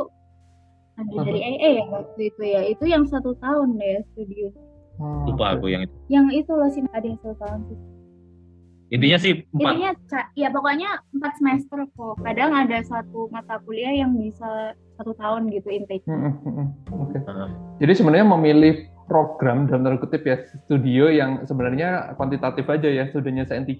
ada 0.99 1.23
dari 1.23 1.39
EE 1.39 1.69
ya 1.79 1.85
waktu 1.87 2.21
itu 2.27 2.43
ya. 2.43 2.61
Itu 2.67 2.83
yang 2.85 3.07
satu 3.07 3.31
tahun 3.39 3.79
deh 3.79 4.03
studio. 4.13 4.51
Hmm, 4.99 5.31
Lupa 5.31 5.55
aku 5.55 5.71
yang 5.71 5.87
itu. 5.87 5.95
yang 6.11 6.27
itu 6.27 6.51
loh 6.51 6.67
sih 6.67 6.83
ada 6.91 7.07
yang 7.07 7.19
satu 7.23 7.35
tahun 7.39 7.59
sih. 7.71 7.79
Intinya 8.89 9.17
sih 9.21 9.31
empat. 9.53 9.73
intinya 9.77 9.91
ya 10.33 10.49
pokoknya 10.49 10.89
empat 11.15 11.33
semester 11.39 11.79
kok. 11.93 12.15
Kadang 12.25 12.51
ada 12.51 12.77
satu 12.83 13.29
mata 13.31 13.61
kuliah 13.63 13.93
yang 13.95 14.17
bisa 14.17 14.75
satu 14.99 15.15
tahun 15.15 15.47
gitu 15.53 15.71
intake. 15.71 16.03
Hmm, 16.09 16.35
hmm, 16.35 16.51
hmm, 16.51 16.67
Oke. 17.07 17.17
Heeh. 17.21 17.49
Jadi 17.79 17.93
sebenarnya 17.95 18.27
memilih 18.27 18.89
program 19.07 19.65
dalam 19.71 19.87
tanda 19.87 20.01
kutip 20.01 20.21
ya 20.27 20.41
studio 20.67 21.09
yang 21.09 21.41
sebenarnya 21.47 22.13
kuantitatif 22.19 22.65
aja 22.69 22.89
ya 22.89 23.09
studinya 23.09 23.41
SN3 23.47 23.73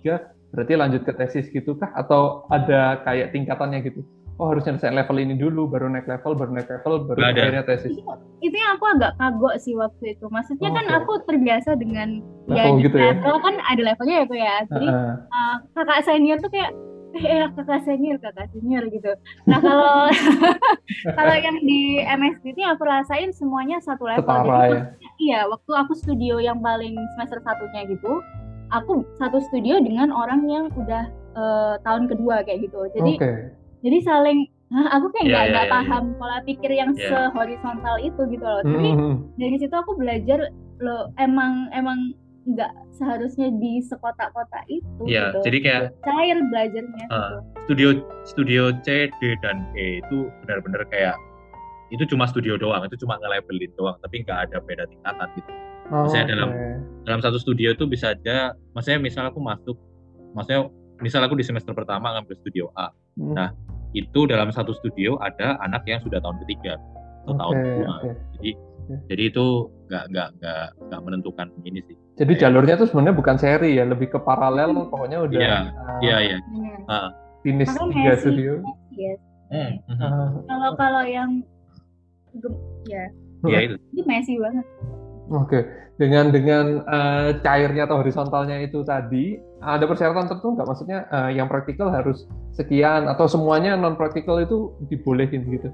berarti 0.50 0.74
lanjut 0.74 1.02
ke 1.04 1.14
tesis 1.18 1.46
gitu 1.52 1.76
kah? 1.76 1.92
Atau 1.98 2.48
ada 2.48 3.02
kayak 3.04 3.34
tingkatannya 3.34 3.86
gitu 3.86 4.06
oh 4.40 4.48
harus 4.56 4.64
nyelesain 4.64 4.96
level 4.96 5.20
ini 5.20 5.36
dulu 5.36 5.68
baru 5.68 5.92
naik 5.92 6.08
level 6.08 6.32
baru 6.32 6.52
naik 6.56 6.70
level 6.72 6.94
baru 7.06 7.20
ada. 7.20 7.36
akhirnya 7.44 7.64
tesis 7.68 7.92
itu, 7.92 8.02
itu 8.40 8.56
yang 8.56 8.80
aku 8.80 8.86
agak 8.96 9.12
kagok 9.20 9.56
sih 9.60 9.76
waktu 9.76 10.16
itu 10.16 10.26
maksudnya 10.32 10.72
Oh, 10.72 10.76
kan 10.80 10.86
oke. 10.88 10.96
aku 11.04 11.12
terbiasa 11.28 11.76
dengan 11.76 12.24
ya 12.48 12.64
Level 12.72 12.80
di 12.80 12.84
gitu 12.88 12.96
ya? 12.98 13.12
level 13.14 13.36
kan 13.44 13.56
ada 13.68 13.82
levelnya 13.84 14.16
ya 14.16 14.26
tuh 14.26 14.40
ya 14.40 14.56
jadi 14.72 14.88
Heeh. 14.88 15.14
uh, 15.28 15.56
kakak 15.76 16.00
senior 16.08 16.38
tuh 16.40 16.50
kayak 16.50 16.72
eh 17.10 17.26
eh, 17.26 17.46
kakak 17.58 17.82
senior 17.84 18.16
kakak 18.22 18.48
senior 18.56 18.84
gitu 18.88 19.12
nah 19.44 19.60
kalau 19.60 20.08
kalau 21.20 21.36
yang 21.36 21.58
di 21.66 22.00
MSD 22.00 22.54
ini 22.56 22.64
aku 22.70 22.86
rasain 22.88 23.36
semuanya 23.36 23.82
satu 23.84 24.08
level 24.08 24.24
setara 24.24 24.46
Jadi 24.48 24.72
ya 24.72 24.82
iya 25.20 25.40
waktu 25.52 25.72
aku 25.74 25.94
studio 26.00 26.40
yang 26.40 26.64
paling 26.64 26.96
semester 27.18 27.44
satunya 27.44 27.84
gitu 27.92 28.24
aku 28.72 29.04
satu 29.18 29.42
studio 29.52 29.82
dengan 29.82 30.14
orang 30.14 30.46
yang 30.48 30.70
udah 30.72 31.10
eh, 31.36 31.76
tahun 31.82 32.08
kedua 32.08 32.46
kayak 32.46 32.70
gitu 32.70 32.88
jadi 32.94 33.14
oke 33.20 33.59
jadi 33.80 34.00
saling 34.02 34.40
Hah, 34.70 35.02
aku 35.02 35.10
kayak 35.10 35.26
Iya, 35.26 35.34
nggak 35.34 35.42
iya, 35.42 35.50
nggak 35.50 35.66
iya, 35.66 35.74
paham 35.74 36.04
pola 36.14 36.38
pikir 36.46 36.70
yang 36.70 36.92
Iya. 36.94 37.10
sehorizontal 37.10 37.96
itu 38.00 38.22
gitu 38.30 38.46
loh 38.46 38.62
tapi 38.62 38.86
Hmm, 38.88 39.00
hmm, 39.02 39.16
dari 39.36 39.56
situ 39.58 39.74
aku 39.74 39.92
belajar 39.98 40.40
lo 40.78 40.98
emang 41.18 41.74
emang 41.74 42.14
nggak 42.46 42.70
seharusnya 42.94 43.50
di 43.52 43.82
sekotak-kotak 43.82 44.62
itu 44.70 45.02
Iya, 45.04 45.34
gitu 45.34 45.38
jadi 45.42 45.58
kayak 45.60 45.84
cair 46.00 46.38
belajarnya 46.46 47.04
Ah. 47.08 47.18
gitu. 47.18 47.36
studio 47.66 47.90
studio 48.24 48.62
C, 48.80 49.10
D 49.12 49.22
dan 49.42 49.66
E 49.74 50.00
itu 50.00 50.30
benar-benar 50.40 50.86
kayak 50.88 51.18
itu 51.90 52.06
cuma 52.06 52.30
studio 52.30 52.54
doang, 52.54 52.86
itu 52.86 52.94
cuma 52.96 53.18
nge-labelin 53.18 53.74
doang, 53.74 53.98
tapi 53.98 54.22
nggak 54.22 54.40
ada 54.46 54.62
beda 54.62 54.86
tingkatan 54.86 55.26
gitu. 55.34 55.50
Oh, 55.90 56.06
Maksudnya 56.06 56.22
oke. 56.24 56.32
dalam- 56.32 56.54
Dalam 57.02 57.22
satu 57.26 57.42
studio 57.42 57.74
itu 57.74 57.90
bisa 57.90 58.14
aja, 58.14 58.54
maksudnya 58.78 59.02
misal 59.02 59.26
aku 59.26 59.42
masuk, 59.42 59.74
maksudnya 60.32 60.70
misal 61.00 61.22
aku 61.22 61.34
di 61.34 61.43
semester 61.43 61.72
pertama 61.72 62.14
ngambil 62.14 62.36
studio 62.38 62.70
A, 62.74 62.91
Hmm, 63.14 63.34
Nah, 63.34 63.50
itu 63.91 64.24
dalam 64.24 64.47
satu 64.50 64.72
studio 64.74 65.18
ada 65.18 65.58
anak 65.60 65.84
yang 65.84 66.00
sudah 66.00 66.18
tahun 66.18 66.39
ketiga 66.43 66.78
atau 67.22 67.34
tahun 67.34 67.54
oke, 67.54 67.64
kedua. 67.66 67.88
oke. 67.89 68.10
Jadi 68.34 68.50
Oke. 68.82 68.95
jadi 69.06 69.24
itu 69.24 69.45
nggak 69.86 70.04
nggak 70.08 70.28
nggak 70.36 70.66
nggak 70.84 71.02
menentukan 71.02 71.47
ini 71.62 71.80
sih. 71.84 71.93
jadi 72.16 72.34
jalurnya 72.38 72.76
tuh 72.76 72.86
sebenarnya 72.86 73.16
bukan 73.16 73.36
seri 73.36 73.72
ya 73.74 73.86
lebih 73.86 74.10
ke 74.10 74.20
paralel 74.20 74.74
pokoknya 74.88 75.18
udah 75.22 75.39
Iya, 75.39 75.56
uh, 75.62 76.00
Iya 76.00 76.18
iya. 76.20 76.38
Benar. 76.43 76.80
Ah. 76.88 77.10
finish 77.39 77.70
tiga 77.70 78.14
studio 78.16 78.52
yes. 78.91 79.20
Hmm, 79.47 79.72
mhm. 79.86 80.02
Ah, 80.02 80.30
Kalau 80.43 80.70
kalau 80.76 81.04
yang 81.04 81.30
gem- 82.34 82.62
ya 82.86 83.04
Iya 83.41 83.60
itu. 83.64 83.76
itu 83.93 84.02
messy 84.04 84.36
banget. 84.36 84.66
Oke, 85.30 85.62
dengan 86.02 86.34
dengan 86.34 86.82
eh, 86.90 87.38
cairnya 87.46 87.86
atau 87.86 88.02
horizontalnya 88.02 88.66
itu 88.66 88.82
tadi, 88.82 89.38
ada 89.62 89.86
persyaratan 89.86 90.26
tertentu 90.26 90.58
nggak? 90.58 90.68
Maksudnya 90.68 91.00
eh, 91.06 91.38
yang 91.38 91.46
praktikal 91.46 91.94
harus 91.94 92.26
sekian 92.58 93.06
atau 93.06 93.30
semuanya 93.30 93.78
non 93.78 93.94
praktikal 93.94 94.42
itu 94.42 94.74
dibolehin 94.90 95.46
gitu? 95.54 95.70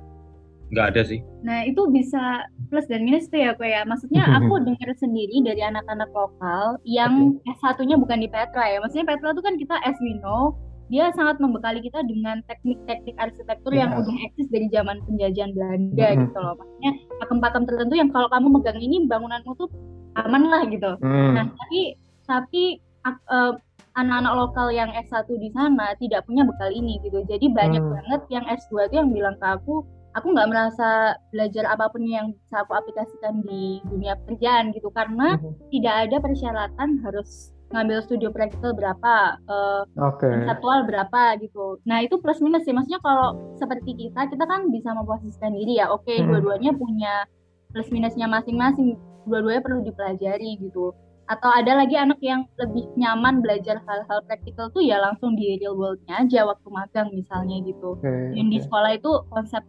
Nggak 0.76 0.86
ada 0.92 1.02
sih. 1.08 1.20
Nah 1.46 1.64
itu 1.64 1.88
bisa 1.88 2.44
plus 2.74 2.90
dan 2.90 3.06
minus 3.06 3.32
tuh 3.32 3.40
ya 3.40 3.56
kok 3.56 3.64
ya. 3.64 3.88
Maksudnya 3.88 4.28
aku 4.42 4.60
dengar 4.60 4.92
sendiri 4.98 5.40
dari 5.46 5.62
anak-anak 5.64 6.10
lokal 6.12 6.82
yang 6.84 7.40
S1-nya 7.46 7.96
bukan 7.96 8.20
di 8.20 8.28
Petra 8.28 8.66
ya. 8.66 8.84
Maksudnya 8.84 9.08
Petra 9.08 9.32
itu 9.32 9.44
kan 9.46 9.56
kita 9.56 9.76
as 9.88 9.96
we 10.04 10.18
know 10.20 10.58
dia 10.86 11.10
sangat 11.12 11.38
membekali 11.38 11.82
kita 11.82 12.06
dengan 12.06 12.46
teknik-teknik 12.46 13.16
arsitektur 13.18 13.74
yeah. 13.74 13.82
yang 13.86 13.92
Iya. 13.92 14.00
udah 14.06 14.16
eksis 14.30 14.48
dari 14.50 14.68
zaman 14.70 14.98
penjajahan 15.04 15.52
Belanda 15.52 16.08
Mhm. 16.08 16.20
gitu 16.24 16.38
loh 16.40 16.54
maksudnya 16.56 16.92
pakem-pakem 17.20 17.64
tertentu 17.66 17.94
yang 17.96 18.10
kalau 18.10 18.28
kamu 18.30 18.48
megang 18.52 18.80
ini 18.80 18.98
bangunanmu 19.06 19.52
tuh 19.56 19.70
aman 20.16 20.44
lah 20.46 20.64
gitu 20.68 20.92
Hmm. 21.00 21.34
Nah, 21.34 21.46
tapi 21.50 21.80
tapi 22.24 22.64
eh, 23.06 23.54
anak-anak 23.96 24.34
lokal 24.36 24.68
yang 24.70 24.92
S1 24.92 25.30
di 25.32 25.48
sana 25.54 25.96
tidak 25.96 26.26
punya 26.26 26.44
bekal 26.44 26.68
ini 26.68 27.00
gitu. 27.00 27.24
Jadi 27.24 27.48
banyak 27.48 27.80
Hmm. 27.80 27.94
banget 27.96 28.22
yang 28.28 28.44
S2 28.44 28.90
tuh 28.90 28.98
yang 29.00 29.10
bilang 29.10 29.40
ke 29.40 29.46
aku, 29.46 29.86
aku 30.12 30.28
nggak 30.32 30.50
merasa 30.50 31.14
belajar 31.30 31.64
apa 31.66 31.88
pun 31.88 32.04
yang 32.04 32.34
bisa 32.34 32.60
aku 32.60 32.74
aplikasikan 32.74 33.40
di 33.42 33.80
dunia 33.86 34.20
pekerjaan 34.20 34.72
gitu 34.72 34.90
karena 34.90 35.38
Mhm. 35.38 35.72
tidak 35.72 35.96
ada 36.08 36.18
persyaratan 36.20 36.90
harus 37.04 37.55
ngambil 37.76 38.00
studio 38.02 38.32
praktikal 38.32 38.72
berapa, 38.72 39.16
eh, 39.38 39.82
Oke. 40.00 40.26
konseptual 40.26 40.88
berapa 40.88 41.36
gitu. 41.38 41.84
Nah 41.84 42.00
itu 42.00 42.16
plus 42.18 42.40
minus 42.40 42.64
sih. 42.64 42.72
Maksudnya 42.72 43.04
kalau 43.04 43.36
seperti 43.60 43.92
kita, 43.94 44.32
kita 44.32 44.48
kan 44.48 44.72
bisa 44.72 44.96
memposisikan 44.96 45.52
diri 45.52 45.78
ya. 45.78 45.92
Oke, 45.92 46.16
Hmm. 46.16 46.32
dua-duanya 46.32 46.72
punya 46.74 47.28
plus 47.70 47.92
minusnya 47.92 48.26
masing-masing. 48.26 48.96
Dua-duanya 49.28 49.60
perlu 49.60 49.84
dipelajari 49.84 50.56
gitu. 50.58 50.96
Atau 51.26 51.50
ada 51.50 51.76
lagi 51.76 51.98
anak 51.98 52.22
yang 52.22 52.46
lebih 52.56 52.86
nyaman 52.96 53.42
belajar 53.42 53.82
hal-hal 53.84 54.22
praktikal 54.24 54.70
tuh 54.70 54.80
ya 54.80 55.02
langsung 55.02 55.34
di 55.34 55.58
real 55.58 55.74
world-nya 55.74 56.22
aja 56.22 56.46
waktu 56.46 56.68
magang 56.70 57.10
misalnya 57.12 57.60
gitu. 57.66 57.98
Oke. 57.98 58.08
Dan 58.32 58.48
di 58.48 58.62
oke. 58.62 58.66
sekolah 58.70 58.92
itu 58.94 59.12
konsep 59.28 59.66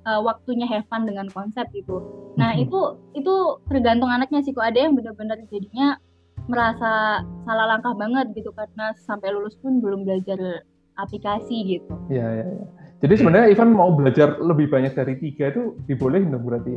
eh, 0.00 0.16
waktunya 0.16 0.64
have 0.64 0.88
fun 0.88 1.04
dengan 1.04 1.28
konsep 1.28 1.68
gitu. 1.76 2.00
Nah 2.40 2.56
Mhm. 2.56 2.62
itu 2.64 2.80
itu 3.12 3.34
tergantung 3.68 4.08
anaknya 4.08 4.40
sih. 4.40 4.56
Kok 4.56 4.64
ada 4.64 4.78
yang 4.80 4.96
benar-benar 4.96 5.36
jadinya 5.52 6.00
merasa 6.46 7.20
salah 7.44 7.66
langkah 7.66 7.92
banget 7.92 8.32
gitu 8.32 8.50
karena 8.52 8.94
sampai 9.04 9.30
lulus 9.30 9.58
pun 9.58 9.78
belum 9.78 10.04
belajar 10.04 10.64
aplikasi 10.96 11.76
gitu. 11.76 11.92
Iya, 12.08 12.26
iya, 12.40 12.44
iya. 12.46 12.66
Jadi 13.00 13.14
sebenarnya 13.16 13.48
Ivan 13.50 13.72
mau 13.72 13.90
belajar 13.96 14.36
lebih 14.36 14.68
banyak 14.68 14.92
dari 14.92 15.16
tiga 15.16 15.48
itu 15.48 15.72
dibolehin 15.88 16.28
dong 16.28 16.44
berarti? 16.44 16.76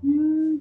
Hmm, 0.00 0.60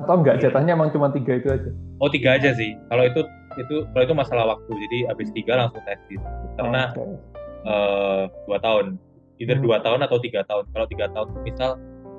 Atau 0.00 0.24
enggak 0.24 0.40
jatahnya 0.40 0.72
emang 0.72 0.88
cuma 0.88 1.12
tiga 1.12 1.36
itu 1.36 1.48
aja? 1.52 1.70
Oh 2.00 2.08
tiga 2.08 2.40
aja 2.40 2.56
sih. 2.56 2.72
Kalau 2.88 3.04
itu 3.04 3.20
itu 3.56 3.76
kalau 3.92 4.04
itu 4.04 4.14
masalah 4.16 4.44
waktu. 4.56 4.72
Jadi 4.88 4.98
habis 5.08 5.28
tiga 5.36 5.60
langsung 5.60 5.84
tesis. 5.84 6.20
Karena 6.56 6.92
Oke. 6.96 7.04
eh, 7.66 8.22
dua 8.48 8.58
tahun, 8.60 8.96
either 9.36 9.58
Hmm. 9.60 9.64
dua 9.68 9.78
tahun 9.84 10.00
atau 10.08 10.16
tiga 10.24 10.40
tahun. 10.48 10.64
Kalau 10.72 10.86
tiga 10.88 11.06
tahun 11.12 11.28
misal 11.44 11.70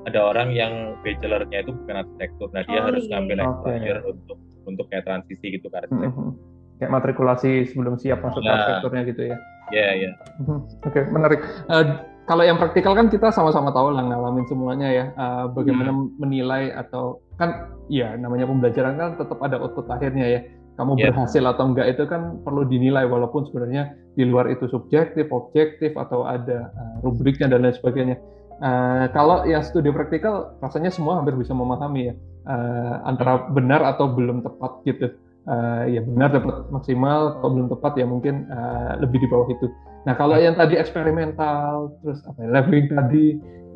ada 0.05 0.19
orang 0.23 0.53
yang 0.53 0.73
bachelornya 1.01 1.65
itu 1.65 1.73
bukan 1.73 1.99
arsitektur, 1.99 2.47
nah 2.55 2.63
dia 2.63 2.79
Oh, 2.79 2.85
harus 2.87 3.03
iya. 3.03 3.11
ngambil 3.17 3.37
Oke. 3.43 3.47
exposure 3.49 4.01
untuk 4.07 4.37
untuk 4.67 4.91
kayak 4.91 5.07
transisi 5.07 5.55
gitu 5.55 5.71
ke 5.71 5.77
arsitektur. 5.79 6.11
Mhm. 6.11 6.31
Kayak 6.77 6.91
matrikulasi 6.93 7.51
sebelum 7.73 7.97
siap 7.97 8.21
masuk 8.21 8.45
Ya. 8.45 8.53
arsitekturnya 8.53 9.01
gitu 9.09 9.21
ya? 9.33 9.37
Iya 9.73 9.87
iya. 9.95 10.11
Mhm. 10.43 10.57
Oke, 10.85 10.99
menarik. 11.09 11.39
Eh, 11.41 11.85
kalau 12.27 12.43
yang 12.43 12.59
praktikal 12.59 12.93
kan 12.93 13.07
kita 13.07 13.31
sama-sama 13.31 13.71
tahu 13.71 13.95
lah 13.95 14.03
ngalamin 14.03 14.45
semuanya 14.45 14.87
ya. 14.91 15.05
Eh, 15.09 15.45
bagaimana 15.55 15.89
menilai 16.19 16.75
atau 16.75 17.23
kan 17.39 17.71
ya 17.87 18.13
namanya 18.13 18.45
pembelajaran 18.45 18.99
kan 18.99 19.09
tetap 19.15 19.39
ada 19.41 19.57
output 19.57 19.87
akhirnya 19.89 20.27
ya. 20.27 20.41
Kamu 20.77 20.93
Iya. 20.93 21.09
berhasil 21.09 21.41
atau 21.41 21.73
enggak 21.73 21.89
itu 21.89 22.05
kan 22.05 22.37
perlu 22.45 22.61
dinilai 22.61 23.09
walaupun 23.09 23.49
sebenarnya 23.49 23.97
di 24.13 24.29
luar 24.29 24.45
itu 24.53 24.69
subjektif, 24.69 25.25
objektif 25.33 25.97
atau 25.97 26.29
ada 26.29 26.69
eh, 26.69 26.95
rubriknya 27.01 27.49
dan 27.49 27.65
lain 27.65 27.73
sebagainya. 27.73 28.21
Eh, 28.57 29.05
kalau 29.13 29.45
yang 29.45 29.61
studi 29.61 29.93
praktikal 29.93 30.57
rasanya 30.65 30.89
semua 30.89 31.21
hampir 31.21 31.37
bisa 31.37 31.53
memahami 31.53 32.09
ya 32.09 32.13
eh, 32.49 32.95
antara 33.05 33.45
benar 33.53 33.85
atau 33.85 34.09
belum 34.09 34.41
tepat 34.41 34.81
gitu. 34.81 35.13
Eh, 35.47 35.83
ya 35.95 36.01
benar 36.03 36.33
dapat 36.33 36.67
maksimal, 36.73 37.37
kalau 37.39 37.51
belum 37.53 37.69
tepat 37.71 37.93
ya 38.01 38.05
mungkin 38.09 38.49
eh, 38.49 38.91
lebih 38.97 39.21
di 39.21 39.27
bawah 39.29 39.47
itu. 39.53 39.69
Nah 40.09 40.17
kalau 40.17 40.41
yang 40.41 40.57
tadi 40.57 40.73
eksperimental, 40.73 41.93
terus 42.01 42.19
apa 42.25 42.39
ya, 42.41 42.49
leveling 42.57 42.87
tadi, 42.89 43.25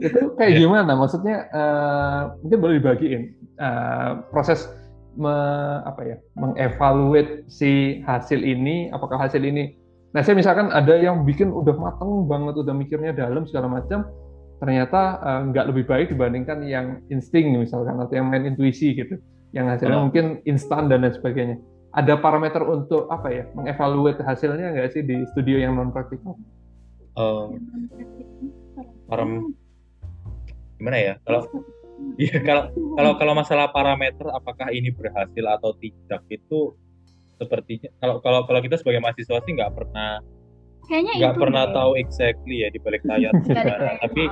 itu 0.02 0.20
kayak 0.36 0.52
Iya. 0.58 0.60
gimana? 0.66 0.92
Maksudnya 0.98 1.36
eh, 1.54 2.22
mungkin 2.42 2.58
boleh 2.60 2.76
dibagiin 2.82 3.22
eh, 3.62 4.12
proses 4.34 4.66
me- 5.14 5.82
apa 5.86 6.02
ya, 6.08 6.18
mengevaluate 6.34 7.46
si 7.54 8.02
hasil 8.04 8.42
ini, 8.42 8.90
apakah 8.90 9.20
hasil 9.22 9.44
ini, 9.46 9.78
nah 10.12 10.26
saya 10.26 10.34
misalkan 10.36 10.74
ada 10.74 10.98
yang 10.98 11.22
bikin 11.22 11.54
udah 11.54 11.76
mateng 11.78 12.26
banget, 12.26 12.58
udah 12.58 12.74
mikirnya 12.74 13.12
dalam 13.14 13.44
segala 13.44 13.68
macam, 13.68 14.08
ternyata 14.62 15.02
eh, 15.20 15.42
nggak 15.50 15.66
lebih 15.74 15.84
baik 15.90 16.08
dibandingkan 16.14 16.62
yang 16.64 17.02
insting 17.10 17.58
misalkan 17.58 17.98
atau 17.98 18.14
yang 18.14 18.30
main 18.30 18.46
intuisi 18.46 18.94
gitu, 18.94 19.18
yang 19.52 19.66
hasilnya 19.66 19.98
Oh. 19.98 20.06
mungkin 20.06 20.40
instan 20.46 20.86
dan 20.86 21.02
lain 21.02 21.18
sebagainya. 21.18 21.58
Ada 21.92 22.16
parameter 22.16 22.62
untuk 22.64 23.10
apa 23.10 23.34
ya, 23.34 23.44
mengevaluate 23.52 24.22
hasilnya 24.22 24.72
nggak 24.72 24.94
sih 24.94 25.02
di 25.02 25.26
studio 25.34 25.58
yang 25.58 25.74
non 25.74 25.90
praktikal? 25.90 26.38
Eh, 27.18 27.48
Param- 29.10 29.52
gimana 30.78 30.98
ya? 30.98 31.14
Kalau 31.26 31.42
Iya, 32.18 32.42
kalau 32.42 32.74
kalau 32.98 33.12
kalau 33.14 33.34
masalah 33.38 33.70
parameter 33.70 34.26
apakah 34.34 34.74
ini 34.74 34.90
berhasil 34.90 35.46
atau 35.46 35.70
tidak 35.78 36.26
itu 36.34 36.74
sepertinya 37.38 37.94
kalau 38.02 38.18
kalau 38.26 38.40
kalau 38.50 38.58
kita 38.58 38.82
sebagai 38.82 39.06
mahasiswa 39.06 39.38
sih 39.38 39.54
nggak 39.54 39.70
pernah 39.70 40.18
kayaknya 40.90 41.14
nggak 41.20 41.38
pernah 41.38 41.64
deh. 41.70 41.74
tahu 41.76 41.92
exactly 42.00 42.66
ya 42.66 42.70
di 42.74 42.80
balik 42.82 43.04
layar 43.06 43.34
tapi 44.02 44.24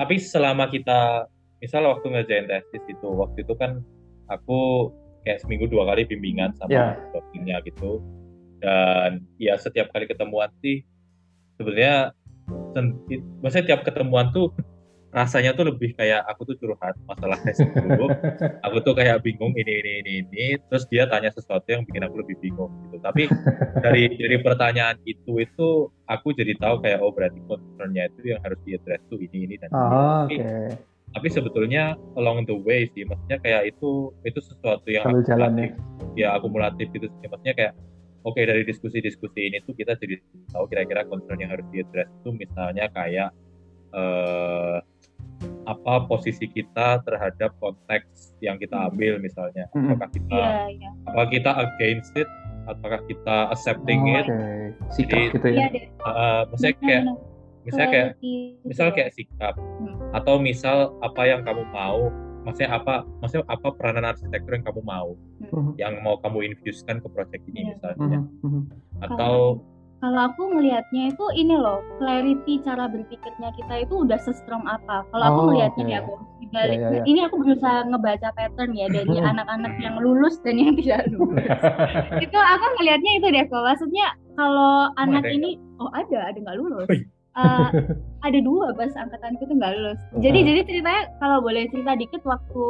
tapi 0.00 0.14
selama 0.18 0.66
kita 0.72 1.28
misal 1.62 1.86
waktu 1.86 2.06
ngerjain 2.10 2.50
tesis 2.50 2.82
itu 2.90 3.06
waktu 3.06 3.46
itu 3.46 3.54
kan 3.54 3.78
aku 4.26 4.90
kayak 5.22 5.38
seminggu 5.42 5.70
dua 5.70 5.86
kali 5.86 6.02
bimbingan 6.06 6.50
sama 6.58 6.98
dosennya 7.14 7.62
gitu. 7.62 8.02
Dan 8.62 9.26
ya 9.38 9.58
setiap 9.58 9.90
kali 9.94 10.06
ketemuan 10.06 10.50
sih 10.62 10.82
sebenarnya 11.58 12.14
maksudnya 13.42 13.74
tiap 13.74 13.86
ketemuan 13.86 14.30
tuh 14.34 14.50
rasanya 15.12 15.52
tuh 15.52 15.68
lebih 15.68 15.92
kayak 15.92 16.24
aku 16.24 16.48
tuh 16.48 16.56
curhat 16.56 16.96
masalah 17.04 17.36
tesis 17.44 17.68
dulu. 17.68 18.08
Aku 18.66 18.80
tuh 18.80 18.96
kayak 18.96 19.20
bingung 19.20 19.52
ini 19.52 19.84
ini 19.84 19.92
ini 20.00 20.12
ini. 20.24 20.44
Terus 20.72 20.88
dia 20.88 21.04
tanya 21.04 21.28
sesuatu 21.28 21.68
yang 21.68 21.84
bikin 21.84 22.00
aku 22.00 22.24
lebih 22.24 22.40
bingung 22.40 22.72
gitu. 22.88 22.96
Tapi 22.98 23.28
dari 23.78 24.08
dari 24.24 24.36
pertanyaan 24.40 24.96
itu 25.04 25.36
itu 25.36 25.68
aku 26.08 26.32
jadi 26.32 26.56
tahu 26.56 26.80
kayak 26.80 27.04
oh 27.04 27.12
berarti 27.12 27.44
concernnya 27.44 28.08
itu 28.08 28.32
yang 28.32 28.40
harus 28.40 28.56
diadres 28.64 29.04
tuh 29.12 29.20
ini 29.20 29.44
ini 29.46 29.54
dan 29.60 29.68
ini. 29.68 29.76
Ah, 29.76 30.24
Tapi- 30.24 30.38
Oke, 30.40 30.56
tapi 31.12 31.28
sebetulnya 31.28 31.82
along 32.16 32.48
the 32.48 32.56
way 32.56 32.88
sih 32.96 33.04
maksudnya 33.04 33.36
kayak 33.44 33.76
itu 33.76 34.08
itu 34.24 34.40
sesuatu 34.40 34.88
yang 34.88 35.04
sambil 35.04 35.20
jalan 35.28 35.52
ya. 35.52 35.68
akumulatif. 35.68 36.16
Ya 36.16 36.28
akumulatif 36.32 36.86
gitu 36.88 37.06
sih. 37.12 37.26
Maksudnya 37.28 37.52
kayak 37.52 37.72
oke 38.24 38.40
dari 38.40 38.62
diskusi-diskusi 38.64 39.40
ini 39.44 39.60
tuh 39.60 39.76
kita 39.76 39.92
jadi 40.00 40.16
tahu 40.56 40.64
kira-kira 40.72 41.04
concern 41.04 41.36
yang 41.36 41.52
harus 41.52 41.68
diadres 41.68 42.08
itu 42.08 42.30
misalnya 42.32 42.88
kayak 42.96 43.28
eh, 43.92 44.78
apa 45.64 46.04
posisi 46.04 46.46
kita 46.46 47.00
terhadap 47.02 47.54
konteks 47.56 48.34
yang 48.38 48.56
kita 48.56 48.74
ambil 48.86 49.18
misalnya. 49.18 49.66
Mm-mm. 49.72 49.92
apakah 49.92 50.10
kita 50.10 50.38
iya 50.38 50.64
iya. 50.68 50.90
apakah 51.04 51.28
kita 51.28 51.50
against 51.56 52.12
it? 52.14 52.28
Apakah 52.62 53.02
kita 53.04 53.36
accepting 53.50 54.00
Oh, 54.04 54.14
it? 54.14 54.26
sikap 54.90 55.18
Jadi- 55.18 55.32
gitu 55.34 55.48
ya. 55.50 55.66
Eh, 55.66 56.42
maksudnya 56.46 56.74
kayak 56.78 57.02
misalnya 57.62 57.88
kayak 57.88 58.08
misal 58.62 58.86
kayak 58.90 59.10
sikap. 59.12 59.54
Hmm. 59.54 59.98
atau 60.12 60.34
misal 60.36 60.76
apa 61.00 61.22
yang 61.24 61.40
kamu 61.40 61.62
mau 61.68 62.10
maksudnya 62.42 62.74
apa 62.74 63.06
maksudnya 63.18 63.46
apa 63.46 63.70
peranan 63.72 64.04
arsitektur 64.08 64.52
yang 64.52 64.62
kamu 64.64 64.82
mau? 64.82 65.14
Mhm, 65.40 65.70
yang 65.76 65.94
mau 66.00 66.18
kamu 66.18 66.52
infusekan 66.52 66.98
ke 66.98 67.08
proyek 67.08 67.42
ini 67.46 67.60
Iya. 67.60 67.68
misalnya. 67.72 68.18
Mhm. 68.42 68.62
atau 69.00 69.62
kalau 70.02 70.20
aku 70.26 70.42
ngelihatnya 70.50 71.02
itu 71.08 71.24
ini 71.32 71.54
loh 71.54 71.78
clarity 71.96 72.58
cara 72.60 72.84
berpikirnya 72.84 73.54
kita 73.54 73.74
itu 73.80 74.02
udah 74.02 74.18
se-strong 74.18 74.66
apa 74.66 75.06
kalau 75.08 75.24
aku 75.24 75.38
Oh, 75.38 75.46
ngelihatnya 75.48 75.84
oke. 75.84 75.88
ya 75.88 76.00
Bang, 76.02 76.22
di 76.36 76.46
balik 76.48 76.76
Ya, 76.76 76.84
ya, 76.84 76.96
ya. 76.98 77.02
ini 77.06 77.20
aku 77.22 77.36
berusaha 77.38 77.78
ngebaca 77.86 78.28
pattern 78.34 78.72
ya 78.74 78.86
dari 78.88 79.14
anak-anak 79.30 79.74
yang 79.78 79.94
lulus 79.96 80.42
dan 80.42 80.58
yang 80.58 80.74
tidak 80.74 81.06
lulus 81.14 81.46
itu 82.18 82.34
aku 82.36 82.64
ngelihatnya 82.76 83.12
itu 83.16 83.26
deh 83.30 83.44
kok 83.46 83.62
maksudnya 83.62 84.06
kalau 84.34 84.90
anak 84.96 85.22
ada 85.22 85.30
ini 85.30 85.50
oh 85.76 85.92
ada 85.92 86.18
ada 86.24 86.38
nggak 86.40 86.58
lulus. 86.58 86.88
Eh, 87.32 87.68
ada 88.26 88.38
dua 88.40 88.74
pas 88.74 88.92
angkatanku 88.92 89.46
tuh 89.46 89.54
nggak 89.54 89.72
lulus 89.72 90.00
jadi 90.18 90.36
Hmm. 90.36 90.48
jadi 90.50 90.60
ceritanya 90.66 91.02
kalau 91.16 91.38
boleh 91.38 91.64
cerita 91.68 91.92
dikit 91.94 92.22
waktu 92.22 92.66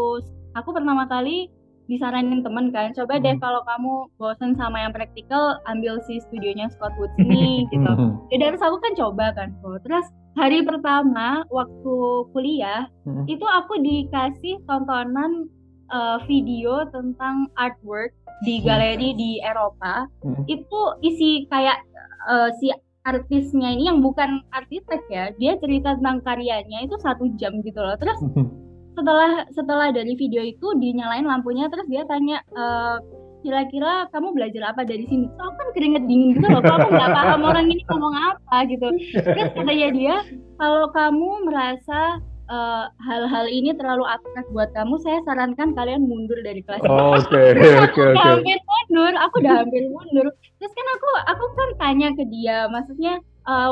aku 0.53 0.69
pertama 0.71 1.09
kali 1.09 1.49
disaranin 1.93 2.41
temen 2.41 2.73
kan 2.73 2.97
coba 2.97 3.21
deh 3.21 3.37
Hmm. 3.37 3.45
kalau 3.45 3.61
kamu 3.63 3.93
bosen 4.17 4.57
sama 4.57 4.81
yang 4.81 4.91
praktikal 4.91 5.61
ambil 5.69 6.01
si 6.03 6.17
studionya 6.19 6.73
Scott 6.73 6.97
Woods 6.97 7.13
ini 7.21 7.69
gitu 7.69 7.85
Mhm, 7.85 8.33
ya 8.33 8.49
terus 8.49 8.65
aku 8.65 8.81
kan 8.81 8.93
coba 8.97 9.27
kan 9.37 9.53
kok 9.61 9.85
terus 9.85 10.07
hari 10.33 10.65
pertama 10.65 11.45
waktu 11.53 11.95
kuliah 12.33 12.89
mhm. 13.05 13.29
itu 13.29 13.45
aku 13.45 13.77
dikasih 13.79 14.57
tontonan 14.65 15.53
eh, 15.89 16.19
video 16.25 16.89
tentang 16.89 17.53
artwork 17.55 18.17
di 18.43 18.59
Hmm. 18.59 18.67
galeri 18.67 19.13
di 19.13 19.31
Eropa 19.39 20.09
Hmm. 20.25 20.49
itu 20.49 20.81
isi 21.01 21.45
kayak 21.47 21.77
eh, 22.25 22.51
si 22.57 22.73
artisnya 23.03 23.69
ini 23.69 23.91
yang 23.91 23.99
bukan 23.99 24.41
arsitek 24.49 25.03
ya 25.11 25.25
dia 25.35 25.59
cerita 25.59 25.99
tentang 25.99 26.23
karyanya 26.23 26.87
itu 26.87 26.95
satu 26.97 27.27
jam 27.35 27.59
gitu 27.61 27.77
loh 27.77 27.99
terus 27.99 28.17
Mhm. 28.23 28.72
Setelah 28.93 29.45
setelah 29.51 29.89
dari 29.91 30.13
video 30.15 30.43
itu 30.43 30.67
dinyalain 30.77 31.25
lampunya 31.25 31.67
terus 31.73 31.89
dia 31.89 32.05
tanya 32.05 32.41
"Eh, 32.53 32.97
kira-kira 33.43 34.07
kamu 34.15 34.39
belajar 34.39 34.71
apa 34.71 34.87
dari 34.87 35.03
sini? 35.11 35.27
So, 35.35 35.43
aku 35.43 35.57
kan 35.59 35.69
keringet 35.75 36.07
dingin 36.07 36.39
gitu 36.39 36.47
loh 36.47 36.63
kok 36.63 36.79
aku 36.79 36.89
nggak 36.95 37.11
paham 37.11 37.41
orang 37.43 37.67
ini 37.67 37.83
ngomong 37.91 38.15
apa 38.15 38.57
gitu. 38.71 38.89
Terus 39.19 39.51
katanya 39.59 39.89
dia 39.91 40.17
kalau 40.57 40.87
kamu 40.95 41.29
merasa 41.51 42.23
eh, 42.47 42.85
hal-hal 43.03 43.47
ini 43.51 43.75
terlalu 43.75 44.07
abstrak 44.07 44.47
buat 44.55 44.71
kamu 44.79 44.95
saya 45.03 45.19
sarankan 45.27 45.75
kalian 45.75 46.07
mundur 46.07 46.39
dari 46.47 46.63
kelas. 46.63 46.87
Oh, 46.87 47.19
Oke, 47.19 47.59
oke, 47.59 48.03
oke. 48.15 48.23
hampir 48.23 48.59
mundur 48.63 49.13
aku 49.19 49.35
udah 49.43 49.55
hampir 49.67 49.83
mundur. 49.91 50.27
Terus 50.63 50.73
kan 50.73 50.87
aku 50.95 51.09
aku 51.35 51.45
kan 51.59 51.69
tanya 51.83 52.09
ke 52.15 52.25
dia 52.31 52.71
maksudnya 52.71 53.19
eh, 53.43 53.71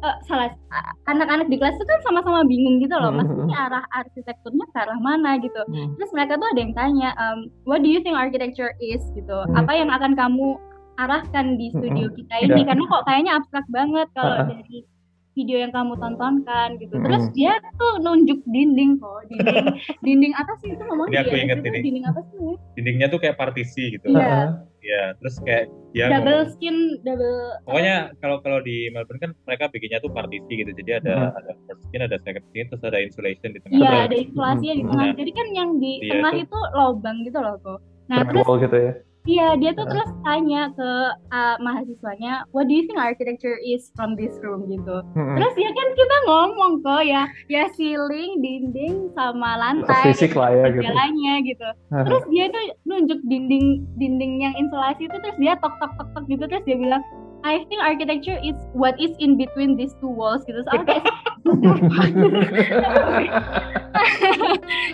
eh, 0.00 0.16
salah 0.24 0.48
anak-anak 1.04 1.46
di 1.46 1.56
kelas 1.56 1.74
itu 1.74 1.84
kan 1.84 2.00
sama-sama 2.02 2.40
bingung 2.42 2.78
gitu 2.78 2.92
loh 2.92 3.10
Mhm. 3.10 3.18
maksudnya 3.20 3.56
arah 3.60 3.84
arsitekturnya 3.92 4.64
ke 4.66 4.78
arah 4.78 4.98
mana 4.98 5.36
gitu 5.36 5.60
Hmm. 5.66 5.92
terus 5.94 6.10
mereka 6.10 6.34
tuh 6.34 6.48
ada 6.48 6.60
yang 6.60 6.72
tanya 6.72 7.10
um, 7.16 7.38
what 7.64 7.80
do 7.80 7.88
you 7.88 8.00
think 8.00 8.14
architecture 8.14 8.72
is 8.78 9.02
gitu 9.12 9.36
Hmm. 9.42 9.54
apa 9.54 9.72
yang 9.72 9.88
akan 9.88 10.12
kamu 10.14 10.56
arahkan 10.96 11.56
di 11.56 11.68
studio 11.70 12.06
Mhm. 12.06 12.14
kita 12.14 12.34
ini 12.42 12.60
Ya. 12.60 12.66
karena 12.66 12.84
kok 12.86 13.02
kayaknya 13.04 13.32
abstrak 13.34 13.66
banget 13.68 14.08
kalau 14.12 14.36
Ha-ha. 14.36 14.48
dari 14.50 14.78
video 15.30 15.56
yang 15.58 15.70
kamu 15.70 15.94
tontonkan 15.96 16.68
gitu 16.76 16.94
terus 16.98 17.24
Mhm. 17.24 17.32
dia 17.32 17.52
tuh 17.74 17.92
nunjuk 17.98 18.40
dinding 18.46 18.98
kok 18.98 19.24
dinding 19.26 19.66
dinding 20.00 20.32
atas 20.34 20.58
itu 20.60 20.82
ngomong 20.82 21.08
Ini 21.08 21.18
aku 21.18 21.34
inget 21.34 21.58
ini. 21.62 21.78
dinding 21.80 22.04
apa 22.04 22.20
sih 22.26 22.52
dindingnya 22.74 23.06
tuh 23.08 23.18
kayak 23.18 23.36
partisi 23.36 23.94
gitu 23.94 24.04
Iya. 24.06 24.20
Heeh. 24.20 24.48
Ya 24.80 25.12
terus 25.16 25.36
kayak 25.40 25.64
dia 25.92 26.08
double 26.08 26.24
ngomong 26.24 26.52
skin 26.52 26.76
double 27.00 27.36
pokoknya 27.68 27.96
kalau 28.18 28.36
kalau 28.40 28.58
di 28.60 28.88
Melbourne 28.88 29.20
kan 29.20 29.30
mereka 29.44 29.68
bikinnya 29.68 30.00
tuh 30.00 30.08
partisi 30.08 30.48
gitu 30.50 30.70
jadi 30.72 31.04
ada 31.04 31.14
Hmm. 31.28 31.38
ada 31.38 31.50
first 31.64 31.82
skin 31.84 32.00
ada 32.00 32.16
second 32.18 32.44
skin 32.48 32.64
terus 32.66 32.82
ada 32.82 32.98
insulation 32.98 33.48
di 33.52 33.60
tengah 33.60 33.76
Iya 33.76 33.92
ada 34.08 34.16
isolasinya 34.16 34.74
di 34.74 34.82
Mhm. 34.82 34.90
tengah 34.90 35.06
Nah. 35.06 35.16
jadi 35.16 35.30
kan 35.30 35.46
yang 35.52 35.70
di 35.76 35.92
Iya, 35.98 36.10
tengah 36.10 36.32
itu- 36.32 36.44
itu 36.48 36.58
lobang 36.72 37.16
gitu 37.22 37.38
loh 37.38 37.54
kok 37.60 37.78
nah 38.08 38.18
terus 38.26 38.42
gitu 38.42 38.76
ya. 38.76 38.92
Iya, 39.28 39.60
dia 39.60 39.76
tuh 39.76 39.84
terus 39.84 40.08
tanya 40.24 40.72
ke 40.72 40.90
uh, 41.28 41.56
mahasiswanya, 41.60 42.48
what 42.56 42.64
do 42.64 42.72
you 42.72 42.88
think 42.88 42.96
architecture 42.96 43.60
is 43.60 43.92
from 43.92 44.16
this 44.16 44.32
room 44.40 44.64
gitu. 44.72 45.04
Mm-mm. 45.12 45.36
Terus 45.36 45.54
ya 45.60 45.70
kan 45.76 45.88
kita 45.92 46.16
ngomong 46.24 46.72
kok 46.80 47.04
ya, 47.04 47.28
ya 47.52 47.68
ceiling, 47.76 48.40
dinding, 48.40 49.12
sama 49.12 49.60
lantai, 49.60 50.16
Fisik 50.16 50.32
lah 50.32 50.48
ya 50.56 50.72
gitu. 50.72 50.80
segalanya 50.80 51.32
gitu. 51.44 51.68
Terus 51.92 52.24
dia 52.32 52.44
tuh 52.48 52.64
nunjuk 52.88 53.20
dinding 53.28 53.84
dinding 54.00 54.32
yang 54.40 54.54
insulasi 54.56 55.04
itu 55.04 55.16
terus 55.20 55.36
dia 55.36 55.52
tok 55.60 55.76
tok 55.76 55.92
tok 56.00 56.08
tok 56.16 56.24
gitu 56.24 56.44
terus 56.48 56.64
dia 56.64 56.76
bilang 56.80 57.02
I 57.42 57.64
think 57.66 57.80
architecture 57.80 58.36
is 58.38 58.54
what 58.72 58.94
is 58.96 59.12
in 59.18 59.36
between 59.36 59.74
these 59.74 59.92
two 59.98 60.08
walls 60.08 60.44
gitu. 60.44 60.60
Soalnya 60.64 60.84
kayak 60.86 61.04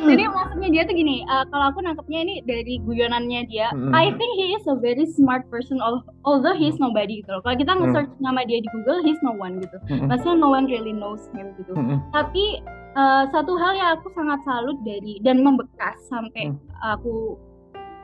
Jadi 0.06 0.22
maksudnya 0.26 0.68
dia 0.70 0.82
tuh 0.86 0.94
gini, 0.94 1.26
uh, 1.26 1.44
kalau 1.50 1.70
aku 1.70 1.82
nangkepnya 1.82 2.18
ini 2.22 2.34
dari 2.42 2.78
guyonannya 2.80 3.40
dia, 3.46 3.68
Mm. 3.74 3.90
I 3.92 4.14
think 4.14 4.30
he 4.38 4.54
is 4.54 4.64
a 4.66 4.78
very 4.78 5.04
smart 5.04 5.42
person, 5.50 5.82
al- 5.82 6.06
although 6.22 6.54
he 6.54 6.70
is 6.70 6.78
nobody 6.78 7.20
gitu 7.20 7.34
loh. 7.34 7.42
Kalau 7.42 7.56
kita 7.58 7.72
nge-search 7.74 8.10
nama 8.18 8.46
dia 8.46 8.62
di 8.62 8.68
Google, 8.70 9.02
he's 9.02 9.18
no 9.20 9.34
one 9.34 9.58
gitu. 9.58 9.76
Mm-mm. 9.90 10.06
Maksudnya 10.06 10.38
no 10.38 10.48
one 10.48 10.66
really 10.66 10.94
knows 10.94 11.26
him 11.34 11.50
gitu. 11.58 11.74
Mm-mm. 11.74 11.98
Tapi 12.14 12.62
uh, 12.94 13.26
satu 13.28 13.58
hal 13.58 13.74
yang 13.74 13.90
aku 13.98 14.08
sangat 14.14 14.38
salut 14.46 14.78
dari 14.82 15.18
dan 15.20 15.42
membekas 15.42 15.98
sampai 16.06 16.46
Hmm. 16.46 16.58
aku 16.84 17.34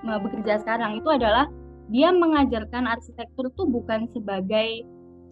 uh, 0.03 0.19
bekerja 0.19 0.59
sekarang 0.59 0.99
itu 0.99 1.09
adalah 1.09 1.47
dia 1.93 2.09
mengajarkan 2.11 2.89
arsitektur 2.89 3.53
tuh 3.55 3.69
bukan 3.69 4.09
sebagai 4.17 4.83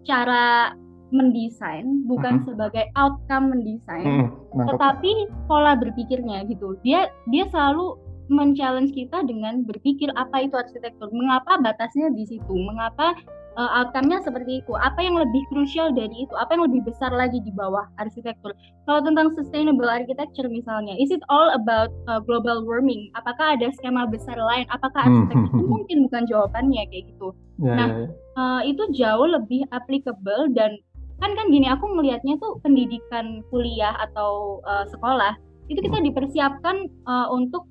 cara 0.05 0.77
mendesain, 1.11 2.07
bukan 2.07 2.39
Mhm. 2.39 2.45
sebagai 2.47 2.85
outcome 2.95 3.51
mendesain. 3.57 4.31
Nangkep. 4.55 4.79
tetapi 4.79 5.13
pola 5.47 5.75
berpikirnya 5.75 6.43
gitu 6.47 6.75
dia 6.87 7.11
dia 7.31 7.47
selalu 7.51 7.99
men-challenge 8.31 8.95
kita 8.95 9.27
dengan 9.27 9.67
berpikir 9.67 10.11
apa 10.15 10.47
itu 10.47 10.55
arsitektur 10.55 11.11
mengapa 11.11 11.59
batasnya 11.59 12.15
di 12.15 12.27
situ 12.31 12.55
mengapa 12.55 13.15
uh, 13.61 13.71
outcome-nya 13.85 14.25
seperti 14.25 14.65
itu. 14.65 14.73
Apa 14.73 15.05
yang 15.05 15.21
lebih 15.21 15.45
krusial 15.53 15.93
dari 15.93 16.25
itu? 16.25 16.33
Apa 16.33 16.57
yang 16.57 16.65
lebih 16.73 16.89
besar 16.89 17.13
lagi 17.13 17.45
di 17.45 17.53
bawah 17.53 17.85
arsitektur? 18.01 18.57
Kalau 18.89 19.05
tentang 19.05 19.37
sustainable 19.37 19.93
architecture 19.93 20.49
misalnya 20.49 20.97
is 20.97 21.13
it 21.13 21.21
all 21.29 21.53
about 21.53 21.93
uh, 22.09 22.25
global 22.25 22.65
warming? 22.65 23.13
Apakah 23.21 23.61
ada 23.61 23.69
skema 23.77 24.09
besar 24.09 24.41
lain? 24.41 24.65
Apakah 24.73 25.05
Hmm. 25.05 25.29
arsitektur 25.29 25.61
itu 25.61 25.65
mungkin 25.77 25.97
bukan 26.09 26.23
jawabannya 26.25 26.83
kayak 26.89 27.05
gitu? 27.13 27.29
Ya, 27.61 27.75
Nah, 27.77 27.89
ya, 27.93 27.97
ya. 28.01 28.09
uh, 28.41 28.61
itu 28.65 28.83
jauh 28.97 29.29
lebih 29.29 29.69
applicable 29.77 30.49
dan 30.57 30.81
kan 31.21 31.37
kan 31.37 31.53
gini 31.53 31.69
aku 31.69 31.85
melihatnya 31.93 32.41
tuh 32.41 32.57
pendidikan 32.65 33.45
kuliah 33.53 33.93
atau 34.09 34.65
uh, 34.65 34.89
sekolah 34.89 35.37
itu 35.69 35.79
kita 35.87 36.01
dipersiapkan 36.03 36.89
uh, 37.07 37.29
untuk 37.31 37.69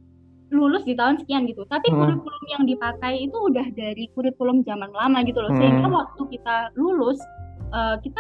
lulus 0.49 0.81
di 0.83 0.93
tahun 0.93 1.21
sekian 1.21 1.45
gitu 1.45 1.61
tapi 1.65 1.89
Hmm. 1.89 1.99
kurikulum 1.99 2.45
yang 2.49 2.63
dipakai 2.65 3.13
itu 3.21 3.37
udah 3.37 3.67
dari 3.71 4.09
kurikulum 4.13 4.61
zaman 4.63 4.89
lama 4.91 5.21
gitu 5.21 5.39
loh 5.39 5.53
Hmm. 5.53 5.61
sehingga 5.61 5.87
waktu 5.87 6.21
kita 6.33 6.55
lulus 6.73 7.21
uh, 7.69 7.95
kita 8.01 8.17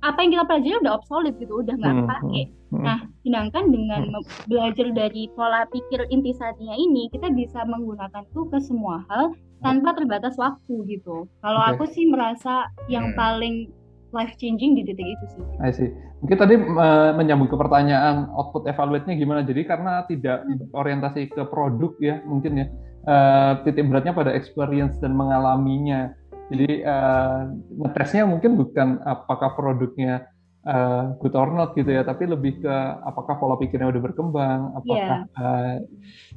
apa 0.00 0.16
yang 0.20 0.32
kita 0.32 0.44
pelajari 0.44 0.76
udah 0.80 0.94
obsolete 0.96 1.36
gitu 1.36 1.60
udah 1.60 1.74
nggak 1.76 1.92
Hmm, 1.92 2.00
kepake 2.04 2.42
Mm-mm. 2.70 2.86
Nah, 2.86 2.98
sedangkan 3.20 3.64
dengan 3.68 4.02
belajar 4.46 4.86
dari 4.94 5.26
pola 5.34 5.66
pikir 5.66 6.06
intisarinya 6.06 6.72
ini, 6.72 7.10
kita 7.10 7.26
bisa 7.28 7.66
menggunakan 7.66 8.22
tuh 8.30 8.46
ke 8.46 8.62
semua 8.62 9.02
hal 9.10 9.34
tanpa 9.58 9.90
terbatas 9.92 10.38
waktu 10.38 10.86
gitu. 10.86 11.26
Kalau 11.42 11.60
Oke. 11.60 11.68
aku 11.74 11.84
sih 11.90 12.06
merasa 12.06 12.70
yang 12.86 13.10
Hmm. 13.10 13.18
paling 13.18 13.56
life 14.10 14.34
changing 14.36 14.74
di 14.78 14.82
titik 14.82 15.06
itu 15.06 15.24
sih. 15.38 15.44
I 15.62 15.70
see. 15.70 15.90
Mungkin 16.20 16.36
tadi 16.36 16.54
eh, 16.58 17.10
menyambung 17.16 17.48
ke 17.48 17.56
pertanyaan 17.56 18.28
output 18.34 18.68
evaluate-nya 18.68 19.14
gimana. 19.16 19.40
Jadi 19.40 19.62
karena 19.64 20.04
tidak 20.04 20.44
Hmm. 20.44 20.66
orientasi 20.74 21.30
ke 21.32 21.42
produk 21.48 21.92
ya, 22.02 22.20
mungkin 22.26 22.52
ya. 22.60 22.66
eh, 23.00 23.52
titik 23.64 23.88
beratnya 23.88 24.12
pada 24.12 24.36
experience 24.36 25.00
dan 25.00 25.16
mengalaminya. 25.16 26.12
Jadi 26.52 26.84
eh, 26.84 27.40
ngetesnya 27.80 28.28
mungkin 28.28 28.60
bukan 28.60 29.00
apakah 29.00 29.56
produknya 29.56 30.28
eh, 30.60 31.04
good 31.16 31.32
or 31.32 31.48
not 31.56 31.72
gitu 31.72 31.88
ya, 31.88 32.04
tapi 32.04 32.28
lebih 32.28 32.60
ke 32.60 32.74
apakah 33.00 33.40
pola 33.40 33.56
pikirnya 33.56 33.88
udah 33.88 34.02
berkembang, 34.04 34.60
apakah 34.76 35.18
eh, 35.32 35.74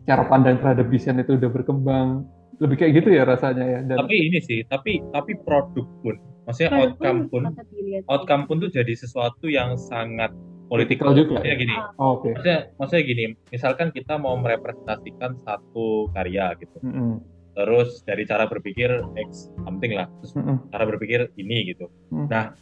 cara 0.07 0.23
pandang 0.31 0.55
terhadap 0.63 0.87
desain 0.87 1.19
itu 1.19 1.35
udah 1.35 1.51
berkembang. 1.51 2.23
Lebih 2.61 2.75
kayak 2.77 2.93
gitu 3.01 3.09
ya 3.13 3.23
rasanya 3.25 3.65
ya. 3.65 3.79
Dan 3.85 3.97
tapi 4.03 4.15
ini 4.29 4.39
sih 4.43 4.61
tapi 4.67 5.01
tapi 5.09 5.33
produk 5.41 5.87
pun 6.01 6.15
maksudnya 6.45 6.69
Walaupun 6.75 6.91
outcome 6.91 7.19
pun 7.31 7.41
sih. 7.71 7.99
outcome 8.09 8.43
pun 8.45 8.55
tuh 8.61 8.71
jadi 8.71 8.93
sesuatu 8.93 9.47
yang 9.47 9.79
sangat 9.79 10.31
Political 10.63 11.05
politikal 11.05 11.09
juga 11.13 11.31
maksudnya 11.37 11.53
ya? 11.53 11.61
gini 11.61 11.75
oh, 12.01 12.09
oke. 12.17 12.29
maksudnya 12.33 12.59
maksudnya 12.81 13.03
gini 13.05 13.23
misalkan 13.53 13.87
kita 13.93 14.13
mau 14.17 14.33
merepresentasikan 14.41 15.37
satu 15.45 16.09
karya 16.17 16.55
gitu 16.57 16.77
Mm-mm. 16.81 17.21
terus 17.53 18.01
dari 18.07 18.23
cara 18.25 18.49
berpikir 18.49 18.89
X 19.13 19.53
something 19.67 19.93
lah 19.93 20.09
terus 20.23 20.33
Mm-mm. 20.33 20.73
cara 20.73 20.83
berpikir 20.89 21.29
ini 21.37 21.69
gitu 21.75 21.91
Hmm. 22.09 22.25
nah 22.25 22.57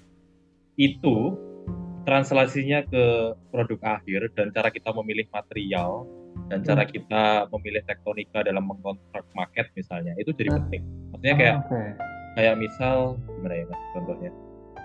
itu 0.76 1.40
translasinya 2.04 2.84
ke 2.84 3.38
produk 3.54 4.02
akhir 4.02 4.34
dan 4.36 4.50
cara 4.52 4.74
kita 4.74 4.92
memilih 4.92 5.30
material 5.32 6.04
dan 6.48 6.60
cara 6.62 6.84
Hmm. 6.84 6.92
kita 6.92 7.24
memilih 7.50 7.84
tektonika 7.84 8.40
dalam 8.42 8.64
mengkontrak 8.66 9.26
market 9.32 9.68
misalnya 9.74 10.12
itu 10.16 10.32
jadi 10.32 10.50
Hmm. 10.50 10.58
penting 10.60 10.82
maksudnya 11.10 11.36
kayak 11.36 11.56
Ah, 11.56 11.64
oke. 11.64 11.82
kayak 12.32 12.56
misal 12.58 12.96
gimana 13.30 13.56
ya 13.56 13.66
Mas, 13.66 13.82
contohnya 13.92 14.32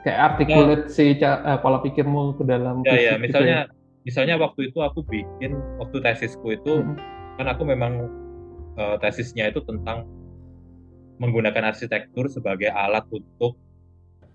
kayak 0.02 0.18
articulate 0.24 0.84
si 0.88 1.04
ca- 1.16 1.42
eh, 1.44 1.58
pola 1.58 1.78
pikirmu 1.80 2.34
ke 2.34 2.44
dalam 2.44 2.82
ya 2.82 2.94
ya 2.94 3.14
gitu 3.14 3.22
misalnya 3.22 3.58
misalnya 4.02 4.34
waktu 4.36 4.70
itu 4.70 4.78
aku 4.78 5.02
bikin 5.02 5.50
waktu 5.76 5.96
tesisku 5.98 6.46
itu 6.52 6.72
Mm. 6.80 6.96
kan 7.36 7.46
aku 7.48 7.62
memang 7.62 7.92
eh, 8.76 8.96
tesisnya 9.00 9.48
itu 9.48 9.58
tentang 9.62 10.04
menggunakan 11.16 11.72
arsitektur 11.72 12.28
sebagai 12.28 12.68
alat 12.68 13.08
untuk 13.08 13.56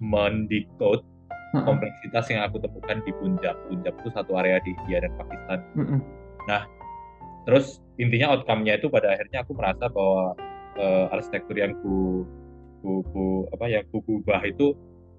mendecode 0.01 1.05
Mm-mm. 1.53 1.61
kompleksitas 1.61 2.25
yang 2.27 2.41
aku 2.41 2.57
temukan 2.57 2.97
di 3.03 3.11
Punjab. 3.13 3.53
Punjab 3.67 3.93
itu 3.93 4.09
satu 4.09 4.33
area 4.33 4.57
di 4.63 4.73
India 4.73 5.03
dan 5.03 5.13
Pakistan. 5.13 5.59
Mm-mm. 5.77 5.99
Terus 7.45 7.81
intinya 7.97 8.37
outcome-nya 8.37 8.77
itu 8.77 8.87
pada 8.87 9.13
akhirnya 9.17 9.41
aku 9.41 9.51
merasa 9.57 9.89
bahwa 9.89 10.33
eh, 10.77 11.05
arsitektur 11.11 11.57
yang 11.57 11.75
ku, 11.83 12.23
ku, 12.79 13.03
ku- 13.11 13.45
apa 13.51 13.65
yang 13.67 13.83
ku 13.91 13.99
ubah 14.07 14.39
itu 14.47 14.71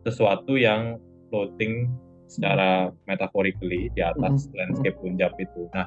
sesuatu 0.03 0.57
yang 0.57 0.97
floating 1.29 1.87
secara 2.27 2.89
metaphorically 3.05 3.93
di 3.93 4.01
atas 4.01 4.49
Mhm. 4.49 4.57
landscape 4.57 4.97
Punjab 4.99 5.33
itu. 5.37 5.69
Nah, 5.77 5.87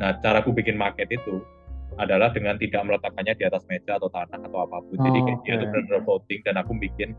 nah 0.00 0.16
cara 0.24 0.40
ku 0.40 0.50
bikin 0.56 0.74
market 0.80 1.12
itu 1.12 1.44
adalah 1.96 2.32
dengan 2.32 2.56
tidak 2.56 2.84
meletakkannya 2.84 3.36
di 3.36 3.44
atas 3.44 3.64
meja 3.68 3.96
atau 3.96 4.08
tanah 4.08 4.40
atau 4.48 4.60
apa 4.64 4.80
pun. 4.84 4.96
Jadi 5.00 5.18
Oh, 5.20 5.24
kayak 5.24 5.38
dia 5.44 5.52
oke. 5.52 5.58
itu 5.60 5.66
benar-benar 5.68 6.00
floating 6.04 6.40
dan 6.44 6.54
aku 6.56 6.72
bikin 6.76 7.10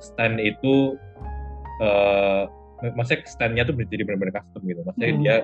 stand 0.00 0.40
itu 0.40 0.96
eh 1.80 2.44
maksudnya 2.82 3.20
standnya 3.24 3.62
tuh 3.62 3.74
jadi 3.76 4.02
benar-benar 4.02 4.34
custom 4.36 4.62
gitu. 4.64 4.80
Maksudnya 4.82 5.10
Hmm. 5.10 5.22
dia 5.22 5.36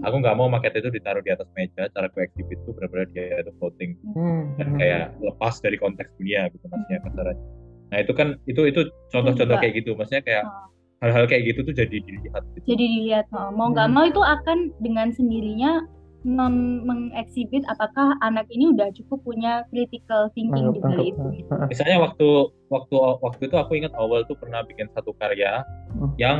aku 0.00 0.16
nggak 0.18 0.34
mau 0.34 0.46
market 0.46 0.72
itu 0.74 0.88
ditaruh 0.88 1.20
di 1.20 1.30
atas 1.30 1.46
meja. 1.54 1.86
Cara 1.88 2.06
gue 2.06 2.22
exhibit 2.22 2.56
itu 2.56 2.70
benar-benar 2.70 3.06
dia 3.10 3.38
itu 3.38 3.52
floating 3.56 3.90
Hmm, 4.12 4.42
dan 4.56 4.66
hmm. 4.68 4.78
kayak 4.78 5.04
lepas 5.20 5.54
dari 5.58 5.76
konteks 5.76 6.10
dunia 6.16 6.48
gitu 6.48 6.64
maksudnya 6.66 6.98
kasarannya. 7.02 7.44
Nah 7.90 7.98
itu 7.98 8.12
kan 8.12 8.28
itu 8.44 8.60
itu 8.64 8.80
contoh-contoh 9.08 9.56
juga. 9.56 9.62
kayak 9.62 9.74
gitu. 9.78 9.90
Maksudnya 9.94 10.22
kayak 10.22 10.44
Oh. 10.44 10.66
hal-hal 11.00 11.24
kayak 11.26 11.42
gitu 11.48 11.60
tuh 11.62 11.74
jadi 11.74 11.96
dilihat. 11.96 12.42
Gitu. 12.54 12.64
Jadi 12.68 12.84
dilihat 12.86 13.26
oh, 13.32 13.50
mau 13.50 13.70
nggak 13.70 13.86
Hmm. 13.86 13.94
mau 13.94 14.04
itu 14.04 14.20
akan 14.20 14.58
dengan 14.78 15.08
sendirinya 15.10 15.82
mengeksibit 16.20 17.64
apakah 17.66 18.12
anak 18.20 18.44
ini 18.48 18.68
udah 18.68 18.92
cukup 18.92 19.24
punya 19.24 19.64
critical 19.68 20.28
thinking 20.32 20.68
di 20.70 20.78
balik 20.78 21.06
itu. 21.10 21.48
Misalnya 21.66 21.96
waktu 21.98 22.28
waktu 22.68 22.94
waktu 23.20 23.42
itu 23.48 23.56
aku 23.56 23.72
ingat 23.74 23.96
awal 23.96 24.24
tuh 24.24 24.36
pernah 24.36 24.60
bikin 24.62 24.84
satu 24.92 25.16
karya 25.16 25.64
Hmm. 25.90 26.12
yang 26.16 26.38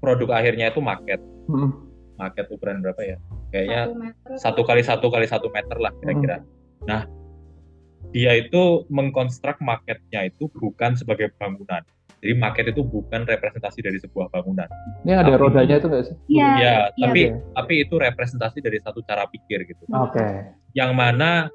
produk 0.00 0.34
akhirnya 0.34 0.72
itu 0.72 0.80
market, 0.80 1.20
Mm, 1.46 1.70
market 2.16 2.46
ukuran 2.48 2.80
berapa 2.80 3.00
ya? 3.04 3.16
Kayaknya 3.50 3.80
Satu 4.36 4.62
kali 4.62 4.80
satu 4.80 5.08
kali 5.08 5.26
satu 5.26 5.48
meter 5.50 5.76
lah 5.76 5.92
kira-kira. 5.98 6.40
Nah, 6.84 7.04
dia 8.10 8.32
itu 8.34 8.88
mengkonstruk 8.88 9.60
marketnya 9.60 10.26
itu 10.26 10.48
bukan 10.50 10.96
sebagai 10.96 11.30
bangunan. 11.36 11.84
Jadi 12.20 12.36
market 12.36 12.64
itu 12.68 12.84
bukan 12.84 13.24
representasi 13.24 13.80
dari 13.80 13.96
sebuah 13.96 14.28
bangunan. 14.28 14.68
Ini 15.04 15.12
ada 15.16 15.32
Tapi- 15.32 15.40
rodanya 15.40 15.74
itu 15.80 15.86
nggak 15.88 16.04
sih? 16.04 16.16
Iya. 16.28 16.48
Ya, 16.60 16.74
tapi 16.92 17.20
Oke. 17.32 17.40
tapi 17.56 17.74
itu 17.80 17.94
representasi 17.96 18.58
dari 18.60 18.78
satu 18.78 19.00
cara 19.00 19.24
pikir 19.24 19.64
gitu. 19.64 19.84
Oke. 19.88 20.20
Yang 20.76 20.90
mana 20.92 21.48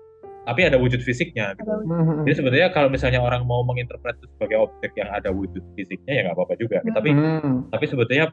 tapi 0.45 0.61
ada 0.63 0.77
wujud 0.77 1.01
fisiknya. 1.01 1.53
Gitu. 1.53 1.65
Ada- 1.65 1.83
Mm, 1.85 2.23
Jadi 2.23 2.35
sebenarnya 2.35 2.69
kalau 2.69 2.87
misalnya 2.87 3.19
orang 3.19 3.43
mau 3.43 3.61
menginterpret 3.61 4.15
itu 4.15 4.27
sebagai 4.31 4.57
objek 4.61 4.91
yang 4.93 5.09
ada 5.09 5.29
wujud 5.29 5.61
fisiknya 5.73 6.13
ya 6.13 6.21
nggak 6.23 6.35
apa-apa 6.35 6.53
juga. 6.55 6.77
Hmm. 6.79 6.93
Tapi 6.93 7.09
mm, 7.11 7.53
tapi 7.69 7.85
sebetulnya 7.85 8.25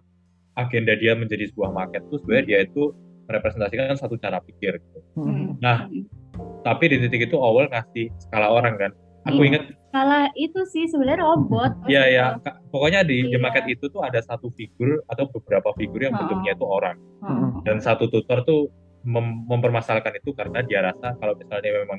agenda 0.54 0.92
dia 0.94 1.12
menjadi 1.12 1.48
sebuah 1.48 1.70
market 1.70 2.04
itu 2.04 2.16
sebenarnya 2.18 2.46
dia 2.46 2.58
itu 2.62 2.92
merepresentasikan 3.24 3.96
satu 3.96 4.14
cara 4.16 4.38
pikir. 4.40 4.76
Gitu. 4.76 4.98
mm, 5.16 5.58
Nah, 5.58 5.88
tapi 6.62 6.84
di 6.86 7.00
titik 7.00 7.26
itu 7.26 7.36
awal 7.36 7.66
ngasih 7.66 8.12
skala 8.20 8.48
orang 8.48 8.76
kan. 8.76 8.92
Aku 9.24 9.40
Iya. 9.40 9.48
ingat 9.48 9.62
Skala 9.86 10.20
itu 10.34 10.60
sih 10.66 10.88
sebenarnya 10.88 11.20
robot. 11.22 11.84
Iya 11.84 12.02
ya, 12.08 12.26
pokoknya 12.70 13.04
di, 13.04 13.22
di 13.22 13.30
Iya. 13.30 13.38
market 13.38 13.68
itu 13.68 13.86
tuh 13.86 14.00
ada 14.00 14.18
satu 14.18 14.48
figur 14.50 15.04
atau 15.04 15.28
beberapa 15.28 15.68
figur 15.76 16.00
yang 16.00 16.16
Oh. 16.16 16.18
bentuknya 16.18 16.52
itu 16.52 16.64
orang. 16.64 16.96
Heeh. 17.20 17.48
Dan 17.62 17.76
satu 17.78 18.08
tutor 18.08 18.40
tuh 18.42 18.72
mem- 19.02 19.44
mempermasalahkan 19.46 20.14
itu 20.16 20.30
karena 20.32 20.62
dia 20.62 20.80
rasa 20.82 21.14
kalau 21.16 21.34
misalnya 21.34 21.70
memang 21.82 21.98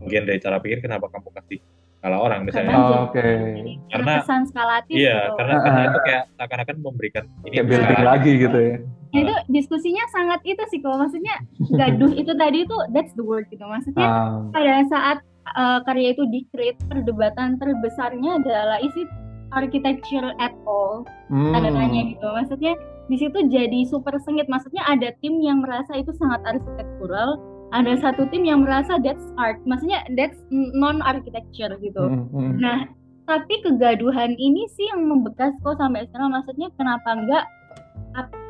bagian 0.00 0.24
dari 0.24 0.38
cara 0.38 0.58
pikir 0.58 0.80
kenapa 0.80 1.06
kamu 1.08 1.28
kasih 1.32 1.58
skala 1.98 2.18
orang 2.18 2.42
misalnya. 2.42 2.74
Karena 2.74 2.90
Oh, 2.90 3.06
Oke. 3.06 3.22
Jadi, 3.22 3.72
Karena- 3.86 4.18
kesan 4.20 4.42
skalatif 4.44 4.94
Iya, 4.94 5.18
gitu. 5.22 5.36
karena 5.38 5.54
Ah, 5.54 5.62
karena 5.62 5.80
itu 5.86 5.98
kayak 6.02 6.22
seakan-akan 6.34 6.76
memberikan 6.82 7.24
ini 7.42 7.54
Kayak 7.54 7.66
building 7.68 8.02
lagi 8.02 8.32
gitu 8.36 8.58
ya. 8.58 8.76
Nah, 9.12 9.20
itu 9.20 9.34
diskusinya 9.46 10.04
sangat 10.08 10.40
itu 10.42 10.62
sih 10.66 10.78
kok 10.80 10.96
maksudnya 10.96 11.36
gaduh 11.70 12.12
itu 12.12 12.32
tadi 12.32 12.58
itu 12.64 12.76
that's 12.90 13.12
the 13.14 13.22
word 13.22 13.44
gitu 13.52 13.60
maksudnya 13.62 14.08
Um, 14.08 14.48
pada 14.50 14.82
saat 14.88 15.18
uh, 15.52 15.84
karya 15.84 16.16
itu 16.16 16.24
di-create 16.26 16.80
perdebatan 16.88 17.60
terbesarnya 17.60 18.40
adalah 18.40 18.80
is 18.80 18.96
it 18.96 19.06
architecture 19.52 20.32
at 20.40 20.52
all. 20.64 21.04
Mm, 21.28 21.52
tanda 21.52 21.70
tanya 21.72 22.00
gitu. 22.08 22.26
Maksudnya 22.26 22.72
di 23.06 23.16
situ 23.20 23.38
jadi 23.52 23.80
super 23.86 24.16
sengit. 24.24 24.48
Maksudnya 24.48 24.82
ada 24.88 25.12
tim 25.20 25.40
yang 25.40 25.60
merasa 25.60 25.96
itu 25.96 26.10
sangat 26.16 26.40
arsitektural 26.44 27.40
ada 27.72 27.96
satu 27.98 28.28
tim 28.28 28.44
yang 28.44 28.62
merasa 28.68 29.00
that's 29.00 29.24
art. 29.40 29.56
Maksudnya 29.64 30.04
that's 30.14 30.36
non 30.52 31.00
architecture 31.00 31.72
gitu. 31.80 32.04
Mm, 32.04 32.28
mm. 32.28 32.52
Nah, 32.60 32.84
tapi 33.24 33.64
kegaduhan 33.64 34.36
ini 34.36 34.68
sih 34.76 34.92
yang 34.92 35.08
membekas 35.08 35.56
kok 35.64 35.80
sampai 35.80 36.04
sekarang. 36.12 36.36
Maksudnya 36.36 36.68
kenapa 36.76 37.08
enggak 37.16 37.44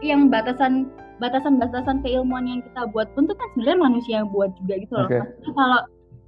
yang 0.02 0.26
batasan 0.26 0.90
batasan-batasan 1.22 2.02
keilmuan 2.02 2.50
yang 2.50 2.60
kita 2.66 2.82
buat 2.90 3.06
pun 3.14 3.30
itu 3.30 3.34
kan 3.38 3.46
sebenarnya 3.54 3.78
manusia 3.78 4.14
yang 4.18 4.28
buat 4.34 4.50
juga 4.58 4.74
gitu 4.82 4.92
loh. 4.98 5.06
Maksudnya 5.06 5.52
kalau 5.54 5.80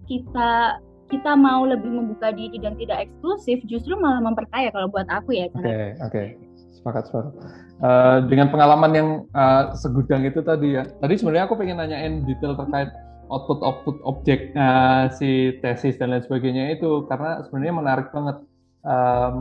kita 0.06 0.52
kita 1.10 1.36
mau 1.36 1.64
lebih 1.68 1.88
membuka 1.88 2.32
diri 2.32 2.56
dan 2.60 2.76
tidak 2.80 3.08
eksklusif, 3.08 3.60
justru 3.68 3.96
malah 3.96 4.24
memperkaya 4.24 4.72
kalau 4.72 4.88
buat 4.88 5.08
aku 5.08 5.36
ya. 5.36 5.46
Oke, 5.52 5.98
oke. 6.00 6.22
Sepakat, 6.74 7.08
sepakat. 7.08 7.32
Eh, 7.84 8.18
dengan 8.28 8.48
pengalaman 8.48 8.92
yang 8.94 9.08
eh, 9.32 9.62
segudang 9.76 10.24
itu 10.24 10.40
tadi 10.40 10.80
ya. 10.80 10.84
Tadi 10.86 11.14
sebenarnya 11.16 11.44
aku 11.50 11.56
pengen 11.60 11.80
nanyain 11.80 12.24
detail 12.24 12.56
terkait 12.56 12.88
output-output 13.32 14.04
objek 14.04 14.52
eh, 14.52 15.04
si 15.16 15.58
tesis 15.60 15.96
dan 15.96 16.12
lain 16.12 16.24
sebagainya 16.24 16.76
itu 16.76 17.04
karena 17.08 17.44
sebenarnya 17.48 17.74
menarik 17.74 18.08
banget. 18.12 18.36
Em, 18.84 19.36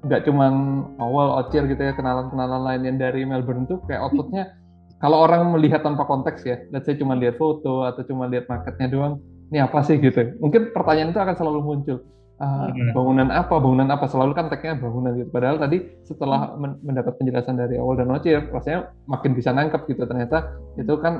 nggak 0.00 0.24
cuman 0.24 0.52
awal 0.96 1.44
Ocir 1.44 1.68
gitu 1.68 1.82
ya 1.82 1.92
kenalan-kenalan 1.92 2.62
lain 2.64 2.82
yang 2.88 2.96
dari 2.96 3.28
Melbourne 3.28 3.68
tuh 3.68 3.84
kayak 3.84 4.00
outputnya 4.00 4.56
kalau 4.98 5.22
orang 5.22 5.54
melihat 5.54 5.86
tanpa 5.86 6.02
konteks 6.10 6.42
ya, 6.42 6.58
let's 6.74 6.90
say 6.90 6.98
cuma 6.98 7.14
lihat 7.14 7.38
foto 7.38 7.86
atau 7.86 8.02
cuma 8.02 8.26
lihat 8.26 8.50
marketnya 8.50 8.90
doang, 8.90 9.22
ini 9.48 9.58
apa 9.60 9.80
sih 9.84 9.96
gitu. 9.98 10.36
Mungkin 10.40 10.76
pertanyaan 10.76 11.10
itu 11.12 11.20
akan 11.20 11.36
selalu 11.36 11.60
muncul. 11.64 11.98
Hmm. 12.38 12.94
bangunan 12.94 13.34
apa, 13.34 13.58
bangunan 13.58 13.90
apa, 13.90 14.06
selalu 14.06 14.30
kan 14.30 14.46
tagnya 14.46 14.78
bangunan 14.78 15.10
gitu. 15.18 15.26
Padahal 15.26 15.58
tadi 15.58 15.90
setelah 16.06 16.54
men- 16.54 16.78
mendapat 16.86 17.18
penjelasan 17.18 17.58
dari 17.58 17.82
awal 17.82 17.98
dan 17.98 18.14
Ocir, 18.14 18.46
rasanya 18.54 18.94
makin 19.10 19.34
bisa 19.34 19.50
nangkep 19.50 19.90
gitu. 19.90 20.06
Ternyata 20.06 20.54
itu 20.78 20.94
kan 21.02 21.18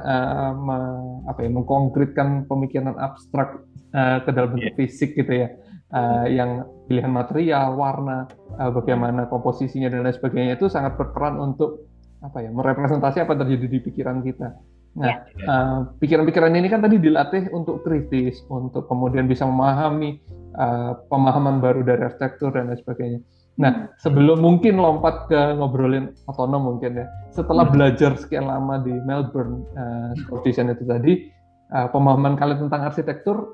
me- 0.54 1.26
apa 1.26 1.42
ya, 1.42 1.50
mengkonkretkan 1.50 2.46
pemikiran 2.46 2.94
abstrak 2.94 3.66
eh, 3.90 4.18
ke 4.22 4.30
dalam 4.30 4.54
bentuk 4.54 4.78
fisik 4.78 5.18
gitu 5.18 5.32
ya. 5.42 5.48
Eh, 5.90 6.38
yang 6.38 6.68
pilihan 6.86 7.10
material, 7.10 7.74
warna, 7.74 8.30
eh, 8.54 8.70
bagaimana 8.70 9.26
komposisinya 9.26 9.90
dan 9.90 10.06
lain 10.06 10.14
sebagainya 10.14 10.54
itu 10.54 10.70
sangat 10.70 10.94
berperan 10.94 11.34
untuk 11.34 11.90
apa 12.22 12.46
ya, 12.46 12.54
merepresentasi 12.54 13.26
apa 13.26 13.34
yang 13.34 13.42
terjadi 13.42 13.66
di 13.66 13.78
pikiran 13.90 14.22
kita. 14.22 14.54
Nah, 14.98 15.14
eh, 15.30 15.78
pikiran-pikiran 16.02 16.52
ini 16.58 16.66
kan 16.66 16.82
tadi 16.82 16.98
dilatih 16.98 17.54
untuk 17.54 17.86
kritis, 17.86 18.42
untuk 18.50 18.90
kemudian 18.90 19.30
bisa 19.30 19.46
memahami 19.46 20.18
eh, 20.58 20.92
pemahaman 21.06 21.62
baru 21.62 21.86
dari 21.86 22.02
arsitektur 22.02 22.50
dan 22.50 22.74
lain 22.74 22.82
sebagainya. 22.82 23.20
Nah, 23.58 23.90
sebelum 23.98 24.38
mungkin 24.38 24.78
lompat 24.78 25.26
ke 25.26 25.38
ngobrolin 25.58 26.14
otonom 26.30 26.62
mungkin 26.74 27.02
ya, 27.02 27.06
setelah 27.34 27.66
Hmm. 27.66 27.74
belajar 27.74 28.14
sekian 28.14 28.46
lama 28.46 28.78
di 28.78 28.94
Melbourne 29.02 29.66
uh, 29.74 30.14
School 30.14 30.38
of 30.38 30.46
Design 30.46 30.70
itu 30.70 30.86
tadi, 30.86 31.26
eh, 31.74 31.88
pemahaman 31.90 32.38
kalian 32.38 32.70
tentang 32.70 32.86
arsitektur 32.86 33.50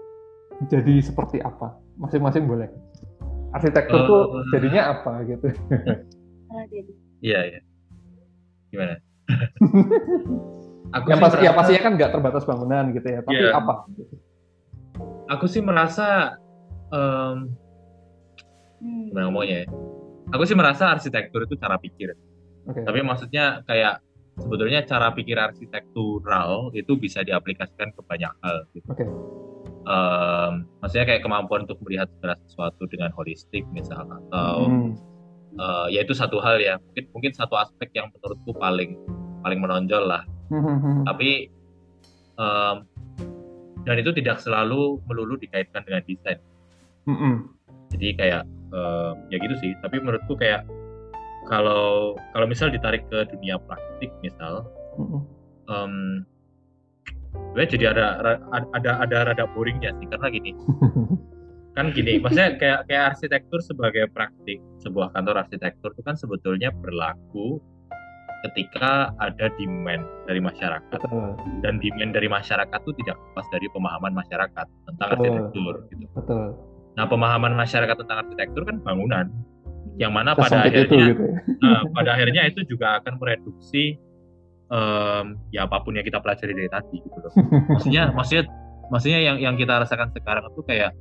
jadi 0.69 1.01
seperti 1.01 1.41
apa? 1.41 1.81
Masing-masing 1.97 2.45
boleh. 2.45 2.69
Arsitektur 3.57 4.01
Eh, 4.01 4.07
tuh 4.09 4.23
jadinya 4.53 4.93
apa 4.93 5.25
gitu? 5.25 5.49
Iya, 7.25 7.41
iya. 7.49 7.61
Gimana? 8.69 8.95
aku 10.95 11.07
yang 11.07 11.19
sih 11.19 11.25
pasti, 11.25 11.37
ya 11.37 11.43
merasa- 11.45 11.59
pastinya 11.59 11.83
kan 11.83 11.93
nggak 11.95 12.11
terbatas 12.11 12.43
bangunan 12.45 12.85
gitu 12.91 13.09
ya, 13.09 13.21
tapi 13.21 13.35
Iya. 13.37 13.51
apa? 13.53 13.75
aku 15.27 15.45
sih 15.45 15.61
merasa 15.61 16.39
em, 16.87 17.51
Hmm. 18.79 19.09
gimana 19.09 19.25
ngomongnya 19.27 19.57
ya? 19.61 19.69
Aku 20.31 20.45
sih 20.45 20.55
merasa 20.55 20.87
arsitektur 20.89 21.43
itu 21.43 21.57
cara 21.57 21.75
pikir. 21.77 22.13
Oke. 22.65 22.81
Tapi 22.81 23.01
maksudnya 23.01 23.65
kayak 23.65 23.99
sebetulnya 24.37 24.85
cara 24.85 25.11
pikir 25.11 25.35
arsitektural 25.35 26.71
itu 26.73 26.95
bisa 26.95 27.21
diaplikasikan 27.21 27.91
ke 27.91 28.01
banyak 28.03 28.33
hal. 28.41 28.57
Gitu. 28.71 28.87
Oke. 28.87 29.05
Em, 29.85 30.53
maksudnya 30.79 31.07
kayak 31.07 31.23
kemampuan 31.23 31.65
untuk 31.65 31.81
melihat 31.83 32.09
segala 32.15 32.37
sesuatu 32.43 32.85
dengan 32.87 33.11
holistik 33.13 33.65
misal 33.69 34.05
atau 34.05 34.65
Hmm. 34.65 34.93
eh, 35.55 35.87
ya 35.91 36.03
itu 36.03 36.13
satu 36.13 36.39
hal 36.39 36.59
ya 36.59 36.77
mungkin 36.79 37.05
mungkin 37.11 37.33
satu 37.33 37.55
aspek 37.55 37.87
yang 37.93 38.11
menurutku 38.11 38.53
paling 38.55 38.97
paling 39.41 39.59
menonjol 39.59 40.05
lah. 40.05 40.23
Hmm. 40.55 41.03
Tapi 41.07 41.51
em, 42.39 42.77
dan 43.85 43.97
itu 44.01 44.11
tidak 44.17 44.39
selalu 44.41 45.03
melulu 45.11 45.35
dikaitkan 45.37 45.83
dengan 45.83 46.03
desain. 46.07 46.39
Hmm. 47.11 47.51
Jadi 47.91 48.09
kayak 48.15 48.43
em, 48.71 49.15
ya 49.31 49.37
gitu 49.43 49.55
sih. 49.59 49.73
Tapi 49.83 49.99
menurutku 49.99 50.39
kayak 50.39 50.63
kalau 51.49 52.17
kalau 52.33 52.47
misal 52.49 52.73
ditarik 52.73 53.05
ke 53.13 53.29
dunia 53.29 53.61
praktik 53.61 54.11
misal 54.25 54.65
Hmm. 55.65 56.23
gue 57.35 57.65
jadi 57.67 57.91
ada 57.91 58.23
ada 58.75 58.91
ada 59.03 59.19
rada 59.27 59.45
boringnya 59.51 59.91
sih 59.99 60.07
karena 60.07 60.31
gini 60.31 60.55
kan 61.77 61.91
gini 61.91 62.23
maksudnya 62.23 62.55
kayak 62.55 62.87
kayak 62.87 63.05
arsitektur 63.15 63.59
sebagai 63.59 64.07
praktik 64.15 64.63
sebuah 64.79 65.11
kantor 65.11 65.43
arsitektur 65.43 65.91
itu 65.91 66.03
kan 66.07 66.15
sebetulnya 66.15 66.71
berlaku 66.71 67.59
ketika 68.45 69.17
ada 69.19 69.49
demand 69.57 70.05
dari 70.29 70.41
masyarakat 70.41 71.01
Betul. 71.01 71.33
dan 71.65 71.81
demand 71.81 72.13
dari 72.13 72.29
masyarakat 72.29 72.79
itu 72.85 72.93
tidak 73.05 73.17
lepas 73.17 73.47
dari 73.49 73.67
pemahaman 73.73 74.13
masyarakat 74.13 74.67
tentang 74.85 75.09
Betul. 75.09 75.25
arsitektur 75.25 75.75
gitu. 75.89 76.05
Betul. 76.13 76.45
Nah 76.95 77.05
pemahaman 77.09 77.53
masyarakat 77.57 77.97
tentang 78.05 78.19
arsitektur 78.29 78.63
kan 78.69 78.77
bangunan 78.85 79.27
yang 79.97 80.11
mana 80.11 80.35
pada 80.35 80.61
sempit 80.61 80.75
itu 80.75 80.95
akhirnya 80.95 81.07
gitu. 81.15 81.27
Nah, 81.63 81.81
pada 81.97 82.11
akhirnya 82.19 82.43
itu 82.51 82.61
juga 82.67 82.99
akan 83.01 83.15
mereduksi 83.17 83.97
em, 84.69 85.25
ya 85.55 85.65
apa 85.71 85.81
pun 85.87 85.95
yang 85.95 86.05
kita 86.07 86.19
pelajari 86.19 86.53
dari 86.53 86.71
tadi 86.71 86.97
gitu 87.01 87.19
loh. 87.19 87.33
Maksudnya 87.79 88.11
maksudnya 88.17 88.45
maksudnya 88.91 89.21
yang 89.23 89.37
yang 89.41 89.55
kita 89.57 89.81
rasakan 89.81 90.11
sekarang 90.13 90.45
itu 90.51 90.63
kayak 90.67 90.93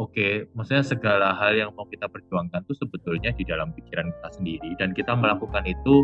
oke, 0.00 0.28
maksudnya 0.56 0.84
segala 0.84 1.36
hal 1.36 1.52
yang 1.54 1.70
mau 1.76 1.86
kita 1.86 2.08
perjuangkan 2.08 2.64
itu 2.66 2.74
sebetulnya 2.76 3.30
di 3.36 3.44
dalam 3.46 3.70
pikiran 3.76 4.10
kita 4.10 4.28
sendiri 4.32 4.70
dan 4.80 4.90
kita 4.96 5.12
melakukan 5.14 5.64
itu 5.68 5.94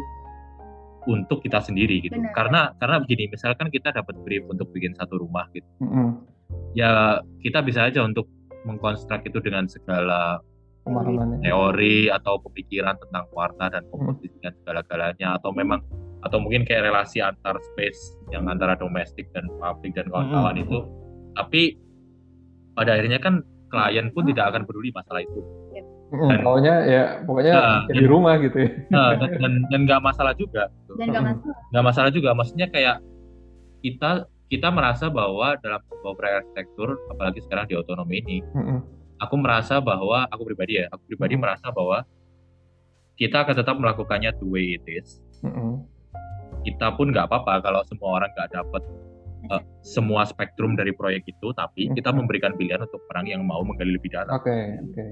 untuk 1.07 1.43
kita 1.43 1.63
sendiri 1.63 2.03
gitu. 2.03 2.15
Benar. 2.19 2.35
Karena 2.35 2.61
karena 2.77 2.97
begini, 3.01 3.31
misalkan 3.31 3.71
kita 3.71 3.91
dapat 3.91 4.15
brief 4.23 4.45
untuk 4.47 4.69
bikin 4.71 4.93
satu 4.95 5.19
rumah 5.19 5.47
gitu. 5.55 5.67
Hmm. 5.81 6.23
Ya 6.75 7.19
kita 7.41 7.63
bisa 7.63 7.87
aja 7.89 8.03
untuk 8.03 8.27
mengkonstruk 8.67 9.23
itu 9.25 9.39
dengan 9.39 9.71
segala 9.71 10.43
Pemahamannya. 10.83 11.43
teori 11.43 12.07
atau 12.07 12.39
pemikiran 12.43 12.95
tentang 12.99 13.27
warna 13.35 13.67
dan 13.67 13.83
komposisi 13.91 14.39
dan 14.39 14.55
segala-galanya 14.63 15.35
atau 15.35 15.51
memang 15.51 15.83
atau 16.23 16.39
mungkin 16.39 16.63
kayak 16.63 16.91
relasi 16.91 17.19
antar 17.23 17.59
space 17.75 17.99
yang 18.31 18.47
antara 18.47 18.75
domestik 18.75 19.27
dan 19.35 19.47
publik 19.59 19.95
dan 19.95 20.07
kawan-kawan 20.11 20.55
Hmm. 20.55 20.63
itu 20.63 20.79
tapi 21.35 21.63
pada 22.75 22.95
akhirnya 22.95 23.19
kan 23.19 23.43
klien 23.67 24.15
pun 24.15 24.31
tidak 24.31 24.55
akan 24.55 24.63
peduli 24.63 24.95
masalah 24.95 25.27
itu 25.27 25.43
Mm, 26.07 26.39
Pokoknya 26.39 26.75
ya 26.87 27.03
pokoknya 27.27 27.53
Nah, 27.53 27.79
ya 27.91 27.95
di 27.99 28.07
rumah 28.07 28.39
gitu 28.39 28.63
ya. 28.63 28.71
Nah, 28.89 29.19
dan 29.19 29.31
dan 29.37 29.53
dan 29.67 29.81
nggak 29.83 30.01
masalah 30.01 30.33
juga 30.33 30.71
gitu. 30.71 30.93
dan 30.95 31.07
gak 31.11 31.25
masalah 31.25 31.57
nggak 31.67 31.85
masalah 31.85 32.11
juga 32.11 32.31
maksudnya 32.31 32.67
kayak 32.67 32.97
kita 33.81 34.11
kita 34.47 34.69
merasa 34.71 35.11
bahwa 35.11 35.59
dalam 35.59 35.83
sebuah 35.83 36.15
proyek 36.15 36.35
arsitektur 36.41 36.95
apalagi 37.09 37.43
sekarang 37.43 37.67
di 37.67 37.75
otonomi 37.75 38.23
ini 38.23 38.39
Mm-mm. 38.49 38.79
aku 39.19 39.35
merasa 39.35 39.83
bahwa 39.83 40.31
aku 40.31 40.47
pribadi 40.47 40.79
ya 40.79 40.87
aku 40.89 41.03
pribadi 41.07 41.35
Hmm. 41.35 41.43
merasa 41.43 41.67
bahwa 41.69 42.07
kita 43.17 43.43
akan 43.43 43.55
tetap 43.57 43.75
melakukannya 43.75 44.31
the 44.33 44.47
way 44.47 44.79
it 44.79 44.87
is 44.87 45.19
Mm-mm. 45.43 45.83
kita 46.63 46.95
pun 46.95 47.11
nggak 47.11 47.27
apa-apa 47.27 47.59
kalau 47.61 47.83
semua 47.83 48.23
orang 48.23 48.31
nggak 48.31 48.55
dapat 48.55 48.83
eh, 49.49 49.63
semua 49.83 50.23
spektrum 50.23 50.79
dari 50.79 50.91
proyek 50.91 51.27
itu 51.27 51.51
tapi 51.51 51.91
kita 51.91 52.15
memberikan 52.15 52.55
pilihan 52.55 52.79
untuk 52.81 53.03
orang 53.11 53.27
yang 53.27 53.43
mau 53.43 53.59
menggali 53.61 53.91
lebih 53.91 54.15
dalam 54.15 54.31
Oke 54.33 54.55
oke. 54.81 55.05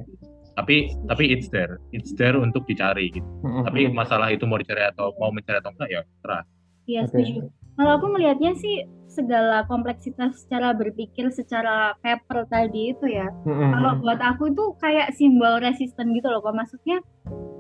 Tapi 0.55 0.91
tapi 1.07 1.25
it's 1.31 1.51
there. 1.51 1.79
It's 1.91 2.15
there 2.15 2.39
untuk 2.39 2.65
dicari 2.65 3.11
gitu. 3.11 3.27
Mm-mm. 3.43 3.63
tapi 3.67 3.91
masalah 3.91 4.31
itu 4.31 4.47
mau 4.47 4.59
dicari 4.59 4.87
atau 4.87 5.11
mau 5.19 5.31
mencari 5.31 5.59
atau 5.59 5.71
enggak 5.75 5.91
ya 5.91 6.01
terserah. 6.03 6.43
Iya 6.85 7.01
setuju. 7.09 7.41
Kalau 7.75 7.91
aku 7.99 8.07
melihatnya 8.07 8.55
sih 8.55 8.87
segala 9.11 9.63
kompleksitas 9.71 10.43
cara 10.51 10.75
berpikir 10.75 11.31
secara 11.31 11.95
paper 12.03 12.51
tadi 12.51 12.91
itu 12.91 13.07
ya 13.07 13.31
Mm-mm. 13.47 13.71
kalau 13.71 13.91
buat 14.03 14.19
aku 14.19 14.51
itu 14.51 14.65
kayak 14.83 15.15
simbol 15.15 15.63
resisten 15.63 16.11
gitu 16.19 16.27
loh 16.27 16.43
kok 16.43 16.51
maksudnya 16.51 16.99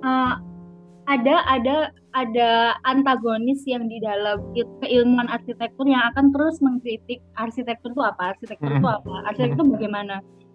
uh, 0.03 0.35
ada 1.07 1.47
ada 1.47 1.77
ada 2.11 2.51
antagonis 2.83 3.63
yang 3.71 3.87
di 3.87 4.03
dalam 4.03 4.43
il- 4.59 4.67
keilmuan 4.83 5.31
arsitektur 5.31 5.87
yang 5.87 6.03
akan 6.11 6.35
terus 6.35 6.59
mengkritik 6.59 7.23
arsitektur 7.39 7.95
itu 7.95 8.03
apa 8.03 8.35
arsitektur 8.35 8.75
itu 8.75 8.83
Mhm. 8.83 8.99
apa 8.99 9.15
arsitektur 9.31 9.65
bagaimana 9.71 10.15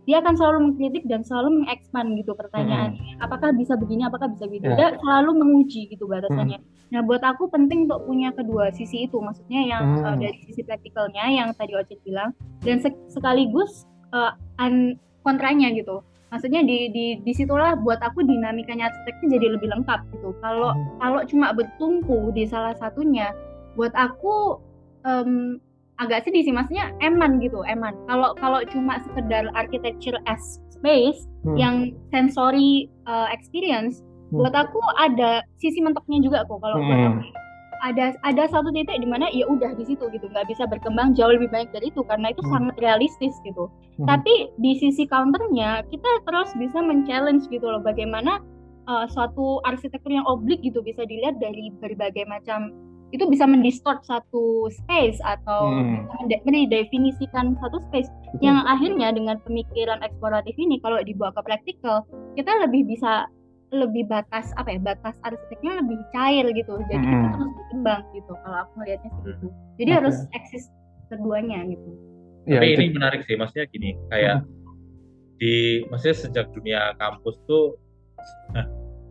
dia 0.10 0.18
akan 0.18 0.34
selalu 0.34 0.58
mengkritik 0.66 1.06
dan 1.06 1.22
selalu 1.22 1.62
mengekspan 1.62 2.18
gitu 2.18 2.34
pertanyaannya 2.34 3.22
apakah 3.22 3.54
bisa 3.54 3.78
begini 3.78 4.02
apakah 4.04 4.26
bisa 4.26 4.50
begitu 4.50 4.66
Ya. 4.66 4.76
dia 4.76 4.90
selalu 4.98 5.38
menguji 5.38 5.86
gitu 5.88 6.10
batasannya. 6.10 6.58
Nah 6.90 7.06
buat 7.06 7.22
aku 7.22 7.46
penting 7.48 7.86
untuk 7.86 8.02
punya 8.04 8.34
kedua 8.34 8.74
sisi 8.74 9.06
itu 9.06 9.22
maksudnya 9.22 9.62
yang 9.62 10.02
uh, 10.02 10.10
Hmm. 10.10 10.18
dari 10.18 10.42
sisi 10.42 10.66
praktikalnya 10.66 11.30
yang 11.30 11.54
tadi 11.54 11.78
Ocit 11.78 12.02
bilang 12.02 12.34
dan 12.66 12.82
sek- 12.82 12.98
sekaligus 13.08 13.86
uh, 14.10 14.34
an- 14.58 14.98
kontranya 15.22 15.70
gitu. 15.70 16.02
Maksudnya 16.30 16.62
di 16.62 16.90
di 16.90 17.06
di 17.22 17.32
situlah 17.32 17.78
buat 17.78 18.02
aku 18.02 18.26
dinamikanya 18.26 18.90
arsitektur 18.90 19.30
jadi 19.30 19.54
lebih 19.54 19.70
lengkap 19.70 20.00
gitu. 20.10 20.34
Kalau 20.42 20.74
Hmm. 20.74 20.98
kalau 20.98 21.22
cuma 21.24 21.54
bertumpu 21.54 22.34
di 22.34 22.50
salah 22.50 22.74
satunya 22.74 23.30
buat 23.78 23.94
aku 23.94 24.58
em, 25.06 25.62
agak 26.00 26.24
sedih 26.24 26.48
sih 26.48 26.56
maksudnya 26.56 26.96
eman 27.04 27.44
gitu 27.44 27.60
eman 27.68 27.92
kalau 28.08 28.32
kalau 28.40 28.64
cuma 28.72 29.04
sekedar 29.04 29.52
architecture 29.54 30.16
as 30.26 30.60
space 30.72 31.28
Hmm. 31.40 31.56
yang 31.56 31.76
sensory 32.12 32.92
uh, 33.08 33.32
experience 33.32 34.04
Hmm. 34.32 34.44
buat 34.44 34.52
aku 34.52 34.80
ada 35.00 35.40
sisi 35.64 35.80
mentoknya 35.80 36.20
juga 36.20 36.44
kok 36.44 36.60
kalau 36.60 36.80
Hmm. 36.84 37.24
ada 37.80 38.12
ada 38.28 38.44
satu 38.52 38.76
titik 38.76 39.00
di 39.00 39.08
mana 39.08 39.32
ya 39.32 39.48
udah 39.48 39.72
di 39.80 39.88
situ 39.88 40.04
gitu 40.12 40.28
nggak 40.28 40.52
bisa 40.52 40.68
berkembang 40.68 41.16
jauh 41.16 41.32
lebih 41.32 41.48
banyak 41.48 41.72
dari 41.72 41.88
itu 41.96 42.04
karena 42.04 42.36
itu 42.36 42.44
Hmm. 42.44 42.52
sangat 42.52 42.76
realistis 42.84 43.36
gitu 43.48 43.72
Hmm. 44.00 44.08
tapi 44.08 44.52
di 44.60 44.76
sisi 44.84 45.08
counternya 45.08 45.88
kita 45.88 46.12
terus 46.28 46.52
bisa 46.60 46.84
men-challenge 46.84 47.48
gitu 47.48 47.64
loh 47.64 47.80
bagaimana 47.80 48.44
uh, 48.92 49.08
suatu 49.08 49.64
arsitektur 49.64 50.12
yang 50.12 50.28
oblik 50.28 50.60
gitu 50.60 50.84
bisa 50.84 51.08
dilihat 51.08 51.40
dari 51.40 51.72
berbagai 51.80 52.28
macam 52.28 52.76
itu 53.10 53.26
bisa 53.26 53.44
mendistort 53.44 54.02
satu 54.04 54.70
space 54.70 55.18
atau 55.20 55.66
Hmm. 55.66 56.06
mende- 56.22 56.42
mendefinisikan 56.44 57.58
satu 57.58 57.82
space 57.90 58.06
Betul. 58.06 58.42
yang 58.44 58.62
akhirnya 58.64 59.10
dengan 59.10 59.42
pemikiran 59.42 59.98
eksploratif 60.00 60.54
ini 60.56 60.78
kalau 60.78 61.02
dibawa 61.02 61.34
ke 61.34 61.42
praktikal 61.42 62.06
kita 62.34 62.54
lebih 62.62 62.86
bisa 62.86 63.26
lebih 63.70 64.06
batas 64.06 64.50
apa 64.56 64.74
ya 64.74 64.80
batas 64.80 65.14
arsiteknya 65.22 65.82
lebih 65.82 65.98
cair 66.10 66.46
gitu 66.50 66.74
jadi 66.86 67.00
kita 67.00 67.14
Mm-mm. 67.14 67.34
terus 67.34 67.50
berkembang 67.52 68.02
gitu 68.12 68.32
kalau 68.40 68.58
aku 68.60 68.72
melihatnya 68.78 69.10
seperti 69.12 69.30
itu 69.36 69.48
jadi 69.76 69.90
Oke. 69.90 69.98
harus 69.98 70.18
eksis 70.32 70.64
keduanya 71.08 71.60
gitu 71.66 71.90
Ya, 72.46 72.58
tapi 72.58 72.74
itu- 72.74 72.82
ini 72.82 72.94
menarik 72.94 73.22
sih 73.26 73.36
maksudnya 73.36 73.66
gini 73.70 73.94
kayak 74.10 74.42
di 75.38 75.54
maksudnya 75.86 76.18
sejak 76.20 76.46
dunia 76.50 76.98
kampus 76.98 77.38
tuh 77.46 77.78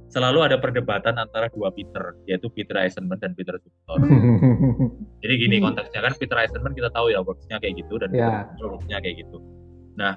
selalu 0.09 0.39
ada 0.43 0.57
perdebatan 0.57 1.15
antara 1.15 1.49
dua 1.49 1.69
Peter 1.69 2.17
yaitu 2.25 2.49
Peter 2.49 2.75
Eisenman 2.75 3.17
dan 3.17 3.33
Peter 3.33 3.57
Zumthor 3.57 4.01
jadi 5.19 5.35
gini 5.37 5.57
Hmm. 5.59 5.71
konteksnya 5.71 6.01
kan 6.01 6.13
Peter 6.15 6.37
Eisenman 6.37 6.73
kita 6.73 6.89
tahu 6.89 7.09
ya 7.09 7.21
worksnya 7.21 7.59
kayak 7.59 7.77
gitu 7.77 7.95
dan 7.97 8.09
Ya. 8.11 8.17
Peter 8.19 8.33
Zumthor 8.51 8.69
worksnya 8.75 8.99
kayak 8.99 9.17
gitu 9.21 9.39
nah 9.95 10.15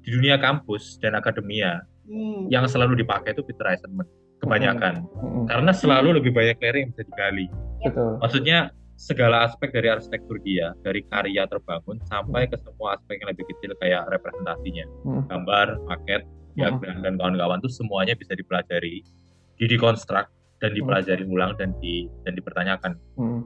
di 0.00 0.08
dunia 0.10 0.36
kampus 0.36 0.96
dan 0.98 1.14
akademia 1.14 1.84
Hmm. 2.06 2.46
yang 2.48 2.64
selalu 2.64 2.96
dipakai 2.96 3.32
itu 3.32 3.42
Peter 3.42 3.66
Eisenman 3.66 4.06
kebanyakan 4.38 5.02
Mm-mm. 5.10 5.44
karena 5.46 5.72
selalu 5.72 6.16
lebih 6.16 6.30
banyak 6.30 6.56
layer 6.56 6.76
yang 6.78 6.88
bisa 6.90 7.02
digali 7.02 7.46
Betul. 7.82 8.20
maksudnya 8.20 8.58
segala 8.94 9.44
aspek 9.44 9.68
dari 9.70 9.88
arsitektur 9.88 10.40
dia 10.40 10.72
dari 10.80 11.04
karya 11.04 11.44
terbangun 11.44 12.00
sampai 12.06 12.46
ke 12.46 12.56
semua 12.56 12.94
aspek 12.94 13.18
yang 13.18 13.28
lebih 13.28 13.44
kecil 13.46 13.74
kayak 13.76 14.06
representasinya 14.06 14.84
Hmm. 15.02 15.24
gambar 15.26 15.66
maket 15.84 16.22
Hmm. 16.22 16.32
diagram 16.54 16.98
dan 17.02 17.12
kawan-kawan 17.16 17.58
tuh 17.58 17.68
semuanya 17.68 18.14
bisa 18.14 18.32
dipelajari 18.32 19.04
didekonstruk 19.56 20.26
dan 20.56 20.70
dipelajari 20.72 21.24
ulang 21.24 21.52
dan 21.56 21.76
di 21.78 22.08
dan 22.22 22.32
dipertanyakan 22.32 22.92
Mm. 23.16 23.42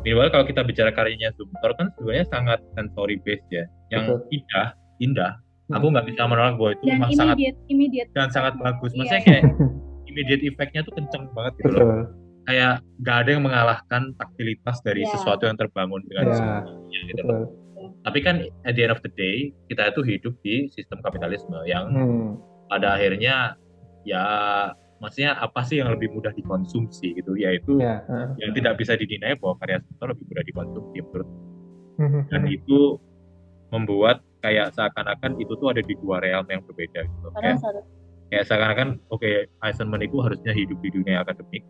minimal 0.00 0.28
kalau 0.28 0.44
kita 0.44 0.60
bicara 0.60 0.90
karyanya 0.90 1.32
Zumthor 1.34 1.72
kan 1.74 1.88
sebenarnya 1.94 2.26
sangat 2.28 2.58
sensory 2.72 3.16
based 3.18 3.46
ya 3.48 3.64
yang 3.88 4.06
Betul. 4.06 4.18
indah 4.32 4.68
indah 4.98 5.32
Hmm. 5.64 5.80
aku 5.80 5.86
nggak 5.88 6.06
bisa 6.06 6.22
menolak 6.24 6.54
bahwa 6.54 6.70
itu 6.70 6.84
dan 6.84 6.92
memang 6.94 7.10
sangat 7.10 7.36
immediate 7.66 8.10
dan 8.12 8.28
sangat 8.28 8.52
bagus 8.54 8.92
Iya. 8.92 8.98
maksudnya 9.00 9.22
kayak 9.24 9.42
immediate 10.10 10.42
effect-nya 10.44 10.80
tuh 10.84 10.92
kenceng 10.92 11.24
banget 11.32 11.52
gitu 11.56 11.68
loh 11.70 11.80
Betul. 11.80 12.00
kayak 12.44 12.72
nggak 13.00 13.16
ada 13.16 13.30
yang 13.32 13.42
mengalahkan 13.42 14.02
taktilitas 14.14 14.76
dari 14.82 15.02
Iya. 15.02 15.10
sesuatu 15.10 15.42
yang 15.42 15.56
terbangun 15.56 16.04
dengan 16.04 16.24
Iya. 16.26 16.34
sempurna 16.36 16.72
gitu 16.92 17.22
loh. 17.24 17.40
Betul. 17.40 17.42
Tapi 18.04 18.18
kan 18.20 18.36
at 18.62 18.72
the 18.76 18.82
end 18.84 18.92
of 18.92 19.00
the 19.00 19.08
day 19.10 19.36
kita 19.66 19.88
itu 19.88 20.00
hidup 20.04 20.34
di 20.40 20.68
sistem 20.68 21.00
kapitalisme 21.00 21.56
yang 21.64 21.88
Hmm. 21.88 22.36
pada 22.68 23.00
akhirnya 23.00 23.56
ya 24.04 24.24
maksudnya 24.96 25.34
apa 25.34 25.60
sih 25.62 25.78
yang 25.78 25.90
lebih 25.90 26.10
mudah 26.10 26.30
dikonsumsi 26.30 27.14
gitu 27.14 27.34
yaitu 27.34 27.76
Ya. 27.76 28.00
heeh. 28.02 28.28
yang 28.38 28.50
tidak 28.52 28.74
bisa 28.76 28.94
didinai 28.94 29.34
bahwa 29.34 29.54
karya 29.56 29.78
sensor 29.80 30.10
lebih 30.10 30.24
mudah 30.26 30.44
dikonsumsi 30.44 30.98
menurut 31.00 31.28
Hmm. 31.94 32.26
dan 32.26 32.42
itu 32.46 32.98
membuat 33.68 34.18
kayak 34.40 34.70
seakan-akan 34.70 35.38
itu 35.38 35.54
tuh 35.54 35.68
ada 35.68 35.78
di 35.78 35.94
dua 35.94 36.18
realm 36.18 36.42
yang 36.44 36.58
berbeda 36.60 37.00
gitu 37.00 37.26
kayak, 37.32 37.58
kayak 38.28 38.44
seakan-akan 38.44 38.88
oke 39.08 39.30
Eisenman 39.60 40.02
itu 40.02 40.18
harusnya 40.18 40.50
hidup 40.50 40.78
di 40.80 40.90
dunia 40.90 41.20
akademik 41.20 41.62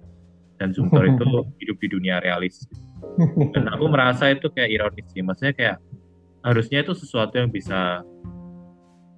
dan 0.56 0.70
Zumthor 0.70 1.04
itu 1.06 1.24
hidup 1.60 1.76
di 1.76 1.88
dunia 1.88 2.18
realis 2.18 2.56
gitu. 2.62 2.80
dan 3.52 3.68
aku 3.68 3.84
merasa 3.86 4.28
itu 4.28 4.48
kayak 4.48 4.70
ironis 4.70 5.06
sih 5.08 5.20
maksudnya 5.20 5.52
kayak 5.52 5.76
harusnya 6.40 6.80
itu 6.80 6.92
sesuatu 6.94 7.36
yang 7.36 7.48
bisa 7.48 8.00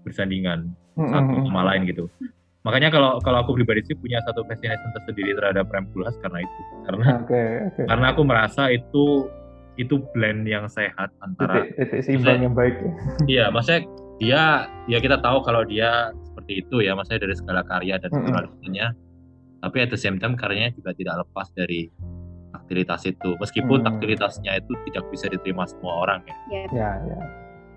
bersandingan 0.02 0.70
satu 0.96 1.32
Hmm. 1.34 1.44
sama 1.44 1.62
lain 1.66 1.82
gitu 1.84 2.06
makanya 2.66 2.90
kalau 2.90 3.22
kalau 3.22 3.38
aku 3.40 3.54
pribadi 3.54 3.80
sih 3.84 3.94
punya 3.94 4.18
satu 4.20 4.42
fascination 4.44 4.90
tersendiri 4.92 5.32
terhadap 5.32 5.70
Rem 5.70 5.86
Koolhaas 5.88 6.18
karena 6.18 6.42
itu 6.42 6.60
karena 6.82 7.06
Oke, 7.16 7.42
oke. 7.64 7.82
karena 7.86 8.06
aku 8.10 8.22
merasa 8.22 8.62
itu 8.68 9.30
itu 9.76 9.94
blend 10.10 10.42
yang 10.44 10.66
sehat 10.66 11.14
antara 11.20 11.62
Titik, 11.62 11.78
titik 11.78 12.00
seimbang 12.02 12.42
yang 12.42 12.52
baik 12.52 12.74
ya. 12.76 12.90
iya 13.24 13.44
maksudnya 13.48 13.86
dia 14.16 14.42
ya 14.86 14.98
kita 14.98 15.20
tahu 15.20 15.40
kalau 15.40 15.62
dia 15.62 16.10
seperti 16.24 16.60
itu 16.60 16.80
ya 16.80 16.92
maksudnya 16.92 17.22
dari 17.22 17.34
segala 17.36 17.60
karya 17.62 17.94
dan 17.96 18.10
pluralismenya 18.10 18.86
tapi 19.58 19.76
at 19.78 19.88
the 19.88 19.96
same 19.96 20.16
time 20.16 20.34
karyanya 20.34 20.72
juga 20.72 20.90
tidak 20.92 21.22
lepas 21.22 21.46
dari 21.52 21.92
taktilitas 22.50 23.04
itu 23.04 23.30
meskipun 23.36 23.78
Hmm. 23.78 23.86
taktilitasnya 23.86 24.52
itu 24.56 24.72
tidak 24.84 25.04
bisa 25.08 25.28
diterima 25.28 25.64
semua 25.66 26.02
orang 26.02 26.20
ya 26.24 26.34
ya 26.48 26.64
Ya, 26.72 26.90
ya. 27.06 27.18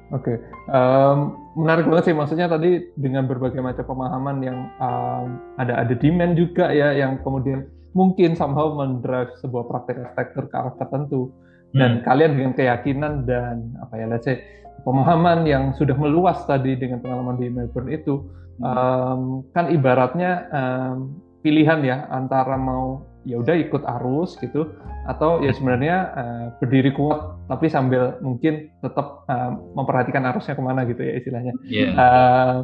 Oke, 0.10 0.42
Em, 0.70 1.18
menarik 1.54 1.86
banget 1.90 2.10
sih. 2.10 2.16
Maksudnya 2.18 2.50
tadi 2.50 2.82
dengan 2.98 3.26
berbagai 3.30 3.62
macam 3.62 3.86
pemahaman 3.86 4.38
yang 4.42 4.58
em, 4.82 5.26
ada 5.58 5.86
ada 5.86 5.94
demand 5.98 6.34
juga 6.38 6.70
ya 6.74 6.94
yang 6.94 7.22
kemudian 7.22 7.70
mungkin 7.98 8.38
somehow 8.38 8.74
mendrive 8.74 9.34
sebuah 9.42 9.66
praktek 9.66 9.98
arsitektur 10.02 10.50
ke 10.50 10.56
arah 10.56 10.74
tertentu. 10.78 11.34
Dan 11.70 12.02
kalian 12.02 12.34
dengan 12.34 12.54
keyakinan 12.58 13.30
dan 13.30 13.78
apa 13.78 13.94
ya 13.94 14.10
let's 14.10 14.26
say 14.26 14.42
pemahaman 14.82 15.46
yang 15.46 15.70
sudah 15.78 15.94
meluas 15.94 16.42
tadi 16.50 16.74
dengan 16.74 16.98
pengalaman 16.98 17.38
di 17.38 17.46
Melbourne 17.54 17.94
itu 17.94 18.26
em, 18.62 19.46
kan 19.54 19.70
ibaratnya 19.70 20.50
em, 20.50 21.14
pilihan 21.46 21.80
ya 21.86 21.98
antara 22.10 22.58
mau 22.58 23.06
ya 23.28 23.40
udah 23.40 23.56
ikut 23.56 23.84
arus 24.00 24.40
gitu. 24.40 24.70
Atau 25.08 25.42
ya 25.42 25.52
sebenarnya 25.56 25.98
eh, 26.14 26.46
berdiri 26.62 26.94
kuat 26.94 27.40
tapi 27.50 27.68
sambil 27.72 28.20
mungkin 28.22 28.70
tetap 28.84 29.26
eh, 29.28 29.52
memperhatikan 29.76 30.24
arusnya 30.30 30.54
ke 30.56 30.64
mana 30.64 30.86
gitu 30.86 31.02
ya 31.02 31.14
istilahnya. 31.18 31.54
Iya. 31.66 31.90
Eh, 31.94 32.58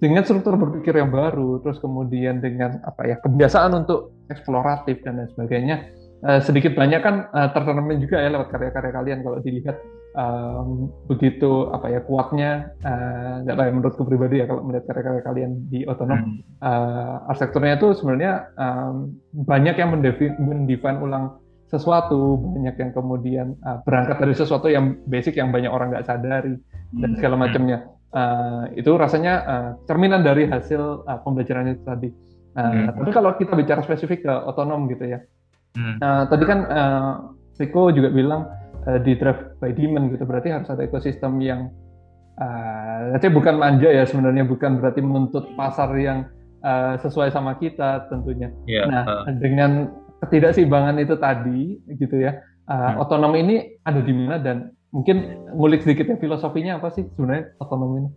dengan 0.00 0.24
struktur 0.24 0.56
berpikir 0.56 0.96
yang 0.96 1.12
baru 1.12 1.60
terus 1.60 1.76
kemudian 1.78 2.40
dengan 2.40 2.80
apa 2.88 3.04
ya 3.04 3.16
kebiasaan 3.20 3.84
untuk 3.84 4.16
eksploratif 4.32 5.04
dan 5.04 5.20
lain 5.20 5.28
sebagainya 5.36 5.76
uh, 6.24 6.40
sedikit 6.40 6.72
banyak 6.72 7.04
kan 7.04 7.28
uh, 7.36 7.52
tertanamnya 7.52 8.00
juga 8.00 8.16
ya 8.24 8.32
lewat 8.32 8.48
karya-karya 8.48 8.92
kalian 8.96 9.20
kalau 9.20 9.38
dilihat 9.44 9.76
um, 10.16 10.90
begitu 11.06 11.70
apa 11.70 11.86
ya 11.90 12.00
kuatnya 12.02 12.74
nggak 13.44 13.54
uh, 13.54 13.58
tahu 13.58 13.66
ya 13.66 13.72
menurutku 13.74 14.02
pribadi 14.06 14.42
ya 14.42 14.46
kalau 14.50 14.62
melihat 14.66 14.84
karya-karya 14.90 15.22
kalian 15.22 15.50
di 15.70 15.86
otonom 15.86 16.18
hmm. 16.18 16.38
uh, 16.62 17.30
arsitekturnya 17.30 17.78
itu 17.78 17.94
sebenarnya 17.94 18.32
um, 18.58 19.14
banyak 19.46 19.76
yang 19.78 19.90
mendefine 19.94 20.98
ulang 20.98 21.38
sesuatu 21.70 22.34
banyak 22.38 22.74
yang 22.82 22.90
kemudian 22.90 23.46
uh, 23.62 23.78
berangkat 23.86 24.18
dari 24.18 24.34
sesuatu 24.34 24.66
yang 24.66 24.98
basic 25.06 25.38
yang 25.38 25.54
banyak 25.54 25.70
orang 25.70 25.94
nggak 25.94 26.06
sadari 26.06 26.58
dan 26.98 27.14
segala 27.14 27.38
hmm. 27.38 27.42
macamnya 27.46 27.78
uh, 28.14 28.66
itu 28.74 28.90
rasanya 28.98 29.34
uh, 29.46 29.70
cerminan 29.86 30.26
dari 30.26 30.46
hasil 30.46 31.06
uh, 31.06 31.18
pembelajaran 31.22 31.74
itu 31.74 31.82
tadi. 31.86 32.08
Uh, 32.58 32.90
hmm. 32.90 32.98
Tapi 32.98 33.10
kalau 33.14 33.30
kita 33.38 33.54
bicara 33.54 33.80
spesifik 33.86 34.26
ke 34.26 34.34
otonom 34.34 34.90
gitu 34.90 35.06
ya, 35.06 35.18
hmm. 35.78 36.02
uh, 36.02 36.24
tadi 36.26 36.44
kan 36.46 36.58
uh, 36.66 37.12
Rico 37.60 37.92
juga 37.92 38.08
bilang 38.08 38.48
uh, 38.86 38.98
di 39.00 39.16
drive 39.16 39.58
by 39.58 39.72
demand 39.74 40.12
gitu, 40.14 40.24
berarti 40.24 40.52
harus 40.52 40.68
ada 40.70 40.84
ekosistem 40.86 41.40
yang, 41.42 41.72
uh, 42.38 43.16
bukan 43.32 43.60
manja 43.60 43.90
ya 43.90 44.04
sebenarnya, 44.06 44.46
bukan 44.46 44.80
berarti 44.80 45.00
menuntut 45.02 45.50
pasar 45.58 45.90
yang 45.98 46.28
uh, 46.64 46.96
sesuai 47.00 47.32
sama 47.32 47.56
kita 47.56 48.08
tentunya. 48.08 48.52
Yeah, 48.64 48.86
nah 48.88 49.04
uh. 49.04 49.22
dengan 49.40 49.92
ketidakseimbangan 50.20 51.00
itu 51.00 51.16
tadi 51.16 51.80
gitu 51.96 52.16
ya, 52.20 52.40
uh, 52.68 53.00
hmm. 53.00 53.34
ini 53.36 53.80
ada 53.88 54.00
di 54.04 54.12
mana 54.12 54.36
dan 54.36 54.76
mungkin 54.90 55.46
ngulik 55.54 55.86
sedikit 55.86 56.10
ya 56.10 56.16
filosofinya 56.18 56.82
apa 56.82 56.90
sih 56.92 57.06
sebenarnya 57.14 57.54
otonomi 57.62 58.04
ini? 58.04 58.10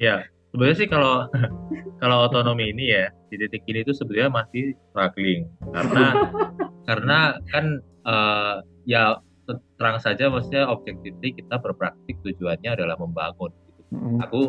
Ya, 0.00 0.24
sebenarnya 0.50 0.76
sih 0.84 0.88
kalau 0.88 1.28
kalau 2.02 2.26
otonomi 2.28 2.72
ini 2.72 2.92
ya 2.92 3.12
di 3.32 3.36
titik 3.40 3.64
ini 3.68 3.84
tuh 3.86 3.96
sebenarnya 3.96 4.30
masih 4.32 4.76
struggling 4.90 5.48
karena 5.72 6.04
karena 6.88 7.18
kan 7.48 7.64
uh, 8.04 8.56
ya 8.88 9.20
terang 9.76 9.98
saja 9.98 10.30
maksudnya 10.30 10.70
objektifnya 10.70 11.30
kita 11.34 11.56
berpraktik 11.58 12.16
tujuannya 12.22 12.70
adalah 12.78 12.96
membangun. 12.98 13.50
Gitu. 13.50 13.80
Mm-hmm. 13.92 14.16
Aku 14.28 14.40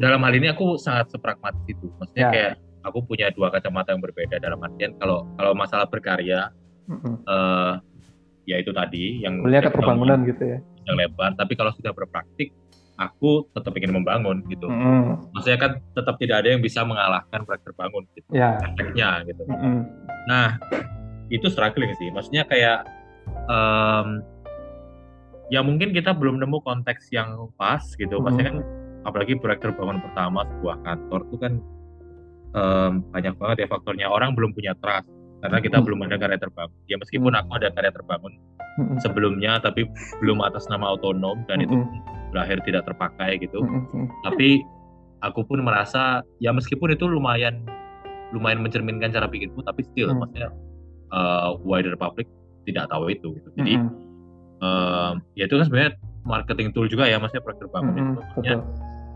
dalam 0.00 0.24
hal 0.24 0.32
ini 0.32 0.48
aku 0.48 0.80
sangat 0.80 1.12
sepragmatis 1.12 1.60
itu, 1.68 1.92
maksudnya 2.00 2.24
yeah. 2.24 2.32
kayak 2.32 2.52
aku 2.86 3.02
punya 3.02 3.28
dua 3.34 3.50
kacamata 3.50 3.90
yang 3.90 4.00
berbeda 4.00 4.38
dalam 4.38 4.62
artian 4.62 4.94
kalau 5.02 5.26
kalau 5.34 5.52
masalah 5.58 5.90
berkarya 5.90 6.54
mm-hmm. 6.86 7.14
uh, 7.26 7.82
ya 8.46 8.62
itu 8.62 8.70
tadi 8.70 9.26
yang 9.26 9.42
melihat 9.42 9.74
keterbangunan 9.74 10.22
gitu 10.22 10.56
ya 10.56 10.58
yang 10.86 10.94
lebar 10.94 11.34
tapi 11.34 11.58
kalau 11.58 11.74
sudah 11.74 11.90
berpraktik 11.90 12.54
aku 12.96 13.50
tetap 13.52 13.74
ingin 13.76 13.92
membangun 13.92 14.40
gitu 14.46 14.70
mm. 14.70 15.34
maksudnya 15.34 15.58
kan 15.58 15.72
tetap 15.92 16.14
tidak 16.16 16.46
ada 16.46 16.48
yang 16.54 16.62
bisa 16.62 16.86
mengalahkan 16.86 17.42
proyek 17.42 17.66
terbangun 17.66 18.06
gitu 18.14 18.30
yeah. 18.30 18.56
efeknya 18.62 19.26
gitu 19.26 19.42
mm 19.44 19.58
-hmm. 19.58 19.78
nah 20.30 20.56
itu 21.28 21.50
struggling 21.50 21.90
sih 21.98 22.08
maksudnya 22.14 22.46
kayak 22.46 22.86
um, 23.46 24.22
ya 25.50 25.62
mungkin 25.62 25.94
kita 25.94 26.14
belum 26.14 26.42
nemu 26.42 26.58
konteks 26.62 27.10
yang 27.14 27.50
pas 27.54 27.82
gitu. 27.96 28.18
Mm. 28.18 28.22
maksudnya 28.22 28.46
kan 28.50 28.58
apalagi 29.06 29.38
proyek 29.38 29.62
terbangun 29.62 30.02
pertama 30.02 30.42
sebuah 30.42 30.76
kantor 30.82 31.20
itu 31.30 31.36
kan 31.38 31.52
um, 32.58 32.92
banyak 33.14 33.34
banget 33.38 33.56
ya 33.64 33.68
faktornya. 33.70 34.06
Orang 34.10 34.34
belum 34.34 34.52
punya 34.54 34.74
trust 34.82 35.06
karena 35.44 35.58
kita 35.62 35.78
belum 35.78 36.02
ada 36.06 36.16
karya 36.18 36.38
terbangun. 36.40 36.76
Ya 36.90 36.96
meskipun 36.98 37.32
aku 37.36 37.50
ada 37.54 37.70
karya 37.70 37.92
terbangun 37.94 38.32
sebelumnya, 39.00 39.62
tapi 39.62 39.88
belum 40.20 40.42
atas 40.44 40.68
nama 40.68 40.98
otonom 40.98 41.46
dan 41.48 41.64
itu 41.64 41.86
berakhir 42.34 42.60
tidak 42.66 42.84
terpakai 42.84 43.40
gitu. 43.40 43.62
Tapi 44.26 44.60
aku 45.24 45.46
pun 45.46 45.62
merasa 45.64 46.20
ya 46.42 46.52
meskipun 46.52 46.92
itu 46.92 47.08
lumayan 47.08 47.64
lumayan 48.34 48.60
mencerminkan 48.60 49.14
cara 49.14 49.30
pikirku, 49.30 49.62
tapi 49.62 49.86
still 49.86 50.10
maksudnya 50.12 50.50
uh, 51.14 51.54
wider 51.62 51.94
public 51.94 52.26
tidak 52.66 52.90
tahu 52.90 53.08
itu. 53.08 53.32
Gitu. 53.38 53.48
Jadi 53.56 53.72
uh, 54.60 55.12
ya 55.38 55.46
itu 55.46 55.54
kan 55.56 55.64
sebenarnya 55.70 55.92
marketing 56.26 56.74
tool 56.74 56.90
juga 56.90 57.06
ya, 57.06 57.22
maksudnya 57.22 57.46
proyek 57.46 57.62
terbangun 57.62 57.94
itu. 57.94 58.12
Maksudnya 58.20 58.56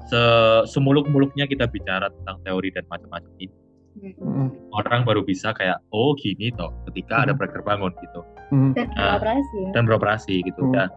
se 0.09 0.23
semuluk-muluknya 0.71 1.45
kita 1.45 1.69
bicara 1.69 2.09
tentang 2.09 2.41
teori 2.47 2.73
dan 2.73 2.85
macam-macam 2.89 3.31
ini 3.39 3.55
hmm. 3.99 4.75
orang 4.75 5.03
baru 5.05 5.23
bisa 5.27 5.53
kayak 5.53 5.79
oh 5.93 6.17
gini 6.17 6.51
toh 6.55 6.73
ketika 6.91 7.21
hmm. 7.21 7.25
ada 7.29 7.33
proyek 7.37 7.53
terbangun 7.61 7.93
gitu 8.01 8.21
hmm. 8.55 8.71
dan 8.75 8.87
nah, 8.97 9.19
beroperasi 9.19 9.57
ya? 9.57 9.71
dan 9.77 9.83
beroperasi 9.85 10.35
gitu 10.47 10.63
hmm. 10.65 10.73
dan 10.75 10.89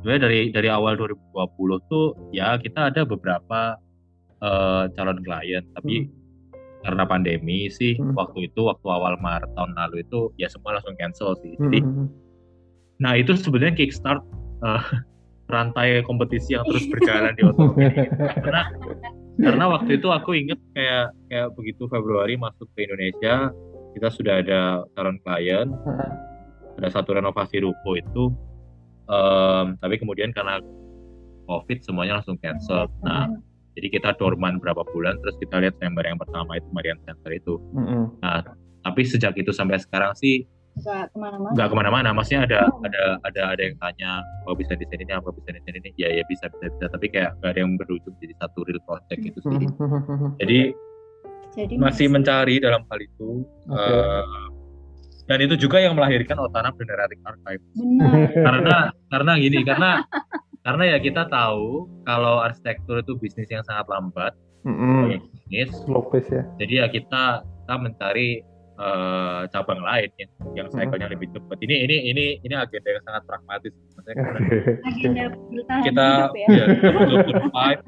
sebenarnya 0.00 0.22
dari 0.28 0.40
dari 0.54 0.68
awal 0.70 0.94
2020 0.98 1.90
tuh 1.90 2.06
ya 2.30 2.56
kita 2.58 2.92
ada 2.92 3.02
beberapa 3.04 3.76
uh, 4.40 4.84
calon 4.94 5.18
klien 5.24 5.64
tapi 5.74 6.06
hmm. 6.06 6.21
Karena 6.82 7.06
pandemi 7.06 7.70
sih 7.70 7.94
hmm. 7.94 8.18
waktu 8.18 8.50
itu 8.50 8.66
waktu 8.66 8.86
awal 8.90 9.14
Maret 9.22 9.50
tahun 9.54 9.72
lalu 9.78 10.02
itu 10.02 10.34
ya 10.36 10.50
semua 10.50 10.78
langsung 10.78 10.98
cancel 10.98 11.38
sih. 11.40 11.54
Jadi 11.56 11.78
hmm. 11.80 12.06
nah 12.98 13.14
itu 13.14 13.34
sebenarnya 13.38 13.74
kickstart 13.78 14.22
uh, 14.66 14.84
rantai 15.54 16.00
kompetisi 16.06 16.56
yang 16.56 16.64
terus 16.64 16.88
berjalan 16.88 17.36
di 17.36 17.42
otomotif 17.44 18.08
karena 18.40 18.62
karena 19.36 19.64
waktu 19.68 20.00
itu 20.00 20.08
aku 20.08 20.32
inget 20.32 20.56
kayak 20.72 21.12
kayak 21.28 21.48
begitu 21.56 21.84
Februari 21.92 22.40
masuk 22.40 22.68
ke 22.72 22.88
Indonesia 22.88 23.52
kita 23.92 24.08
sudah 24.08 24.40
ada 24.40 24.60
calon 24.96 25.20
klien. 25.20 25.68
Ada 26.80 26.88
satu 26.88 27.12
renovasi 27.20 27.60
ruko 27.60 28.00
itu 28.00 28.32
um, 29.12 29.76
tapi 29.76 30.00
kemudian 30.00 30.32
karena 30.32 30.56
covid 31.44 31.84
semuanya 31.84 32.18
langsung 32.20 32.40
cancel. 32.40 32.88
Nah 33.04 33.28
jadi 33.72 33.88
kita 33.88 34.10
dorman 34.20 34.60
berapa 34.60 34.84
bulan 34.92 35.16
terus 35.24 35.36
kita 35.40 35.60
lihat 35.64 35.74
September 35.80 36.04
yang 36.04 36.20
pertama 36.20 36.56
itu 36.56 36.68
Marian 36.72 37.00
Center 37.08 37.30
itu. 37.32 37.56
Nah 38.20 38.44
tapi 38.82 39.00
sejak 39.06 39.38
itu 39.38 39.54
sampai 39.54 39.78
sekarang 39.78 40.12
sih 40.18 40.44
nggak 40.72 41.12
ke 41.12 41.18
mana-mana? 41.20 41.52
nggak 41.52 41.68
ke 41.68 41.76
mana-mana. 41.76 42.08
Maksudnya 42.16 42.48
ada 42.48 42.60
oh. 42.72 42.80
ada 42.84 43.02
ada 43.28 43.42
ada 43.52 43.62
yang 43.62 43.76
tanya 43.76 44.10
apa 44.44 44.54
bisa 44.56 44.72
desain 44.76 45.00
ini? 45.00 45.12
Apa 45.12 45.28
bisa 45.32 45.52
desain 45.52 45.76
ini? 45.76 45.90
Ya 46.00 46.08
ya 46.08 46.24
bisa 46.28 46.48
bisa 46.48 46.72
bisa. 46.72 46.84
Tapi 46.88 47.06
kayak 47.12 47.36
nggak 47.40 47.50
ada 47.52 47.60
yang 47.60 47.76
berujung 47.76 48.14
jadi 48.20 48.34
satu 48.40 48.64
real 48.64 48.80
project 48.88 49.20
itu 49.20 49.38
sih. 49.40 49.68
Jadi, 50.40 50.60
jadi 51.52 51.74
masih 51.76 52.06
mencari 52.08 52.56
dalam 52.64 52.88
hal 52.88 52.98
itu 53.04 53.44
okay. 53.68 53.76
uh, 53.76 54.24
eh, 54.24 54.48
dan 55.28 55.38
itu 55.44 55.54
juga 55.60 55.84
yang 55.84 55.92
melahirkan 55.92 56.40
Otana 56.40 56.72
Generating 56.72 57.20
Archive. 57.20 57.62
Benar. 57.76 58.12
karena 58.32 58.76
karena 59.12 59.32
gini 59.36 59.58
karena 59.68 59.90
karena 60.62 60.96
ya 60.96 60.98
kita 61.02 61.26
tahu 61.26 61.90
kalau 62.06 62.42
arsitektur 62.42 63.02
itu 63.02 63.18
bisnis 63.18 63.50
yang 63.50 63.62
sangat 63.66 63.86
lambat 63.90 64.32
mm 64.62 64.74
-hmm. 64.74 65.02
bisnis 65.50 65.70
slow 65.82 66.06
pace 66.10 66.30
ya 66.30 66.42
jadi 66.58 66.74
ya 66.82 66.86
kita 66.90 67.42
kita 67.42 67.74
mencari 67.78 68.42
uh, 68.82 69.42
cabang 69.50 69.80
lain 69.82 70.10
yang 70.18 70.30
yang 70.58 70.68
cycle-nya 70.72 71.08
lebih 71.10 71.28
cepat. 71.30 71.56
Ini 71.62 71.86
ini 71.88 71.96
ini 72.10 72.24
ini 72.42 72.54
agenda 72.58 72.88
yang 72.90 73.04
sangat 73.06 73.22
pragmatis. 73.28 73.72
Maksudnya 73.72 74.14
agenda 75.70 75.82
kita 75.86 76.08
ya. 76.34 76.48
ya 76.50 76.64
kita 76.74 76.90
butuh 76.98 77.18
survive. 77.30 77.82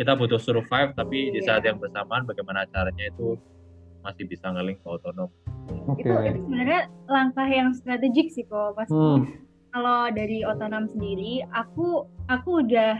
Kita 0.00 0.12
butuh 0.16 0.40
survive, 0.40 0.90
tapi 0.96 1.18
yeah. 1.28 1.34
di 1.36 1.40
saat 1.44 1.62
yang 1.68 1.76
bersamaan 1.76 2.24
bagaimana 2.24 2.64
caranya 2.72 3.04
itu 3.12 3.36
masih 4.00 4.24
bisa 4.24 4.48
ngeling 4.48 4.80
ke 4.80 4.88
otonom. 4.88 5.28
Okay. 5.92 6.08
Itu, 6.08 6.12
itu 6.16 6.40
sebenarnya 6.48 6.80
langkah 7.04 7.44
yang 7.44 7.68
strategik 7.76 8.32
sih 8.32 8.48
kok, 8.48 8.80
pasti. 8.80 8.96
Hmm. 8.96 9.28
Kalau 9.70 10.10
dari 10.10 10.42
otonom 10.42 10.90
sendiri, 10.90 11.46
aku 11.54 12.06
aku 12.26 12.66
udah 12.66 12.98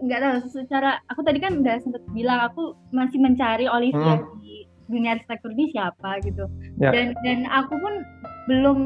nggak 0.00 0.20
tahu 0.20 0.36
secara 0.48 0.96
aku 1.12 1.20
tadi 1.20 1.38
kan 1.38 1.60
udah 1.60 1.76
sempat 1.84 2.00
bilang 2.16 2.40
aku 2.48 2.72
masih 2.88 3.20
mencari 3.20 3.68
Olivia 3.68 4.16
hmm 4.16 4.40
dunia 4.90 5.16
arsitektur 5.16 5.54
ini 5.54 5.70
siapa 5.70 6.18
gitu 6.26 6.50
ya. 6.82 6.90
dan 6.90 7.14
dan 7.22 7.46
aku 7.46 7.78
pun 7.78 7.94
belum 8.50 8.78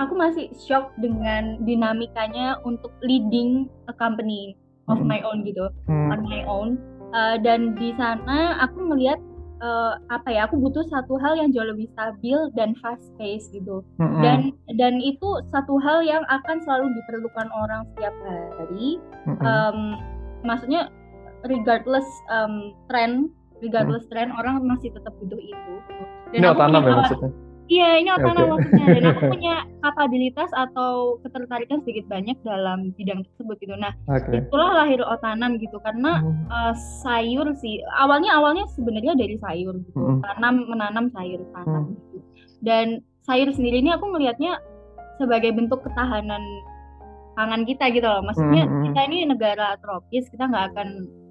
aku 0.00 0.16
masih 0.16 0.48
shock 0.56 0.96
dengan 0.98 1.60
dinamikanya 1.68 2.56
untuk 2.64 2.90
leading 3.04 3.68
a 3.92 3.94
company 3.94 4.56
of 4.88 4.98
hmm. 4.98 5.06
my 5.06 5.20
own 5.22 5.44
gitu 5.44 5.68
hmm. 5.86 6.08
on 6.08 6.20
my 6.24 6.42
own 6.48 6.80
uh, 7.12 7.36
dan 7.36 7.76
di 7.76 7.92
sana 8.00 8.56
aku 8.64 8.80
melihat 8.88 9.20
uh, 9.62 9.96
apa 10.10 10.28
ya 10.28 10.50
aku 10.50 10.58
butuh 10.58 10.84
satu 10.90 11.16
hal 11.22 11.38
yang 11.38 11.54
jauh 11.54 11.64
lebih 11.64 11.88
stabil 11.94 12.36
dan 12.58 12.74
fast 12.82 13.06
pace 13.16 13.48
gitu 13.54 13.80
hmm. 14.02 14.20
dan 14.20 14.38
dan 14.76 14.98
itu 14.98 15.40
satu 15.54 15.78
hal 15.80 16.02
yang 16.02 16.26
akan 16.28 16.60
selalu 16.66 16.90
diperlukan 16.98 17.48
orang 17.54 17.86
setiap 17.94 18.14
hari 18.26 18.98
hmm. 19.24 19.40
um, 19.46 19.78
maksudnya 20.42 20.90
regardless 21.46 22.06
um, 22.28 22.74
trend 22.90 23.30
regardless 23.62 24.04
hmm. 24.10 24.12
tren 24.12 24.28
orang 24.34 24.58
masih 24.66 24.90
tetap 24.90 25.14
butuh 25.22 25.38
itu 25.38 25.74
dan 25.88 26.02
ini 26.34 26.46
otanam 26.50 26.82
ya 26.82 26.94
maksudnya 26.98 27.30
iya 27.68 27.98
ini 27.98 28.10
otanam 28.10 28.46
okay. 28.46 28.52
maksudnya 28.54 28.86
dan 28.90 29.04
aku 29.14 29.22
punya 29.34 29.54
kapabilitas 29.82 30.50
atau 30.54 31.18
ketertarikan 31.22 31.78
sedikit 31.82 32.06
banyak 32.10 32.36
dalam 32.42 32.90
bidang 32.98 33.22
tersebut 33.26 33.56
gitu 33.62 33.74
nah 33.78 33.92
okay. 34.10 34.42
itulah 34.42 34.70
lahir 34.74 35.00
otanam 35.02 35.58
gitu 35.58 35.78
karena 35.82 36.22
hmm. 36.22 36.46
uh, 36.50 36.74
sayur 37.04 37.46
sih 37.58 37.82
awalnya 37.98 38.34
awalnya 38.34 38.66
sebenarnya 38.74 39.14
dari 39.14 39.36
sayur 39.38 39.78
gitu 39.78 39.98
hmm. 39.98 40.22
tanam 40.22 40.66
menanam 40.66 41.06
sayur 41.14 41.42
tanam 41.54 41.90
hmm. 41.90 41.94
gitu 41.94 42.18
dan 42.62 42.86
sayur 43.22 43.48
sendiri 43.54 43.82
ini 43.82 43.94
aku 43.94 44.10
melihatnya 44.10 44.58
sebagai 45.18 45.54
bentuk 45.54 45.82
ketahanan 45.86 46.42
pangan 47.32 47.62
kita 47.64 47.88
gitu 47.94 48.04
loh 48.04 48.22
maksudnya 48.24 48.66
hmm. 48.66 48.72
hmm. 48.72 48.84
kita 48.90 49.00
ini 49.08 49.18
negara 49.30 49.78
tropis 49.80 50.26
kita 50.28 50.50
nggak 50.50 50.74
akan 50.74 50.88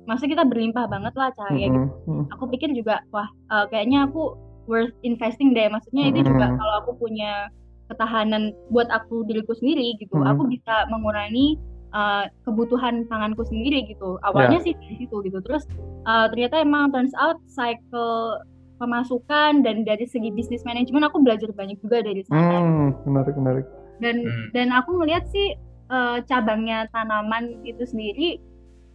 masa 0.10 0.26
kita 0.26 0.42
berlimpah 0.44 0.90
banget 0.90 1.14
lah 1.14 1.30
cahaya 1.38 1.70
mm 1.70 1.76
-hmm. 1.78 1.86
gitu 1.86 2.12
aku 2.34 2.44
pikir 2.58 2.70
juga 2.74 3.06
wah 3.14 3.30
uh, 3.54 3.70
kayaknya 3.70 4.10
aku 4.10 4.34
worth 4.70 4.94
investing 5.02 5.54
deh 5.54 5.70
maksudnya 5.70 6.10
mm 6.10 6.12
-hmm. 6.14 6.22
itu 6.22 6.30
juga 6.30 6.46
kalau 6.58 6.74
aku 6.84 6.92
punya 6.98 7.50
ketahanan 7.92 8.56
buat 8.72 8.88
aku 8.88 9.28
diriku 9.28 9.52
sendiri 9.52 10.00
gitu. 10.00 10.16
Hmm. 10.16 10.32
Aku 10.32 10.48
bisa 10.48 10.88
mengurangi 10.88 11.60
uh, 11.92 12.24
kebutuhan 12.48 13.04
panganku 13.12 13.44
sendiri 13.44 13.84
gitu. 13.92 14.16
Awalnya 14.24 14.64
Ya. 14.64 14.72
sih 14.72 14.74
dari 14.80 14.96
situ 15.04 15.16
gitu. 15.28 15.44
Terus 15.44 15.68
uh, 16.08 16.32
ternyata 16.32 16.64
emang 16.64 16.96
turns 16.96 17.12
out 17.20 17.36
cycle 17.52 18.40
pemasukan 18.80 19.62
dan 19.62 19.84
dari 19.84 20.08
segi 20.08 20.32
bisnis 20.34 20.64
manajemen 20.66 21.06
aku 21.06 21.20
belajar 21.22 21.52
banyak 21.54 21.78
juga 21.84 22.02
dari 22.02 22.24
sana. 22.26 22.64
Hmm, 22.64 22.88
menarik 23.06 23.36
menarik. 23.36 23.66
Dan 24.00 24.26
Hmm. 24.26 24.48
dan 24.56 24.68
aku 24.72 24.98
ngeliat 24.98 25.28
sih 25.30 25.54
uh, 25.92 26.24
cabangnya 26.26 26.88
tanaman 26.96 27.60
itu 27.68 27.84
sendiri 27.86 28.40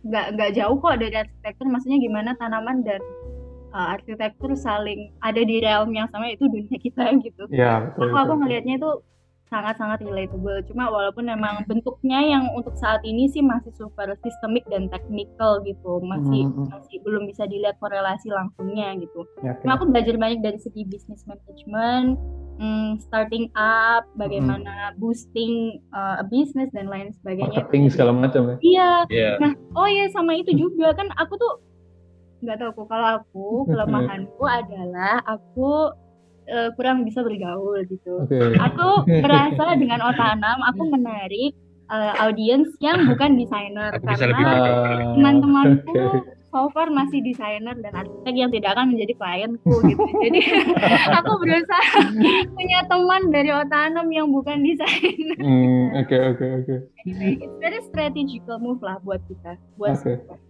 nggak 0.08 0.34
nggak 0.34 0.50
jauh 0.56 0.80
kok 0.80 0.98
dari 0.98 1.14
arsitektur. 1.14 1.68
Maksudnya 1.68 2.00
gimana 2.00 2.32
tanaman 2.40 2.82
dan 2.82 2.98
uh, 3.76 3.92
arsitektur 3.92 4.56
saling 4.56 5.12
ada 5.20 5.44
di 5.44 5.60
realm 5.60 5.92
yang 5.92 6.08
sama 6.08 6.32
itu 6.32 6.48
dunia 6.48 6.78
kita 6.80 7.12
gitu. 7.26 7.44
Ya 7.52 7.84
betul. 7.92 8.08
Aku 8.08 8.16
aku 8.16 8.32
ngelihatnya 8.40 8.80
itu 8.80 8.90
sangat-sangat 9.46 10.02
relatable. 10.02 10.58
Cuma 10.66 10.90
walaupun 10.90 11.30
memang 11.30 11.62
bentuknya 11.70 12.18
yang 12.18 12.50
untuk 12.58 12.74
saat 12.74 12.98
ini 13.06 13.30
sih 13.30 13.42
masih 13.46 13.70
super 13.78 14.10
sistemik 14.26 14.66
dan 14.66 14.90
technical 14.90 15.62
gitu, 15.62 16.02
masih 16.02 16.50
Hmm, 16.50 16.66
hmm. 16.66 16.68
masih 16.74 16.98
belum 17.06 17.30
bisa 17.30 17.46
dilihat 17.46 17.78
korelasi 17.78 18.26
langsungnya 18.34 18.98
gitu. 18.98 19.22
Ya. 19.46 19.54
Cuma 19.62 19.78
aku 19.78 19.86
belajar 19.86 20.18
banyak 20.18 20.42
dari 20.42 20.58
segi 20.58 20.82
bisnis 20.82 21.22
management, 21.30 22.18
hmm, 22.58 22.98
starting 23.06 23.46
up, 23.54 24.10
bagaimana 24.18 24.98
boosting 24.98 25.78
uh, 25.94 26.18
a 26.18 26.26
business 26.26 26.66
dan 26.74 26.90
lain 26.90 27.14
sebagainya. 27.22 27.62
Marketing 27.70 27.86
segala 27.86 28.10
macam 28.10 28.42
ya. 28.50 28.56
Iya, 28.58 28.90
Iya. 29.14 29.32
Nah, 29.38 29.52
oh 29.78 29.86
iya 29.86 30.10
sama 30.10 30.34
itu 30.34 30.58
juga 30.58 30.90
kan 30.98 31.06
aku 31.14 31.38
tuh 31.38 31.65
nggak 32.42 32.56
tahu 32.60 32.70
kok 32.82 32.86
kalau 32.90 33.08
aku 33.20 33.46
kelemahanku 33.70 34.44
adalah 34.44 35.20
aku 35.24 35.94
eh, 36.46 36.68
kurang 36.76 37.04
bisa 37.06 37.22
bergaul 37.24 37.80
gitu. 37.88 38.24
Oke. 38.24 38.56
Aku 38.60 39.04
merasa 39.08 39.76
dengan 39.78 40.00
otanam 40.04 40.58
aku 40.66 40.82
menarik 40.90 41.52
eh, 41.90 42.12
audiens 42.22 42.68
yang 42.82 43.06
bukan 43.08 43.38
desainer 43.38 43.92
karena. 44.02 44.38
Ah, 44.42 45.12
teman-temanku 45.14 46.36
so 46.56 46.72
far 46.72 46.88
masih 46.88 47.20
desainer 47.20 47.76
dan 47.84 47.92
arsitek 47.92 48.34
yang 48.34 48.48
tidak 48.48 48.72
akan 48.72 48.96
menjadi 48.96 49.12
klienku 49.20 49.74
gitu. 49.84 50.04
Jadi 50.24 50.40
aku 51.20 51.32
berusaha 51.42 52.00
punya 52.56 52.80
teman 52.88 53.22
dari 53.28 53.50
otanam 53.52 54.08
yang 54.08 54.32
bukan 54.32 54.64
desainer. 54.64 55.36
Hmm, 55.36 55.92
Oke 56.00 56.16
oke 56.16 56.44
oke. 56.64 56.74
Anyway, 57.04 57.36
it's 57.44 57.56
very 57.60 57.80
strategical 57.84 58.56
move 58.56 58.80
lah 58.80 58.96
buat 59.04 59.20
kita, 59.28 59.60
buat 59.76 60.00
Oke. 60.00 60.16
kita. 60.16 60.32
Ah, 60.32 60.40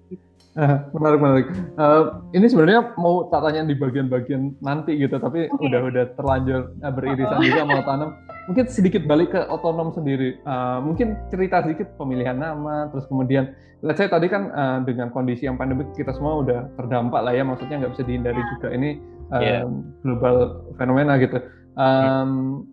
menarik 0.97 1.21
menarik. 1.21 1.47
Eh, 1.53 2.03
ini 2.33 2.47
sebenarnya 2.49 2.97
mau 2.97 3.29
tak 3.29 3.45
tanya 3.45 3.69
di 3.69 3.77
bagian-bagian 3.77 4.57
nanti 4.59 4.97
gitu, 4.97 5.21
tapi 5.21 5.53
Oke. 5.53 5.69
udah 5.69 5.81
udah 5.85 6.05
terlanjur 6.17 6.61
eh, 6.81 6.93
beririsan 6.93 7.39
juga 7.39 7.63
mau 7.65 7.83
tanam. 7.89 8.11
Mungkin 8.49 8.65
sedikit 8.71 9.03
balik 9.05 9.37
ke 9.37 9.41
otonom 9.47 9.93
sendiri. 9.93 10.41
Eh, 10.41 10.79
mungkin 10.81 11.17
cerita 11.29 11.61
sedikit 11.61 11.93
pemilihan 12.01 12.41
nama, 12.41 12.89
terus 12.89 13.05
kemudian, 13.07 13.53
let's 13.85 14.01
say 14.01 14.09
tadi 14.09 14.27
kan 14.27 14.49
eh, 14.49 14.79
dengan 14.89 15.13
kondisi 15.13 15.45
yang 15.45 15.61
pandemik 15.61 15.93
kita 15.93 16.17
semua 16.17 16.41
udah 16.41 16.73
terdampak 16.81 17.21
lah 17.21 17.37
ya, 17.37 17.45
maksudnya 17.45 17.85
nggak 17.85 17.93
bisa 17.93 18.05
dihindari 18.09 18.41
Ya. 18.41 18.49
juga 18.57 18.69
ini 18.73 18.91
eh, 19.37 19.41
Iya. 19.45 19.61
global 20.01 20.37
fenomena 20.81 21.21
gitu. 21.21 21.37
Em, 21.77 22.65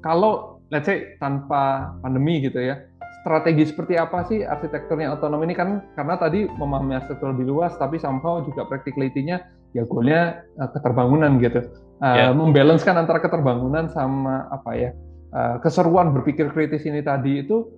Kalau 0.00 0.64
let's 0.72 0.88
say 0.88 1.12
tanpa 1.20 1.92
pandemi 2.00 2.40
gitu 2.40 2.56
ya, 2.56 2.80
strategi 3.20 3.68
seperti 3.68 3.94
apa 4.00 4.24
sih 4.26 4.42
arsitekturnya 4.42 5.12
otonom 5.12 5.44
ini 5.44 5.52
kan 5.52 5.84
karena 5.94 6.16
tadi 6.16 6.48
memahami 6.48 6.96
arsitektur 6.96 7.36
lebih 7.36 7.52
luas 7.52 7.76
tapi 7.76 8.00
somehow 8.00 8.40
juga 8.42 8.64
practicality-nya 8.64 9.36
ya 9.76 9.82
goalnya 9.86 10.44
uh, 10.58 10.70
keterbangunan 10.72 11.36
gitu 11.40 11.62
Uh, 12.00 12.16
Ya. 12.16 12.26
membalancekan 12.32 12.96
antara 12.96 13.20
keterbangunan 13.20 13.92
sama 13.92 14.48
apa 14.48 14.72
ya 14.72 14.96
uh, 15.36 15.60
keseruan 15.60 16.16
berpikir 16.16 16.48
kritis 16.48 16.88
ini 16.88 17.04
tadi 17.04 17.44
itu 17.44 17.68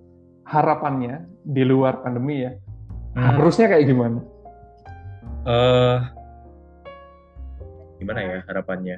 harapannya 0.47 1.27
di 1.43 1.67
luar 1.67 1.99
pandemi 1.99 2.47
ya 2.47 2.55
Hmm. 3.13 3.35
harusnya 3.35 3.67
kayak 3.69 3.85
gimana? 3.85 4.23
Eh, 5.43 5.97
gimana 7.99 8.19
ya 8.23 8.39
harapannya? 8.49 8.97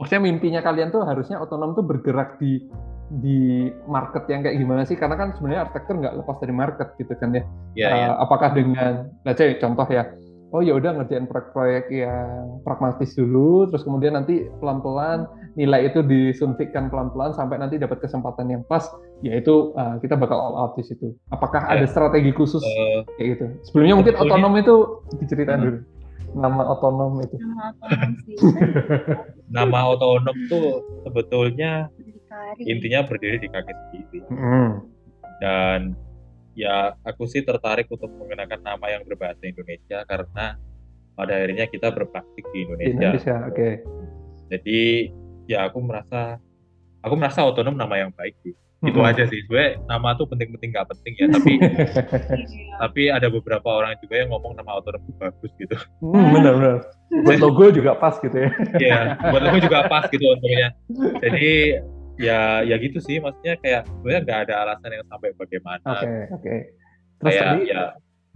Maksudnya 0.00 0.22
mimpinya 0.24 0.60
kalian 0.64 0.88
tuh 0.88 1.04
harusnya 1.04 1.36
otonom 1.36 1.76
tuh 1.76 1.84
bergerak 1.84 2.40
di 2.40 2.64
di 3.12 3.68
market 3.84 4.24
yang 4.26 4.40
kayak 4.40 4.56
gimana 4.56 4.82
sih? 4.82 4.96
Karena 4.96 5.14
kan 5.14 5.36
sebenarnya 5.36 5.68
arsitektur 5.68 6.00
nggak 6.00 6.16
lepas 6.16 6.36
dari 6.40 6.54
market 6.54 6.88
gitu 6.96 7.12
kan 7.12 7.36
ya. 7.36 7.42
Ya, 7.74 7.88
Uh, 7.88 7.96
ya. 7.98 8.08
apakah 8.18 8.50
dengan, 8.52 8.92
let's 9.22 9.36
say 9.36 9.52
contoh 9.56 9.84
ya, 9.86 10.08
oh 10.48 10.60
ya 10.60 10.76
udah 10.76 10.96
ngerjain 10.96 11.24
proyek-proyek 11.24 11.88
yang 11.88 12.60
pragmatis 12.60 13.12
dulu, 13.12 13.68
terus 13.68 13.84
kemudian 13.84 14.12
nanti 14.12 14.48
pelan-pelan 14.60 15.24
nilai 15.52 15.88
itu 15.88 16.00
disuntikkan 16.00 16.88
pelan-pelan 16.88 17.32
sampai 17.32 17.56
nanti 17.56 17.76
dapat 17.76 18.00
kesempatan 18.00 18.48
yang 18.48 18.62
pas, 18.64 18.84
yaitu 19.20 19.72
uh, 19.76 20.00
kita 20.00 20.16
bakal 20.16 20.36
all 20.36 20.56
out 20.56 20.72
di 20.76 20.84
situ. 20.84 21.12
Apakah 21.28 21.68
Ya. 21.68 21.80
ada 21.80 21.86
strategi 21.88 22.32
khusus 22.32 22.60
Eh, 22.60 23.00
kayak 23.16 23.28
gitu? 23.36 23.44
Sebelumnya 23.68 23.94
mungkin 24.00 24.14
otonom 24.16 24.52
itu 24.56 24.74
diceritain 25.16 25.60
Hmm. 25.60 25.66
dulu, 25.68 25.78
nama 26.32 26.62
otonom 26.68 27.12
itu. 27.20 27.36
Nama 27.36 27.64
otonom 27.68 28.10
sih. 28.24 28.36
nama 29.56 29.78
otonom 29.88 30.36
tuh 30.48 30.68
sebetulnya 31.04 31.92
Berdikari. 32.32 32.62
intinya 32.66 33.00
berdiri 33.02 33.36
di 33.38 33.48
kaki 33.48 33.72
sendiri 33.72 34.18
Hmm. 34.26 34.70
dan 35.38 35.80
ya 36.52 36.76
aku 37.00 37.24
sih 37.24 37.40
tertarik 37.40 37.88
untuk 37.88 38.08
menggunakan 38.10 38.58
nama 38.58 38.86
yang 38.88 39.02
berbahasa 39.04 39.40
Indonesia 39.42 40.04
karena 40.04 40.56
pada 41.12 41.32
akhirnya 41.34 41.66
kita 41.66 41.88
berpraktik 41.88 42.44
di 42.46 42.52
Di 42.52 42.58
Indonesia. 42.62 42.92
Indonesia, 43.10 43.36
oke. 43.46 43.68
Jadi 44.48 44.80
ya 45.46 45.66
aku 45.66 45.78
merasa 45.78 46.40
aku 46.98 47.14
merasa 47.14 47.42
otonom 47.42 47.74
nama 47.74 47.98
yang 47.98 48.10
baik 48.10 48.36
sih. 48.38 48.52
Itu 48.82 48.98
Mm-mm. 48.98 49.08
aja 49.08 49.24
sih. 49.24 49.38
Sebenarnya 49.42 49.78
nama 49.86 50.12
tuh 50.12 50.26
penting-penting 50.26 50.72
nggak 50.72 50.88
penting 50.88 51.12
ya, 51.14 51.26
tapi 51.36 51.52
Iya. 51.54 52.74
tapi 52.80 53.02
ada 53.08 53.28
beberapa 53.28 53.68
orang 53.70 53.94
juga 53.98 54.14
yang 54.16 54.28
ngomong 54.28 54.52
nama 54.54 54.74
otonom 54.74 55.00
itu 55.00 55.12
bagus 55.16 55.52
gitu. 55.54 55.76
Hmm, 56.00 56.32
benar-benar. 56.32 56.76
Buat 57.22 57.38
logo 57.38 57.64
juga 57.70 57.92
pas 57.94 58.16
gitu 58.18 58.34
ya. 58.34 58.50
Iya, 58.76 58.98
buat 59.22 59.42
aku 59.42 59.58
juga 59.62 59.86
pas 59.86 60.04
gitu 60.06 60.24
untungnya. 60.26 60.68
Jadi 61.18 61.78
ya 62.18 62.60
ya 62.62 62.76
gitu 62.76 62.98
sih, 62.98 63.18
maksudnya 63.18 63.56
kayak 63.56 63.88
sebenarnya 63.88 64.20
nggak 64.22 64.40
ada 64.48 64.54
alasan 64.64 64.90
yang 64.92 65.06
sampai 65.06 65.30
bagaimana. 65.32 65.84
Oke, 65.86 66.12
oke. 66.30 66.54
Terus 67.18 67.32
Kayak 67.32 67.44
tadi, 67.46 67.62
ya 67.68 67.82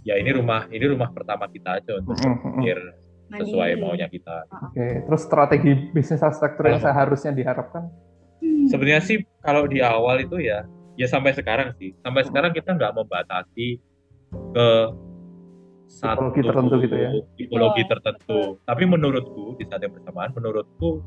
ya 0.06 0.14
ini 0.16 0.30
rumah 0.32 0.60
ini 0.70 0.84
rumah 0.86 1.10
pertama 1.10 1.44
kita 1.46 1.82
aja 1.82 1.92
untuk 1.98 2.14
Mm-mm, 2.14 2.30
mm-mm. 2.30 2.52
pikir 2.62 2.78
sesuai 3.26 3.70
Mandiri. 3.74 3.82
maunya 3.82 4.06
kita. 4.06 4.36
Oke, 4.70 4.86
terus 5.02 5.20
strategi 5.22 5.72
bisnis 5.90 6.22
arsitektur 6.22 6.64
yang 6.66 6.78
seharusnya 6.78 7.34
diharapkan? 7.34 7.90
Hmm. 8.38 8.66
Sebenarnya 8.70 9.02
sih 9.02 9.18
kalau 9.42 9.66
di 9.66 9.82
awal 9.82 10.22
itu 10.22 10.38
ya 10.38 10.62
ya 10.94 11.06
sampai 11.06 11.34
sekarang 11.34 11.74
sih. 11.76 11.90
Sampai 12.00 12.22
sekarang 12.22 12.54
kita 12.54 12.72
nggak 12.72 12.94
membatasi 12.94 13.82
ke 14.54 14.68
satu 15.86 16.34
Tipologi 16.34 16.40
tertentu 16.42 16.74
gitu 16.82 16.96
ya? 16.98 17.10
tipologi 17.34 17.82
Iya. 17.82 17.90
tertentu. 17.94 18.40
Tapi 18.62 18.82
menurutku 18.86 19.54
di 19.54 19.64
saat 19.66 19.82
yang 19.82 19.94
bersamaan 19.94 20.30
menurutku 20.30 21.02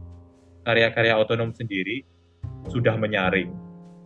karya-karya 0.64 1.16
otonom 1.16 1.52
sendiri 1.52 2.04
sudah 2.70 2.96
menyaring 2.96 3.50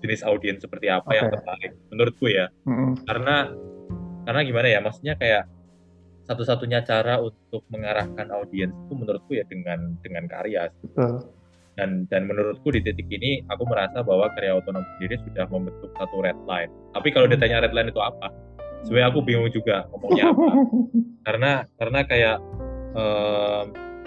jenis 0.03 0.22
audiens 0.27 0.60
seperti 0.60 0.91
apa 0.91 1.10
yang 1.15 1.31
Oke. 1.31 1.39
tertarik. 1.39 1.72
Menurutku 1.91 2.26
ya. 2.27 2.51
Mm-mm. 2.68 3.07
Karena 3.07 3.47
karena 4.27 4.41
gimana 4.43 4.68
ya? 4.68 4.80
Maksudnya 4.84 5.15
kayak 5.15 5.47
satu-satunya 6.23 6.84
cara 6.88 7.19
untuk 7.19 7.64
mengarahkan 7.68 8.31
audiens 8.31 8.72
itu 8.72 8.93
menurutku 8.95 9.31
ya 9.35 9.43
dengan 9.47 9.99
dengan 9.99 10.23
karya 10.31 10.72
Betul. 10.80 11.27
dan 11.76 12.07
dan 12.07 12.31
menurutku 12.31 12.72
di 12.72 12.80
titik 12.80 13.11
ini 13.11 13.43
aku 13.51 13.68
merasa 13.68 13.99
bahwa 13.99 14.31
karya 14.31 14.55
otonom 14.55 14.84
sendiri 14.95 15.19
sudah 15.27 15.45
membentuk 15.51 15.91
satu 15.99 16.23
red 16.23 16.39
line. 16.47 16.72
Tapi 16.95 17.07
kalau 17.11 17.27
ditanya 17.27 17.68
red 17.68 17.76
line 17.76 17.91
itu 17.91 17.99
apa, 17.99 18.31
sebenarnya 18.88 19.07
aku 19.11 19.19
bingung 19.23 19.51
juga 19.51 19.84
ngomongnya 19.91 20.31
apa. 20.31 20.45
karena 21.27 21.51
karena 21.76 21.99
kayak 22.07 22.38
em, 22.95 23.65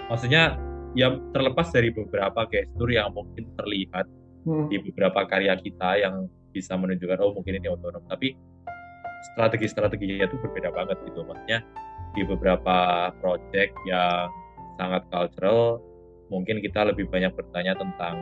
maksudnya 0.09 0.43
ya 0.97 1.13
terlepas 1.33 1.69
dari 1.69 1.93
beberapa 1.93 2.49
gestur 2.49 2.89
yang 2.89 3.13
mungkin 3.13 3.45
terlihat 3.53 4.09
Hmm. 4.47 4.71
di 4.71 4.79
beberapa 4.79 5.27
karya 5.27 5.59
kita 5.59 5.99
yang 5.99 6.31
bisa 6.55 6.79
menunjukkan 6.79 7.19
oh 7.19 7.35
mungkin 7.35 7.59
ini 7.59 7.67
otonom, 7.67 7.99
tapi 8.07 8.31
strategi-strateginya 9.35 10.23
itu 10.23 10.39
berbeda 10.39 10.71
banget 10.71 10.97
gitu. 11.03 11.27
Maksudnya 11.27 11.67
di 12.15 12.23
beberapa 12.23 13.11
project 13.19 13.75
yang 13.83 14.31
sangat 14.79 15.03
cultural 15.11 15.83
mungkin 16.31 16.63
kita 16.63 16.87
lebih 16.87 17.11
banyak 17.11 17.35
bertanya 17.35 17.75
tentang 17.75 18.15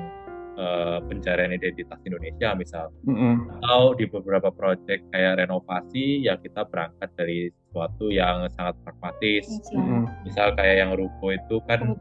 eh, 0.56 0.98
pencarian 1.08 1.52
identitas 1.54 2.00
Indonesia 2.08 2.56
misal 2.56 2.86
Mm-mm. 3.08 3.62
atau 3.62 3.94
di 3.96 4.08
beberapa 4.08 4.50
project 4.52 5.04
kayak 5.12 5.44
renovasi 5.44 6.26
ya 6.26 6.40
kita 6.40 6.66
berangkat 6.68 7.12
dari 7.20 7.52
sesuatu 7.52 8.08
yang 8.12 8.48
sangat 8.56 8.76
pragmatis 8.84 9.46
Mm-mm. 9.72 10.08
misal 10.24 10.56
kayak 10.56 10.76
yang 10.88 10.92
ruko 10.96 11.36
itu 11.36 11.60
kan 11.68 11.96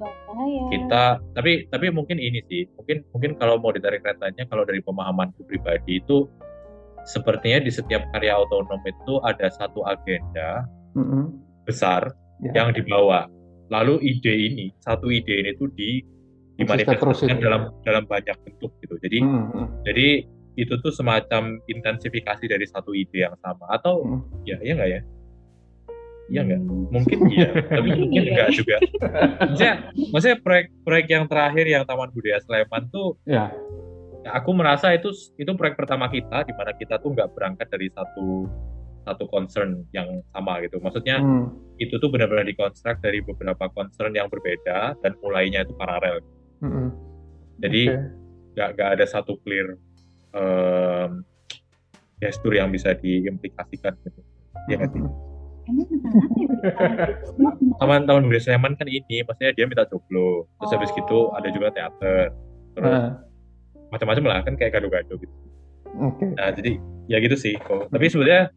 kita 0.70 1.18
tapi 1.35 1.66
tapi 1.70 1.86
mungkin 1.90 2.18
ini 2.18 2.40
sih 2.47 2.66
mungkin 2.78 3.02
mungkin 3.10 3.31
kalau 3.39 3.59
mau 3.59 3.74
ditarik 3.74 4.02
retanya 4.02 4.47
kalau 4.47 4.62
dari 4.62 4.81
pemahamanku 4.82 5.44
pribadi 5.47 5.98
itu 6.02 6.31
sepertinya 7.05 7.60
di 7.60 7.70
setiap 7.70 8.01
karya 8.16 8.39
otonom 8.40 8.81
itu 8.86 9.20
ada 9.26 9.52
satu 9.52 9.85
agenda 9.85 10.64
Mm-mm. 10.97 11.35
besar 11.68 12.14
Ya. 12.43 12.51
yang 12.60 12.74
dibawa 12.74 13.31
lalu 13.70 14.02
ide 14.02 14.35
ini 14.35 14.66
satu 14.82 15.06
ide 15.09 15.32
ini 15.39 15.51
tuh 15.55 15.70
di 15.72 16.02
dimanifestasikan 16.56 17.39
dalam 17.39 17.74
dalam 17.82 18.05
banyak 18.06 18.36
bentuk 18.47 18.72
gitu. 18.81 18.94
Jadi 19.02 19.18
Hmm, 19.20 19.44
hmm. 19.51 19.66
jadi 19.82 20.06
itu 20.55 20.74
tuh 20.78 20.94
semacam 20.94 21.59
intensifikasi 21.66 22.44
dari 22.47 22.62
satu 22.64 22.94
ide 22.94 23.26
yang 23.26 23.35
sama 23.43 23.66
atau 23.70 24.06
Hmm. 24.06 24.22
ya 24.47 24.55
ya 24.62 24.72
nggak 24.74 24.90
ya? 24.90 25.01
Iya 26.24 26.40
nggak? 26.40 26.60
Hmm. 26.62 26.85
Mungkin 26.89 27.18
iya, 27.28 27.48
tapi 27.68 27.89
mungkin 27.93 28.22
enggak 28.32 28.51
juga. 28.55 28.76
Maksudnya, 29.44 29.74
maksudnya 30.09 30.36
proyek-proyek 30.40 31.06
yang 31.10 31.24
terakhir 31.26 31.66
yang 31.66 31.82
Taman 31.85 32.10
Budaya 32.14 32.39
Sleman 32.40 32.89
tuh 32.89 33.18
Ya. 33.28 33.51
ya 34.24 34.31
aku 34.32 34.56
merasa 34.56 34.94
itu 34.97 35.12
itu 35.36 35.51
proyek 35.52 35.76
pertama 35.76 36.09
kita 36.09 36.47
di 36.48 36.52
mana 36.56 36.72
kita 36.72 36.97
tuh 36.97 37.12
nggak 37.12 37.28
berangkat 37.35 37.68
dari 37.68 37.93
satu 37.93 38.48
satu 39.05 39.28
concern 39.28 39.85
yang 39.93 40.24
sama 40.32 40.64
gitu. 40.64 40.81
Maksudnya 40.81 41.20
Hmm. 41.20 41.52
itu 41.76 42.01
tuh 42.01 42.09
benar-benar 42.09 42.48
dikonstruk 42.48 43.05
dari 43.05 43.20
beberapa 43.20 43.68
concern 43.68 44.16
yang 44.16 44.32
berbeda 44.32 44.97
dan 44.97 45.12
mulainya 45.20 45.60
itu 45.60 45.76
paralel. 45.76 46.24
Hmm. 46.64 46.88
Jadi 47.60 47.92
nggak 48.56 48.68
nggak 48.72 48.88
ada 48.96 49.04
satu 49.04 49.36
clear 49.44 49.76
em, 50.32 51.20
gestur 52.16 52.56
yang 52.56 52.72
bisa 52.72 52.96
diimplikasikan 52.96 53.92
gitu. 54.00 54.20
Ya? 54.66 54.80
Hmm. 54.80 54.88
Apa 54.88 54.96
ya? 54.96 55.08
Taman 57.80 58.00
Taman 58.04 58.24
Budaya 58.28 58.42
Sleman 58.42 58.72
kan 58.76 58.88
ini, 58.88 59.24
maksudnya 59.24 59.52
dia 59.52 59.64
minta 59.64 59.84
joglo, 59.84 60.48
terus 60.60 60.72
habis 60.72 60.90
Oh. 60.92 60.96
gitu 60.96 61.18
ada 61.32 61.48
juga 61.48 61.68
teater, 61.70 62.32
terus 62.72 62.92
Ah, 62.92 63.08
macam-macam 63.88 64.24
lah 64.24 64.38
kan 64.42 64.54
kayak 64.56 64.72
gado-gado 64.76 65.14
gitu. 65.16 65.34
Oke. 65.94 66.26
Nah 66.34 66.50
jadi 66.52 66.80
ya 67.06 67.20
gitu 67.20 67.36
sih. 67.36 67.54
kok. 67.56 67.88
Tapi 67.88 68.04
sebenarnya 68.08 68.50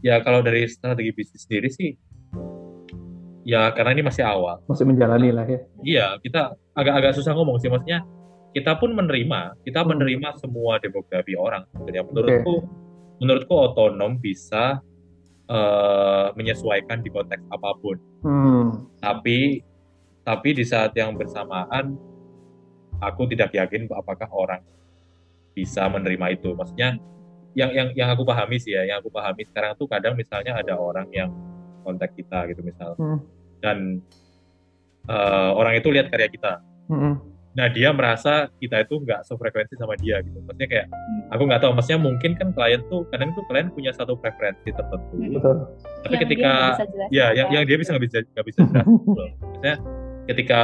ya 0.00 0.20
kalau 0.20 0.40
dari 0.40 0.64
strategi 0.66 1.12
bisnis 1.12 1.44
sendiri 1.44 1.68
sih, 1.68 1.96
ya 3.44 3.72
karena 3.72 3.90
ini 3.96 4.02
masih 4.04 4.24
awal. 4.24 4.60
Masih 4.68 4.84
menjalani 4.84 5.30
lah 5.32 5.46
ya. 5.48 5.60
Iya 5.80 6.06
kita 6.20 6.54
agak-agak 6.76 7.16
susah 7.16 7.32
ngomong 7.36 7.60
sih, 7.60 7.68
maksudnya 7.72 8.04
kita 8.50 8.74
pun 8.76 8.90
menerima, 8.92 9.54
kita 9.62 9.86
Hmm. 9.86 9.94
menerima 9.94 10.28
semua 10.42 10.82
demografi 10.82 11.38
orang. 11.38 11.62
Sebenarnya 11.70 12.04
menurutku, 12.06 12.54
menurutku 13.22 13.54
otonom 13.54 14.18
bisa 14.18 14.82
eh, 15.50 16.28
menyesuaikan 16.38 17.02
di 17.02 17.10
konteks 17.10 17.42
apa 17.50 17.74
pun. 17.82 17.98
Hmm. 18.22 18.86
Tapi 19.02 19.58
tapi 20.22 20.48
di 20.54 20.62
saat 20.62 20.94
yang 20.94 21.18
bersamaan 21.18 21.98
aku 23.02 23.26
tidak 23.26 23.50
yakin 23.50 23.90
apakah 23.90 24.30
orang 24.30 24.62
bisa 25.50 25.90
menerima 25.90 26.38
itu. 26.38 26.54
Maksudnya 26.54 27.02
yang 27.58 27.74
yang 27.74 27.88
yang 27.98 28.08
aku 28.14 28.22
pahami 28.22 28.62
sih 28.62 28.78
ya, 28.78 28.86
yang 28.86 29.02
aku 29.02 29.10
pahami 29.10 29.42
sekarang 29.42 29.74
tuh 29.74 29.90
kadang 29.90 30.14
misalnya 30.14 30.54
ada 30.54 30.78
orang 30.78 31.10
yang 31.10 31.34
kontak 31.80 32.14
kita 32.14 32.48
gitu 32.48 32.60
misal 32.60 32.94
Hmm. 32.96 33.18
dan 33.58 34.00
eh, 35.06 35.50
orang 35.52 35.74
itu 35.74 35.88
lihat 35.88 36.12
karya 36.12 36.28
kita. 36.28 36.60
Hmm. 36.86 37.18
Nah 37.50 37.66
dia 37.66 37.90
merasa 37.90 38.46
kita 38.62 38.78
itu 38.78 39.02
nggak 39.02 39.26
sefrekuensi 39.26 39.74
sama 39.74 39.98
dia 39.98 40.22
gitu. 40.22 40.38
Maksudnya 40.46 40.68
kayak 40.70 40.86
aku 41.28 41.42
nggak 41.50 41.60
tahu. 41.60 41.72
Maksudnya 41.74 41.98
mungkin 41.98 42.30
kan 42.38 42.54
klien 42.54 42.78
tuh 42.86 43.02
kadang 43.10 43.34
tuh 43.34 43.42
klien 43.50 43.66
punya 43.74 43.90
satu 43.90 44.14
preferensi 44.14 44.70
tertentu. 44.70 45.14
Hmm. 45.18 45.34
Betul. 45.34 45.56
Tapi 46.06 46.14
Yang 46.14 46.22
ketika 46.28 46.50
ya 47.10 47.26
yang 47.34 47.50
kan? 47.50 47.54
yang 47.58 47.64
dia 47.66 47.76
bisa 47.76 47.90
nggak 47.96 48.04
bisa 48.06 48.18
nggak 48.22 48.46
bisa 48.46 48.58
jelasin 48.62 48.94
gitu. 49.02 49.22
Maksudnya 49.42 49.74
ketika 50.30 50.62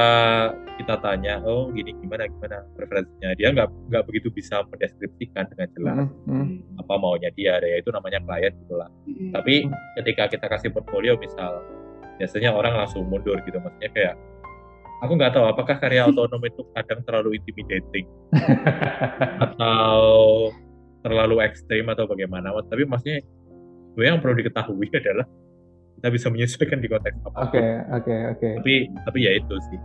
kita 0.76 0.94
tanya 1.00 1.40
oh 1.42 1.72
gini 1.72 1.96
gimana 1.96 2.28
gimana 2.28 2.60
preferensinya 2.72 3.32
dia 3.32 3.48
nggak 3.50 3.68
nggak 3.88 4.04
begitu 4.04 4.28
bisa 4.28 4.60
mendeskripsikan 4.66 5.48
dengan 5.48 5.68
jelas 5.72 5.96
Hmm. 5.96 6.08
Hmm. 6.28 6.44
Hmm. 6.52 6.80
apa 6.80 6.94
maunya 6.96 7.30
dia 7.32 7.56
ya 7.58 7.76
itu 7.76 7.88
namanya 7.88 8.20
klien 8.20 8.52
gitulah 8.54 8.90
Hmm. 9.04 9.32
tapi 9.32 9.64
ketika 9.96 10.28
kita 10.28 10.46
kasih 10.46 10.68
portfolio 10.70 11.16
misal 11.16 11.64
biasanya 12.16 12.52
orang 12.52 12.76
langsung 12.76 13.04
mundur 13.04 13.36
gitu 13.40 13.56
maksudnya 13.56 13.90
kayak 13.92 14.14
aku 15.00 15.12
nggak 15.12 15.32
tahu 15.32 15.44
apakah 15.46 15.76
karya 15.76 16.04
otonom 16.08 16.40
itu 16.40 16.60
kadang 16.72 17.00
terlalu 17.02 17.36
intimidating 17.36 18.04
atau 19.44 20.00
terlalu 21.00 21.36
ekstrim 21.40 21.86
atau 21.86 22.04
bagaimana 22.04 22.50
tapi 22.66 22.82
maksudnya 22.84 23.22
gue 23.96 24.04
yang 24.04 24.20
perlu 24.20 24.36
diketahui 24.36 24.88
adalah 25.00 25.24
kita 25.96 26.08
bisa 26.12 26.28
menyesuaikan 26.28 26.80
di 26.80 26.88
konteks 26.92 27.16
Oke, 27.24 27.32
apa 27.32 27.40
pun 27.48 27.62
oke, 27.96 28.16
oke. 28.36 28.48
tapi 28.60 28.74
tapi 29.08 29.18
ya 29.24 29.32
itu 29.32 29.56
sih 29.72 29.78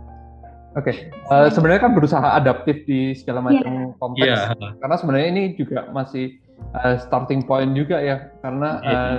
Oke, 0.72 0.92
eh, 1.12 1.48
sebenarnya 1.52 1.84
kan 1.84 1.92
berusaha 1.92 2.28
adaptif 2.32 2.88
di 2.88 3.12
segala 3.12 3.44
macam 3.44 3.92
konteks. 4.00 4.24
iya 4.24 4.56
Karena 4.80 4.96
sebenarnya 4.96 5.28
ini 5.28 5.42
juga 5.52 5.92
masih 5.92 6.40
eh, 6.72 6.96
starting 6.96 7.44
point 7.44 7.76
juga 7.76 8.00
ya, 8.00 8.32
karena 8.40 8.80
Iya. 8.80 8.96
eh, 8.96 9.18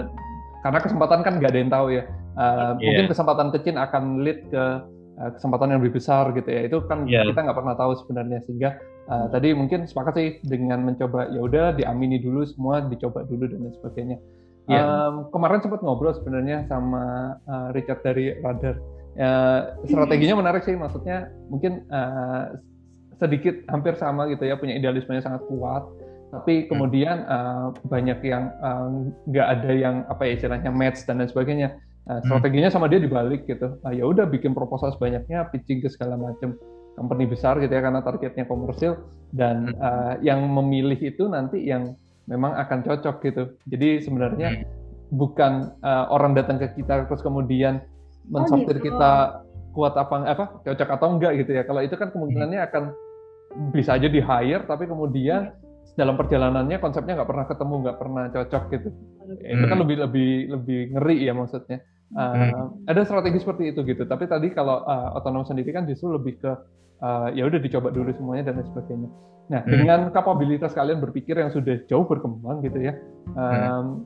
karena 0.63 0.79
kesempatan 0.81 1.19
kan 1.21 1.33
nggak 1.37 1.51
ada 1.53 1.59
yang 1.61 1.69
tahu 1.73 1.87
ya. 1.93 2.03
Eh, 2.33 2.71
Iya. 2.81 2.87
Mungkin 2.89 3.05
kesempatan 3.13 3.47
kecil 3.53 3.75
akan 3.77 4.03
lead 4.25 4.39
ke 4.49 4.63
eh, 5.13 5.29
kesempatan 5.37 5.69
yang 5.69 5.79
lebih 5.85 6.01
besar 6.01 6.33
gitu 6.33 6.49
ya. 6.49 6.61
Itu 6.65 6.77
kan 6.89 7.05
Iya. 7.05 7.29
kita 7.29 7.45
nggak 7.45 7.57
pernah 7.61 7.75
tahu 7.77 7.91
sebenarnya 8.01 8.41
sehingga 8.49 8.69
eh, 9.03 9.25
tadi 9.29 9.53
mungkin 9.53 9.85
sepakat 9.85 10.13
sih 10.17 10.29
dengan 10.41 10.81
mencoba 10.81 11.29
ya 11.29 11.43
udah 11.43 11.77
diamini 11.77 12.17
dulu 12.17 12.47
semua, 12.49 12.81
dicoba 12.81 13.27
dulu 13.29 13.45
dan 13.45 13.61
lain 13.61 13.75
sebagainya. 13.77 14.17
Iya. 14.71 14.79
Em, 14.79 15.13
kemarin 15.29 15.59
sempat 15.59 15.83
ngobrol 15.83 16.15
sebenarnya 16.15 16.65
sama 16.65 17.35
eh, 17.43 17.67
Richard 17.77 18.01
dari 18.01 18.31
Radar. 18.41 18.79
Ya, 19.13 19.33
strateginya 19.85 20.41
menarik 20.41 20.65
sih, 20.65 20.73
maksudnya 20.73 21.29
mungkin 21.53 21.85
eh, 21.85 22.43
sedikit 23.21 23.61
hampir 23.69 23.93
sama 23.95 24.25
gitu 24.33 24.49
ya, 24.49 24.57
punya 24.57 24.73
idealismenya 24.73 25.21
sangat 25.21 25.45
kuat, 25.45 25.85
tapi 26.33 26.65
kemudian 26.65 27.29
eh, 27.29 27.67
banyak 27.85 28.19
yang 28.25 28.49
eh, 28.49 28.87
nggak 29.29 29.47
ada 29.47 29.71
yang 29.71 29.95
apa 30.09 30.25
ya 30.25 30.31
istilahnya 30.41 30.73
match 30.73 31.05
dan 31.05 31.21
lain 31.21 31.29
sebagainya. 31.29 31.77
Eh, 32.03 32.19
strateginya 32.27 32.67
sama 32.67 32.91
dia 32.91 32.99
dibalik 32.99 33.47
gitu. 33.47 33.79
Ah, 33.85 33.93
ya 33.95 34.03
udah 34.03 34.27
bikin 34.27 34.51
proposal 34.51 34.91
sebanyaknya, 34.91 35.47
pitching 35.53 35.79
ke 35.79 35.87
segala 35.87 36.19
macam 36.19 36.57
company 36.97 37.25
besar 37.25 37.57
gitu 37.57 37.73
ya 37.73 37.81
karena 37.81 38.05
targetnya 38.05 38.45
komersil 38.45 38.97
dan 39.33 39.71
eh, 39.71 40.13
yang 40.25 40.45
memilih 40.45 40.97
itu 40.99 41.25
nanti 41.29 41.63
yang 41.63 41.95
memang 42.27 42.57
akan 42.59 42.81
cocok 42.81 43.15
gitu. 43.23 43.43
Jadi 43.69 44.03
sebenarnya 44.03 44.67
bukan 45.13 45.73
eh, 45.79 46.05
orang 46.09 46.33
datang 46.33 46.59
ke 46.59 46.81
kita 46.81 47.07
terus 47.07 47.23
kemudian 47.23 47.81
mensortir 48.27 48.77
gitu. 48.79 48.93
kita 48.93 49.43
kuat 49.73 49.97
apa 49.97 50.15
apa 50.29 50.43
cocok 50.63 50.89
atau 50.89 51.07
enggak 51.17 51.33
gitu 51.43 51.51
ya. 51.57 51.63
Kalau 51.65 51.81
itu 51.81 51.95
kan 51.97 52.13
kemungkinannya 52.13 52.61
akan 52.69 52.83
bisa 53.73 53.97
aja 53.97 54.07
di 54.09 54.21
hire 54.21 54.65
tapi 54.65 54.85
kemudian 54.85 55.53
dalam 55.93 56.17
perjalanannya 56.17 56.81
konsepnya 56.81 57.21
nggak 57.21 57.29
pernah 57.29 57.45
ketemu, 57.45 57.75
nggak 57.85 57.97
pernah 58.01 58.23
cocok 58.33 58.63
gitu. 58.73 58.89
Ya, 59.41 59.49
Itu 59.53 59.65
kan 59.69 59.77
Hmm. 59.77 59.83
lebih 59.85 59.97
lebih 60.09 60.31
lebih 60.57 60.79
ngeri 60.97 61.17
ya 61.21 61.33
maksudnya. 61.37 61.79
Uh, 62.13 62.69
Ada 62.85 63.09
strategi 63.09 63.41
seperti 63.41 63.73
itu 63.73 63.81
gitu. 63.85 64.05
Tapi 64.05 64.29
tadi 64.29 64.53
kalau 64.53 64.85
uh, 64.85 65.17
otonom 65.17 65.45
sendiri 65.45 65.73
kan 65.73 65.89
justru 65.89 66.13
lebih 66.13 66.37
ke 66.37 66.51
uh, 67.01 67.29
ya 67.33 67.45
udah 67.49 67.57
dicoba 67.57 67.89
dulu 67.89 68.13
semuanya 68.13 68.49
dan 68.53 68.61
lain 68.61 68.69
sebagainya. 68.69 69.09
Nah 69.49 69.61
Hmm. 69.65 69.71
dengan 69.73 69.99
kapabilitas 70.13 70.73
kalian 70.73 71.01
berpikir 71.01 71.33
yang 71.37 71.49
sudah 71.49 71.81
jauh 71.89 72.05
berkembang 72.05 72.61
gitu 72.61 72.79
ya. 72.79 72.93
um, 73.33 74.05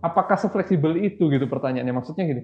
Apakah 0.00 0.32
sefleksibel 0.34 0.96
itu 0.96 1.28
gitu 1.28 1.44
pertanyaannya? 1.44 1.92
Maksudnya 1.92 2.24
gini, 2.24 2.42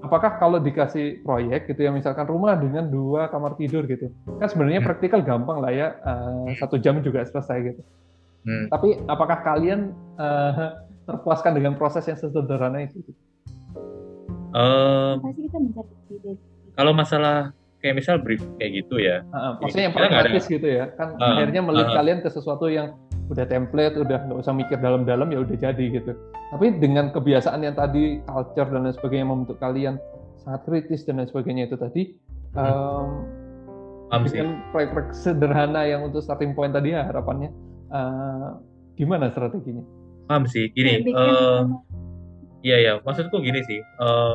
apakah 0.00 0.40
kalau 0.40 0.56
dikasih 0.56 1.20
proyek 1.20 1.68
gitu 1.68 1.84
ya, 1.84 1.92
misalkan 1.92 2.24
rumah 2.24 2.56
dengan 2.56 2.88
dua 2.88 3.28
kamar 3.28 3.60
tidur 3.60 3.84
gitu, 3.84 4.08
kan 4.40 4.48
sebenarnya 4.48 4.80
Hmm. 4.80 4.88
praktikal 4.88 5.20
gampang 5.20 5.60
lah 5.60 5.68
ya, 5.68 5.92
uh, 6.00 6.48
satu 6.56 6.80
jam 6.80 7.04
juga 7.04 7.20
selesai 7.22 7.58
gitu. 7.60 7.82
Hmm. 8.48 8.72
Tapi 8.72 9.04
apakah 9.04 9.36
kalian 9.40 9.92
uh, 10.16 10.80
terpuaskan 11.04 11.52
dengan 11.52 11.76
proses 11.76 12.08
yang 12.08 12.16
sesederhana 12.16 12.88
itu? 12.88 13.04
Ide 13.04 13.12
kalau 16.74 16.90
masalah 16.90 17.52
kayak 17.78 18.00
misal 18.00 18.16
brief 18.18 18.40
kayak 18.56 18.80
gitu 18.80 18.96
ya 18.96 19.20
Uh, 19.28 19.60
maksudnya 19.60 19.84
yang 19.86 19.94
Kita 19.94 20.00
nggak 20.00 20.08
ada- 20.08 20.22
pragmatis 20.24 20.46
gitu 20.48 20.66
ya, 20.66 20.84
kan 20.96 21.08
Ah, 21.20 21.36
akhirnya 21.36 21.60
melihat 21.60 21.88
ah. 21.92 21.96
kalian 22.00 22.18
ke 22.24 22.28
sesuatu 22.28 22.66
yang 22.66 22.96
udah 23.32 23.44
template, 23.48 23.96
udah 23.96 24.18
nggak 24.28 24.38
usah 24.40 24.52
mikir 24.52 24.76
dalam-dalam 24.80 25.32
ya 25.32 25.40
udah 25.44 25.56
jadi 25.56 25.84
gitu. 25.88 26.12
Tapi 26.52 26.76
dengan 26.78 27.10
kebiasaan 27.10 27.64
yang 27.64 27.76
tadi 27.76 28.20
culture 28.28 28.68
dan 28.68 28.84
lain 28.84 28.94
sebagainya 28.94 29.26
membentuk 29.26 29.58
kalian 29.58 29.96
sangat 30.44 30.60
kritis 30.68 31.08
dan 31.08 31.20
lain 31.20 31.28
sebagainya 31.28 31.72
itu 31.72 31.76
tadi, 31.80 32.02
um, 32.54 33.24
dengan 34.12 34.60
proyek-proyek 34.70 35.10
sederhana 35.16 35.88
yang 35.88 36.04
untuk 36.04 36.20
starting 36.20 36.52
point 36.52 36.76
tadi 36.76 36.92
ya 36.92 37.08
harapannya, 37.08 37.50
uh, 37.90 38.60
gimana 38.94 39.32
strateginya? 39.32 39.82
paham 40.24 40.48
sih 40.48 40.72
gini 40.72 41.04
Bikin 41.04 41.12
eh, 41.20 41.64
Iya 42.64 42.76
ya, 42.80 42.92
maksudku 43.04 43.44
gini 43.44 43.60
sih, 43.68 43.76
eh, 43.76 44.34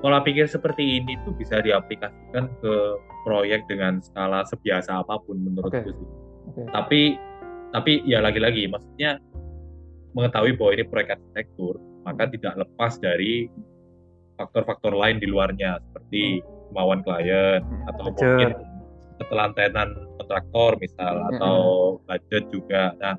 pola 0.00 0.24
pikir 0.24 0.48
seperti 0.48 0.96
ini 0.96 1.20
tuh 1.28 1.36
bisa 1.36 1.60
diaplikasikan 1.60 2.48
ke 2.64 2.74
proyek 3.28 3.68
dengan 3.68 4.00
skala 4.00 4.48
sebiasa 4.48 5.04
apa 5.04 5.20
pun 5.20 5.36
menurutku 5.44 5.76
Oke. 5.76 5.92
sih. 5.92 6.08
Oke. 6.48 6.62
Tapi 6.72 7.02
tapi 7.72 8.04
ya 8.04 8.20
lagi-lagi, 8.20 8.68
maksudnya 8.68 9.16
mengetahui 10.12 10.54
bahwa 10.60 10.70
ini 10.76 10.84
proyek 10.84 11.16
arsitektur, 11.16 11.80
maka 12.04 12.28
tidak 12.28 12.54
lepas 12.60 13.00
dari 13.00 13.48
faktor-faktor 14.36 14.92
lain 14.92 15.16
di 15.18 15.28
luarnya 15.28 15.80
seperti 15.88 16.40
kemauan 16.72 17.00
klien 17.04 17.60
atau 17.88 18.02
Budget. 18.08 18.20
mungkin 18.20 18.50
ketelantanan 19.20 19.88
kontraktor 20.18 20.70
misal 20.80 21.14
Mm-mm. 21.20 21.30
atau 21.36 21.58
budget 22.04 22.44
juga. 22.50 22.92
Nah, 22.98 23.14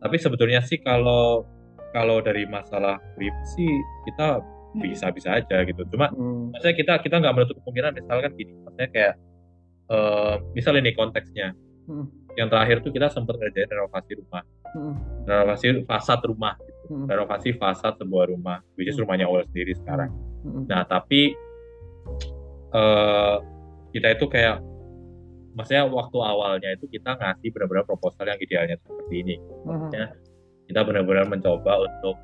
tapi 0.00 0.16
sebetulnya 0.16 0.62
sih 0.64 0.78
kalau 0.80 1.44
kalau 1.92 2.18
dari 2.18 2.46
masalah 2.46 2.98
brief 3.14 3.34
sih 3.54 3.70
kita 4.08 4.40
bisa-bisa 4.78 5.38
aja 5.38 5.62
gitu. 5.62 5.86
Cuma 5.90 6.10
Hmm. 6.10 6.50
maksudnya 6.50 6.74
kita 6.74 6.92
kita 6.98 7.14
nggak 7.22 7.34
menutup 7.34 7.56
kemungkinan 7.62 7.92
misalkan 7.94 8.32
gini, 8.34 8.52
maksudnya 8.62 8.88
kayak 8.90 9.14
eh, 9.90 10.34
misal 10.56 10.74
ini 10.80 10.90
konteksnya 10.96 11.52
Mm, 11.84 12.08
yang 12.34 12.48
terakhir 12.50 12.82
tuh 12.82 12.90
kita 12.90 13.08
sempat 13.10 13.38
ngerjain 13.38 13.68
renovasi 13.70 14.12
rumah 14.18 14.42
mm, 14.74 14.94
renovasi 15.24 15.66
fasad 15.86 16.20
rumah 16.26 16.54
gitu. 16.60 16.84
mm, 16.90 17.06
renovasi 17.06 17.48
fasad 17.54 17.92
sebuah 17.96 18.24
rumah 18.30 18.58
which 18.74 18.90
is 18.90 18.94
Hmm. 18.98 19.06
rumahnya 19.06 19.26
Awal 19.30 19.46
sendiri 19.50 19.72
sekarang 19.78 20.10
mm, 20.42 20.62
nah 20.66 20.82
tapi 20.84 21.34
eh 22.74 23.36
kita 23.94 24.08
itu 24.18 24.26
kayak 24.26 24.58
maksudnya 25.54 25.86
waktu 25.86 26.18
awalnya 26.18 26.74
itu 26.74 26.90
kita 26.90 27.14
ngasih 27.14 27.54
benar-benar 27.54 27.86
proposal 27.86 28.26
yang 28.26 28.38
idealnya 28.42 28.76
seperti 28.82 29.14
ini 29.22 29.36
mm, 29.66 29.90
Ya. 29.94 30.06
kita 30.66 30.80
benar-benar 30.82 31.30
mencoba 31.30 31.86
untuk 31.86 32.16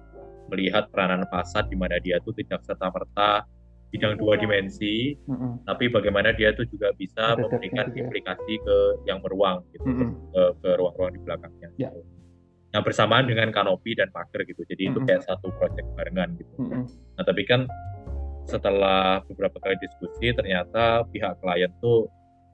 melihat 0.50 0.90
peranan 0.90 1.22
fasad 1.30 1.70
di 1.70 1.78
mana 1.78 2.02
dia 2.02 2.18
tuh 2.26 2.34
tidak 2.34 2.58
serta 2.66 2.90
merta 2.90 3.46
bidang 3.90 4.14
dua 4.16 4.38
Iya. 4.38 4.46
dimensi 4.46 5.18
mm, 5.26 5.66
tapi 5.66 5.90
bagaimana 5.90 6.30
dia 6.30 6.54
tuh 6.54 6.62
juga 6.70 6.94
bisa 6.94 7.34
Ada 7.34 7.42
memberikan 7.42 7.90
juga 7.90 7.98
ya. 7.98 8.00
implikasi 8.06 8.52
ke 8.62 8.76
yang 9.10 9.18
beruang 9.18 9.66
gitu 9.74 9.86
mm, 9.86 9.96
mm. 9.98 10.10
ke, 10.30 10.42
ke 10.62 10.68
ruang-ruang 10.78 11.10
di 11.14 11.20
belakangnya. 11.26 11.68
Ya. 11.74 11.90
gitu. 11.90 12.00
Nah 12.70 12.80
bersamaan 12.86 13.26
dengan 13.26 13.50
kanopi 13.50 13.98
dan 13.98 14.14
pagar 14.14 14.46
gitu, 14.46 14.62
jadi 14.62 14.94
itu 14.94 15.02
Mm-mm. 15.02 15.10
kayak 15.10 15.26
satu 15.26 15.50
proyek 15.58 15.82
barengan 15.98 16.38
gitu. 16.38 16.54
mm, 16.54 16.70
mm. 16.70 16.84
Nah 17.18 17.24
tapi 17.26 17.42
kan 17.42 17.66
setelah 18.46 19.22
beberapa 19.26 19.58
kali 19.58 19.74
diskusi 19.78 20.30
ternyata 20.32 21.06
pihak 21.10 21.38
klien 21.38 21.70
tuh 21.78 22.06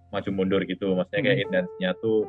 maju 0.09 0.31
mundur 0.33 0.63
gitu, 0.65 0.97
maksudnya 0.97 1.21
kayak 1.21 1.39
Mm. 1.41 1.45
intensinya 1.49 1.91
tuh, 2.01 2.25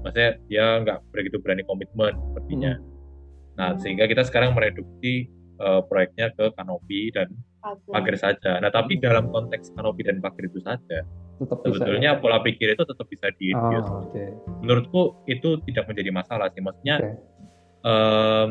maksudnya 0.00 0.30
dia 0.48 0.66
nggak 0.80 0.98
begitu 1.12 1.36
berani 1.40 1.62
komitmen 1.64 2.16
sepertinya. 2.32 2.72
Nah 3.56 3.76
sehingga 3.76 4.08
kita 4.08 4.24
sekarang 4.24 4.56
mereduksi 4.56 5.28
eh, 5.56 5.80
proyeknya 5.88 6.32
ke 6.36 6.52
kanopi 6.52 7.08
dan 7.12 7.32
pagar 7.86 8.14
saja. 8.14 8.58
Nah 8.58 8.68
tapi 8.68 8.96
dalam 8.96 9.26
konteks 9.26 9.72
kanopi 9.72 10.02
dan 10.02 10.18
pagar 10.18 10.44
itu 10.44 10.58
saja, 10.58 11.02
Tetap 11.36 11.58
bisa. 11.60 11.82
sebetulnya 11.82 12.16
pola 12.16 12.40
pikir 12.40 12.72
itu 12.72 12.82
tetap 12.82 13.04
bisa 13.04 13.26
ya? 13.26 13.34
diinfuse 13.34 13.84
Oh, 13.84 14.00
oke. 14.02 14.24
menurutku 14.60 15.00
itu 15.26 15.48
tidak 15.64 15.84
menjadi 15.84 16.10
masalah 16.10 16.48
sih 16.48 16.60
maksudnya 16.60 16.96
Oke. 16.96 17.12
em, 17.82 18.48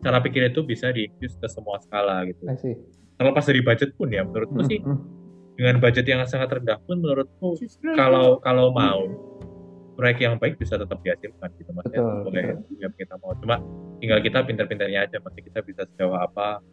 cara 0.00 0.18
pikir 0.20 0.42
itu 0.46 0.60
bisa 0.62 0.90
diinfuse 0.90 1.36
ke 1.36 1.46
semua 1.46 1.78
skala 1.78 2.24
gitu 2.24 2.44
I 2.44 2.56
see. 2.56 2.76
terlepas 3.16 3.44
dari 3.44 3.60
budget 3.60 3.90
pun 3.94 4.08
ya 4.08 4.20
menurutku 4.20 4.58
Mm, 4.58 4.68
sih 4.68 4.78
mm, 4.80 4.98
dengan 5.54 5.76
budget 5.76 6.04
yang 6.04 6.20
sangat 6.24 6.48
rendah 6.52 6.76
pun 6.80 6.96
menurutku 6.98 7.56
Justru 7.56 7.92
kalau 7.92 8.36
kalau 8.38 8.68
mau 8.68 9.00
proyek 10.00 10.18
yang 10.18 10.34
baik 10.34 10.56
bisa 10.56 10.74
tetap 10.74 10.96
dihasilkan 10.98 11.48
gitu 11.54 11.70
maksudnya 11.70 12.00
Betul, 12.00 12.24
boleh 12.24 12.44
yang 12.78 12.92
kita 12.94 13.14
mau 13.16 13.36
cuma 13.36 13.60
tinggal 13.98 14.18
kita 14.18 14.38
pintar-pintarnya 14.40 15.00
aja 15.02 15.16
masih 15.18 15.44
kita 15.44 15.60
bisa 15.60 15.84
sejauh 15.86 16.16
apa 16.16 16.64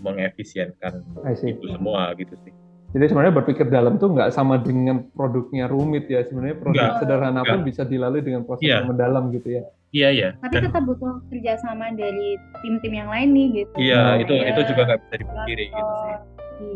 mengefisienkan 0.00 1.02
itu 1.34 1.66
semua 1.66 2.14
gitu 2.14 2.38
sih 2.40 2.54
Jadi 2.86 3.12
sebenarnya 3.12 3.34
berpikir 3.34 3.66
dalam 3.66 3.98
tuh 3.98 4.08
nggak 4.08 4.30
sama 4.30 4.56
dengan 4.56 5.04
produknya 5.10 5.66
rumit 5.66 6.06
ya. 6.06 6.22
Sebenarnya 6.22 6.56
produk 6.56 6.80
Nggak, 6.86 6.96
sederhana 6.96 7.40
pun 7.42 7.58
nggak. 7.58 7.66
bisa 7.66 7.82
dilalui 7.84 8.22
dengan 8.22 8.46
proses 8.46 8.62
Iya. 8.62 8.76
yang 8.78 8.88
mendalam 8.88 9.24
gitu 9.30 9.48
ya. 9.50 9.62
iya 9.90 10.08
iya 10.10 10.28
tapi 10.38 10.54
dan 10.54 10.62
tetap 10.66 10.82
butuh 10.84 11.14
kerjasama 11.26 11.92
dari 11.92 12.28
tim-tim 12.58 12.92
yang 12.94 13.08
lain 13.08 13.28
nih 13.30 13.46
gitu. 13.58 13.74
iya 13.76 14.00
Oh, 14.08 14.14
itu 14.16 14.32
Kayak 14.32 14.48
itu 14.48 14.60
juga 14.66 14.82
nggak 14.86 15.00
bisa 15.02 15.14
dipungkiri 15.18 15.64
gitu 15.66 15.92
sih. 15.98 16.14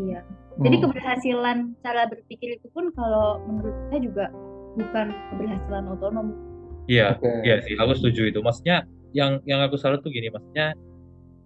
Iya. 0.03 0.19
Jadi 0.53 0.75
Hmm. 0.75 0.83
keberhasilan 0.83 1.57
cara 1.79 2.01
berpikir 2.05 2.49
itu 2.53 2.67
pun 2.69 2.85
kalau 2.91 3.27
menurut 3.41 3.75
saya 3.87 3.99
juga 3.99 4.25
bukan 4.77 5.07
keberhasilan 5.31 5.83
otonom. 5.91 6.27
iya 6.87 7.15
Oke. 7.15 7.29
Iya 7.45 7.55
sih, 7.63 7.75
aku 7.77 7.93
setuju 7.97 8.31
itu. 8.31 8.39
Maksudnya 8.41 8.83
yang 9.11 9.39
yang 9.45 9.59
aku 9.63 9.75
salut 9.75 10.01
tuh 10.01 10.11
gini, 10.11 10.31
maksudnya 10.31 10.73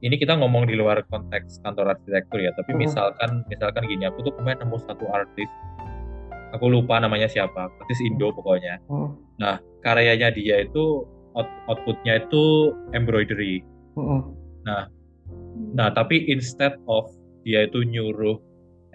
ini 0.01 0.15
kita 0.15 0.37
ngomong 0.37 0.69
di 0.69 0.77
luar 0.77 1.01
konteks 1.09 1.59
kantor 1.65 1.97
arsitektur 1.97 2.39
ya, 2.43 2.53
tapi 2.53 2.77
Mhm. 2.77 2.79
misalkan 2.85 3.29
misalkan 3.49 3.83
gini, 3.89 4.05
aku 4.05 4.21
tuh 4.21 4.33
kemarin 4.37 4.61
nemu 4.61 4.77
satu 4.85 5.05
artis, 5.09 5.49
aku 6.53 6.69
lupa 6.69 7.01
namanya 7.01 7.25
siapa, 7.25 7.67
artis 7.81 7.99
Indo 8.05 8.29
pokoknya. 8.31 8.77
Hmm, 8.85 9.17
Karyanya 9.81 10.33
dia 10.33 10.61
itu 10.65 11.05
out- 11.33 11.51
outputnya 11.69 12.21
itu 12.21 12.73
embroidery. 12.93 13.61
hmm, 13.97 14.21
Nah, 15.75 15.89
tapi 15.93 16.25
instead 16.25 16.73
of 16.89 17.05
dia 17.45 17.69
itu 17.69 17.85
nyuruh 17.85 18.39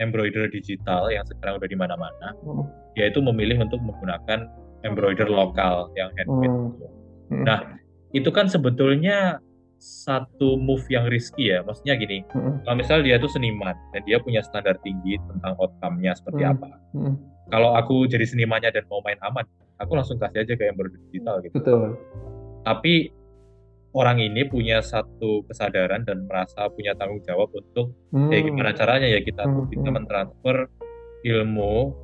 embroider 0.00 0.48
digital 0.48 1.12
yang 1.12 1.22
sekarang 1.28 1.60
udah 1.60 1.68
di 1.68 1.78
mana-mana, 1.78 2.32
hmm, 2.40 2.64
dia 2.96 3.12
itu 3.12 3.20
memilih 3.20 3.60
untuk 3.60 3.78
menggunakan 3.84 4.48
embroider 4.82 5.28
lokal 5.28 5.92
yang 5.94 6.08
handmade. 6.16 6.48
Hmm. 6.48 6.66
gitu. 6.72 6.86
hmm, 7.30 7.44
Nah, 7.44 7.58
itu 8.10 8.30
kan 8.32 8.48
sebetulnya 8.48 9.38
satu 9.80 10.60
move 10.60 10.84
yang 10.92 11.08
risky 11.08 11.52
ya. 11.52 11.64
Maksudnya 11.64 11.96
gini, 11.96 12.24
hmm, 12.32 12.64
kalau 12.64 12.76
misal 12.76 13.00
dia 13.00 13.16
itu 13.16 13.28
seniman 13.28 13.76
dan 13.92 14.00
dia 14.04 14.20
punya 14.20 14.40
standar 14.40 14.76
tinggi 14.80 15.16
tentang 15.28 15.56
outcome-nya 15.56 16.12
seperti 16.16 16.42
Hmm. 16.44 16.52
apa. 16.56 16.68
hmm. 16.96 17.14
Kalau 17.50 17.74
aku 17.74 18.06
jadi 18.06 18.22
senimannya 18.24 18.70
dan 18.70 18.86
mau 18.86 19.02
main 19.02 19.18
aman, 19.26 19.42
aku 19.82 19.96
langsung 19.98 20.20
kasih 20.20 20.46
aja 20.46 20.54
ke 20.54 20.64
embroidery 20.70 21.00
digital 21.10 21.42
gitu. 21.42 21.54
Betul. 21.58 21.82
Tapi 22.62 23.08
orang 23.90 24.22
ini 24.22 24.46
punya 24.46 24.78
satu 24.80 25.42
kesadaran 25.50 26.06
dan 26.06 26.26
merasa 26.30 26.70
punya 26.70 26.94
tanggung 26.94 27.22
jawab 27.26 27.50
untuk 27.50 27.90
Hmm. 28.14 28.30
ya 28.30 28.38
gimana 28.42 28.70
caranya 28.74 29.06
ya 29.10 29.18
kita 29.22 29.42
Hmm, 29.46 29.66
bisa 29.66 29.86
hmm. 29.86 29.94
mentransfer 29.94 30.56
ilmu 31.26 31.94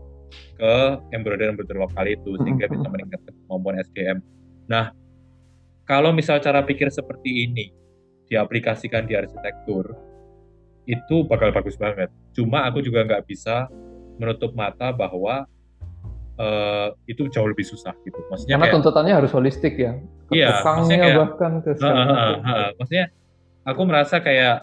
ke 0.59 0.75
embroider 1.15 1.55
embroider 1.55 1.79
lokal 1.79 2.07
itu 2.11 2.35
sehingga 2.43 2.67
Hmm, 2.67 2.75
bisa 2.75 2.87
hmm. 2.87 2.93
meningkatkan 2.95 3.35
kemampuan 3.47 3.77
SDM. 3.81 4.19
Nah, 4.67 4.91
kalau 5.87 6.11
misal 6.11 6.43
cara 6.43 6.67
pikir 6.67 6.91
seperti 6.91 7.47
ini 7.47 7.71
diaplikasikan 8.27 9.07
di 9.07 9.15
arsitektur 9.15 9.95
itu 10.87 11.23
bakal 11.27 11.55
bagus 11.55 11.79
banget. 11.79 12.11
Cuma 12.35 12.67
aku 12.67 12.83
juga 12.83 13.07
nggak 13.07 13.27
bisa 13.27 13.71
menutup 14.19 14.55
mata 14.59 14.91
bahwa 14.91 15.47
eh, 16.37 16.89
itu 17.07 17.29
jauh 17.29 17.49
lebih 17.49 17.65
susah 17.65 17.97
gitu. 18.03 18.17
Maksudnya 18.29 18.55
Karena 18.55 18.65
kayak 18.65 18.75
tuntutannya 18.77 19.15
harus 19.15 19.33
holistik 19.33 19.75
ya. 19.75 19.97
Ke 20.27 20.33
Iya, 20.35 20.49
maksudnya 20.59 20.99
kayak- 21.01 21.19
bahkan 21.19 21.53
ke 21.61 21.71
segala 21.75 21.95
ha, 21.95 22.03
ha, 22.03 22.07
macam. 22.07 22.41
ha. 22.43 22.55
Maksudnya 22.77 23.05
aku 23.65 23.83
merasa 23.83 24.17
kayak 24.19 24.57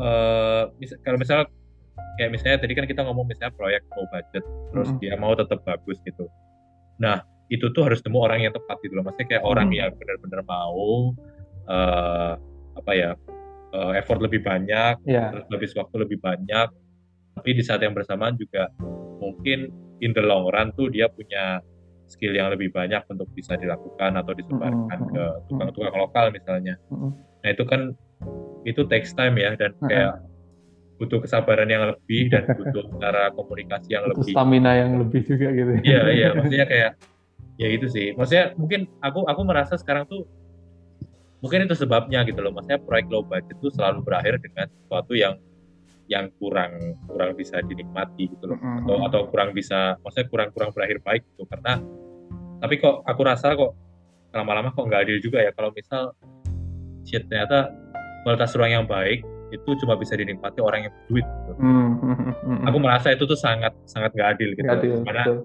eh 0.00 0.62
mis- 0.76 1.00
kalau 1.00 1.16
misal 1.16 1.44
kayak 2.16 2.30
misalnya 2.30 2.58
tadi 2.58 2.72
kan 2.72 2.84
kita 2.84 3.00
ngomong 3.00 3.24
misalnya 3.24 3.52
proyek 3.52 3.84
low 3.92 4.04
budget 4.08 4.44
terus 4.72 4.88
Mm-mm. 4.88 5.00
dia 5.00 5.14
mau 5.14 5.32
tetap 5.32 5.60
bagus 5.62 6.00
gitu. 6.02 6.24
Nah, 6.96 7.20
itu 7.48 7.68
tuh 7.70 7.84
harus 7.84 8.00
temu 8.00 8.18
orang 8.18 8.40
yang 8.40 8.52
tepat 8.52 8.80
gitu 8.80 8.92
loh. 8.92 9.04
Maksudnya 9.04 9.28
kayak 9.30 9.44
orang 9.44 9.68
Mm. 9.68 9.76
yang 9.76 9.90
benar-benar 9.94 10.40
mau 10.42 11.12
eh 11.66 12.32
apa 12.76 12.92
ya? 12.92 13.12
eh, 13.70 13.92
effort 13.94 14.18
lebih 14.18 14.42
banyak, 14.42 14.98
Ya. 15.06 15.30
terus 15.30 15.46
habis 15.46 15.70
waktu 15.78 16.02
lebih 16.02 16.18
banyak. 16.18 16.74
Tapi 17.30 17.50
di 17.54 17.62
saat 17.62 17.78
yang 17.78 17.94
bersamaan 17.94 18.34
juga 18.34 18.66
mungkin 19.16 19.70
in 20.00 20.10
the 20.16 20.24
long 20.24 20.48
run 20.48 20.72
tuh 20.74 20.88
dia 20.88 21.06
punya 21.08 21.60
skill 22.10 22.34
yang 22.34 22.50
lebih 22.50 22.74
banyak 22.74 23.06
untuk 23.06 23.30
bisa 23.32 23.54
dilakukan 23.54 24.18
atau 24.18 24.34
disebarkan 24.34 24.98
ke 25.14 25.24
tukang-tukang 25.46 25.94
lokal 25.94 26.26
misalnya. 26.34 26.74
Nah 27.40 27.48
itu 27.48 27.62
kan 27.64 27.94
itu 28.66 28.82
takes 28.90 29.14
time 29.14 29.38
ya 29.38 29.54
dan 29.56 29.72
kayak 29.86 30.20
butuh 31.00 31.22
kesabaran 31.24 31.70
yang 31.70 31.88
lebih 31.94 32.28
dan 32.28 32.44
butuh 32.50 32.84
cara 33.02 33.32
komunikasi 33.32 33.96
yang 33.96 34.04
Itu 34.10 34.20
lebih. 34.20 34.32
stamina 34.36 34.72
yang 34.76 34.90
lebih 35.00 35.20
juga 35.24 35.48
gitu. 35.54 35.70
Iya 35.86 36.00
iya 36.18 36.28
maksudnya 36.36 36.66
kayak 36.68 36.92
ya 37.56 37.68
itu 37.70 37.86
sih. 37.88 38.12
Maksudnya 38.12 38.52
mungkin 38.58 38.90
aku 39.00 39.24
aku 39.24 39.40
merasa 39.46 39.78
sekarang 39.80 40.04
tuh 40.10 40.26
mungkin 41.40 41.64
itu 41.64 41.78
sebabnya 41.78 42.26
gitu 42.28 42.42
loh. 42.44 42.52
Maksudnya 42.52 42.82
proyek 42.84 43.06
low 43.08 43.24
budget 43.24 43.56
tuh 43.62 43.72
selalu 43.72 44.04
berakhir 44.04 44.42
dengan 44.44 44.68
sesuatu 44.68 45.14
yang 45.16 45.40
yang 46.10 46.26
kurang 46.42 46.98
kurang 47.06 47.38
bisa 47.38 47.62
dinikmati 47.62 48.26
gitu 48.34 48.50
loh 48.50 48.58
Mm-mm. 48.58 48.82
atau 48.82 48.96
atau 49.06 49.20
kurang 49.30 49.54
bisa 49.54 49.94
maksudnya 50.02 50.26
kurang 50.26 50.48
kurang 50.50 50.74
berakhir 50.74 50.98
baik 51.06 51.22
gitu 51.22 51.46
karena 51.46 51.78
tapi 52.58 52.74
kok 52.82 53.06
aku 53.06 53.20
rasa 53.22 53.54
kok 53.54 53.72
lama-lama 54.34 54.74
kok 54.74 54.84
nggak 54.90 55.06
adil 55.06 55.18
juga 55.22 55.38
ya 55.46 55.54
kalau 55.54 55.70
misal 55.70 56.10
shit 57.06 57.24
ternyata 57.30 57.70
kualitas 58.26 58.52
ruang 58.58 58.82
yang 58.82 58.86
baik 58.90 59.22
itu 59.50 59.70
cuma 59.82 59.98
bisa 59.98 60.14
dinikmati 60.14 60.62
orang 60.62 60.86
yang 60.86 60.92
berduit 60.94 61.26
gitu. 61.26 61.52
Hmm, 61.58 61.90
hmm, 61.98 62.14
hmm, 62.14 62.34
hmm. 62.42 62.66
aku 62.70 62.78
merasa 62.78 63.10
itu 63.10 63.24
tuh 63.26 63.38
sangat 63.38 63.74
sangat 63.86 64.14
nggak 64.14 64.28
adil 64.38 64.50
gitu 64.54 64.70
adil, 64.70 65.02
di 65.02 65.06
mana 65.06 65.22
betul. 65.26 65.38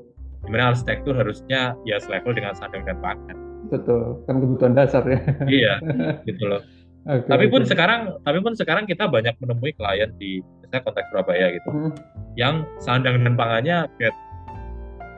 di 0.46 0.50
mana 0.54 0.64
arsitektur 0.74 1.14
harusnya 1.18 1.62
ya 1.90 1.98
selevel 1.98 2.34
dengan 2.34 2.54
sandang 2.58 2.86
dan 2.86 2.98
pangan 3.02 3.38
Betul, 3.66 4.22
kan 4.30 4.38
kebutuhan 4.38 4.78
dasar 4.78 5.02
ya. 5.10 5.18
iya 5.50 5.74
gitu 6.30 6.46
loh 6.46 6.62
Oke, 7.06 7.28
tapi 7.28 7.46
pun 7.48 7.62
oke. 7.62 7.70
sekarang 7.70 8.02
tapi 8.20 8.40
pun 8.40 8.54
sekarang 8.54 8.84
kita 8.84 9.06
banyak 9.06 9.38
menemui 9.38 9.72
klien 9.72 10.10
di 10.16 10.42
misalnya 10.60 10.82
konteks 10.84 11.08
Surabaya 11.08 11.48
gitu 11.52 11.70
Hmm, 11.70 11.94
yang 12.34 12.56
sandang 12.78 13.22
dan 13.22 13.34
pangannya 13.34 13.86
bed 13.96 14.16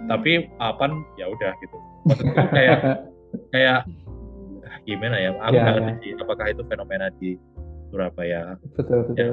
tapi 0.05 0.31
apan 0.57 0.91
ya 1.15 1.25
udah 1.25 1.51
gitu 1.57 1.77
maksudku 2.03 2.43
kayak 2.49 2.79
kayak 3.55 3.79
gimana 4.83 5.15
ya 5.17 5.31
aku 5.37 5.53
Ya, 5.53 5.61
nggak 5.61 5.63
ya. 5.65 5.79
ngerti 5.79 5.93
sih 5.97 6.11
apakah 6.17 6.45
itu 6.47 6.61
fenomena 6.63 7.07
di 7.15 7.39
Surabaya 7.87 8.55
betul 8.75 9.07
betul. 9.07 9.31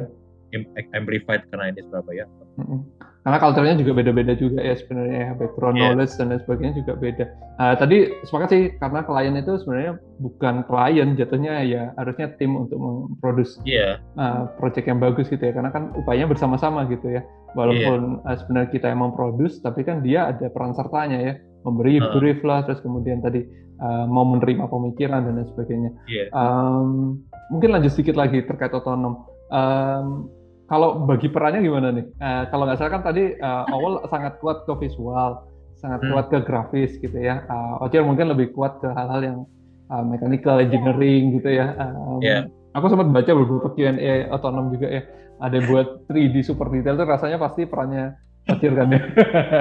im- 0.51 0.71
amplified 0.93 1.43
karena 1.49 1.71
ini 1.71 1.83
Surabaya 1.85 2.25
Mm-mm. 2.57 2.81
Karena 3.25 3.41
culture-nya 3.41 3.81
juga 3.81 3.93
beda-beda 3.97 4.37
juga 4.37 4.61
ya 4.61 4.77
sebenarnya 4.77 5.17
ya, 5.17 5.31
background 5.41 5.77
Yeah. 5.81 5.97
knowledge 5.97 6.13
dan 6.21 6.29
lain 6.29 6.41
sebagainya 6.45 6.75
juga 6.85 6.93
beda. 7.01 7.25
Uh, 7.57 7.75
tadi 7.81 7.97
sepakat 8.29 8.49
sih 8.53 8.63
karena 8.77 9.01
klien 9.01 9.35
itu 9.41 9.53
sebenarnya 9.65 9.93
bukan 10.21 10.55
klien 10.69 11.09
jatuhnya 11.17 11.55
ya 11.65 11.83
harusnya 11.97 12.37
tim 12.37 12.53
untuk 12.53 12.77
memproduksi 12.77 13.57
Iya, 13.65 13.97
uh, 14.21 14.53
project 14.61 14.87
yang 14.93 15.01
bagus 15.01 15.33
gitu 15.33 15.41
ya 15.41 15.57
karena 15.57 15.73
kan 15.73 15.89
upayanya 15.97 16.29
bersama-sama 16.29 16.85
gitu 16.93 17.09
ya 17.17 17.25
walaupun 17.57 18.21
uh, 18.29 18.37
sebenarnya 18.37 18.69
kita 18.77 18.93
yang 18.93 19.01
memproduce 19.01 19.57
tapi 19.65 19.89
kan 19.89 20.05
dia 20.05 20.29
ada 20.29 20.53
peran 20.53 20.77
sertanya 20.77 21.17
ya 21.17 21.35
memberi 21.65 21.97
Uh. 22.05 22.13
brief 22.21 22.45
lah 22.45 22.61
terus 22.69 22.85
kemudian 22.85 23.25
tadi 23.25 23.41
uh, 23.81 24.05
mau 24.05 24.29
menerima 24.29 24.69
pemikiran 24.69 25.25
dan 25.25 25.41
lain 25.41 25.49
sebagainya 25.49 25.91
iya. 26.13 26.29
Um, 26.37 27.23
mungkin 27.49 27.73
lanjut 27.73 27.97
sedikit 27.97 28.21
lagi 28.21 28.45
terkait 28.45 28.75
otonom 28.77 29.25
Um, 29.55 30.27
kalau 30.75 31.07
bagi 31.07 31.31
perannya 31.31 31.63
gimana 31.63 31.95
nih 31.95 32.07
Uh, 32.19 32.43
kalau 32.51 32.67
nggak 32.67 32.79
salah 32.79 32.93
kan 32.93 33.03
tadi 33.07 33.39
uh, 33.39 33.63
awal 33.71 34.03
sangat 34.11 34.43
kuat 34.43 34.67
ke 34.67 34.75
visual 34.83 35.47
sangat 35.79 36.01
Hmm. 36.03 36.11
kuat 36.11 36.27
ke 36.29 36.39
grafis 36.43 36.99
gitu 36.99 37.15
ya 37.15 37.47
uh, 37.47 37.79
mungkin 38.03 38.27
lebih 38.27 38.51
kuat 38.51 38.83
ke 38.83 38.91
hal-hal 38.91 39.21
yang 39.23 39.39
uh, 39.87 40.03
mechanical 40.03 40.59
engineering 40.59 41.39
gitu 41.39 41.55
ya 41.55 41.79
Um, 41.79 42.19
Iya. 42.19 42.51
aku 42.75 42.91
sempat 42.91 43.07
baca 43.09 43.31
beberapa 43.31 43.69
Q&A 43.71 44.27
otonom 44.29 44.75
juga 44.75 44.91
ya 44.91 45.03
ada 45.39 45.59
buat 45.63 46.09
3D 46.09 46.43
super 46.43 46.67
detail 46.71 46.99
tuh 46.99 47.07
rasanya 47.07 47.39
pasti 47.39 47.65
perannya 47.65 48.19
Ocir 48.45 48.73
kan 48.73 48.89
ya 48.93 49.01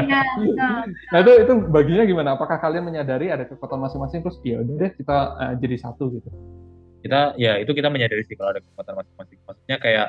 Iya, 0.04 0.22
betul. 0.44 0.84
nah 1.12 1.20
itu 1.20 1.32
itu 1.44 1.54
baginya 1.70 2.04
gimana 2.04 2.30
apakah 2.36 2.58
kalian 2.58 2.84
menyadari 2.84 3.30
ada 3.30 3.46
kekuatan 3.46 3.80
masing-masing 3.80 4.20
terus 4.22 4.40
ya 4.42 4.60
udah 4.60 4.76
deh 4.76 4.92
kita 4.96 5.18
uh, 5.36 5.54
jadi 5.56 5.76
satu 5.78 6.10
gitu 6.10 6.30
Kita 7.04 7.36
ya 7.36 7.60
itu 7.60 7.76
kita 7.76 7.92
menyadari 7.92 8.24
sih 8.24 8.40
kalau 8.40 8.56
ada 8.56 8.64
kekuatan 8.64 8.96
masing-masing. 8.96 9.36
Maksudnya 9.44 9.76
kayak 9.76 10.08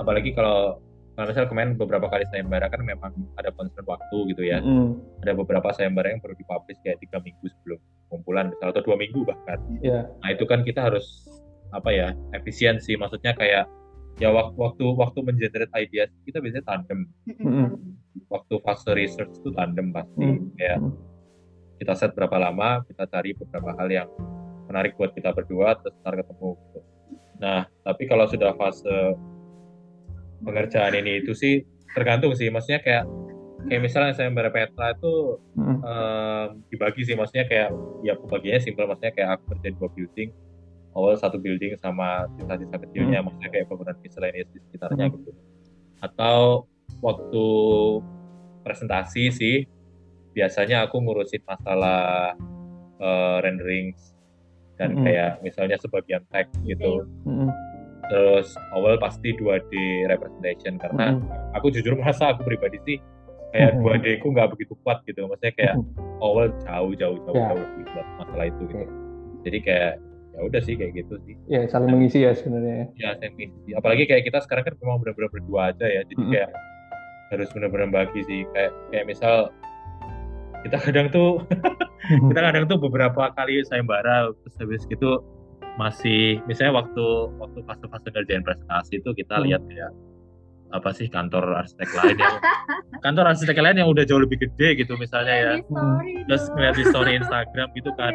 apalagi 0.00 0.32
kalau 0.32 0.80
kalau 1.20 1.26
misalnya 1.36 1.50
kemarin 1.52 1.72
beberapa 1.76 2.06
kali 2.08 2.24
sayembara 2.32 2.72
kan 2.72 2.80
memang 2.80 3.12
ada 3.36 3.52
concern 3.52 3.84
waktu 3.84 4.32
gitu 4.32 4.40
ya. 4.40 4.64
Mm, 4.64 4.96
Ada 5.20 5.36
beberapa 5.36 5.68
sayembara 5.76 6.16
yang 6.16 6.24
perlu 6.24 6.32
dipublish 6.32 6.80
kayak 6.80 6.96
tiga 7.04 7.20
minggu 7.20 7.44
sebelum 7.44 7.76
kumpulan 8.08 8.48
misalnya 8.48 8.80
atau 8.80 8.84
dua 8.88 8.96
minggu 8.96 9.20
bahkan. 9.28 9.60
ya 9.84 10.08
Nah 10.24 10.28
itu 10.32 10.48
kan 10.48 10.64
kita 10.64 10.80
harus 10.88 11.28
apa 11.76 11.92
ya 11.92 12.16
efisiensi. 12.32 12.96
Maksudnya 12.96 13.36
kayak 13.36 13.68
ya 14.16 14.32
waktu 14.32 14.56
waktu 14.56 14.84
waktu 14.96 15.18
mengenerate 15.20 15.74
ideas 15.76 16.08
kita 16.24 16.40
biasanya 16.40 16.64
tandem. 16.64 17.04
Mm-mm. 17.28 17.68
Waktu 18.32 18.54
fase 18.64 18.90
research 18.96 19.34
itu 19.44 19.52
tandem 19.52 19.92
pasti. 19.92 20.24
Hmm. 20.24 20.48
Kayak 20.56 20.78
kita 21.84 21.92
set 22.00 22.16
berapa 22.16 22.36
lama, 22.40 22.80
kita 22.88 23.04
cari 23.12 23.36
beberapa 23.36 23.76
hal 23.76 23.88
yang 23.92 24.08
menarik 24.72 24.96
buat 24.96 25.12
kita 25.12 25.36
berdua, 25.36 25.76
terus 25.84 25.92
ntar 26.00 26.16
ketemu. 26.16 26.56
gitu. 26.56 26.80
Nah, 27.40 27.68
tapi 27.82 28.08
kalau 28.08 28.24
sudah 28.28 28.52
fase 28.54 29.16
pengerjaan 30.44 30.94
ini. 30.96 31.24
Itu 31.24 31.32
sih 31.36 31.64
tergantung 31.92 32.32
sih, 32.36 32.48
maksudnya 32.48 32.80
kayak 32.82 33.04
kayak 33.68 33.82
misalnya 33.84 34.12
saya 34.16 34.32
Petra 34.32 34.96
itu 34.96 35.36
Mm, 35.52 35.78
em, 35.84 36.48
dibagi 36.72 37.04
sih, 37.04 37.12
maksudnya 37.12 37.44
kayak 37.44 37.68
ya 38.00 38.16
pembagiannya 38.16 38.60
simpel, 38.64 38.88
maksudnya 38.88 39.12
kayak 39.12 39.28
aku 39.36 39.42
kerjain 39.52 39.74
dua 39.76 39.90
building, 39.92 40.30
awal 40.96 41.12
satu 41.20 41.36
building 41.36 41.76
sama 41.76 42.24
sisa-sisa 42.40 42.76
kecilnya, 42.80 43.20
maksudnya 43.20 43.50
kayak 43.52 43.66
bangunan 43.68 43.96
miscellaneous 44.00 44.48
di 44.48 44.58
sekitarnya 44.64 45.12
Hmm. 45.12 45.14
gitu. 45.20 45.30
Atau 46.00 46.64
waktu 47.04 47.46
presentasi 48.64 49.24
sih 49.32 49.56
biasanya 50.32 50.88
aku 50.88 51.00
ngurusin 51.02 51.42
masalah 51.44 52.32
eh, 53.00 53.36
rendering 53.44 53.96
dan 54.76 54.96
Mm-mm. 54.96 55.04
kayak 55.04 55.30
misalnya 55.44 55.76
sebagian 55.80 56.24
tag 56.32 56.48
gitu. 56.64 57.04
Mm, 57.28 57.52
terus 58.10 58.48
awal 58.70 58.98
pasti 58.98 59.30
2D 59.32 59.70
representation 60.04 60.76
karena 60.76 61.14
mm, 61.14 61.54
aku 61.54 61.70
jujur 61.70 61.94
merasa 61.94 62.34
aku 62.34 62.42
pribadi 62.42 62.76
sih 62.84 62.98
kayak 63.50 63.78
Mhm. 63.78 63.82
2D 63.82 64.06
ku 64.18 64.26
nggak 64.30 64.50
begitu 64.50 64.74
kuat 64.82 65.02
gitu 65.04 65.24
maksudnya 65.24 65.54
kayak 65.54 65.74
mm. 65.78 65.86
awal 66.18 66.50
jauh 66.60 66.92
jauh 66.92 67.18
jauh 67.22 67.34
Ya. 67.34 67.48
jauh 67.48 67.62
lebih 67.62 67.86
kuat 67.88 68.06
masalah 68.18 68.46
itu 68.46 68.62
gitu 68.64 68.76
Oke. 68.76 68.90
jadi 69.42 69.58
kayak 69.62 69.92
ya 70.30 70.40
udah 70.42 70.60
sih 70.62 70.74
kayak 70.74 70.92
gitu 70.94 71.14
sih 71.22 71.34
ya 71.46 71.60
saling 71.66 71.90
mengisi 71.90 72.18
ya 72.22 72.32
sebenarnya 72.32 72.74
ya. 72.74 72.86
ya 72.98 73.10
saya 73.16 73.30
mengisi. 73.30 73.70
apalagi 73.72 74.04
kayak 74.04 74.22
kita 74.24 74.38
sekarang 74.42 74.62
kan 74.64 74.74
memang 74.78 74.98
benar-benar 75.00 75.30
berdua 75.30 75.60
aja 75.70 75.86
ya 75.86 76.02
jadi 76.04 76.18
Mm-mm. 76.18 76.32
kayak 76.32 76.50
harus 77.30 77.48
benar-benar 77.50 77.88
bagi 77.90 78.20
sih 78.24 78.42
kayak 78.50 78.70
kayak 78.90 79.06
misal 79.06 79.54
kita 80.60 80.76
kadang 80.76 81.06
tuh 81.08 81.40
kita 82.30 82.40
kadang 82.42 82.64
tuh 82.66 82.78
beberapa 82.78 83.30
kali 83.32 83.62
sayembara 83.64 84.30
terus 84.42 84.54
habis 84.58 84.82
gitu 84.86 85.22
masih 85.76 86.42
misalnya 86.44 86.80
waktu 86.80 87.04
waktu 87.38 87.58
fase-fase 87.64 88.08
ngerjain 88.10 88.42
presentasi 88.42 88.98
itu 88.98 89.10
kita 89.12 89.38
Hmm. 89.38 89.44
lihat 89.46 89.62
kayak 89.66 89.90
apa 90.70 90.94
sih 90.94 91.10
kantor 91.10 91.50
arsitek 91.58 91.90
lain 91.98 92.16
yang 92.16 92.36
kantor 93.04 93.24
arsitek 93.26 93.58
lain 93.58 93.82
yang 93.82 93.90
udah 93.90 94.06
jauh 94.06 94.22
lebih 94.22 94.38
gede 94.38 94.78
gitu 94.78 94.94
misalnya 94.94 95.34
ya. 95.34 95.52
Story 95.66 96.12
terus 96.24 96.44
ngeliat 96.54 96.74
di 96.74 96.84
story 96.86 97.12
Instagram 97.18 97.68
gitu 97.74 97.90
kan. 97.98 98.14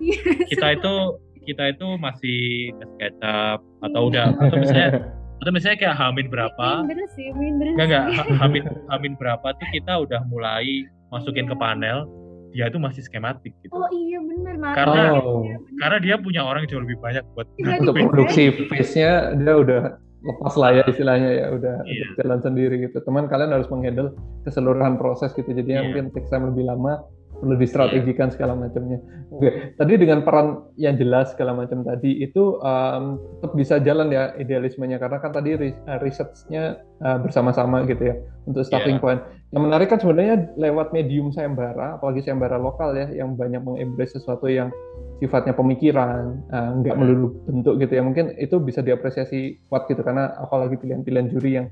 Kita 0.54 0.66
itu 0.74 0.94
kita 1.42 1.62
itu 1.70 1.86
masih 1.98 2.40
SketchUp 2.74 3.58
atau 3.80 4.00
udah 4.10 4.34
atau 4.34 4.56
misalnya 4.58 4.90
atau 5.36 5.50
misalnya 5.50 5.78
kayak 5.78 5.94
Hamin 5.94 6.26
berapa. 6.26 6.82
Minder 6.82 7.06
sih, 7.14 7.30
minder 7.34 7.70
enggak 7.74 7.86
enggak 7.86 8.06
Hamin 8.38 8.62
Hamin 8.86 9.12
berapa 9.14 9.46
tuh 9.54 9.68
kita 9.70 9.92
udah 10.02 10.20
mulai 10.26 10.86
masukin 11.10 11.46
ke 11.46 11.54
panel 11.54 12.06
dia 12.50 12.66
tuh 12.68 12.78
masih 12.78 13.00
skematik 13.00 13.52
gitu 13.60 13.70
Oh 13.70 13.88
iya 13.88 14.18
benar 14.18 14.54
Mas. 14.56 14.74
Karena- 14.74 15.04
Iya, 15.08 15.20
Oh. 15.20 15.42
karena 15.76 15.98
dia 15.98 16.16
punya 16.16 16.42
orang 16.42 16.66
jauh 16.66 16.80
lebih 16.80 16.98
banyak 16.98 17.24
buat 17.32 17.46
Iya, 17.56 17.80
untuk 17.80 17.94
produksi 18.06 18.42
face-nya 18.66 19.12
dia 19.34 19.54
udah 19.54 19.82
lepas 20.18 20.54
lah 20.56 20.70
ya 20.72 20.82
istilahnya 20.84 21.30
ya 21.30 21.46
udah 21.52 21.76
Iya. 21.84 22.06
jalan 22.16 22.40
sendiri 22.40 22.74
gitu. 22.80 22.98
Teman 22.98 23.26
kalian 23.26 23.50
harus 23.50 23.68
menghandle 23.68 24.10
keseluruhan 24.42 24.96
proses 24.96 25.30
gitu. 25.32 25.46
Jadi 25.46 25.70
Iya. 25.70 25.82
mungkin 25.82 26.10
take 26.10 26.26
time 26.26 26.50
lebih 26.50 26.66
lama 26.66 27.02
perlu 27.36 27.54
distrategikan 27.54 28.32
segala 28.32 28.56
macamnya. 28.56 28.96
Oke, 29.28 29.76
tadi 29.76 29.92
dengan 29.96 30.24
peran 30.24 30.72
yang 30.80 30.96
jelas 30.96 31.36
segala 31.36 31.52
macam 31.52 31.84
tadi 31.84 32.24
itu 32.24 32.56
um, 32.58 33.20
tetap 33.38 33.52
bisa 33.52 33.74
jalan 33.78 34.08
ya 34.08 34.32
idealismenya 34.34 34.96
karena 34.96 35.20
kan 35.20 35.30
tadi 35.30 35.52
ri- 35.52 35.76
uh, 35.84 36.00
research-nya 36.00 36.80
uh, 37.04 37.18
bersama-sama 37.20 37.84
gitu 37.84 38.08
ya 38.08 38.16
untuk 38.48 38.64
starting 38.64 38.96
Iya. 38.96 39.04
point. 39.04 39.20
Yang 39.52 39.62
menarik 39.62 39.86
kan 39.88 39.98
sebenarnya 40.00 40.36
lewat 40.56 40.90
medium 40.90 41.30
sayembara, 41.30 42.00
apalagi 42.00 42.24
sayembara 42.24 42.56
lokal 42.56 42.96
ya 42.96 43.06
yang 43.12 43.36
banyak 43.36 43.62
mengembrace 43.62 44.16
sesuatu 44.16 44.48
yang 44.48 44.72
sifatnya 45.16 45.52
pemikiran, 45.52 46.40
uh, 46.50 46.70
nggak 46.80 46.92
Hmm. 46.92 47.02
melulu 47.04 47.28
bentuk 47.44 47.76
gitu 47.80 47.92
ya. 47.94 48.02
Mungkin 48.04 48.36
itu 48.36 48.56
bisa 48.58 48.80
diapresiasi 48.80 49.60
kuat 49.68 49.88
gitu 49.88 50.00
karena 50.00 50.32
apalagi 50.36 50.76
pilihan-pilihan 50.76 51.28
juri 51.30 51.50
yang 51.56 51.66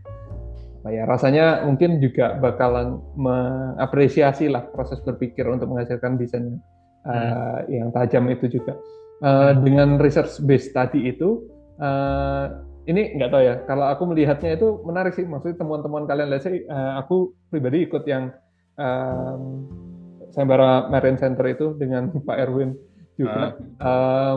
apa 0.85 0.93
ya 0.93 1.09
rasanya 1.09 1.65
mungkin 1.65 1.97
juga 1.97 2.37
bakalan 2.37 3.01
mengapresiasi 3.17 4.53
lah 4.53 4.69
proses 4.69 5.01
berpikir 5.01 5.49
untuk 5.49 5.73
menghasilkan 5.73 6.21
desain 6.21 6.61
uh, 7.09 7.65
yang 7.73 7.89
tajam 7.97 8.29
itu 8.29 8.61
juga. 8.61 8.77
Uh, 9.25 9.57
dengan 9.65 9.97
research 9.97 10.45
base 10.45 10.69
tadi 10.77 11.09
itu 11.09 11.41
uh, 11.81 12.53
ini 12.85 13.17
nggak 13.17 13.31
tahu 13.33 13.43
ya. 13.49 13.55
Kalau 13.65 13.89
aku 13.89 14.03
melihatnya 14.13 14.61
itu 14.61 14.85
menarik 14.85 15.17
sih. 15.17 15.25
Maksudnya 15.25 15.57
temuan-temuan 15.57 16.05
kalian, 16.05 16.29
let's 16.29 16.45
say, 16.45 16.69
uh, 16.69 17.01
aku 17.01 17.33
pribadi 17.49 17.89
ikut 17.89 18.05
yang 18.05 18.29
um, 18.77 19.65
sayembara 20.37 20.93
Marine 20.93 21.17
Center 21.17 21.49
itu 21.49 21.73
dengan 21.81 22.13
Pak 22.13 22.37
Erwin 22.45 22.77
juga. 23.17 23.57
Um, 23.81 24.37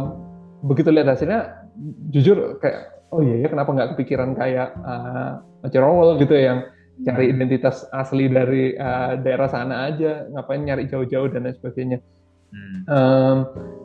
begitu 0.64 0.96
lihat 0.96 1.12
hasilnya, 1.12 1.68
jujur 2.16 2.56
kayak 2.64 2.97
oh 3.12 3.22
iya 3.24 3.46
ya 3.46 3.48
kenapa 3.48 3.70
nggak 3.72 3.90
kepikiran 3.96 4.36
kayak 4.36 4.70
uh, 4.84 5.40
Cerowol 5.68 6.20
gitu 6.22 6.34
ya 6.36 6.44
yang 6.54 6.60
cari 7.06 7.30
identitas 7.30 7.86
asli 7.94 8.26
dari 8.26 8.74
uh, 8.74 9.14
daerah 9.22 9.46
sana 9.46 9.86
aja, 9.86 10.26
ngapain 10.34 10.66
nyari 10.66 10.90
jauh-jauh 10.90 11.30
dan 11.30 11.46
lain 11.46 11.54
sebagainya. 11.54 12.00
Hmm. 12.48 12.80
Um, 12.88 13.38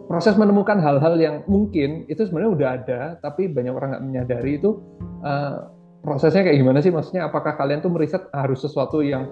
proses 0.06 0.38
menemukan 0.38 0.78
hal-hal 0.78 1.18
yang 1.18 1.36
mungkin 1.50 2.06
itu 2.08 2.24
sebenarnya 2.24 2.52
udah 2.56 2.68
ada, 2.78 3.00
tapi 3.20 3.50
banyak 3.50 3.74
orang 3.74 3.88
nggak 3.92 4.04
menyadari 4.06 4.56
itu 4.56 4.80
uh, 5.26 5.68
prosesnya 6.00 6.46
kayak 6.46 6.58
gimana 6.62 6.78
sih? 6.80 6.94
Maksudnya 6.94 7.28
apakah 7.28 7.58
kalian 7.58 7.84
tuh 7.84 7.92
meriset 7.92 8.32
harus 8.32 8.64
sesuatu 8.64 9.04
yang 9.04 9.28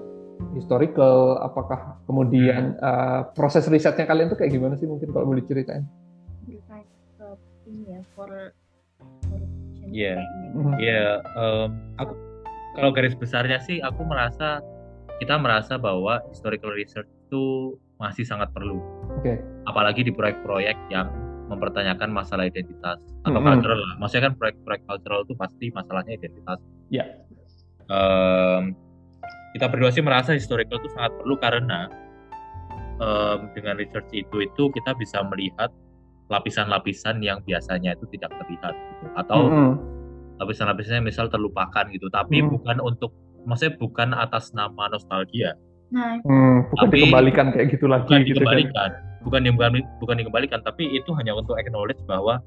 historical? 0.52 1.40
Apakah 1.40 2.04
kemudian 2.04 2.76
uh, 2.84 3.32
proses 3.32 3.64
risetnya 3.70 4.04
kalian 4.04 4.28
tuh 4.28 4.36
kayak 4.36 4.52
gimana 4.52 4.76
sih? 4.76 4.84
Mungkin 4.84 5.08
kalau 5.14 5.30
boleh 5.30 5.46
ceritain. 5.46 5.86
Ini 7.70 7.86
ya 7.86 8.00
for 8.18 8.50
Iya. 9.90 10.16
Mhm. 10.54 10.72
Iya, 10.78 11.04
em, 11.36 11.68
aku 11.98 12.12
kalau 12.78 12.90
garis 12.94 13.14
besarnya 13.18 13.58
sih 13.60 13.82
aku 13.82 14.06
merasa 14.06 14.62
kita 15.18 15.36
merasa 15.36 15.76
bahwa 15.76 16.22
historical 16.32 16.72
research 16.72 17.10
itu 17.28 17.76
masih 18.00 18.24
sangat 18.24 18.48
perlu. 18.56 18.80
Oke. 19.20 19.36
Apalagi 19.68 20.06
di 20.06 20.12
proyek-proyek 20.14 20.78
yang 20.88 21.10
mempertanyakan 21.50 22.14
masalah 22.14 22.46
identitas 22.46 22.96
atau 23.26 23.36
Mhm. 23.42 23.46
cultural 23.58 23.76
lah. 23.76 23.94
Maksudnya 24.00 24.30
kan 24.30 24.34
proyek-proyek 24.38 24.82
cultural 24.86 25.20
itu 25.26 25.34
pasti 25.36 25.66
masalahnya 25.74 26.14
identitas. 26.16 26.58
Ya. 26.88 27.04
Em, 27.90 28.72
kita 29.52 29.66
berdua 29.66 29.90
sih 29.90 30.00
merasa 30.00 30.30
historical 30.32 30.78
itu 30.78 30.88
sangat 30.94 31.10
perlu 31.18 31.34
karena 31.36 31.90
em, 33.00 33.38
dengan 33.56 33.74
research 33.76 34.12
itu 34.14 34.46
itu 34.46 34.62
kita 34.70 34.94
bisa 34.94 35.24
melihat 35.26 35.72
lapisan-lapisan 36.30 37.18
yang 37.20 37.42
biasanya 37.42 37.92
itu 37.92 38.06
tidak 38.08 38.30
terlihat 38.36 38.72
gitu. 38.72 39.06
atau 39.12 39.40
Mhm. 39.44 39.72
lapisan-lapisannya 40.38 41.04
misal 41.04 41.26
terlupakan 41.26 41.84
gitu 41.90 42.06
tapi 42.08 42.38
Hmm. 42.38 42.48
bukan 42.48 42.78
untuk 42.80 43.10
maksudnya 43.42 43.74
bukan 43.76 44.08
atas 44.12 44.52
nama 44.52 44.88
nostalgia 44.88 45.58
Nah, 45.90 46.22
Hmm, 46.22 46.70
bukan 46.70 46.86
Tapi- 46.86 47.02
dikembalikan 47.02 47.46
kayak 47.50 47.66
gitu 47.74 47.90
lagi 47.90 48.06
bukan 48.06 48.22
gitu 48.22 48.38
kan. 48.38 48.54
dikembalikan 48.54 48.90
bukan 49.20 49.40
bukan 49.50 49.70
bukan 49.98 50.16
dikembalikan 50.16 50.60
tapi 50.62 50.86
itu 50.88 51.10
hanya 51.12 51.34
untuk 51.34 51.58
acknowledge 51.58 51.98
bahwa 52.06 52.38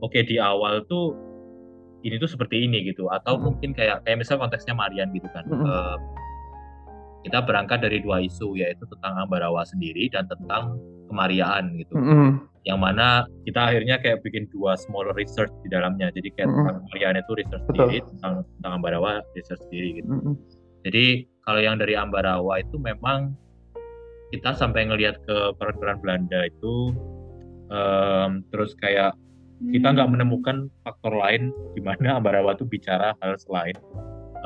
oke 0.00 0.18
di 0.18 0.34
awal 0.36 0.82
tuh 0.84 1.14
ini 2.00 2.14
tuh 2.16 2.26
seperti 2.26 2.58
ini 2.60 2.82
gitu 2.84 3.06
atau 3.06 3.38
Hmm. 3.38 3.54
mungkin 3.54 3.70
kayak 3.70 4.02
kayak 4.02 4.18
misal 4.18 4.34
konteksnya 4.36 4.74
Marian 4.74 5.08
gitu 5.10 5.30
kan 5.30 5.46
Hmm. 5.46 5.62
Eh, 5.62 5.96
kita 7.20 7.38
berangkat 7.40 7.78
dari 7.80 7.98
dua 7.98 8.18
isu 8.18 8.54
yaitu 8.56 8.82
tentang 8.88 9.14
Ambarawa 9.16 9.62
sendiri 9.62 10.06
dan 10.08 10.26
tentang 10.26 10.74
kemariaan 11.08 11.74
gitu 11.80 11.96
Mm-mm. 11.96 12.28
yang 12.68 12.78
mana 12.78 13.24
kita 13.48 13.72
akhirnya 13.72 13.96
kayak 13.98 14.20
bikin 14.20 14.44
dua 14.52 14.76
small 14.76 15.08
research 15.16 15.50
di 15.64 15.68
dalamnya 15.72 16.12
jadi 16.12 16.28
kayak 16.36 16.48
Mm-mm. 16.48 16.58
tentang 16.62 16.76
kemariaan 16.86 17.16
itu 17.18 17.32
research 17.34 17.64
Betul. 17.66 17.76
sendiri 17.88 18.00
tentang 18.14 18.34
tentang 18.60 18.72
Ambarawa 18.78 19.10
research 19.34 19.62
sendiri 19.66 19.88
gitu 20.04 20.10
Mm-mm. 20.12 20.34
jadi 20.84 21.06
kalau 21.48 21.60
yang 21.64 21.76
dari 21.80 21.94
Ambarawa 21.96 22.60
itu 22.60 22.76
memang 22.76 23.32
kita 24.28 24.52
sampai 24.52 24.84
ngelihat 24.92 25.16
ke 25.24 25.56
peran-peran 25.56 25.98
Belanda 26.04 26.44
itu 26.44 26.92
em, 27.72 28.44
terus 28.52 28.76
kayak 28.76 29.16
kita 29.72 29.90
nggak 29.90 30.10
menemukan 30.14 30.70
faktor 30.86 31.18
lain 31.18 31.50
di 31.74 31.82
mana 31.82 32.22
Ambarawa 32.22 32.54
itu 32.54 32.62
bicara 32.62 33.16
hal 33.18 33.34
selain 33.42 33.74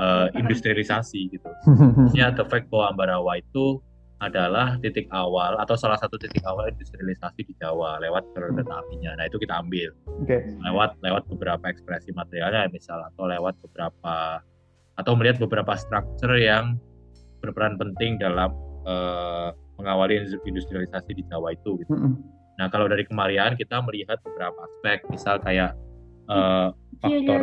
eh, 0.00 0.26
industrialisasi 0.40 1.36
gitu. 1.36 1.48
Maksudnya 2.08 2.32
the 2.32 2.46
fact 2.48 2.72
bahwa 2.72 2.96
Ambarawa 2.96 3.32
itu 3.44 3.82
adalah 4.22 4.78
titik 4.78 5.10
awal 5.10 5.58
atau 5.58 5.74
salah 5.74 5.98
satu 5.98 6.14
titik 6.14 6.46
awal 6.46 6.70
industrialisasi 6.70 7.42
di 7.42 7.54
Jawa 7.58 7.98
lewat 7.98 8.22
kereta 8.30 8.78
apinya. 8.78 9.18
Nah 9.18 9.26
itu 9.26 9.42
kita 9.42 9.58
ambil 9.58 9.90
Oke. 10.22 10.38
lewat 10.62 10.94
lewat 11.02 11.26
beberapa 11.26 11.64
ekspresi 11.66 12.14
materialnya 12.14 12.70
misal 12.70 13.02
atau 13.02 13.26
lewat 13.26 13.58
beberapa 13.66 14.38
atau 14.94 15.12
melihat 15.18 15.42
beberapa 15.42 15.74
struktur 15.74 16.38
yang 16.38 16.78
berperan 17.42 17.74
penting 17.74 18.22
dalam 18.22 18.54
eh, 18.86 19.50
mengawali 19.82 20.22
industrialisasi 20.46 21.18
di 21.18 21.26
Jawa 21.26 21.58
itu 21.58 21.82
gitu. 21.82 21.90
Mm-mm. 21.90 22.14
Nah 22.62 22.70
kalau 22.70 22.86
dari 22.86 23.02
kemarian 23.02 23.58
kita 23.58 23.82
melihat 23.82 24.22
beberapa 24.22 24.70
aspek 24.70 25.02
misal 25.10 25.42
kayak 25.42 25.74
eh, 26.30 26.68
faktor 27.02 27.42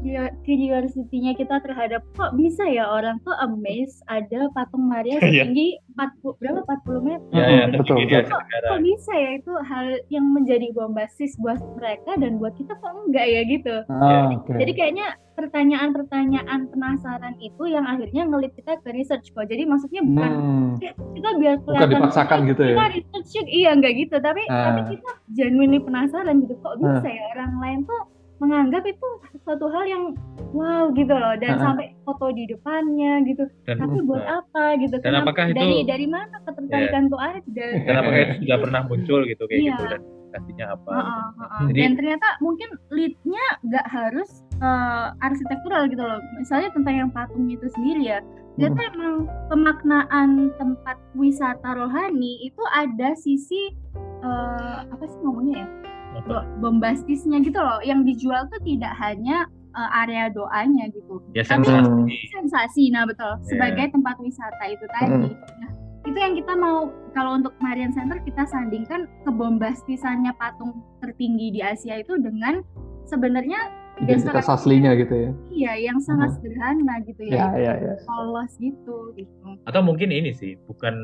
Curios- 0.00 0.32
curiosity-nya 0.42 1.32
kita 1.34 1.60
terhadap 1.60 2.00
kok 2.14 2.32
bisa 2.32 2.64
ya 2.64 2.88
orang 2.88 3.20
tuh 3.20 3.36
amazed 3.38 4.00
ada 4.06 4.48
patung 4.50 4.80
Maria 4.82 5.20
Iya. 5.20 5.44
setinggi 5.44 5.76
40 5.92 6.40
berapa 6.40 6.60
40 6.64 7.04
meter. 7.04 7.28
ya, 7.30 7.44
Mm-mm, 7.60 7.76
betul, 7.76 7.96
betul. 8.00 8.24
Tenggara. 8.24 8.66
Kok 8.66 8.80
bisa 8.80 9.12
ya 9.12 9.30
itu 9.34 9.52
hal 9.60 9.86
yang 10.08 10.26
menjadi 10.26 10.66
bombastis 10.72 11.36
buat 11.36 11.60
mereka 11.76 12.16
dan 12.16 12.40
buat 12.40 12.56
kita 12.56 12.72
kok 12.72 12.92
enggak 13.02 13.26
ya 13.26 13.40
gitu. 13.44 13.74
Ah, 13.86 14.32
oke. 14.32 14.52
Jadi 14.54 14.72
kayaknya 14.72 15.06
pertanyaan-pertanyaan 15.34 16.60
penasaran 16.66 17.34
itu 17.38 17.62
yang 17.66 17.84
akhirnya 17.84 18.22
ngelit 18.24 18.52
kita 18.54 18.76
ke 18.78 18.88
research 18.90 19.28
kok. 19.28 19.44
Jadi 19.44 19.62
maksudnya 19.62 20.00
bukan 20.00 20.32
Hmm, 20.32 20.70
kita 21.12 21.28
biar 21.34 21.54
bukan 21.58 21.64
kelihatan 21.68 21.90
dipaksakan 21.94 22.38
gitu 22.46 22.62
kita 22.62 22.72
ya. 22.74 22.88
research 22.90 23.30
yuk. 23.34 23.46
iya 23.50 23.70
enggak 23.70 23.92
gitu 23.94 24.16
tapi 24.18 24.42
Ah. 24.46 24.64
tapi 24.72 24.96
kita 24.96 25.10
genuinely 25.30 25.78
penasaran 25.78 26.40
gitu 26.40 26.56
kok 26.56 26.74
bisa 26.78 27.04
ya 27.06 27.22
orang 27.30 27.52
lain 27.58 27.78
tuh 27.84 28.00
menganggap 28.40 28.82
itu 28.82 29.08
suatu 29.40 29.68
hal 29.68 29.84
yang 29.84 30.04
wow 30.50 30.88
gitu 30.90 31.12
loh 31.12 31.36
dan 31.36 31.60
sampai 31.60 31.92
foto 32.02 32.32
di 32.32 32.48
depannya 32.48 33.20
gitu. 33.22 33.44
Dan, 33.64 33.76
tapi 33.78 33.98
buat 34.02 34.24
apa 34.24 34.80
gitu? 34.80 34.96
Dan 34.98 35.04
Kenapa- 35.06 35.24
apakah 35.30 35.44
itu- 35.46 35.58
dari 35.60 35.76
dari 35.84 36.06
mana 36.08 36.36
ketertarikan 36.42 37.02
tuh 37.06 37.20
ada 37.20 37.40
dan 37.84 37.94
apakah 37.94 38.18
itu 38.18 38.34
sudah 38.42 38.58
pernah 38.58 38.80
muncul 38.84 39.20
gitu 39.22 39.42
kayak 39.44 39.60
Iya. 39.60 39.70
gitu 39.70 39.84
dan 39.86 40.00
kasihnya 40.30 40.66
apa? 40.70 40.90
Heeh, 40.90 41.04
gitu. 41.04 41.20
heeh. 41.38 41.60
Jadi- 41.68 41.80
dan 41.80 41.92
ternyata 41.94 42.28
mungkin 42.40 42.68
leadnya 42.88 43.44
nggak 43.62 43.86
harus 43.86 44.30
eh, 44.60 45.08
arsitektural 45.20 45.88
gitu 45.88 46.00
loh. 46.00 46.20
Misalnya 46.36 46.68
tentang 46.70 46.94
yang 46.94 47.10
patung 47.10 47.48
itu 47.48 47.64
sendiri 47.72 48.12
ya. 48.12 48.20
Ternyata 48.56 48.92
emang 48.92 49.14
pemaknaan 49.48 50.30
tempat 50.54 51.00
wisata 51.14 51.70
rohani 51.72 52.40
itu 52.42 52.60
ada 52.70 53.16
sisi 53.16 53.72
eh, 54.20 54.76
apa 54.84 55.00
sih 55.00 55.16
ngomongnya 55.24 55.64
ya 55.64 55.68
Apa? 56.12 56.42
bombastisnya 56.58 57.38
gitu 57.40 57.56
loh 57.56 57.78
yang 57.80 58.02
dijual 58.02 58.44
tuh 58.46 58.60
tidak 58.60 58.92
hanya 58.96 59.44
eh, 59.70 59.90
area 59.98 60.26
doanya 60.28 60.88
gitu 60.88 61.22
Ya 61.30 61.42
Tapi- 61.42 61.64
sensasi. 61.64 62.16
sensasi 62.30 62.82
nah 62.90 63.04
betul 63.04 63.30
Iya. 63.36 63.46
sebagai 63.46 63.86
tempat 63.90 64.16
wisata 64.18 64.64
itu 64.66 64.84
tadi 64.90 65.30
nah 65.30 65.70
itu 66.00 66.16
yang 66.16 66.34
kita 66.34 66.52
mau 66.54 66.88
kalau 67.10 67.36
untuk 67.36 67.52
Marian 67.58 67.90
Center 67.90 68.18
kita 68.18 68.42
sandingkan 68.44 69.04
kebombastisannya 69.22 70.32
patung 70.34 70.72
tertinggi 70.98 71.52
di 71.52 71.60
Asia 71.60 71.96
itu 71.96 72.16
dengan 72.16 72.64
sebenarnya 73.04 73.58
Identitas 73.98 74.48
aslinya 74.48 74.96
gitu 74.96 75.12
ya. 75.12 75.30
iya 75.50 75.72
yang 75.82 76.00
sangat 76.00 76.32
sederhana 76.34 77.04
gitu 77.04 77.20
Ya, 77.22 77.52
ya, 77.52 77.76
ya, 77.76 77.92
ya. 77.92 77.94
polos 78.02 78.48
gitu 78.56 79.12
gitu 79.12 79.44
Atau 79.62 79.80
mungkin 79.80 80.08
ini 80.08 80.32
sih 80.32 80.56
bukan 80.62 80.96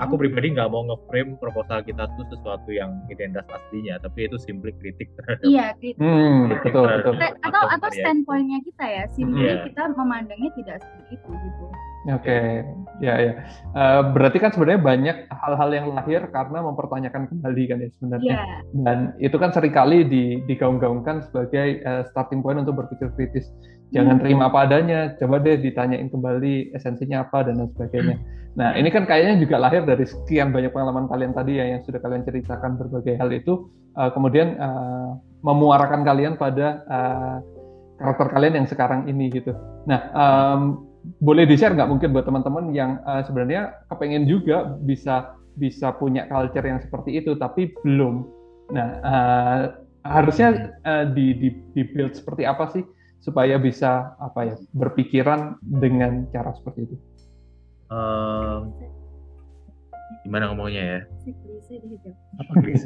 aku, 0.00 0.14
pribadi 0.16 0.54
nggak 0.54 0.70
mau 0.70 0.86
nge-frame 0.86 1.36
proposal 1.36 1.82
kita 1.84 2.08
tuh 2.16 2.26
sesuatu 2.32 2.70
yang 2.72 2.96
identitas 3.12 3.44
aslinya, 3.50 4.00
tapi 4.00 4.30
itu 4.30 4.36
simply 4.40 4.72
kritik 4.80 5.10
terhadap 5.20 5.44
iya 5.44 5.66
gitu. 5.82 5.98
Hmm, 6.00 6.54
betul, 6.62 6.86
betul. 6.88 7.14
Atau 7.44 7.62
atau 7.68 7.88
standpointnya 7.92 8.58
kita 8.64 8.84
ya 8.86 9.04
simply 9.12 9.44
Iya. 9.46 9.68
kita 9.68 9.82
memandangnya 9.94 10.50
tidak 10.56 10.76
seperti 10.82 11.20
itu 11.20 11.30
gitu 11.30 11.64
Oke, 12.06 12.62
ya 13.02 13.18
ya. 13.18 13.32
Eh, 13.74 14.02
berarti 14.14 14.38
kan 14.38 14.54
sebenarnya 14.54 14.78
banyak 14.78 15.16
hal-hal 15.26 15.70
yang 15.74 15.86
lahir 15.90 16.22
karena 16.30 16.62
mempertanyakan 16.62 17.26
kembali 17.26 17.62
kan 17.66 17.78
ya 17.82 17.90
sebenarnya. 17.98 18.30
Iya, 18.30 18.42
Dan 18.78 18.98
itu 19.18 19.36
kan 19.42 19.50
sering 19.50 19.74
kali 19.74 20.06
di, 20.06 20.38
digaung-gaungkan 20.46 21.26
sebagai 21.26 21.82
eh, 21.82 22.02
starting 22.14 22.46
point 22.46 22.62
untuk 22.62 22.78
berpikir 22.78 23.10
kritis. 23.18 23.50
Jangan 23.94 24.18
terima 24.18 24.50
apa 24.50 24.66
adanya, 24.66 25.14
coba 25.14 25.38
deh 25.38 25.62
ditanyain 25.62 26.10
kembali 26.10 26.74
esensinya 26.74 27.22
apa 27.22 27.46
dan 27.46 27.62
lain 27.62 27.70
sebagainya. 27.70 28.16
Nah 28.58 28.74
ini 28.74 28.88
kan 28.90 29.06
kayaknya 29.06 29.38
juga 29.38 29.62
lahir 29.62 29.86
dari 29.86 30.02
sekian 30.02 30.50
banyak 30.50 30.74
pengalaman 30.74 31.06
kalian 31.06 31.36
tadi 31.36 31.60
ya 31.60 31.76
yang 31.76 31.84
sudah 31.86 32.02
kalian 32.02 32.26
ceritakan 32.26 32.80
berbagai 32.80 33.14
hal 33.14 33.30
itu, 33.30 33.70
eh, 33.94 34.10
kemudian 34.10 34.58
eh, 34.58 35.10
memuarakan 35.44 36.02
kalian 36.02 36.34
pada 36.34 36.82
eh, 36.82 37.36
karakter 38.00 38.26
kalian 38.32 38.64
yang 38.64 38.66
sekarang 38.66 39.06
ini 39.06 39.30
gitu. 39.30 39.54
Nah 39.86 40.00
em, 40.10 40.60
boleh 41.22 41.46
di-share 41.46 41.76
nggak 41.78 41.86
mungkin 41.86 42.10
buat 42.10 42.26
teman-teman 42.26 42.74
yang 42.74 42.98
eh, 43.06 43.22
sebenarnya 43.22 43.86
kepengen 43.92 44.26
juga 44.26 44.66
bisa 44.82 45.36
bisa 45.56 45.94
punya 45.94 46.26
culture 46.26 46.66
yang 46.66 46.82
seperti 46.82 47.22
itu 47.22 47.38
tapi 47.38 47.70
belum. 47.86 48.26
Nah, 48.74 48.88
eh, 48.98 49.60
harusnya 50.06 50.74
eh, 50.82 51.04
di, 51.14 51.38
di 51.38 51.48
di 51.76 51.82
build 51.86 52.18
seperti 52.18 52.42
apa 52.48 52.72
sih 52.72 52.82
supaya 53.26 53.58
bisa 53.58 54.14
apa 54.22 54.54
ya 54.54 54.56
berpikiran 54.70 55.58
dengan 55.58 56.30
cara 56.30 56.54
seperti 56.54 56.86
itu? 56.86 56.96
Ehm, 57.90 58.70
gimana 60.22 60.54
ngomongnya 60.54 60.82
ya? 60.86 61.00
Apa 62.38 62.52
terus. 62.62 62.82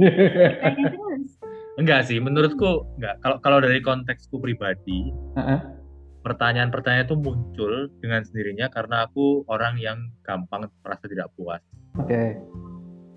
enggak 1.80 2.08
sih, 2.08 2.16
menurutku 2.16 2.88
enggak. 2.96 3.20
Kalau 3.20 3.36
kalau 3.44 3.58
dari 3.60 3.84
konteksku 3.84 4.40
pribadi, 4.40 5.12
Heeh. 5.36 5.60
pertanyaan-pertanyaan 6.24 7.04
itu 7.04 7.16
muncul 7.20 7.92
dengan 8.00 8.24
sendirinya 8.24 8.72
karena 8.72 9.04
aku 9.04 9.44
orang 9.52 9.76
yang 9.76 10.08
gampang 10.24 10.72
merasa 10.80 11.04
tidak 11.04 11.28
puas. 11.36 11.60
Oke. 12.00 12.40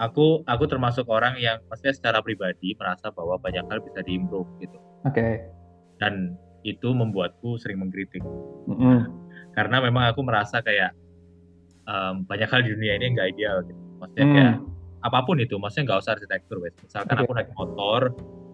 Aku 0.03 0.43
aku 0.43 0.67
termasuk 0.67 1.07
orang 1.07 1.39
yang 1.39 1.63
maksudnya 1.71 1.95
secara 1.95 2.19
pribadi 2.19 2.75
merasa 2.75 3.15
bahwa 3.15 3.39
banyak 3.39 3.63
hal 3.71 3.79
bisa 3.79 4.03
diimprove 4.03 4.51
gitu. 4.59 4.75
Oke. 5.07 5.47
Dan 6.03 6.35
itu 6.63 6.89
membuatku 6.89 7.59
sering 7.59 7.79
mengkritik 7.79 8.23
Mm-mm. 8.65 9.07
karena 9.51 9.77
memang 9.79 10.09
aku 10.09 10.23
merasa 10.23 10.59
kayak 10.59 10.95
em, 11.83 12.23
banyak 12.23 12.47
hal 12.47 12.61
di 12.63 12.69
dunia 12.71 12.93
ini 12.95 13.05
nggak 13.13 13.27
ideal 13.35 13.57
gitu. 13.63 13.79
Maksudnya 13.99 14.25
kayak 14.29 14.53
Hmm. 14.55 14.67
apa 15.03 15.19
pun 15.23 15.35
itu, 15.35 15.55
maksudnya 15.59 15.83
nggak 15.91 15.99
usah 15.99 16.11
arsitektur, 16.15 16.57
wes. 16.59 16.71
Misalkan 16.79 17.15
Oke. 17.15 17.23
aku 17.23 17.31
naik 17.35 17.49
motor, 17.53 18.01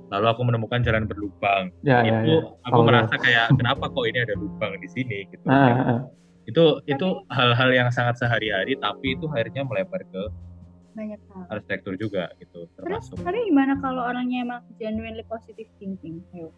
lalu 0.10 0.26
aku 0.26 0.42
menemukan 0.42 0.82
jalan 0.82 1.06
berlubang, 1.06 1.70
Ya, 1.82 2.02
ya, 2.02 2.26
itu 2.26 2.34
ya. 2.42 2.58
aku 2.66 2.80
Tahu, 2.82 2.88
merasa 2.90 3.16
kayak 3.16 3.46
kenapa 3.54 3.86
kok 3.86 4.06
ini 4.06 4.18
ada 4.20 4.34
lubang 4.34 4.74
di 4.78 4.90
sini 4.90 5.18
gitu. 5.30 5.46
Ah, 5.46 5.54
ah, 5.70 5.82
ah. 5.94 6.00
Itu 6.46 6.82
itu 6.84 7.08
hal-hal 7.30 7.70
yang 7.70 7.90
sangat 7.94 8.18
sehari-hari, 8.18 8.74
tapi 8.82 9.14
itu 9.14 9.30
akhirnya 9.30 9.62
melebar 9.62 10.02
ke 10.10 10.24
banyak 10.98 11.22
hal 11.30 11.46
arsitektur 11.54 11.94
juga 11.96 12.34
gitu, 12.42 12.66
terus 12.76 13.06
termasuk. 13.08 13.22
tapi 13.22 13.46
gimana 13.46 13.78
kalau 13.78 14.02
orangnya 14.04 14.42
emang 14.42 14.62
genuinely 14.76 15.22
positive 15.24 15.70
thinking 15.78 16.20
ayo 16.34 16.50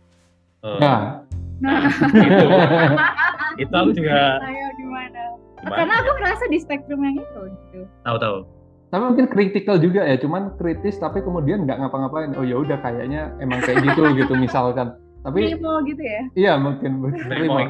eh, 0.61 0.77
Nah, 0.77 0.99
nah 1.59 1.77
itu, 2.13 2.45
itu 3.59 3.73
aku 3.73 3.91
juga 3.93 4.39
ayo 4.39 4.67
gimana 4.75 5.21
gimana 5.57 5.75
karena 5.77 5.93
ya? 5.93 6.01
aku 6.01 6.11
merasa 6.17 6.43
di 6.47 6.57
spektrum 6.57 6.99
yang 6.99 7.17
itu 7.17 7.41
gitu 7.47 7.79
tahu-tahu. 8.01 8.37
tapi 8.89 9.03
mungkin 9.05 9.25
kritikal 9.25 9.77
juga 9.77 10.03
ya, 10.03 10.17
cuman 10.17 10.51
kritis 10.55 10.97
tapi 10.97 11.21
kemudian 11.21 11.63
nggak 11.63 11.79
ngapa-ngapain. 11.79 12.35
Oh 12.35 12.43
ya 12.43 12.59
udah 12.59 12.75
kayaknya 12.77 13.31
emang 13.39 13.61
kayak 13.61 13.79
gitu 13.83 14.03
gitu 14.19 14.33
misalkan. 14.35 14.91
Tapi 15.21 15.53
Primo 15.53 15.79
gitu 15.81 16.01
ya 16.01 16.21
iya 16.35 16.53
mungkin 16.57 16.99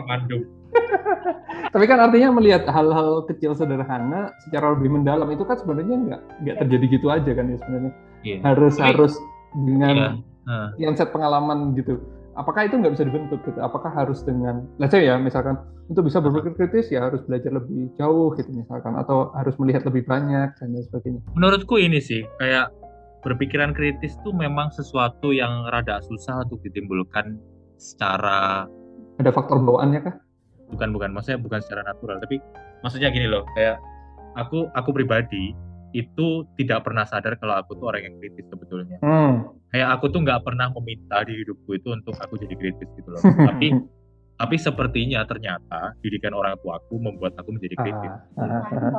Pandu. 0.01 0.37
Tapi 1.75 1.83
kan 1.85 1.99
artinya 2.01 2.31
melihat 2.33 2.63
hal-hal 2.65 3.27
kecil 3.27 3.51
sederhana 3.53 4.31
secara 4.41 4.71
lebih 4.73 4.87
mendalam 4.89 5.27
itu 5.29 5.43
kan 5.43 5.55
sebenarnya 5.55 5.95
nggak 5.99 6.21
nggak 6.41 6.55
terjadi 6.57 6.85
gitu 6.89 7.07
aja 7.07 7.31
kan 7.31 7.45
ya 7.45 7.57
sebenarnya 7.59 7.91
Iya. 8.21 8.37
harus 8.41 8.73
Tapi- 8.75 8.87
harus 8.87 9.13
Iya. 9.13 9.61
dengan 9.61 9.95
Nah, 10.41 10.73
yang 10.75 10.95
set 10.95 11.11
pengalaman 11.11 11.75
gitu. 11.75 12.01
Apakah 12.35 12.67
itu 12.67 12.75
nggak 12.79 12.93
bisa 12.95 13.05
dibentuk 13.07 13.39
gitu? 13.43 13.59
Apakah 13.59 13.91
harus 13.91 14.23
dengan, 14.23 14.67
let's 14.79 14.95
say 14.95 15.03
ya, 15.03 15.19
misalkan 15.19 15.59
untuk 15.91 16.07
bisa 16.07 16.23
berpikir 16.23 16.55
kritis 16.55 16.87
ya 16.91 17.03
harus 17.03 17.19
belajar 17.27 17.51
lebih 17.51 17.91
jauh 17.99 18.31
gitu 18.39 18.49
misalkan, 18.51 18.95
atau 18.95 19.31
harus 19.35 19.55
melihat 19.59 19.83
lebih 19.87 20.07
banyak 20.07 20.55
dan 20.55 20.67
lain 20.71 20.85
sebagainya. 20.87 21.21
Menurutku 21.35 21.75
ini 21.75 21.99
sih 21.99 22.23
kayak 22.39 22.71
berpikiran 23.21 23.75
kritis 23.75 24.17
tuh 24.25 24.33
memang 24.33 24.71
sesuatu 24.73 25.29
yang 25.35 25.67
rada 25.69 26.01
susah 26.01 26.47
untuk 26.47 26.63
ditimbulkan 26.65 27.37
secara 27.77 28.65
ada 29.19 29.31
faktor 29.33 29.61
bawaannya 29.61 29.99
kah? 30.01 30.15
Bukan 30.71 30.95
bukan, 30.95 31.11
maksudnya 31.11 31.37
bukan 31.37 31.59
secara 31.59 31.83
natural, 31.83 32.17
tapi 32.23 32.39
maksudnya 32.81 33.11
gini 33.11 33.27
loh, 33.27 33.43
kayak 33.53 33.77
aku 34.39 34.71
aku 34.73 34.89
pribadi 34.95 35.51
itu 35.91 36.47
tidak 36.55 36.87
pernah 36.87 37.03
sadar 37.03 37.35
kalau 37.35 37.59
aku 37.59 37.75
tuh 37.75 37.91
orang 37.91 38.07
yang 38.07 38.15
kritis 38.19 38.47
sebetulnya. 38.47 38.97
Hmm. 39.03 39.51
Kayak 39.71 39.99
aku 39.99 40.11
tuh 40.11 40.23
nggak 40.23 40.41
pernah 40.43 40.71
meminta 40.71 41.23
di 41.27 41.43
hidupku 41.43 41.75
itu 41.75 41.91
untuk 41.91 42.15
aku 42.19 42.39
jadi 42.39 42.55
kritis 42.55 42.89
gitu 42.95 43.09
loh. 43.11 43.21
tapi 43.49 43.75
tapi 44.41 44.55
sepertinya 44.57 45.21
ternyata 45.29 45.93
didikan 46.01 46.33
orang 46.33 46.57
tuaku 46.65 46.97
membuat 46.97 47.37
aku 47.37 47.53
menjadi 47.53 47.75
ah, 47.77 47.81
kritis. 47.85 48.13
Ah, 48.39 48.41
ah, 48.41 48.63
ah. 48.89 48.93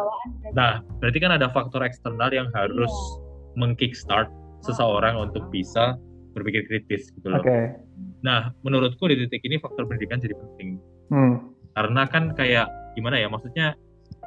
Nah, 0.54 0.72
berarti 1.02 1.18
kan 1.18 1.34
ada 1.34 1.50
faktor 1.50 1.82
eksternal 1.82 2.30
yang 2.30 2.46
harus 2.54 2.92
yeah. 2.92 3.58
mengkickstart 3.58 4.30
seseorang 4.62 5.18
untuk 5.18 5.50
bisa 5.50 5.98
berpikir 6.32 6.62
kritis 6.70 7.10
gitu 7.10 7.26
loh. 7.26 7.42
Okay. 7.42 7.74
Nah, 8.22 8.54
menurutku 8.62 9.10
di 9.10 9.18
titik 9.26 9.42
ini 9.42 9.58
faktor 9.58 9.90
pendidikan 9.90 10.22
jadi 10.22 10.38
penting. 10.38 10.78
Hmm. 11.10 11.34
Karena 11.74 12.06
kan 12.06 12.30
kayak 12.38 12.70
gimana 12.94 13.18
ya, 13.18 13.26
maksudnya 13.26 13.74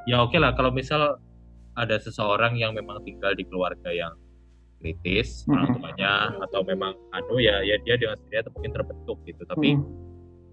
ya 0.05 0.21
oke 0.21 0.35
okay 0.35 0.39
lah 0.43 0.53
kalau 0.53 0.69
misal 0.69 1.17
ada 1.75 1.95
seseorang 1.99 2.55
yang 2.55 2.75
memang 2.75 3.03
tinggal 3.03 3.35
di 3.35 3.43
keluarga 3.47 3.91
yang 3.91 4.15
kritis 4.79 5.43
mm 5.43 5.47
-hmm. 5.47 5.55
orang 5.55 5.69
tuanya 5.79 6.13
atau 6.49 6.61
memang 6.67 6.93
anu 7.15 7.35
ya 7.39 7.63
ya 7.63 7.75
dia 7.83 7.95
dengan 7.95 8.17
sendirinya 8.19 8.51
mungkin 8.51 8.71
terbentuk 8.75 9.17
gitu 9.27 9.41
tapi 9.47 9.69
mm 9.75 9.79
-hmm. 9.81 9.93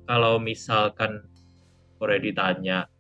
kalau 0.07 0.35
misalkan 0.39 1.23
Korea 1.99 2.19
ditanya 2.19 2.91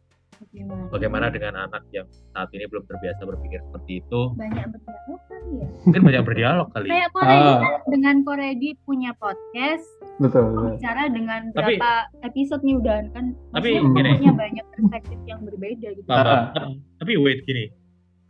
Bagaimana? 0.42 0.82
Bagaimana 0.90 1.26
dengan 1.30 1.54
anak 1.54 1.82
yang 1.94 2.06
saat 2.34 2.50
ini 2.50 2.66
belum 2.66 2.82
terbiasa 2.90 3.22
berpikir 3.22 3.62
seperti 3.62 4.02
itu? 4.02 4.20
Banyak 4.34 4.66
berdialog 4.74 5.20
kali 5.30 5.50
ya. 5.54 5.66
Mungkin 5.86 6.02
banyak 6.02 6.22
berdialog 6.26 6.68
kali. 6.74 6.88
Kayak 6.90 7.10
Koredi 7.14 7.46
ah. 7.46 7.58
kan 7.62 7.72
dengan 7.86 8.16
Koredi 8.26 8.70
punya 8.82 9.10
podcast. 9.22 9.86
Betul. 10.18 10.76
Bicara 10.76 11.02
dengan 11.14 11.40
tapi, 11.54 11.78
berapa 11.78 11.92
episode 12.26 12.62
nih 12.66 12.74
udah 12.74 12.96
kan. 13.14 13.24
Tapi 13.54 13.70
gini. 13.78 14.10
Punya 14.18 14.34
banyak 14.34 14.64
perspektif 14.74 15.18
yang 15.30 15.40
berbeda 15.46 15.88
gitu. 15.94 16.08
Ah. 16.10 16.50
Tapi 16.98 17.12
wait 17.22 17.46
gini, 17.46 17.70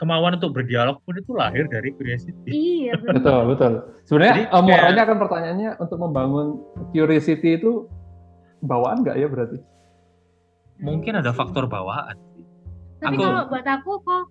kemauan 0.02 0.34
untuk 0.34 0.50
berdialog 0.50 0.98
pun 1.06 1.14
itu 1.14 1.30
lahir 1.30 1.70
dari 1.70 1.94
curiosity. 1.94 2.50
Iya 2.50 2.98
betul. 2.98 3.14
betul 3.22 3.40
betul. 3.54 3.72
Sebenarnya 4.02 4.34
Jadi, 4.34 4.44
um, 4.50 4.66
kayak, 4.66 5.06
kan 5.06 5.18
pertanyaannya 5.22 5.70
untuk 5.78 5.98
membangun 6.02 6.46
curiosity 6.90 7.62
itu 7.62 7.86
bawaan 8.66 9.06
nggak 9.06 9.14
ya 9.14 9.30
berarti? 9.30 9.58
Mungkin 10.82 11.22
ada 11.22 11.30
faktor 11.30 11.70
bawaan. 11.70 12.18
Tapi 12.98 13.14
aku, 13.14 13.22
kalau 13.22 13.42
buat 13.46 13.66
aku 13.70 13.92
kok 14.02 14.24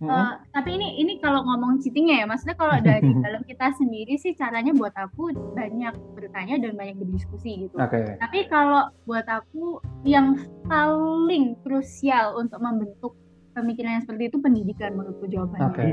Uh, 0.00 0.08
hmm. 0.08 0.48
tapi 0.56 0.80
ini 0.80 0.96
ini 0.96 1.20
kalau 1.20 1.44
ngomong 1.44 1.76
cheatingnya 1.84 2.24
ya, 2.24 2.26
maksudnya 2.26 2.56
kalau 2.56 2.72
dari 2.80 3.04
dalam 3.20 3.44
kita 3.44 3.68
sendiri 3.76 4.16
sih 4.16 4.32
caranya 4.32 4.72
buat 4.72 4.96
aku 4.96 5.28
banyak 5.52 5.92
bertanya 6.16 6.56
dan 6.56 6.72
banyak 6.72 6.96
berdiskusi 6.96 7.68
gitu. 7.68 7.76
Okay. 7.76 8.16
Tapi 8.16 8.48
kalau 8.48 8.88
buat 9.04 9.28
aku 9.28 9.84
yang 10.08 10.40
paling 10.64 11.52
krusial 11.60 12.32
untuk 12.40 12.64
membentuk 12.64 13.12
pemikiran 13.52 13.98
yang 13.98 14.04
seperti 14.06 14.22
itu 14.30 14.38
pendidikan 14.38 14.94
menurutku 14.94 15.26
jawabannya. 15.26 15.70
Okay. 15.74 15.90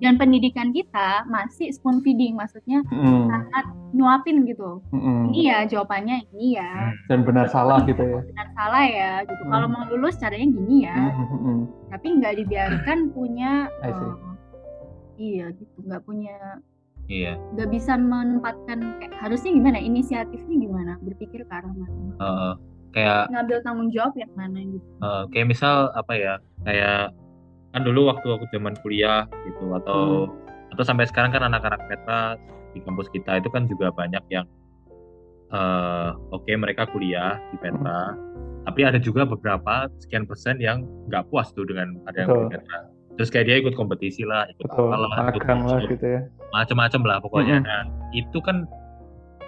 Dan 0.00 0.16
pendidikan 0.16 0.70
kita 0.70 1.26
masih 1.26 1.70
spoon 1.74 2.00
feeding, 2.00 2.38
maksudnya 2.38 2.80
mm. 2.86 3.28
sangat 3.28 3.64
nyuapin 3.92 4.46
gitu. 4.46 4.80
Mm. 4.94 5.22
Ini 5.30 5.40
ya 5.42 5.58
jawabannya 5.66 6.16
ini 6.32 6.56
ya. 6.56 6.70
Mm. 6.70 6.92
Dan 7.10 7.18
benar 7.26 7.46
salah 7.50 7.82
gitu 7.84 8.00
ya. 8.00 8.20
Benar 8.22 8.48
salah 8.54 8.84
ya 8.86 9.12
gitu. 9.26 9.42
Mm. 9.44 9.50
Kalau 9.50 9.66
mau 9.68 9.84
lulus 9.90 10.16
caranya 10.18 10.48
gini 10.48 10.76
ya. 10.86 10.96
Mm. 10.96 11.60
Tapi 11.90 12.06
nggak 12.20 12.34
dibiarkan 12.44 12.98
punya. 13.12 13.66
Uh, 13.82 14.14
iya 15.20 15.52
gitu, 15.52 15.76
nggak 15.84 16.02
punya. 16.06 16.36
Iya. 17.10 17.34
Nggak 17.58 17.68
bisa 17.74 17.98
menempatkan 17.98 18.78
kayak 19.02 19.18
harusnya 19.18 19.50
gimana? 19.50 19.82
Inisiatifnya 19.82 20.56
gimana? 20.62 20.92
Berpikir 21.02 21.42
ke 21.42 21.52
arah 21.52 21.74
mana? 21.74 21.98
Uh, 22.22 22.54
kayak 22.90 23.30
ngambil 23.30 23.58
tanggung 23.62 23.90
jawab 23.94 24.14
yang 24.18 24.32
mana 24.34 24.58
gitu 24.60 24.86
uh, 25.02 25.24
kayak 25.30 25.46
misal 25.50 25.90
apa 25.94 26.12
ya 26.14 26.34
kayak 26.66 27.14
kan 27.70 27.82
dulu 27.86 28.10
waktu 28.10 28.26
aku 28.26 28.44
zaman 28.50 28.74
kuliah 28.82 29.30
gitu 29.46 29.70
atau 29.78 30.26
hmm. 30.26 30.74
atau 30.74 30.82
sampai 30.82 31.06
sekarang 31.06 31.30
kan 31.30 31.46
anak-anak 31.46 31.80
Petra 31.86 32.34
di 32.74 32.82
kampus 32.82 33.10
kita 33.14 33.38
itu 33.38 33.48
kan 33.50 33.70
juga 33.70 33.94
banyak 33.94 34.22
yang 34.30 34.46
uh, 35.54 36.18
oke 36.34 36.42
okay, 36.46 36.58
mereka 36.58 36.90
kuliah 36.90 37.38
di 37.54 37.56
Petra 37.62 38.10
hmm. 38.10 38.66
tapi 38.66 38.80
ada 38.82 38.98
juga 38.98 39.22
beberapa 39.22 39.86
sekian 40.02 40.26
persen 40.26 40.58
yang 40.58 40.82
nggak 41.06 41.30
puas 41.30 41.54
tuh 41.54 41.62
dengan 41.66 41.94
ada 42.10 42.26
yang 42.26 42.28
di 42.50 42.58
Petra 42.58 42.78
terus 43.18 43.28
kayak 43.30 43.46
dia 43.46 43.56
ikut 43.62 43.74
kompetisi 43.78 44.26
lah 44.26 44.50
ikut 44.50 44.66
Betul. 44.66 44.90
apa 44.90 44.96
lah 44.98 45.10
ikut 45.30 45.44
lah 45.46 45.80
gitu 45.86 46.06
ya 46.06 46.20
macam-macam 46.50 47.00
lah 47.06 47.16
pokoknya 47.22 47.56
hmm. 47.62 47.66
nah 47.66 47.82
itu 48.10 48.38
kan 48.42 48.66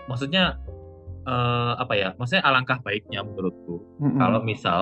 maksudnya 0.07 0.59
uh, 1.27 1.73
apa 1.79 1.95
ya 1.95 2.09
maksudnya 2.19 2.43
alangkah 2.47 2.79
baiknya 2.83 3.23
menurutku 3.23 3.83
mm-hmm. 4.01 4.19
kalau 4.19 4.41
misal 4.43 4.81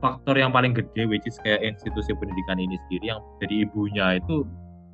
faktor 0.00 0.36
yang 0.36 0.52
paling 0.52 0.76
gede 0.76 1.08
which 1.08 1.24
is 1.24 1.40
kayak 1.40 1.64
institusi 1.64 2.12
pendidikan 2.16 2.60
ini 2.60 2.76
sendiri 2.86 3.16
yang 3.16 3.20
jadi 3.40 3.54
ibunya 3.64 4.06
itu 4.20 4.44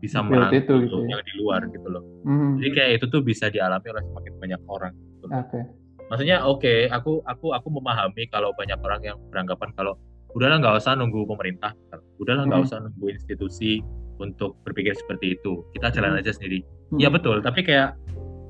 bisa 0.02 0.18
merangkul 0.18 0.82
gitu, 0.82 0.98
ya. 1.06 1.14
yang 1.14 1.20
di 1.22 1.32
luar 1.38 1.60
gitu 1.70 1.88
loh 1.90 2.02
mm-hmm. 2.26 2.50
jadi 2.62 2.68
kayak 2.74 2.90
itu 2.98 3.04
tuh 3.10 3.22
bisa 3.22 3.50
dialami 3.50 3.86
oleh 3.90 4.02
semakin 4.02 4.32
banyak 4.38 4.60
orang 4.66 4.92
gitu. 4.94 5.26
okay. 5.30 5.62
maksudnya 6.10 6.36
oke 6.42 6.62
okay, 6.62 6.78
aku 6.90 7.22
aku 7.26 7.54
aku 7.54 7.68
memahami 7.70 8.26
kalau 8.30 8.50
banyak 8.58 8.78
orang 8.82 9.02
yang 9.02 9.18
beranggapan 9.30 9.70
kalau 9.78 9.94
udahlah 10.32 10.58
nggak 10.58 10.80
usah 10.80 10.96
nunggu 10.96 11.28
pemerintah 11.28 11.74
udahlah 12.18 12.46
nggak 12.46 12.66
mm-hmm. 12.66 12.78
usah 12.78 12.86
nunggu 12.88 13.06
institusi 13.14 13.82
untuk 14.22 14.54
berpikir 14.62 14.94
seperti 14.94 15.38
itu 15.38 15.66
kita 15.74 15.90
jalan 15.90 16.18
mm-hmm. 16.18 16.26
aja 16.26 16.32
sendiri 16.34 16.60
Iya 16.62 17.08
mm-hmm. 17.08 17.14
betul 17.14 17.36
tapi 17.42 17.60
kayak 17.66 17.98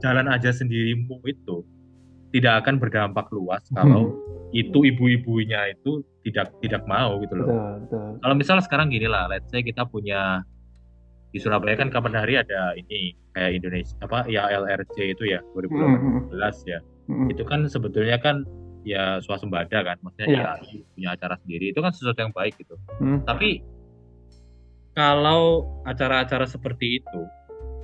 jalan 0.03 0.27
aja 0.27 0.51
sendirimu 0.51 1.23
itu 1.31 1.63
tidak 2.33 2.65
akan 2.65 2.81
berdampak 2.81 3.29
luas 3.29 3.61
kalau 3.77 4.09
hmm. 4.09 4.57
itu 4.57 4.79
ibu-ibunya 4.89 5.77
itu 5.77 6.01
tidak 6.25 6.49
tidak 6.65 6.83
mau 6.89 7.21
gitu 7.21 7.37
loh. 7.37 7.47
Betul, 7.47 7.73
betul. 7.87 8.09
Kalau 8.25 8.35
misal 8.35 8.57
sekarang 8.65 8.89
gini 8.89 9.07
lah, 9.07 9.29
let's 9.29 9.53
say 9.53 9.61
kita 9.61 9.85
punya 9.85 10.41
di 11.33 11.39
Surabaya 11.41 11.77
kan 11.77 11.93
kapan 11.93 12.17
hari 12.17 12.41
ada 12.41 12.77
ini 12.77 13.17
kayak 13.33 13.61
Indonesia 13.61 13.97
apa 14.05 14.29
ya 14.29 14.49
LRC 14.49 14.97
itu 15.13 15.25
ya 15.29 15.41
2018 15.53 16.33
hmm. 16.33 16.41
ya. 16.69 16.81
Hmm. 17.13 17.29
Itu 17.29 17.45
kan 17.45 17.69
sebetulnya 17.69 18.17
kan 18.17 18.49
ya 18.83 19.21
swasembada 19.23 19.85
kan, 19.85 20.01
maksudnya 20.03 20.29
yeah. 20.33 20.57
ya 20.59 20.83
punya 20.97 21.09
acara 21.15 21.35
sendiri 21.45 21.71
itu 21.71 21.79
kan 21.85 21.93
sesuatu 21.93 22.19
yang 22.25 22.35
baik 22.35 22.57
gitu. 22.57 22.75
Hmm. 22.99 23.21
Tapi 23.29 23.61
kalau 24.97 25.69
acara-acara 25.85 26.49
seperti 26.49 27.01
itu 27.01 27.21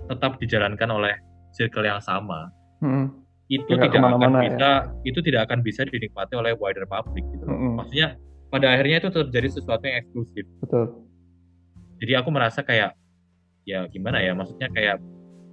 tetap 0.08 0.40
dijalankan 0.40 0.88
oleh 0.88 1.14
circle 1.52 1.84
yang 1.84 2.00
sama, 2.00 2.48
hmm 2.80 3.27
itu 3.48 3.64
tidak, 3.64 3.96
tidak 3.96 4.12
akan 4.12 4.32
ya. 4.36 4.40
bisa 4.44 4.70
itu 5.08 5.18
tidak 5.24 5.40
akan 5.48 5.58
bisa 5.64 5.80
dinikmati 5.88 6.32
oleh 6.36 6.52
wider 6.60 6.84
public 6.84 7.24
gitu. 7.32 7.44
Mm 7.48 7.56
-hmm. 7.56 7.72
Maksudnya 7.80 8.08
pada 8.52 8.66
akhirnya 8.76 8.96
itu 9.00 9.08
tetap 9.08 9.28
jadi 9.32 9.48
sesuatu 9.48 9.82
yang 9.88 9.96
eksklusif. 10.04 10.46
Betul. 10.60 10.84
Jadi 11.98 12.12
aku 12.14 12.28
merasa 12.28 12.60
kayak 12.60 12.92
ya 13.64 13.88
gimana 13.88 14.20
ya 14.20 14.32
maksudnya 14.36 14.68
kayak 14.72 15.00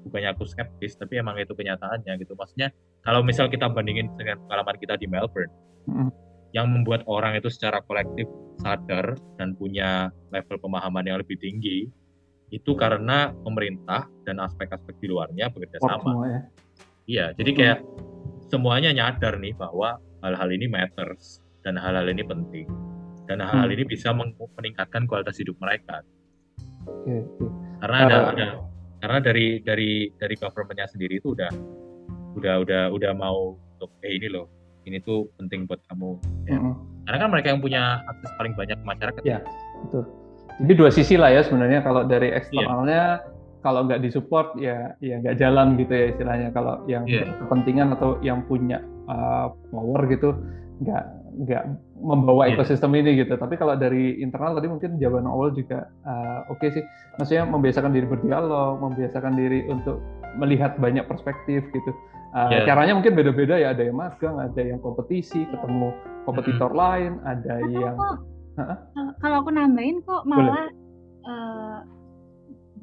bukannya 0.07 0.29
aku 0.35 0.43
skeptis 0.45 0.95
tapi 0.99 1.19
emang 1.23 1.39
itu 1.39 1.55
kenyataannya 1.55 2.19
gitu. 2.19 2.35
Maksudnya 2.35 2.75
kalau 3.07 3.23
misal 3.23 3.47
kita 3.47 3.71
bandingin 3.71 4.11
dengan 4.19 4.43
pengalaman 4.43 4.75
kita 4.75 4.99
di 4.99 5.07
Melbourne 5.07 5.51
mm 5.87 5.93
-hmm. 5.95 6.09
yang 6.51 6.67
membuat 6.67 7.07
orang 7.07 7.39
itu 7.39 7.47
secara 7.47 7.79
kolektif 7.87 8.27
sadar 8.59 9.15
dan 9.39 9.55
punya 9.55 10.11
level 10.35 10.59
pemahaman 10.59 11.07
yang 11.07 11.17
lebih 11.23 11.39
tinggi 11.39 11.87
itu 12.51 12.71
karena 12.77 13.33
pemerintah 13.41 14.05
dan 14.23 14.37
aspek-aspek 14.43 14.95
di 15.01 15.07
luarnya 15.09 15.49
bekerja 15.49 15.81
sama. 15.81 16.23
ya 16.29 16.39
Iya, 17.05 17.37
jadi 17.37 17.51
kayak 17.53 17.79
semuanya 18.49 18.89
nyadar 18.89 19.37
nih 19.37 19.53
bahwa 19.53 20.01
hal-hal 20.25 20.49
ini 20.49 20.65
matters 20.65 21.37
dan 21.61 21.77
hal-hal 21.77 22.09
ini 22.09 22.25
penting 22.25 22.65
dan 23.29 23.41
hal-hal 23.41 23.69
hmm. 23.69 23.75
ini 23.77 23.83
bisa 23.85 24.09
meningkatkan 24.57 25.05
kualitas 25.05 25.37
hidup 25.37 25.53
mereka. 25.61 26.01
Okay, 26.85 27.21
okay. 27.21 27.49
Karena 27.81 27.97
ada, 28.05 28.17
uh, 28.17 28.25
ada 28.33 28.45
karena 29.01 29.17
dari 29.21 29.47
dari 29.61 29.91
dari 30.17 30.35
governmentnya 30.37 30.89
sendiri 30.89 31.21
itu 31.21 31.37
udah 31.37 31.49
udah 32.41 32.55
udah 32.65 32.83
udah 32.89 33.11
mau 33.13 33.53
untuk 33.77 33.93
eh 34.01 34.17
ini 34.17 34.29
loh 34.29 34.49
ini 34.85 34.97
tuh 35.01 35.29
penting 35.37 35.69
buat 35.69 35.81
kamu. 35.89 36.17
Ya. 36.49 36.57
Uh, 36.57 36.73
Karena 37.05 37.17
kan 37.21 37.29
mereka 37.29 37.47
yang 37.53 37.61
punya 37.61 38.01
akses 38.09 38.33
paling 38.33 38.57
banyak 38.57 38.77
ke 38.81 38.85
masyarakat. 38.85 39.21
Ya, 39.21 39.45
betul. 39.85 40.09
Jadi 40.57 40.73
dua 40.73 40.89
sisi 40.89 41.21
lah 41.21 41.29
ya 41.29 41.45
sebenarnya 41.45 41.85
kalau 41.85 42.01
dari 42.01 42.33
eksternalnya 42.33 43.21
yeah 43.21 43.34
kalau 43.65 43.89
nggak 43.89 44.05
disupport 44.05 44.53
ya 44.61 44.93
ya 45.01 45.17
nggak 45.17 45.41
jalan 45.41 45.73
gitu 45.81 45.89
ya 45.89 46.05
istilahnya 46.13 46.53
kalau 46.53 46.85
yang 46.85 47.09
yeah. 47.09 47.33
kepentingan 47.41 47.97
atau 47.97 48.21
yang 48.21 48.45
punya 48.45 48.77
uh, 49.09 49.49
power 49.73 50.05
gitu 50.05 50.37
nggak 50.85 51.03
nggak 51.35 51.63
membawa 51.99 52.47
Iya. 52.47 52.59
ekosistem 52.59 52.95
ini 52.95 53.19
gitu. 53.19 53.35
Tapi 53.35 53.59
kalau 53.59 53.75
dari 53.75 54.19
internal 54.23 54.55
tadi 54.55 54.67
mungkin 54.71 54.95
jawaban 54.99 55.27
awal 55.27 55.51
juga 55.51 55.89
uh, 56.07 56.47
oke 56.47 56.63
sih. 56.71 56.83
Maksudnya 57.19 57.43
membiasakan 57.47 57.91
diri 57.91 58.07
berdialog, 58.07 58.79
membiasakan 58.79 59.35
diri 59.35 59.67
untuk 59.67 59.99
melihat 60.39 60.75
banyak 60.79 61.03
perspektif 61.07 61.63
gitu. 61.71 61.91
Uh, 62.35 62.51
Iya. 62.51 62.67
Caranya 62.67 62.93
mungkin 62.99 63.15
beda-beda 63.15 63.55
ya. 63.55 63.71
Ada 63.71 63.87
yang 63.87 63.97
magang, 63.99 64.35
ada 64.39 64.61
yang 64.63 64.79
kompetisi, 64.83 65.47
ketemu 65.47 65.91
kompetitor 66.27 66.71
lain, 66.75 67.19
ada 67.23 67.63
Atau 67.63 67.71
yang 67.71 67.95
kok 67.95 68.15
kalau- 69.19 69.39
aku 69.43 69.49
nambahin 69.51 69.99
kok 70.03 70.23
malah 70.27 70.67
eh, 71.25 71.77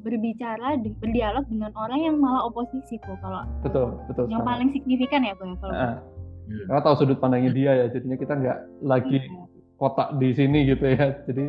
berbicara 0.03 0.75
di- 0.77 0.93
berdialog 0.93 1.47
dengan 1.47 1.71
orang 1.73 1.99
yang 2.01 2.15
malah 2.17 2.43
oposisi 2.43 2.99
kok 2.99 3.15
kalau 3.17 3.47
betul 3.61 3.97
betul. 4.05 4.27
yang 4.27 4.39
sekali. 4.39 4.51
paling 4.51 4.69
signifikan 4.69 5.21
ya 5.21 5.33
kok 5.33 5.45
ya 5.45 5.55
kalau 5.57 5.73
Uh, 5.73 5.97
Hmm. 6.43 6.65
karena 6.67 6.81
tahu 6.81 6.95
sudut 6.97 7.17
pandangnya 7.17 7.51
dia 7.51 7.71
ya, 7.73 7.85
jadinya 7.89 8.17
kita 8.17 8.33
nggak 8.35 8.57
lagi 8.83 9.15
Iya. 9.17 9.47
kotak 9.73 10.19
di 10.19 10.29
sini 10.29 10.59
gitu 10.65 10.85
ya. 10.85 11.15
Jadi 11.23 11.43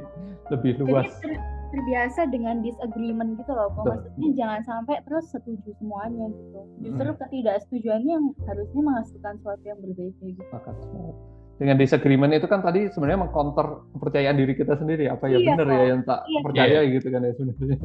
lebih 0.48 0.72
Jadi 0.72 0.82
luas. 0.85 1.10
ter- 1.18 1.43
terbiasa 1.68 2.20
dengan 2.24 2.62
disagreement 2.62 3.35
gitu 3.35 3.51
loh 3.51 3.66
kok 3.68 3.82
maksudnya 3.85 4.31
jangan 4.32 4.60
sampai 4.62 5.02
terus 5.02 5.26
setuju 5.26 5.74
semuanya 5.74 6.31
gitu 6.31 6.59
justru 6.81 7.09
Hmm. 7.09 7.18
ketidaksetujuannya 7.18 8.12
yang 8.12 8.26
harusnya 8.40 8.82
menghasilkan 8.85 9.35
sesuatu 9.36 9.64
yang 9.64 9.78
berbeda 9.81 10.05
gitu 10.24 10.43
banget. 10.47 11.16
Dengan 11.55 11.78
disagreement 11.78 12.35
itu 12.35 12.51
kan 12.51 12.66
tadi 12.66 12.90
sebenarnya 12.90 13.31
mengcounter 13.31 13.86
kepercayaan 13.94 14.35
diri 14.35 14.52
kita 14.59 14.74
sendiri. 14.74 15.06
Apa 15.06 15.31
ya 15.31 15.39
Iya, 15.39 15.55
benar 15.55 15.66
ya 15.70 15.82
yang 15.94 16.01
tak 16.02 16.20
Iya. 16.26 16.40
percaya 16.43 16.78
gitu 16.90 17.06
kan 17.14 17.20
ya 17.22 17.32
sebenarnya. 17.39 17.78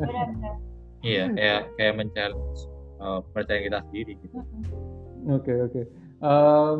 Iya, 0.99 1.23
kayak 1.31 1.61
kayak 1.77 1.93
men-challenge 1.95 2.59
uh, 2.99 3.19
kepercayaan 3.29 3.63
kita 3.69 3.79
sendiri 3.87 4.11
gitu. 4.25 4.37
Oke 5.29 5.53
oke. 5.63 5.81
Em, 6.19 6.79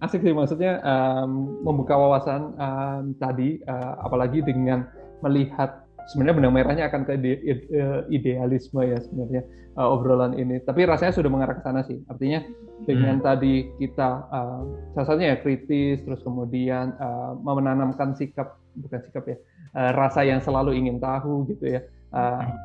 asik 0.00 0.24
sih 0.24 0.32
maksudnya 0.32 0.80
em, 0.80 1.30
membuka 1.62 1.94
wawasan 1.94 2.56
em, 2.56 3.04
tadi, 3.20 3.60
eh, 3.60 3.92
apalagi 4.00 4.40
dengan 4.40 4.88
melihat 5.20 5.84
sebenarnya 6.10 6.36
benang 6.36 6.54
merahnya 6.54 6.84
akan 6.86 7.06
ke 7.06 7.12
ide- 7.16 7.42
ide- 7.42 7.68
eh, 7.70 8.00
idealisme 8.10 8.82
ya 8.82 8.98
sebenarnya 8.98 9.42
eh, 9.70 9.86
obrolan 9.86 10.34
ini. 10.34 10.58
Tapi 10.60 10.82
rasanya 10.84 11.14
sudah 11.14 11.30
mengarah 11.30 11.54
ke 11.54 11.62
sana 11.62 11.80
sih. 11.82 12.02
Artinya 12.06 12.42
dengan 12.82 13.20
tadi 13.20 13.70
kita 13.76 14.08
em, 14.26 14.62
salah 14.92 15.06
satunya 15.06 15.28
ya 15.32 15.38
kritis, 15.38 16.02
terus 16.02 16.20
kemudian 16.20 16.92
eh, 16.92 17.32
menanamkan 17.40 18.12
sikap 18.12 18.58
bukan 18.74 19.00
sikap 19.02 19.24
ya 19.24 19.36
eh, 19.72 19.90
rasa 19.94 20.22
yang 20.22 20.38
selalu 20.38 20.74
ingin 20.74 20.98
tahu 20.98 21.46
gitu 21.46 21.78
ya. 21.78 21.82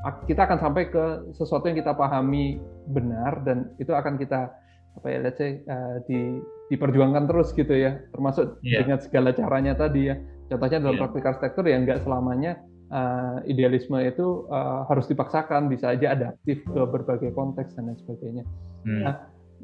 Ak- 0.01 0.25
kita 0.25 0.49
akan 0.49 0.57
sampai 0.57 0.89
ke 0.89 1.05
sesuatu 1.31 1.69
yang 1.69 1.77
kita 1.77 1.93
pahami 1.93 2.57
benar 2.89 3.45
dan 3.45 3.69
itu 3.77 3.93
akan 3.93 4.17
kita 4.17 4.49
apa 4.95 5.05
ya 5.05 5.19
let's 5.21 5.37
say 5.37 5.59
uh, 5.67 6.01
di 6.07 6.39
diperjuangkan 6.71 7.27
terus 7.29 7.53
gitu 7.53 7.69
ya 7.69 7.99
termasuk 8.09 8.57
Iya. 8.63 8.81
dengan 8.81 8.97
segala 8.97 9.29
caranya 9.35 9.77
tadi 9.77 10.09
ya 10.09 10.15
contohnya 10.47 10.81
dalam 10.81 10.95
Iya. 10.95 11.01
praktik 11.03 11.27
arsitektur 11.27 11.65
ya 11.67 11.77
nggak 11.77 12.01
selamanya 12.01 12.57
uh, 12.91 13.41
idealisme 13.49 13.97
itu 14.01 14.45
uh, 14.49 14.85
harus 14.89 15.05
dipaksakan 15.09 15.69
bisa 15.71 15.93
aja 15.93 16.13
adaptif 16.13 16.61
ke 16.65 16.81
berbagai 16.85 17.31
konteks 17.33 17.77
dan 17.77 17.89
lain 17.89 17.97
sebagainya. 18.01 18.43
Hmm. 18.85 19.01
Nah, 19.05 19.15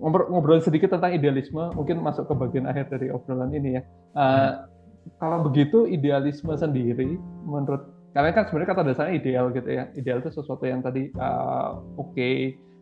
ngobrol, 0.02 0.64
sedikit 0.64 0.96
tentang 0.96 1.14
idealisme 1.14 1.74
mungkin 1.76 2.02
masuk 2.02 2.26
ke 2.30 2.34
bagian 2.34 2.66
akhir 2.66 2.90
dari 2.90 3.14
obrolan 3.14 3.54
ini 3.54 3.78
ya. 3.78 3.84
Uh, 4.18 4.52
kalau 5.18 5.42
begitu 5.46 5.90
idealisme 5.90 6.54
sendiri 6.54 7.18
menurut 7.46 7.90
kalian 8.14 8.34
kan 8.38 8.46
sebenarnya 8.46 8.70
kata 8.76 8.82
dasarnya 8.86 9.16
ideal 9.18 9.46
gitu 9.54 9.70
ya. 9.70 9.84
Ideal 9.98 10.22
itu 10.22 10.30
sesuatu 10.34 10.64
yang 10.66 10.82
tadi 10.86 11.10
uh, 11.18 11.82
oke 11.98 12.30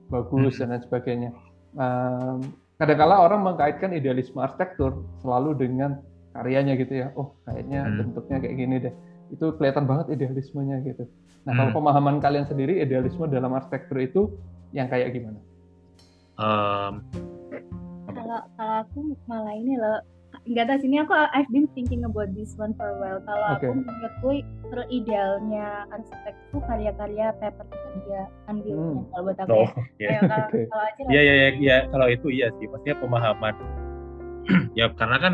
bagus 0.10 0.60
dan 0.60 0.76
lain 0.76 0.84
sebagainya. 0.84 1.32
Um, 1.78 2.42
kadangkala 2.82 3.22
orang 3.24 3.46
mengkaitkan 3.46 3.94
idealisme 3.94 4.40
arsitektur 4.42 5.06
selalu 5.22 5.54
dengan 5.56 6.00
karyanya 6.34 6.76
gitu 6.80 6.94
ya. 7.04 7.08
Oh 7.16 7.36
kayaknya 7.46 7.88
Hmm. 7.88 7.98
bentuknya 8.04 8.38
kayak 8.42 8.56
gini 8.58 8.76
deh 8.80 8.94
itu 9.30 9.46
kelihatan 9.56 9.86
banget 9.86 10.14
idealismenya 10.14 10.82
gitu 10.84 11.06
nah 11.48 11.56
kalau 11.56 11.72
Hmm. 11.72 11.78
pemahaman 11.80 12.16
kalian 12.20 12.46
sendiri 12.46 12.82
idealisme 12.82 13.24
dalam 13.26 13.54
arsitektur 13.54 13.98
itu 14.00 14.22
yang 14.74 14.88
kayak 14.88 15.14
gimana 15.14 15.40
Um, 16.40 17.04
kalau 18.08 18.40
kalau 18.56 18.76
aku 18.88 19.00
malah 19.28 19.52
ini 19.52 19.76
loh 19.76 20.00
nggak 20.48 20.66
tahu 20.66 20.80
sini 20.80 21.04
aku 21.04 21.12
I've 21.12 21.52
been 21.52 21.68
thinking 21.76 22.08
about 22.08 22.32
this 22.32 22.56
one 22.56 22.72
for 22.80 22.88
a 22.88 22.96
while 22.96 23.20
kalau 23.28 23.60
aku 23.60 23.68
Oke. 23.68 23.76
menurutku 23.84 24.30
ter 24.72 24.80
idealnya 24.88 25.84
arsitek 25.92 26.36
itu 26.40 26.58
karya-karya 26.64 27.28
paper 27.44 27.66
dia 28.08 28.24
andilnya 28.48 28.80
Hmm. 28.80 29.04
kalau 29.12 29.24
buat 29.28 29.40
aku 29.42 29.52
oh, 29.52 29.70
ya 30.00 30.08
iya. 30.08 30.20
Kalau, 30.24 30.48
Oke. 30.48 30.60
kalau 30.72 30.84
Acil 30.88 31.06
Iya, 31.12 31.22
iya, 31.22 31.34
iya, 31.36 31.50
iya. 31.60 31.78
Kalau 31.92 32.08
itu 32.08 32.28
iya 32.32 32.48
sih. 32.56 32.66
Maksudnya 32.72 32.96
pemahaman. 33.04 33.56
ya 34.80 34.86
karena 34.96 35.18
kan 35.20 35.34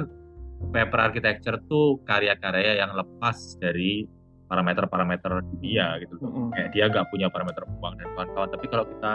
paper 0.72 1.00
architecture 1.02 1.58
tuh 1.66 2.00
karya-karya 2.04 2.80
yang 2.80 2.94
lepas 2.94 3.36
dari 3.58 4.06
parameter-parameter 4.46 5.42
dunia 5.58 5.98
gitu 6.00 6.18
loh. 6.18 6.30
Mm-mm. 6.30 6.48
Kayak 6.54 6.70
dia 6.74 6.86
nggak 6.88 7.06
punya 7.10 7.28
parameter 7.30 7.66
uang 7.66 7.94
dan 7.98 8.08
kawan-kawan. 8.14 8.50
Tapi 8.54 8.66
kalau 8.70 8.86
kita 8.86 9.12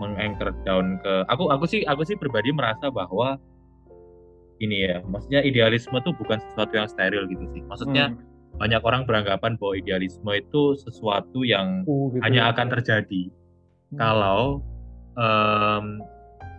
menganchor 0.00 0.50
down 0.64 0.96
ke 0.98 1.12
aku 1.28 1.52
aku 1.52 1.64
sih 1.68 1.84
aku 1.84 2.02
sih 2.02 2.16
pribadi 2.16 2.48
merasa 2.50 2.88
bahwa 2.88 3.36
ini 4.58 4.88
ya 4.88 5.04
maksudnya 5.04 5.44
idealisme 5.44 5.94
tuh 6.00 6.16
bukan 6.16 6.40
sesuatu 6.40 6.72
yang 6.74 6.88
steril 6.88 7.28
gitu 7.28 7.44
sih 7.52 7.62
maksudnya 7.68 8.10
Hmm. 8.10 8.18
banyak 8.56 8.82
orang 8.82 9.02
beranggapan 9.04 9.60
bahwa 9.60 9.74
idealisme 9.76 10.30
itu 10.32 10.62
sesuatu 10.80 11.44
yang 11.44 11.84
Uh, 11.84 12.08
gitu 12.14 12.22
hanya 12.24 12.48
ya. 12.48 12.50
akan 12.56 12.66
terjadi 12.72 13.22
Hmm. 13.92 13.98
kalau 14.00 14.40
em, 15.12 15.84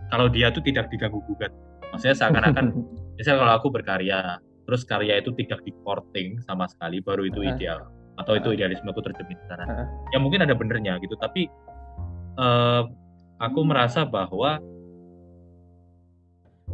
kalau 0.08 0.26
dia 0.30 0.54
tuh 0.54 0.62
tidak 0.62 0.86
diganggu 0.88 1.18
gugat 1.26 1.50
maksudnya 1.94 2.16
seakan-akan 2.18 2.74
misalnya 3.16 3.38
kalau 3.46 3.54
aku 3.62 3.68
berkarya 3.70 4.42
terus 4.64 4.82
karya 4.82 5.20
itu 5.20 5.30
tidak 5.38 5.62
di 5.62 5.72
courting 5.86 6.40
sama 6.42 6.66
sekali 6.66 6.98
baru 6.98 7.28
itu 7.28 7.44
ideal 7.44 7.86
atau 8.18 8.38
itu 8.38 8.54
idealisme 8.54 8.86
aku 8.86 9.02
tercermin 9.02 9.34
di 9.34 9.46
sana. 9.50 9.90
Ya 10.14 10.22
mungkin 10.22 10.46
ada 10.46 10.54
benernya 10.54 10.96
gitu 11.02 11.18
tapi 11.18 11.50
eh, 12.38 12.82
aku 13.42 13.60
merasa 13.66 14.06
bahwa 14.06 14.62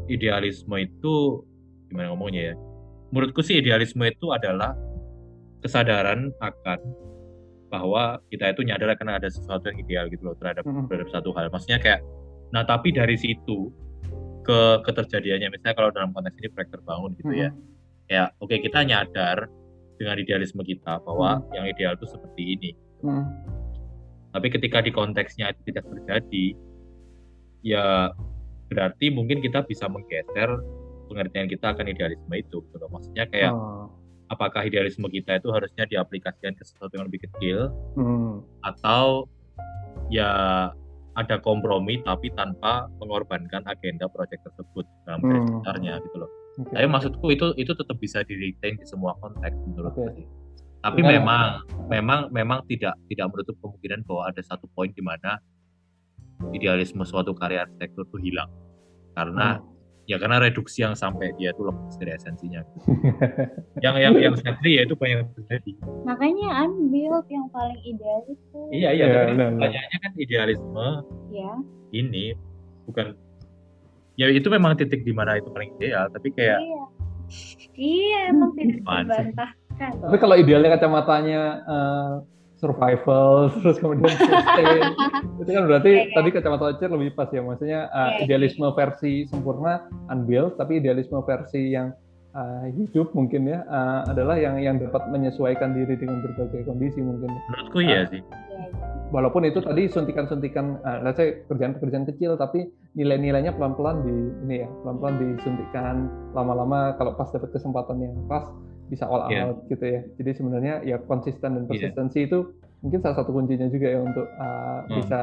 idealisme 0.06 0.76
itu 0.78 1.44
gimana 1.90 2.14
ngomongnya 2.14 2.52
ya 2.52 2.56
menurutku 3.10 3.42
sih 3.42 3.58
idealisme 3.58 4.06
itu 4.06 4.30
adalah 4.30 4.74
kesadaran 5.60 6.30
akan 6.38 6.78
bahwa 7.70 8.18
kita 8.30 8.50
itu 8.50 8.66
nyadar 8.66 8.98
akan 8.98 9.18
ada 9.18 9.28
sesuatu 9.30 9.70
yang 9.70 9.78
ideal 9.82 10.04
gitu 10.10 10.26
loh 10.26 10.34
terhadap 10.38 10.66
terhadap 10.66 11.08
satu 11.10 11.30
hal. 11.34 11.50
Maksudnya 11.50 11.78
kayak 11.78 12.00
nah 12.50 12.66
tapi 12.66 12.90
dari 12.90 13.14
situ 13.14 13.70
ke 14.50 14.58
keterjadiannya 14.82 15.48
misalnya 15.54 15.76
kalau 15.78 15.90
dalam 15.94 16.10
konteks 16.10 16.34
ini 16.42 16.48
proyek 16.50 16.70
terbangun 16.74 17.10
gitu 17.14 17.30
ya 17.32 17.50
Mm-mm. 17.54 18.10
ya 18.10 18.24
oke 18.42 18.58
kita 18.58 18.82
nyadar 18.82 19.46
dengan 19.94 20.16
idealisme 20.18 20.66
kita 20.66 20.98
bahwa 21.06 21.38
yang 21.54 21.64
ideal 21.64 21.94
itu 21.94 22.10
seperti 22.10 22.42
ini 22.58 22.70
Mm. 23.00 23.24
tapi 24.30 24.52
ketika 24.52 24.82
di 24.82 24.90
konteksnya 24.90 25.54
itu 25.54 25.72
tidak 25.72 25.88
terjadi 25.88 26.46
ya 27.62 28.12
berarti 28.68 29.08
mungkin 29.08 29.40
kita 29.40 29.64
bisa 29.64 29.88
menggeser 29.88 30.50
pengertian 31.08 31.48
kita 31.48 31.72
akan 31.72 31.86
idealisme 31.88 32.34
itu 32.34 32.60
gitu 32.60 32.86
maksudnya 32.86 33.24
kayak 33.26 33.50
Oh. 33.50 33.88
apakah 34.28 34.62
idealisme 34.62 35.08
kita 35.08 35.40
itu 35.40 35.48
harusnya 35.50 35.88
diaplikasikan 35.88 36.54
ke 36.54 36.62
sesuatu 36.62 36.92
yang 36.94 37.08
lebih 37.08 37.24
kecil 37.24 37.72
Hmm. 37.96 38.44
atau 38.62 39.26
ya 40.08 40.70
ada 41.14 41.36
kompromi 41.38 41.98
tapi 42.02 42.30
tanpa 42.32 42.86
mengorbankan 42.98 43.66
agenda 43.66 44.06
proyek 44.06 44.38
tersebut 44.42 44.86
dalam 45.04 45.18
Hmm. 45.20 45.62
gitu 46.00 46.16
loh 46.16 46.30
Oke. 46.58 46.70
tapi 46.70 46.86
maksudku 46.86 47.26
itu 47.30 47.46
itu 47.56 47.72
tetap 47.72 47.96
bisa 47.96 48.22
di 48.22 48.34
retain 48.34 48.74
di 48.74 48.86
semua 48.86 49.14
konteks 49.18 49.54
menurutku 49.66 50.06
Oke. 50.06 50.14
sih. 50.16 50.26
Tapi 50.80 51.04
Dengan- 51.04 51.12
memang 51.20 51.46
memang 51.92 52.20
memang 52.32 52.58
tidak 52.64 52.96
tidak 53.06 53.28
menutup 53.28 53.52
kemungkinan 53.60 54.00
bahwa 54.08 54.32
ada 54.32 54.40
satu 54.40 54.64
poin 54.70 54.88
di 54.88 55.04
mana 55.04 55.36
idealisme 56.50 57.04
suatu 57.04 57.36
karya 57.36 57.68
arsitektur 57.68 58.08
itu 58.08 58.32
hilang. 58.32 58.48
Karena 59.12 59.60
Hmm. 59.60 59.66
Ya 60.10 60.18
karena 60.18 60.42
reduksi 60.42 60.82
yang 60.82 60.92
sampai 60.92 61.30
dia 61.38 61.54
itu 61.54 61.62
lepas 61.62 61.94
dari 61.94 62.10
esensinya. 62.10 62.66
yang 63.84 63.94
yang 63.94 64.14
yang 64.18 64.34
sadly 64.34 64.76
ya 64.76 64.82
itu 64.82 64.98
banyak 64.98 65.22
yang 65.22 65.30
terjadi. 65.32 65.72
makanya 66.02 66.66
unbuild 66.66 67.26
yang 67.30 67.46
paling 67.48 67.78
ideal 67.80 68.20
itu 68.26 68.58
Iya 68.74 68.90
iya, 68.90 69.04
Iya, 69.06 69.20
benar. 69.30 69.48
pertanyaannya 69.54 69.98
kan 70.00 70.12
idealisme 70.18 70.88
ya 71.30 71.52
ini 71.92 72.34
bukan 72.84 73.14
ya 74.14 74.26
itu 74.28 74.50
memang 74.50 74.74
titik 74.74 75.00
di 75.00 75.14
mana 75.14 75.38
itu 75.38 75.46
paling 75.48 75.70
ideal, 75.76 76.10
tapi 76.10 76.28
kayak 76.30 76.58
iya 76.58 76.82
iya 77.78 78.18
emang 78.28 78.50
tidak 78.58 78.82
terbantahkan 78.82 79.90
Tapi 80.02 80.16
kalau 80.18 80.34
idealnya 80.34 80.74
kacamatanya 80.74 81.40
eh, 81.62 82.12
survival 82.60 83.48
terus 83.64 83.80
kemudian 83.80 84.12
sustain 84.12 84.92
itu 85.40 85.50
kan 85.50 85.64
berarti 85.64 85.90
Iya, 85.90 86.04
iya. 86.06 86.14
tadi 86.14 86.28
kacamata 86.30 86.64
Ocer 86.76 86.90
lebih 86.92 87.16
pas 87.16 87.32
ya 87.32 87.40
maksudnya 87.40 87.88
eh, 87.88 87.96
Iya, 87.96 88.08
iya. 88.12 88.22
idealisme 88.28 88.68
versi 88.76 89.24
sempurna 89.26 89.88
unbuilt 90.12 90.60
tapi 90.60 90.78
idealisme 90.78 91.18
versi 91.24 91.72
yang 91.72 91.90
eh, 92.36 92.66
hidup 92.76 93.16
mungkin 93.16 93.48
ya 93.48 93.64
eh, 93.64 94.00
adalah 94.12 94.36
yang 94.36 94.60
yang 94.60 94.76
dapat 94.76 95.08
menyesuaikan 95.08 95.72
diri 95.72 95.96
dengan 95.96 96.20
berbagai 96.20 96.68
kondisi 96.68 97.00
mungkin. 97.00 97.32
menurutku 97.32 97.80
iya 97.80 98.06
sih. 98.06 98.20
Iya, 98.20 98.70
walaupun 99.10 99.42
itu 99.42 99.58
tadi 99.60 99.90
suntikan-suntikan, 99.90 100.78
uh, 100.86 101.02
let's 101.02 101.18
say 101.18 101.42
pekerjaan-pekerjaan 101.50 102.06
kecil, 102.06 102.38
tapi 102.38 102.70
nilai-nilainya 102.94 103.54
pelan-pelan 103.58 104.06
di 104.06 104.14
ini 104.46 104.62
ya, 104.62 104.68
pelan-pelan 104.86 105.14
disuntikan, 105.18 106.06
lama-lama 106.34 106.94
kalau 106.96 107.14
pas 107.18 107.28
dapat 107.34 107.50
kesempatan 107.50 107.98
yang 108.00 108.14
pas 108.30 108.46
bisa 108.90 109.06
all 109.06 109.30
Iya. 109.30 109.40
out 109.46 109.58
gitu 109.70 109.84
ya. 109.86 110.00
Jadi 110.18 110.30
sebenarnya 110.34 110.74
ya 110.82 110.98
konsisten 111.00 111.54
dan 111.54 111.62
Iya. 111.64 111.68
persistensi 111.70 112.18
itu 112.26 112.38
mungkin 112.82 112.98
salah 112.98 113.16
satu 113.16 113.30
kuncinya 113.30 113.70
juga 113.70 113.86
ya 113.86 114.00
untuk 114.02 114.26
uh, 114.26 114.82
Hmm. 114.82 114.98
bisa 114.98 115.20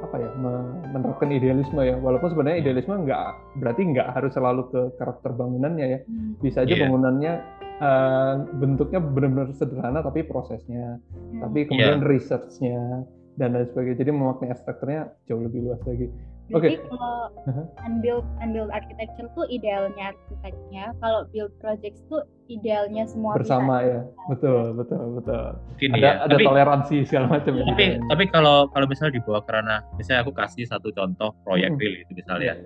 apa 0.00 0.16
ya 0.16 0.30
me- 0.34 0.68
menerapkan 0.92 1.28
idealisme 1.28 1.80
ya. 1.80 1.96
Walaupun 1.96 2.28
sebenarnya 2.28 2.56
Hmm. 2.56 2.64
idealisme 2.64 2.94
nggak 3.00 3.24
berarti 3.56 3.82
nggak 3.88 4.08
harus 4.12 4.32
selalu 4.32 4.62
ke 4.68 4.80
karakter 4.96 5.30
bangunannya 5.32 5.86
ya. 5.88 5.98
Hmm. 6.04 6.36
Bisa 6.38 6.62
aja 6.62 6.72
Iya. 6.72 6.82
bangunannya 6.84 7.32
uh, 7.80 8.34
bentuknya 8.54 9.00
benar-benar 9.00 9.56
sederhana 9.56 10.04
tapi 10.04 10.20
prosesnya 10.22 11.00
Hmm. 11.00 11.40
tapi 11.40 11.64
kemudian 11.64 12.04
researchnya 12.04 13.08
dan 13.34 13.56
lain 13.56 13.72
sebagainya 13.72 13.98
jadi 13.98 14.12
memaknai 14.12 14.52
arsitekturnya 14.52 15.00
jauh 15.24 15.40
lebih 15.40 15.64
luas 15.64 15.80
lagi 15.88 16.12
Jadi 16.50 16.58
Oke. 16.74 16.90
kalau 16.90 17.14
Aha. 17.46 17.62
unbuilt 17.86 18.26
unbuilt 18.38 18.70
architecture 18.70 19.30
tuh 19.32 19.46
idealnya 19.46 20.10
arsiteknya, 20.10 20.90
kalau 20.98 21.22
build 21.30 21.54
projects 21.56 22.02
tuh 22.06 22.20
idealnya 22.46 23.06
semua 23.06 23.38
bersama 23.38 23.78
pihak. 23.78 23.86
ya 23.86 24.00
betul 24.26 24.60
betul 24.74 25.02
betul 25.14 25.44
Mungkin 25.70 25.88
ada 25.94 26.02
ya. 26.02 26.12
ada 26.20 26.34
Tapi 26.34 26.44
toleransi 26.44 26.96
segala 27.06 27.26
macam 27.30 27.52
ya 27.54 27.64
tapi 27.64 27.84
tapi 28.04 28.24
kalau 28.26 28.56
kalau 28.68 28.86
misalnya 28.86 29.14
dibawa 29.16 29.38
ke 29.38 29.50
ranah 29.54 29.80
misalnya 29.94 30.20
aku 30.20 30.34
kasih 30.34 30.66
satu 30.66 30.90
contoh 30.90 31.30
proyek 31.40 31.70
Hmm. 31.70 31.78
real 31.78 31.94
itu 31.96 32.12
misalnya 32.12 32.58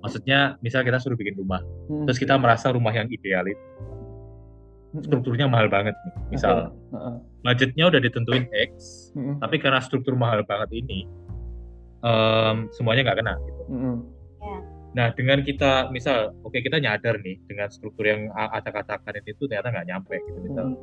maksudnya 0.00 0.38
misal 0.58 0.80
kita 0.80 0.96
suruh 0.96 1.14
bikin 1.14 1.36
rumah 1.36 1.60
Hmm. 1.86 2.08
terus 2.08 2.16
kita 2.16 2.32
merasa 2.34 2.72
rumah 2.72 2.90
yang 2.90 3.04
ideal 3.06 3.44
itu 3.44 3.60
Hmm. 4.88 5.04
strukturnya 5.04 5.44
mahal 5.44 5.68
banget 5.68 5.92
nih 5.92 6.12
misal 6.30 6.72
Heeh. 6.88 7.14
budgetnya 7.42 7.84
udah 7.86 8.00
ditentuin 8.00 8.48
X 8.48 8.72
Hmm. 9.12 9.36
tapi 9.36 9.60
karena 9.60 9.84
struktur 9.84 10.16
mahal 10.16 10.40
banget 10.42 10.72
ini 10.74 11.04
em, 12.00 12.56
semuanya 12.72 13.02
nggak 13.06 13.18
kena 13.20 13.34
gitu. 13.40 13.62
Hmm. 13.68 13.98
Nah 14.92 15.12
dengan 15.12 15.44
kita 15.44 15.92
misal 15.92 16.32
oke 16.40 16.56
kita 16.56 16.80
nyadar 16.80 17.20
nih 17.20 17.36
dengan 17.44 17.68
struktur 17.68 18.08
yang 18.08 18.32
acak-acakan 18.32 19.20
itu 19.22 19.44
ternyata 19.44 19.68
nggak 19.68 19.86
nyampe 19.86 20.16
gitu 20.24 20.38
misal 20.40 20.72
Hmm. 20.72 20.80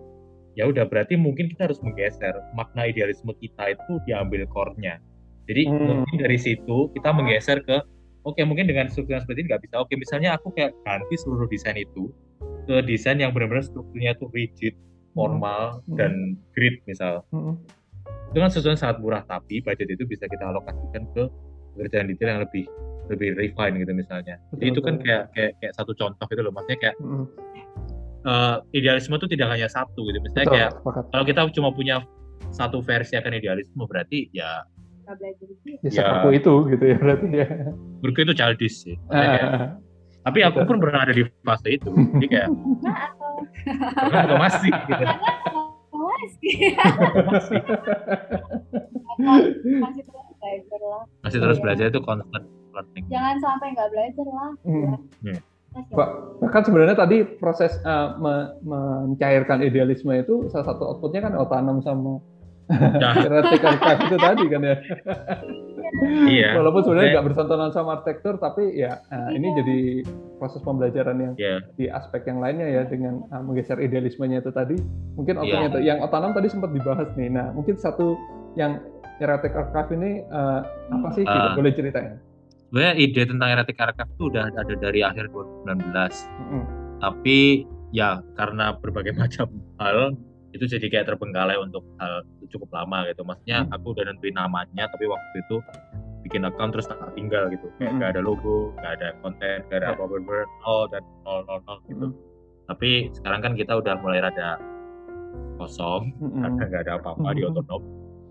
ya 0.53 0.69
udah 0.69 0.85
berarti 0.85 1.17
mungkin 1.17 1.49
kita 1.49 1.65
harus 1.65 1.81
menggeser 1.81 2.37
makna 2.53 2.85
idealisme 2.85 3.33
kita 3.41 3.73
itu 3.73 3.91
diambil 4.05 4.45
core-nya. 4.53 5.01
Jadi 5.49 5.65
Hmm. 5.65 6.05
mungkin 6.05 6.17
dari 6.21 6.37
situ 6.37 6.93
kita 6.93 7.09
menggeser 7.09 7.65
ke 7.65 7.81
oke 8.23 8.37
mungkin 8.45 8.69
dengan 8.69 8.85
struktur 8.87 9.17
yang 9.17 9.23
seperti 9.25 9.43
ini 9.43 9.47
nggak 9.49 9.63
bisa. 9.65 9.75
Oke 9.81 9.97
misalnya 9.97 10.37
aku 10.37 10.53
kayak 10.53 10.77
ganti 10.85 11.15
seluruh 11.17 11.49
desain 11.49 11.75
itu 11.75 12.13
ke 12.69 12.79
desain 12.85 13.17
yang 13.17 13.33
benar-benar 13.33 13.65
strukturnya 13.65 14.13
itu 14.13 14.29
rigid, 14.29 14.73
formal 15.11 15.81
Hmm. 15.89 15.97
dan 15.97 16.11
grid 16.53 16.79
misal. 16.85 17.25
Hmm. 17.33 17.57
Itu 18.29 18.37
kan 18.37 18.49
sesuatu 18.49 18.69
yang 18.69 18.79
sangat 18.79 18.97
murah 18.97 19.23
tapi 19.23 19.59
budget 19.59 19.87
itu 19.89 20.03
bisa 20.03 20.25
kita 20.25 20.43
alokasikan 20.45 21.03
ke 21.11 21.23
pekerjaan 21.73 22.05
detail 22.07 22.29
yang 22.29 22.41
lebih 22.41 22.65
lebih 23.05 23.29
refine 23.33 23.75
gitu 23.77 23.91
misalnya. 23.91 24.35
Jadi 24.49 24.63
Betul, 24.63 24.67
itu 24.69 24.79
kan 24.79 24.93
betul. 24.93 25.05
kayak 25.05 25.23
kayak 25.31 25.51
kayak 25.57 25.73
satu 25.73 25.91
contoh 25.93 26.25
gitu 26.25 26.41
loh. 26.41 26.51
Maksudnya 26.51 26.79
kayak 26.79 26.95
Hmm. 26.97 27.25
eh, 28.23 28.57
idealisme 28.73 29.13
itu 29.13 29.27
tidak 29.27 29.47
hanya 29.49 29.67
satu 29.67 29.99
gitu. 30.01 30.17
Misalnya 30.19 30.39
betul 30.41 30.55
kayak 30.55 30.69
sepakat 30.73 31.03
kalau 31.09 31.23
kita 31.25 31.39
cuma 31.51 31.69
punya 31.69 31.95
satu 32.49 32.79
versi 32.79 33.13
akan 33.13 33.33
idealisme 33.33 33.83
berarti 33.83 34.29
ya 34.29 34.63
Nggak 35.03 35.15
belajar 35.19 35.45
itu. 35.45 35.67
ya 35.75 35.77
Ya. 35.83 35.91
sepaku 35.99 36.27
itu 36.31 36.53
gitu 36.69 36.83
ya 36.85 36.95
berarti 36.97 37.25
ya 37.29 37.47
menurutku 37.99 38.19
itu 38.21 38.33
childish 38.33 38.75
sih. 38.79 38.95
Maksudnya 39.03 39.29
kayak- 39.29 39.51
Ah, 39.51 39.69
tapi 40.23 40.39
aku 40.41 40.57
betul. 40.57 40.67
pun 40.69 40.77
pernah 40.79 40.99
ada 41.01 41.11
di 41.11 41.23
fase 41.43 41.69
itu. 41.69 41.89
Jadi 41.91 42.27
kayak 42.29 42.47
Nah, 42.47 43.07
atau 43.91 44.07
"Karena 44.07 44.23
juga 44.23 44.37
masih 44.39 44.71
gitu. 44.71 45.03
Masih 49.81 50.03
terus 50.03 50.27
belajar 50.39 50.79
lah. 50.81 51.03
masih 51.23 51.39
terus 51.39 51.57
belajar 51.61 51.85
itu 51.89 51.99
constant 52.03 52.45
learning. 52.73 53.03
Jangan 53.09 53.35
sampai 53.39 53.67
nggak 53.75 53.89
belajar 53.93 54.25
lah. 54.27 54.51
Hmm. 54.65 54.95
Iya. 55.23 55.39
Terus 55.73 55.89
ya, 55.89 55.95
Pak, 55.97 56.09
bahkan 56.37 56.61
sebenarnya 56.69 56.97
tadi 56.97 57.17
proses 57.25 57.73
uh, 57.81 58.13
me- 58.21 58.53
mencairkan 58.61 59.65
idealisme 59.65 60.13
itu 60.13 60.45
salah 60.53 60.69
satu 60.69 60.85
outputnya 60.85 61.25
kan 61.25 61.33
otanam 61.33 61.81
sama 61.81 62.21
Nah, 62.71 63.13
Theoretic 63.19 63.59
archive 63.59 64.01
itu 64.07 64.17
tadi 64.17 64.45
kan 64.47 64.61
ya. 64.63 64.75
iya. 66.31 66.49
Walaupun 66.57 66.81
sebenarnya 66.87 67.09
nggak 67.19 67.25
bersentuhan 67.31 67.71
sama 67.75 67.99
arsitektur, 67.99 68.39
tapi 68.39 68.63
ya 68.79 69.03
uh, 69.11 69.29
ini 69.35 69.47
jadi 69.59 69.79
proses 70.39 70.63
pembelajaran 70.63 71.17
yang 71.19 71.33
Iya. 71.35 71.57
di 71.75 71.85
aspek 71.91 72.23
yang 72.27 72.39
lainnya 72.39 72.67
ya 72.67 72.83
dengan 72.87 73.27
uh, 73.29 73.43
menggeser 73.43 73.77
idealismenya 73.79 74.39
itu 74.41 74.51
tadi. 74.55 74.79
Mungkin 75.19 75.37
Iya. 75.37 75.43
otaknya 75.43 75.67
itu 75.69 75.79
yang 75.83 75.99
otonom 76.01 76.31
tadi 76.31 76.47
sempat 76.47 76.71
dibahas 76.71 77.09
nih. 77.19 77.29
Nah, 77.29 77.51
mungkin 77.51 77.75
satu 77.75 78.15
yang 78.55 78.79
Theoretic 79.21 79.53
archive 79.53 79.89
ini 79.93 80.11
uh, 80.33 80.65
apa 80.89 81.07
sih? 81.13 81.23
Ah. 81.27 81.53
Boleh 81.53 81.71
ceritain? 81.75 82.17
Sebenarnya 82.73 82.95
ide 82.97 83.21
tentang 83.29 83.53
Heretic 83.53 83.77
Archive 83.77 84.09
itu 84.17 84.23
udah 84.33 84.49
ada 84.49 84.73
dari 84.73 85.05
akhir 85.05 85.29
2019. 85.29 85.93
Mm-mm. 85.93 86.63
Tapi 87.05 87.37
ya 87.93 88.17
karena 88.33 88.73
berbagai 88.81 89.13
macam 89.21 89.45
hal 89.77 90.17
itu 90.53 90.65
jadi 90.69 90.85
kayak 90.87 91.05
terbengkalai 91.09 91.57
untuk 91.57 91.81
hal 91.97 92.21
cukup 92.47 92.69
lama 92.69 93.09
gitu. 93.09 93.25
Maksudnya 93.25 93.65
Hmm. 93.65 93.73
aku 93.73 93.91
udah 93.91 94.05
nentuin 94.05 94.37
namanya 94.37 94.85
tapi 94.87 95.09
waktu 95.09 95.35
itu 95.41 95.57
bikin 96.21 96.45
account 96.45 96.71
terus 96.71 96.87
tak 96.87 97.01
tinggal 97.13 97.49
gitu. 97.49 97.67
Kayak 97.75 97.89
Hmm. 97.89 97.97
nggak 97.99 98.11
ada 98.15 98.21
logo, 98.21 98.71
nggak 98.77 98.93
ada 98.95 99.07
konten, 99.19 99.57
nggak 99.67 99.77
ada 99.81 99.87
Ya. 99.89 99.93
apa-apa 99.97 100.15
nol 100.63 100.81
dan 100.87 101.03
nol 101.25 101.39
nol 101.43 101.59
nol 101.65 101.77
gitu. 101.83 102.05
Mm-mm. 102.07 102.11
Tapi 102.63 102.89
sekarang 103.11 103.39
kan 103.41 103.53
kita 103.57 103.73
udah 103.75 103.95
mulai 103.99 104.21
rada 104.21 104.55
kosong 105.57 106.13
Mm-mm. 106.17 106.41
karena 106.41 106.63
nggak 106.63 106.83
ada 106.85 106.93
apa-apa 106.97 107.27
di 107.33 107.41
Hmm. 107.43 107.49
otonom. 107.51 107.83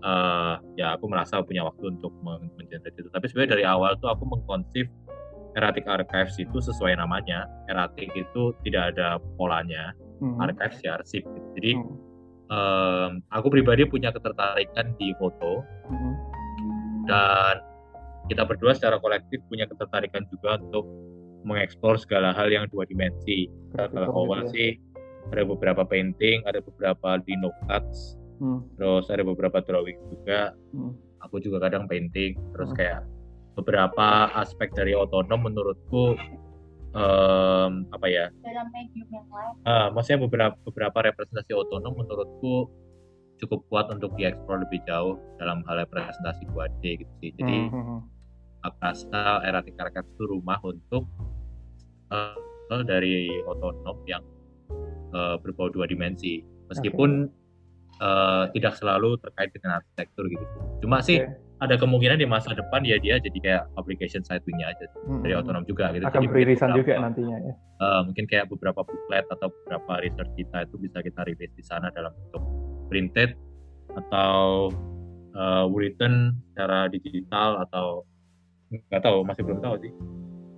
Eh, 0.03 0.53
ya 0.75 0.87
aku 0.95 1.07
merasa 1.07 1.39
punya 1.39 1.63
waktu 1.63 1.87
untuk 1.89 2.11
men- 2.19 2.51
mengenerate 2.57 2.91
itu. 2.93 3.07
Tapi 3.07 3.23
sebenarnya 3.23 3.51
dari 3.55 3.63
awal 3.63 3.95
tuh 3.97 4.11
aku 4.11 4.27
mengkonsep 4.27 4.87
Erratic 5.53 5.85
Archives 5.85 6.35
itu 6.35 6.57
sesuai 6.57 6.97
namanya. 6.97 7.45
Erratic 7.67 8.09
itu 8.11 8.51
tidak 8.63 8.91
ada 8.91 9.15
polanya, 9.37 9.93
Mm-mm. 10.19 10.41
archives 10.41 10.81
ya 10.81 10.97
arsip. 10.97 11.23
gitu. 11.23 11.47
Jadi 11.55 11.71
Mm. 11.77 11.93
Em, 12.51 13.09
aku 13.31 13.47
pribadi 13.47 13.87
punya 13.87 14.11
ketertarikan 14.11 14.91
di 14.99 15.15
foto 15.15 15.63
Mm-mm. 15.91 16.13
dan 17.07 17.63
kita 18.31 18.47
berdua 18.47 18.71
secara 18.75 18.99
kolektif 18.99 19.43
punya 19.51 19.67
ketertarikan 19.67 20.23
juga 20.31 20.59
untuk 20.59 20.87
mengeksplor 21.43 21.99
segala 21.99 22.31
hal 22.31 22.47
yang 22.47 22.71
dua 22.71 22.87
dimensi. 22.87 23.51
Kalau 23.75 24.23
awal 24.27 24.47
ya. 24.47 24.51
sih 24.55 24.69
ada 25.31 25.43
beberapa 25.43 25.83
painting, 25.83 26.39
ada 26.47 26.63
beberapa 26.63 27.19
dino 27.23 27.51
cuts, 27.67 28.15
Mm. 28.39 28.59
terus 28.79 29.07
ada 29.11 29.23
beberapa 29.27 29.59
drawing 29.63 29.99
juga. 30.09 30.55
Mm. 30.71 30.95
Aku 31.27 31.39
juga 31.39 31.67
kadang 31.67 31.87
painting, 31.87 32.35
terus 32.51 32.71
Hmm. 32.71 32.77
kayak 32.79 33.01
beberapa 33.55 34.27
aspek 34.35 34.75
dari 34.75 34.91
otonom 34.91 35.47
menurutku 35.47 36.19
em, 36.93 37.71
apa 37.89 38.07
ya? 38.07 38.25
dalam 38.45 38.67
medium 38.69 39.07
yang 39.09 39.27
lain. 39.29 39.53
Ah, 39.65 39.87
maksudnya 39.89 40.21
beberapa 40.25 40.55
beberapa 40.69 40.99
representasi 41.09 41.51
otonom 41.57 41.97
menurutku 41.97 42.69
cukup 43.41 43.59
kuat 43.67 43.85
untuk 43.91 44.13
dieksplor 44.15 44.63
lebih 44.63 44.79
jauh 44.87 45.17
dalam 45.41 45.65
hal 45.67 45.83
representasi 45.83 46.47
2D 46.53 47.03
gitu 47.03 47.13
sih. 47.19 47.31
Jadi 47.35 47.57
Mm-mm. 47.73 47.99
aku 48.63 48.77
rasa 48.79 49.43
Erratic 49.43 49.75
Archive 49.75 50.07
itu 50.07 50.23
rumah 50.29 50.61
untuk 50.63 51.09
eh, 52.13 52.81
dari 52.87 53.27
otonom 53.43 53.97
yang 54.07 54.23
eh, 55.11 55.35
berbau 55.41 55.67
dua 55.73 55.89
dimensi. 55.89 56.45
Meskipun 56.71 57.27
eh, 57.99 58.43
tidak 58.53 58.73
selalu 58.77 59.19
terkait 59.19 59.51
dengan 59.51 59.81
arsitektur 59.81 60.29
gitu. 60.29 60.45
Cuma 60.85 61.01
sih 61.03 61.25
Oke. 61.25 61.52
Ada 61.63 61.79
kemungkinan 61.79 62.19
di 62.19 62.27
masa 62.27 62.51
depan 62.51 62.83
ya 62.83 62.99
dia 62.99 63.15
jadi 63.23 63.37
kayak 63.39 63.63
application 63.79 64.19
side 64.27 64.43
wing-nya 64.43 64.75
aja 64.75 64.85
dari 65.23 65.31
Mm-mm. 65.31 65.41
otonom 65.47 65.63
juga 65.63 65.95
gitu. 65.95 66.03
akan 66.03 66.27
beririsan 66.27 66.75
juga 66.75 66.99
nantinya 66.99 67.37
ya. 67.39 67.53
eh, 67.55 68.01
mungkin 68.03 68.25
kayak 68.27 68.51
beberapa 68.51 68.83
booklet 68.83 69.23
atau 69.31 69.47
beberapa 69.47 70.03
research 70.03 70.31
kita 70.35 70.67
itu 70.67 70.75
bisa 70.75 70.99
kita 70.99 71.23
rilis 71.23 71.51
di 71.55 71.63
sana 71.63 71.87
dalam 71.95 72.11
bentuk 72.11 72.43
printed 72.91 73.39
atau 73.95 74.69
eh, 75.31 75.65
written 75.71 76.35
secara 76.51 76.91
digital 76.91 77.63
atau 77.63 78.03
nggak 78.91 79.01
tahu 79.01 79.23
masih 79.23 79.41
belum 79.47 79.63
tahu 79.63 79.75
sih. 79.87 79.93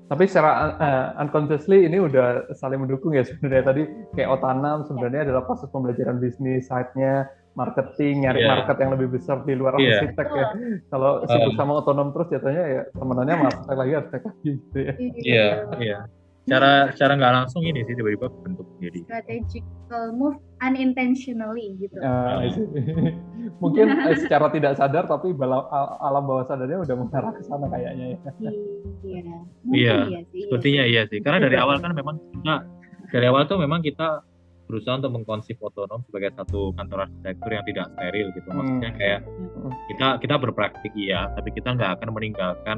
Tapi 0.05 0.29
secara 0.29 0.77
uh, 0.77 1.05
unconsciously 1.17 1.89
ini 1.89 1.97
udah 1.97 2.53
saling 2.53 2.77
mendukung 2.77 3.17
ya 3.17 3.25
sebenarnya 3.25 3.63
tadi 3.65 3.83
kayak 4.13 4.37
Otanam 4.37 4.85
sebenarnya 4.85 5.25
adalah 5.25 5.49
proses 5.49 5.65
pembelajaran 5.73 6.21
bisnis, 6.21 6.69
site-nya, 6.69 7.25
marketing, 7.55 8.15
nyari 8.21 8.39
Iya. 8.39 8.49
market 8.51 8.77
yang 8.77 8.91
lebih 8.93 9.07
besar 9.11 9.37
di 9.41 9.53
luar 9.55 9.73
Iya. 9.75 10.03
arsitek 10.03 10.27
ya. 10.29 10.47
Kalau 10.87 11.23
sibuk 11.23 11.51
Um. 11.51 11.57
sama 11.57 11.71
otonom 11.79 12.11
terus 12.11 12.27
jatuhnya 12.29 12.63
ya 12.63 12.81
temenannya 12.91 13.35
marketing 13.41 13.77
lagi 13.79 13.93
arsitek 13.95 14.21
lagi 14.23 14.49
gitu 14.53 14.77
ya. 14.77 14.93
Iya, 14.99 15.47
iya. 15.79 15.99
Cara 16.45 16.93
cara 16.93 17.17
nggak 17.17 17.33
langsung 17.33 17.65
ini 17.65 17.81
sih 17.81 17.97
tiba-tiba 17.97 18.29
bentuk 18.29 18.69
jadi. 18.77 19.01
Strategical 19.01 20.13
move 20.13 20.37
unintentionally 20.61 21.73
gitu. 21.75 21.97
Uh. 21.97 22.45
Mungkin 23.65 23.85
eh, 24.05 24.17
secara 24.19 24.53
tidak 24.53 24.77
sadar 24.77 25.09
tapi 25.09 25.33
bala- 25.33 25.65
al- 25.67 25.97
alam 26.03 26.23
bawah 26.23 26.45
sadarnya 26.45 26.85
udah 26.85 26.95
mengarah 26.95 27.33
ke 27.33 27.41
sana 27.41 27.65
kayaknya 27.65 28.05
ya. 28.13 28.17
Iya. 28.37 28.51
Iya, 29.01 29.31
iya 29.73 29.95
iya 30.05 30.43
Sepertinya 30.45 30.83
iya 30.85 31.01
sih. 31.09 31.17
Karena 31.17 31.41
dari 31.41 31.57
awal 31.57 31.81
kan 31.81 31.97
memang 31.97 32.21
kita 32.21 32.55
dari 33.09 33.25
awal 33.25 33.45
tuh 33.45 33.57
memang 33.57 33.81
kita 33.81 34.21
berusaha 34.65 34.97
untuk 34.97 35.13
mengkonsep 35.13 35.57
otonom 35.59 36.01
sebagai 36.03 36.33
satu 36.33 36.73
kantor 36.73 37.05
arsitektur 37.05 37.49
yang 37.51 37.65
tidak 37.65 37.85
steril 37.91 38.27
gitu 38.33 38.49
maksudnya 38.49 38.89
Hmm. 38.89 38.97
kayak 38.97 39.19
Hmm. 39.23 39.71
kita 39.87 40.07
kita 40.19 40.35
berpraktik 40.35 40.93
iya 40.93 41.29
tapi 41.31 41.49
kita 41.51 41.69
nggak 41.71 41.91
akan 41.95 42.09
meninggalkan 42.11 42.77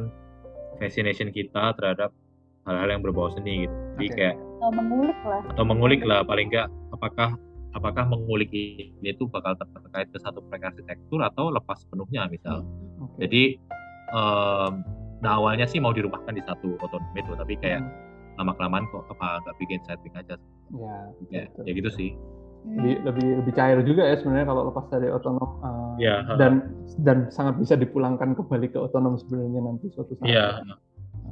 fascination 0.76 1.32
kita 1.32 1.74
terhadap 1.74 2.12
hal-hal 2.64 2.90
yang 2.90 3.02
berbau 3.02 3.32
seni 3.32 3.64
gitu 3.64 3.76
jadi 3.96 4.06
Oke. 4.06 4.16
kayak 4.16 4.36
atau 4.58 4.72
mengulik 4.74 5.20
lah 5.24 5.42
atau 5.48 5.64
mengulik 5.64 6.02
lah 6.04 6.20
paling 6.22 6.48
nggak 6.48 6.68
apakah 6.92 7.30
apakah 7.72 8.04
mengulik 8.06 8.50
ini 8.52 8.84
itu 9.06 9.24
bakal 9.28 9.54
ter- 9.54 9.70
terkait 9.72 10.08
ke 10.10 10.20
satu 10.20 10.44
proyek 10.44 10.74
arsitektur 10.74 11.22
atau 11.22 11.48
lepas 11.48 11.80
sepenuhnya 11.80 12.28
misal 12.28 12.68
Oke. 13.00 13.24
jadi 13.24 13.44
em, 14.10 14.72
nah 15.18 15.32
awalnya 15.36 15.66
sih 15.66 15.78
mau 15.78 15.92
dirumahkan 15.92 16.32
di 16.32 16.44
satu 16.44 16.76
otonom 16.78 17.08
itu 17.14 17.32
tapi 17.34 17.56
kayak 17.56 17.80
Hmm. 17.80 18.07
Lama 18.38 18.54
kelamaan 18.56 18.86
kok 18.94 19.04
apa 19.12 19.42
nggak 19.44 19.56
bikin 19.60 19.82
setting 19.86 20.14
aja 20.14 20.38
ya, 20.74 20.96
ya, 21.34 21.44
betul. 21.50 21.64
ya 21.66 21.72
gitu 21.74 21.90
sih 21.94 22.10
lebih 22.68 22.96
lebih 23.08 23.28
lebih 23.44 23.54
cair 23.56 23.80
juga 23.88 24.04
ya 24.04 24.20
sebenarnya 24.20 24.48
kalau 24.52 24.62
lepas 24.68 24.86
dari 24.92 25.08
otonom 25.08 25.50
uh, 25.64 25.96
Iya, 25.98 26.16
ha. 26.28 26.34
dan 26.36 26.54
dan 27.00 27.18
sangat 27.32 27.56
bisa 27.64 27.80
dipulangkan 27.80 28.36
kembali 28.36 28.68
ke 28.70 28.78
otonom 28.78 29.16
sebenarnya 29.18 29.62
nanti 29.64 29.88
suatu 29.96 30.14
saat. 30.20 30.28
iya 30.28 30.62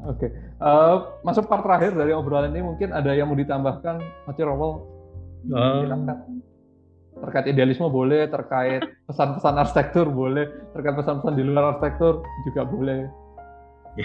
Oke, 0.05 0.29
Eh, 0.61 0.95
masuk 1.25 1.49
part 1.49 1.65
terakhir 1.65 1.97
dari 1.97 2.13
obrolan 2.13 2.53
ini 2.53 2.61
mungkin 2.61 2.93
ada 2.93 3.09
yang 3.15 3.25
mau 3.25 3.33
ditambahkan, 3.33 3.97
Mati 4.29 4.41
Rowell, 4.45 4.85
silakan. 5.49 6.45
Terkait 7.15 7.45
idealisme 7.49 7.89
boleh, 7.89 8.29
terkait 8.29 8.85
pesan-pesan 9.09 9.55
arsitektur 9.55 10.05
boleh, 10.11 10.45
terkait 10.77 10.93
pesan-pesan 10.93 11.33
di 11.33 11.43
luar 11.47 11.73
arsitektur 11.73 12.21
juga 12.45 12.61
boleh. 12.69 13.09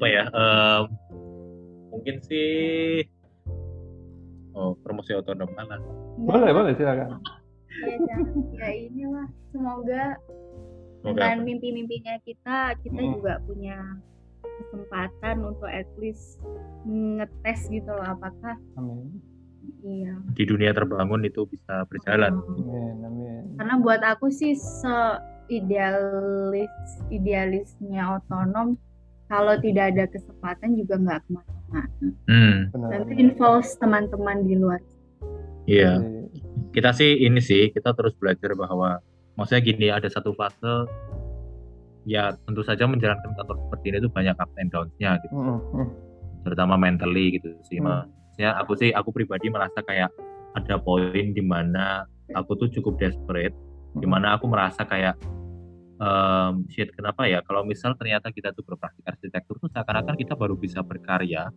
apa 0.00 0.06
ya 0.08 0.24
em, 0.32 0.82
mungkin 1.96 2.16
sih 2.22 3.02
oh 4.52 4.76
promosi 4.78 5.12
otonom 5.12 5.48
mana 5.50 5.80
Boleh, 6.16 6.48
boleh 6.48 6.72
silakan. 6.72 7.20
ya, 7.78 7.96
jangan- 8.02 8.48
ya 8.54 8.68
inilah 8.72 9.26
semoga 9.50 10.04
Semoga 10.98 11.20
dengan 11.22 11.38
mimpi-mimpinya 11.44 12.16
kita 12.20 12.58
kita 12.80 12.98
Hmm. 12.98 13.12
juga 13.14 13.32
punya 13.42 13.78
kesempatan 14.42 15.44
untuk 15.44 15.68
at 15.68 15.84
least 15.96 16.40
ngetes 16.84 17.68
gitu 17.68 17.86
loh 17.86 18.06
apakah 18.06 18.56
Amin. 18.74 19.20
iya 19.82 20.16
di 20.32 20.44
dunia 20.44 20.72
terbangun 20.72 21.20
itu 21.22 21.44
bisa 21.44 21.84
berjalan 21.86 22.40
Amin, 22.40 22.96
amin. 23.02 23.42
karena 23.54 23.74
buat 23.76 24.00
aku 24.02 24.30
sih 24.30 24.56
se 24.56 24.96
idealis 25.46 26.72
idealisnya 27.06 28.16
otonom 28.16 28.74
kalau 29.26 29.54
tidak 29.58 29.92
ada 29.92 30.04
kesempatan 30.08 30.74
juga 30.74 30.96
nggak 30.96 31.20
hmm. 32.26 32.74
Nanti 32.74 33.12
involves 33.18 33.74
teman-teman 33.78 34.46
di 34.46 34.54
luar. 34.58 34.80
Iya. 35.66 35.98
Jadi, 35.98 36.16
kita 36.70 36.90
sih 36.94 37.26
ini 37.26 37.40
sih 37.42 37.72
kita 37.74 37.96
terus 37.96 38.14
belajar 38.20 38.54
bahwa 38.54 39.00
maksudnya 39.34 39.62
gini 39.64 39.86
ada 39.90 40.06
satu 40.06 40.36
fase 40.36 40.86
ya 42.06 42.30
tentu 42.46 42.62
saja 42.62 42.86
menjalankan 42.86 43.34
kantor 43.34 43.56
seperti 43.66 43.84
ini 43.90 43.96
itu 43.98 44.10
banyak 44.12 44.36
up 44.38 44.50
and 44.62 44.70
downs-nya 44.70 45.18
gitu. 45.26 45.34
Mm, 45.34 45.58
mm, 45.58 45.88
terutama 46.46 46.78
mentally 46.78 47.40
gitu 47.40 47.50
sih 47.66 47.82
Hmm. 47.82 48.06
maksudnya 48.06 48.50
aku 48.62 48.72
sih 48.78 48.90
aku 48.94 49.10
pribadi 49.10 49.50
merasa 49.50 49.82
kayak 49.82 50.14
ada 50.54 50.78
poin 50.78 51.34
di 51.34 51.42
mana 51.42 52.06
aku 52.30 52.54
tuh 52.54 52.70
cukup 52.70 53.02
desperate 53.02 53.52
mm. 53.96 54.00
di 54.00 54.06
mana 54.06 54.38
aku 54.38 54.46
merasa 54.46 54.86
kayak 54.86 55.18
em, 55.96 56.52
shit 56.68 56.92
kenapa 56.92 57.24
ya 57.24 57.40
kalau 57.40 57.62
misal 57.62 57.94
ternyata 57.94 58.28
kita 58.28 58.50
tuh 58.50 58.62
berpraktik 58.62 59.02
arsitektur 59.02 59.56
tuh 59.56 59.68
seakan-akan 59.68 60.14
kita 60.14 60.32
baru 60.32 60.54
bisa 60.54 60.80
berkarya 60.80 61.48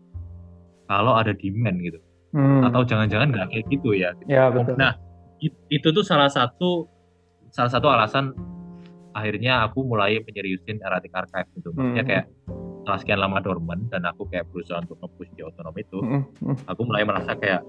kalau 0.85 1.13
ada 1.13 1.31
demand 1.31 1.77
gitu 1.79 1.99
Hmm. 2.29 2.61
atau 2.61 2.85
jangan-jangan 2.85 3.27
nggak 3.27 3.47
kayak 3.49 3.65
gitu 3.67 3.89
ya 3.91 4.13
ya 4.23 4.47
betul. 4.47 4.77
nah 4.77 4.93
it- 5.39 5.57
itu 5.67 5.89
tuh 5.89 6.01
salah 6.01 6.29
satu 6.29 6.85
salah 7.49 7.67
satu 7.67 7.89
alasan 7.89 8.37
akhirnya 9.11 9.65
aku 9.65 9.81
mulai 9.81 10.21
menyeriusin 10.21 10.77
erratic 10.79 11.09
archive 11.11 11.49
gitu 11.51 11.73
maksudnya 11.73 11.99
Hmm. 11.99 12.09
kayak 12.09 12.25
setelah 12.79 12.99
sekian 13.01 13.19
lama 13.19 13.37
dormant 13.39 13.89
dan 13.89 14.05
aku 14.05 14.23
kayak 14.25 14.45
berusaha 14.47 14.77
untuk 14.77 14.97
nge-push 14.99 15.33
di 15.33 15.41
otonom 15.41 15.73
itu 15.75 15.97
Mm, 15.99 16.21
mm, 16.39 16.55
aku 16.65 16.81
mulai 16.85 17.01
merasa 17.01 17.33
kayak 17.33 17.65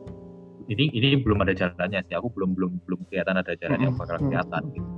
ini 0.68 0.92
ini 0.92 1.16
belum 1.16 1.40
ada 1.40 1.51
jalannya 1.51 2.05
sih 2.05 2.14
aku 2.14 2.28
belum 2.30 2.52
belum 2.52 2.72
belum 2.84 3.01
kelihatan 3.09 3.36
ada 3.36 3.52
jalan 3.55 3.80
yang 3.80 3.97
bakal 3.97 4.16
Hmm. 4.16 4.28
kelihatan 4.28 4.62
gitu 4.70 4.88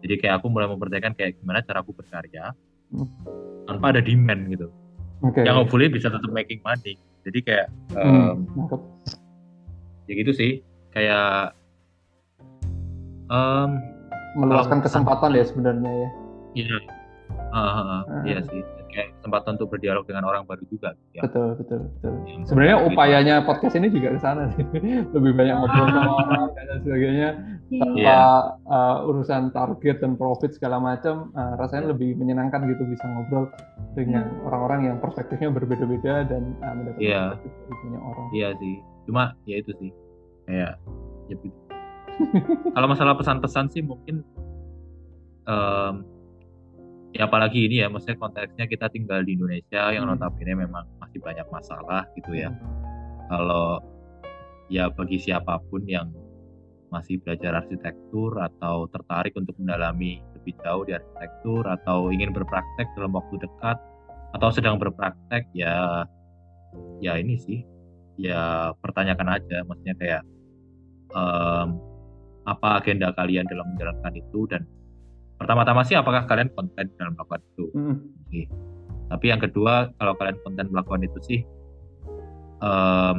jadi 0.00 0.14
kayak 0.16 0.34
aku 0.40 0.46
mulai 0.48 0.66
mempertanyakan 0.66 1.14
kayak 1.14 1.36
gimana 1.36 1.60
cara 1.60 1.80
aku 1.80 1.92
berkarya 1.92 2.52
Hmm. 2.90 3.06
tanpa 3.64 3.94
ada 3.94 4.02
demand 4.02 4.50
gitu 4.50 4.66
Oke. 5.22 5.40
yang 5.40 5.54
hopefully 5.54 5.86
bisa 5.86 6.10
tetap 6.10 6.26
making 6.28 6.58
money 6.60 6.98
jadi 7.22 7.38
kayak 7.40 7.66
Hmm, 7.92 8.02
em, 8.02 8.36
nangkep. 8.56 8.80
ya 10.04 10.12
gitu 10.16 10.32
sih 10.32 10.50
kayak 10.90 11.54
em 13.30 13.70
meluaskan 14.32 14.78
kesempatan 14.80 15.34
ya 15.34 15.44
sebenarnya 15.44 15.90
ya. 15.92 16.08
iya 16.56 16.76
ah, 17.50 17.58
ah. 17.58 17.80
Ah. 17.80 18.00
iya 18.24 18.42
sih 18.42 18.62
kayak 18.90 19.08
kesempatan 19.16 19.54
untuk 19.54 19.70
berdialog 19.70 20.02
dengan 20.02 20.24
orang 20.24 20.42
baru 20.44 20.66
juga 20.66 20.92
ya 21.10 21.22
Betul, 21.22 21.54
betul, 21.54 21.80
betul. 21.88 22.12
Yang- 22.26 22.46
Sebenarnya 22.46 22.76
gitu. 22.76 22.88
upayanya 22.90 23.34
podcast 23.42 23.74
ini 23.74 23.88
juga 23.88 24.08
ke 24.10 24.20
sana 24.20 24.42
sih. 24.52 24.64
Lebih 25.14 25.32
banyak 25.32 25.54
ngobrol 25.56 25.86
sama 25.88 26.12
orang 26.16 26.42
dan 26.52 26.64
lain 26.66 26.80
sebagainya 26.82 27.28
tanpa 27.70 27.96
Iya. 27.96 28.20
uh, 28.66 28.96
urusan 29.06 29.42
target 29.50 29.96
dan 29.98 30.12
profit 30.14 30.50
segala 30.52 30.76
macam. 30.76 31.30
uh, 31.32 31.54
rasanya 31.54 31.94
lebih 31.94 32.18
menyenangkan 32.18 32.66
gitu 32.66 32.82
bisa 32.84 33.06
ngobrol 33.06 33.46
dengan 33.94 34.26
orang-orang 34.42 34.80
yang 34.84 34.96
perspektifnya 34.98 35.48
berbeda-beda 35.48 36.26
dan 36.26 36.58
uh, 36.58 36.74
mendapatkan 36.74 36.98
Iya. 37.00 37.22
perspektif 37.32 37.52
dari 37.62 37.78
banyak 37.86 38.02
orang. 38.02 38.26
Iya 38.32 38.48
sih. 38.58 38.74
Cuma 39.06 39.22
ya 39.44 39.56
itu 39.56 39.72
sih. 39.78 39.90
Kayak 40.44 40.72
ya 41.30 41.30
gitu. 41.30 41.46
Kalau 42.70 42.86
masalah 42.86 43.14
pesan-pesan 43.14 43.70
sih 43.70 43.80
mungkin 43.80 44.26
em, 45.46 45.94
ya 47.10 47.26
apalagi 47.26 47.66
ini 47.66 47.82
ya 47.82 47.90
maksudnya 47.90 48.18
konteksnya 48.18 48.64
kita 48.70 48.86
tinggal 48.92 49.22
di 49.26 49.34
Indonesia 49.34 49.90
yang 49.90 50.06
Hmm. 50.06 50.14
notabene 50.18 50.54
memang 50.66 50.86
masih 51.02 51.18
banyak 51.18 51.46
masalah 51.50 52.06
gitu 52.14 52.34
ya. 52.38 52.50
Kalau 53.30 53.82
ya 54.70 54.86
bagi 54.90 55.18
siapa 55.18 55.58
pun 55.70 55.82
yang 55.86 56.10
masih 56.90 57.22
belajar 57.22 57.62
arsitektur 57.62 58.34
atau 58.38 58.90
tertarik 58.90 59.34
untuk 59.38 59.54
mendalami 59.62 60.18
lebih 60.34 60.54
jauh 60.62 60.82
di 60.82 60.94
arsitektur 60.98 61.62
atau 61.66 62.10
ingin 62.10 62.34
berpraktek 62.34 62.90
dalam 62.98 63.14
waktu 63.14 63.38
dekat 63.38 63.78
atau 64.34 64.48
sedang 64.50 64.78
berpraktek 64.78 65.46
ya 65.54 66.06
ya 67.02 67.18
ini 67.18 67.38
sih 67.38 67.62
ya 68.18 68.74
pertanyakan 68.82 69.38
aja 69.38 69.62
maksudnya 69.66 69.94
kayak 69.98 70.22
em, 71.14 71.68
apa 72.46 72.68
agenda 72.82 73.14
kalian 73.14 73.46
dalam 73.46 73.66
menjalankan 73.74 74.14
itu 74.18 74.40
dan 74.50 74.66
pertama-tama 75.40 75.80
sih 75.88 75.96
apakah 75.96 76.28
kalian 76.28 76.52
konten 76.52 76.92
dalam 77.00 77.16
melakukan 77.16 77.40
itu? 77.56 77.64
Mm, 77.72 77.96
tapi 79.10 79.24
yang 79.32 79.40
kedua 79.40 79.88
kalau 79.96 80.14
kalian 80.20 80.38
konten 80.44 80.68
melakukan 80.70 81.02
itu 81.02 81.18
sih 81.24 81.40
em, 82.62 83.18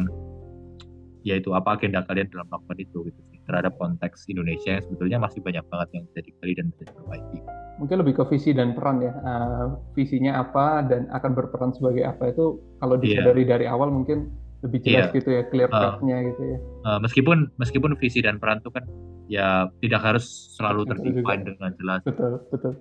yaitu 1.28 1.52
apa 1.52 1.76
agenda 1.76 2.06
kalian 2.06 2.30
dalam 2.30 2.46
melakukan 2.48 2.78
itu 2.78 3.10
gitu 3.10 3.22
sih. 3.34 3.38
Terhadap 3.50 3.76
konteks 3.82 4.30
Indonesia 4.30 4.78
yang 4.78 4.84
sebetulnya 4.86 5.18
masih 5.18 5.42
banyak 5.42 5.66
banget 5.68 5.90
yang 5.98 6.04
bisa 6.14 6.20
digali 6.24 6.54
dan 6.56 6.66
bisa 6.72 6.84
diperbaiki. 6.94 7.40
Mungkin 7.82 7.98
lebih 8.06 8.14
ke 8.22 8.24
visi 8.30 8.54
dan 8.54 8.78
peran 8.78 9.02
ya. 9.02 9.14
Uh, 9.26 9.66
visinya 9.98 10.46
apa 10.46 10.86
dan 10.86 11.10
akan 11.10 11.32
berperan 11.34 11.74
sebagai 11.74 12.06
apa 12.06 12.30
itu 12.32 12.62
kalau 12.78 12.96
Iya. 13.02 13.26
disadari 13.26 13.44
dari 13.50 13.66
awal 13.66 13.90
mungkin 13.90 14.30
lebih 14.62 14.80
jelas 14.82 15.10
Iya. 15.10 15.16
gitu 15.16 15.30
ya, 15.32 15.42
clear 15.50 15.70
Uh, 15.70 15.98
gitu 16.02 16.44
ya. 16.46 16.58
Eh, 16.86 17.00
meskipun 17.02 17.38
meskipun 17.58 17.92
visi 17.98 18.22
dan 18.22 18.38
peran 18.38 18.62
itu 18.62 18.70
kan 18.70 18.86
ya 19.26 19.66
tidak 19.80 20.02
harus 20.02 20.26
selalu 20.54 20.86
terdefine 20.86 21.42
dengan 21.46 21.72
jelas 21.78 22.02
Betul, 22.04 22.32
betul. 22.50 22.74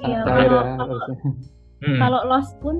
Iya, 0.00 0.18
cair 0.24 0.48
ya 0.48 0.62
kalau-. 0.74 1.00
Hmm. 1.80 1.96
kalau 1.96 2.20
lost 2.26 2.52
pun 2.60 2.76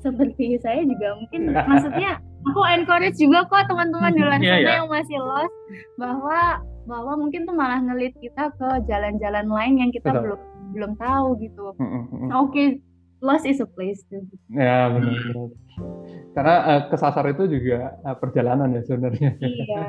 seperti 0.00 0.58
saya 0.58 0.82
juga 0.82 1.14
mungkin 1.16 1.40
maksudnya 1.70 2.18
aku 2.42 2.60
encourage 2.66 3.16
juga 3.16 3.46
kok 3.46 3.70
teman-teman 3.70 4.12
di 4.12 4.20
luar 4.20 4.40
Iya, 4.40 4.50
sana 4.50 4.60
iya. 4.60 4.72
yang 4.82 4.88
masih 4.90 5.18
lost 5.20 5.54
bahwa 5.94 6.38
bahwa 6.82 7.12
mungkin 7.14 7.46
tuh 7.46 7.54
malah 7.54 7.78
ngelit 7.78 8.10
kita 8.18 8.50
ke 8.58 8.68
jalan-jalan 8.90 9.46
lain 9.46 9.74
yang 9.78 9.90
kita 9.94 10.10
Betul. 10.10 10.22
belum 10.26 10.40
belum 10.72 10.92
tahu 10.98 11.28
gitu. 11.38 11.64
Mm. 11.78 12.28
Oke, 12.34 12.64
lost 13.22 13.46
is 13.46 13.62
a 13.62 13.68
place 13.70 14.02
to 14.10 14.20
be. 14.26 14.36
Ya 14.50 14.90
benar. 14.90 15.14
benar. 15.14 15.48
Karena 16.34 16.56
eh, 16.68 16.82
kesasar 16.90 17.24
itu 17.30 17.46
juga 17.48 17.96
eh, 18.02 18.16
perjalanan 18.18 18.74
ya 18.74 18.82
sebenarnya. 18.84 19.30
Iya. 19.38 19.82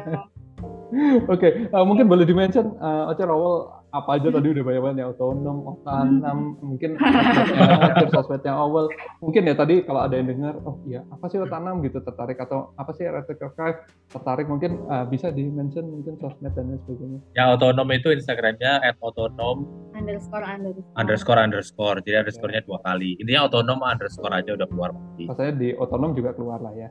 Oke, 1.34 1.68
eh, 1.68 1.84
mungkin 1.84 2.06
boleh 2.06 2.24
dimention 2.24 2.78
uh, 2.78 3.10
Oce 3.10 3.26
Rawol 3.26 3.83
apa 3.94 4.18
aja 4.18 4.34
tadi 4.34 4.48
udah 4.58 4.64
banyak 4.66 4.82
banget 4.82 4.98
ya 5.00 5.08
otonom, 5.14 5.58
otanam, 5.70 6.58
mungkin 6.66 6.98
sosmednya, 7.38 7.94
tips 8.02 8.14
sosmednya 8.18 8.54
awal. 8.58 8.90
Mungkin 9.22 9.46
ya 9.46 9.54
tadi 9.54 9.86
kalau 9.86 10.02
ada 10.02 10.18
yang 10.18 10.34
dengar, 10.34 10.58
oh 10.66 10.82
iya 10.90 11.06
apa 11.14 11.30
sih 11.30 11.38
otanam 11.38 11.80
gitu 11.86 12.02
tertarik 12.02 12.42
atau 12.42 12.74
apa 12.74 12.92
sih 12.98 13.06
Electric 13.06 13.38
Archive 13.38 13.78
tertarik 14.10 14.50
mungkin 14.50 14.82
eh, 14.90 15.06
bisa 15.08 15.30
di 15.30 15.46
mention 15.46 15.86
mungkin 15.86 16.18
sosmed 16.18 16.52
dan 16.58 16.74
lain 16.74 16.82
sebagainya. 16.84 17.20
yang 17.38 17.48
otonom 17.54 17.88
itu 17.94 18.10
Instagramnya 18.10 18.82
at 18.82 18.98
otonom 18.98 19.70
underscore 19.94 20.42
underscore. 20.42 20.94
underscore 20.98 21.40
underscore 21.40 21.98
jadi 22.02 22.16
underscorenya 22.26 22.62
dua 22.66 22.80
kali 22.82 23.14
intinya 23.22 23.46
otonom 23.46 23.80
underscore 23.86 24.34
aja 24.34 24.58
udah 24.58 24.68
keluar 24.68 24.90
pasti 24.94 25.24
Rasanya 25.30 25.54
di 25.62 25.70
otonom 25.78 26.12
juga 26.18 26.34
keluar 26.34 26.60
lah 26.60 26.74
ya. 26.74 26.90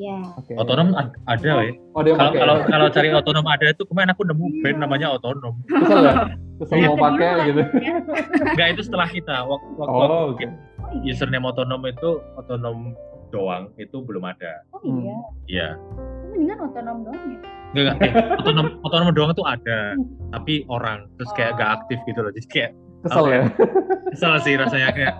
Iya. 0.00 0.16
Oke. 0.32 0.52
Otonom 0.56 0.96
ad- 0.96 1.12
ada 1.26 1.44
ya. 1.60 1.72
Oh, 1.92 2.00
dia 2.00 2.16
Kalau 2.16 2.32
kalau 2.32 2.54
kalau 2.64 2.86
cari 2.88 3.08
otonom 3.12 3.44
ada 3.44 3.66
itu 3.68 3.82
kemarin 3.84 4.10
aku 4.10 4.22
nemu 4.24 4.44
band 4.60 4.78
namanya 4.80 5.12
otonom. 5.12 5.60
kesel 5.68 6.00
ya? 6.00 6.14
Kesel 6.56 6.76
Iya. 6.78 6.88
mau 6.88 6.96
pakai 6.98 7.28
gitu. 7.46 7.62
Enggak 8.50 8.68
itu 8.72 8.82
setelah 8.82 9.08
kita 9.08 9.36
waktu 9.44 9.68
waktu 9.76 9.92
Oh, 9.92 10.00
Oh 10.00 10.26
iya. 10.32 10.48
username 11.06 11.44
otonom 11.44 11.84
itu 11.84 12.10
otonom 12.34 12.96
doang 13.28 13.68
itu 13.76 13.96
belum 14.00 14.24
ada. 14.24 14.64
Oh 14.72 14.80
iya. 14.82 15.16
Iya. 15.46 15.68
Mendingan 16.32 16.58
otonom 16.64 16.96
doang 17.04 17.20
ya. 17.28 17.38
Enggak 17.70 17.94
enggak. 17.94 17.96
Eh, 18.02 18.12
otonom 18.40 18.66
otonom 18.80 19.08
doang 19.12 19.30
itu 19.30 19.44
ada, 19.44 19.78
tapi 20.32 20.54
orang 20.66 21.06
terus 21.14 21.30
kayak 21.32 21.54
gak 21.54 21.70
aktif 21.78 22.00
gitu 22.02 22.18
loh. 22.18 22.32
Jadi 22.32 22.48
kayak 22.48 22.72
Kesel 23.00 23.24
Oke. 23.24 23.32
ya? 23.32 23.42
kesel 24.10 24.32
sih 24.40 24.54
rasanya 24.56 24.88
kayak 24.90 25.14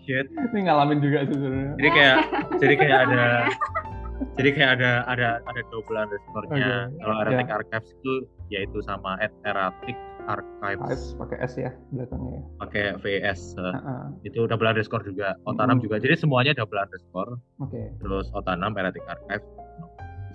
shit. 0.00 0.26
Ini 0.28 0.60
ngalamin 0.62 0.98
juga 0.98 1.24
sih 1.24 1.34
sebenarnya. 1.34 1.74
Jadi 1.74 1.88
kayak 1.90 2.16
jadi 2.56 2.74
kayak 2.76 2.98
ada 3.02 3.22
jadi 4.34 4.48
kayak 4.50 4.70
ada 4.74 4.90
ada 5.06 5.28
ada 5.42 5.60
double 5.68 5.94
underscore-nya. 5.94 6.56
Oke. 6.86 6.98
Kalau 6.98 7.14
Ya. 7.14 7.22
Erratic 7.22 7.48
Archives 7.50 7.90
itu 7.92 8.12
yaitu 8.48 8.78
sama 8.80 9.18
at 9.18 9.32
Erratic 9.42 9.96
Vibes 10.26 10.82
Archives 10.82 11.04
pakai 11.16 11.36
S 11.40 11.54
ya 11.56 11.70
belakangnya 11.88 12.30
ya. 12.32 12.42
pakai 12.58 12.84
VS 12.98 13.40
eh, 13.54 13.62
Heeh. 13.68 14.02
itu 14.24 14.40
double 14.44 14.66
underscore 14.66 15.02
juga 15.02 15.38
Otanam 15.44 15.78
Mm. 15.78 15.82
juga 15.82 15.96
jadi 15.98 16.14
semuanya 16.14 16.50
double 16.52 16.78
underscore 16.78 17.38
Oke. 17.58 17.78
terus 17.96 18.26
Otanam 18.32 18.72
Erratic 18.72 19.02
Archive 19.04 19.46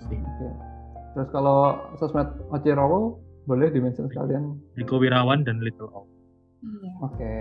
Sih. 0.02 0.16
Oke. 0.16 0.48
Terus 1.12 1.28
kalau 1.28 1.60
sosmed 1.96 2.24
Oce 2.48 2.72
Rowo 2.72 3.20
boleh 3.42 3.68
dimention 3.68 4.06
sekalian. 4.06 4.56
Riko 4.74 4.96
Wirawan 4.96 5.42
dan 5.42 5.60
Little 5.60 5.90
O 5.90 6.08
Iya. 6.62 6.90
Oke. 7.02 7.34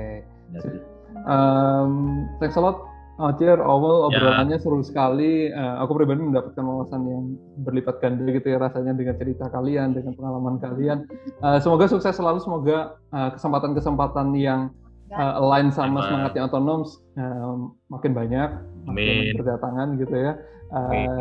Ya 0.50 0.60
sih. 0.60 0.76
Um, 1.24 1.92
thanks 2.38 2.56
a 2.56 2.62
lot, 2.62 2.82
Ocer, 3.22 3.58
Owel, 3.58 3.98
Ya. 4.10 4.18
obrolannya 4.18 4.58
seru 4.58 4.82
sekali. 4.82 5.46
Eh, 5.48 5.76
aku 5.78 5.94
pribadi 5.94 6.22
mendapatkan 6.22 6.60
wawasan 6.60 7.02
yang 7.04 7.24
berlipat 7.60 8.02
ganda 8.02 8.26
gitu 8.26 8.48
ya 8.48 8.58
rasanya 8.58 8.92
dengan 8.92 9.14
cerita 9.16 9.46
kalian, 9.48 9.94
dengan 9.94 10.14
pengalaman 10.14 10.58
kalian. 10.58 11.06
Eh, 11.22 11.58
semoga 11.60 11.86
sukses 11.86 12.12
selalu, 12.12 12.40
semoga 12.40 12.98
eh, 13.08 13.30
kesempatan-kesempatan 13.32 14.34
yang 14.34 14.74
eh, 15.10 15.34
align 15.38 15.70
sama 15.70 16.00
Sama. 16.00 16.08
semangatnya 16.08 16.42
otonom 16.48 16.82
eh, 17.14 17.56
makin 17.88 18.12
banyak, 18.12 18.50
makin 18.86 19.16
Amin. 19.20 19.36
berdatangan 19.36 19.88
gitu 19.98 20.16
ya. 20.18 20.34
Amin. 20.72 21.12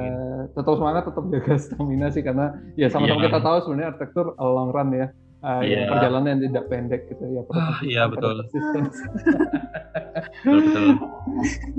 tetap 0.55 0.79
semangat, 0.79 1.03
tetap 1.05 1.27
jaga 1.27 1.55
stamina 1.59 2.07
sih 2.09 2.23
karena 2.23 2.55
ya 2.75 2.87
sama-sama 2.87 3.19
Iya. 3.19 3.27
kita 3.29 3.41
tahu 3.43 3.57
sebenarnya 3.61 3.89
arsitektur 3.91 4.27
long 4.39 4.71
run 4.71 4.95
ya. 4.95 5.11
Eh, 5.41 5.73
Iya. 5.73 5.89
perjalanan 5.89 6.37
yang 6.37 6.41
tidak 6.53 6.65
pendek 6.69 7.03
gitu 7.09 7.25
ya. 7.33 7.43
Ah, 7.49 7.81
iya, 7.81 8.03
betul. 8.05 8.45
betul 8.45 8.85
betul 10.45 10.85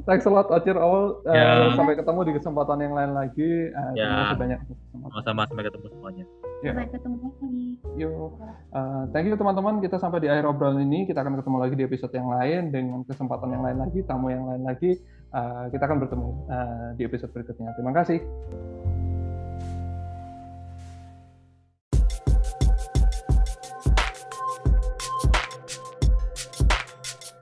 Thanks 0.03 0.25
a 0.25 0.31
lot 0.33 0.49
Acir 0.49 0.73
Awal. 0.73 1.21
Eh, 1.29 1.35
Ya. 1.35 1.69
sampai 1.77 1.93
ketemu 1.93 2.19
di 2.25 2.33
kesempatan 2.35 2.77
yang 2.81 2.93
lain 2.97 3.11
lagi. 3.13 3.51
Eh, 3.69 3.89
Ya. 3.93 4.09
Terima 4.09 4.23
kasih 4.25 4.39
banyak 4.39 4.59
sama-sama 5.01 5.41
sampai 5.45 5.63
ketemu 5.69 5.85
semuanya 5.93 6.25
Ya. 6.61 6.71
Sampai 6.73 6.89
ketemu 6.89 7.15
lagi. 7.21 7.65
Yuk. 7.97 8.31
Eh, 8.71 9.03
thank 9.13 9.25
you 9.25 9.37
teman-teman. 9.37 9.81
Kita 9.81 9.97
sampai 9.97 10.19
di 10.21 10.29
akhir 10.29 10.45
obrolan 10.45 10.81
ini. 10.81 11.05
Kita 11.05 11.21
akan 11.21 11.37
ketemu 11.37 11.57
lagi 11.57 11.73
di 11.73 11.83
episode 11.85 12.13
yang 12.13 12.29
lain 12.29 12.61
dengan 12.69 13.01
kesempatan 13.01 13.49
yang 13.49 13.61
lain 13.65 13.77
lagi, 13.77 13.99
tamu 14.05 14.29
yang 14.29 14.45
lain 14.45 14.61
lagi. 14.61 14.97
Eh, 15.31 15.65
kita 15.69 15.83
akan 15.85 15.97
bertemu 16.01 16.29
eh, 16.49 16.87
di 16.97 17.03
episode 17.05 17.29
berikutnya. 17.29 17.73
Terima 17.77 17.93
kasih. 17.93 18.21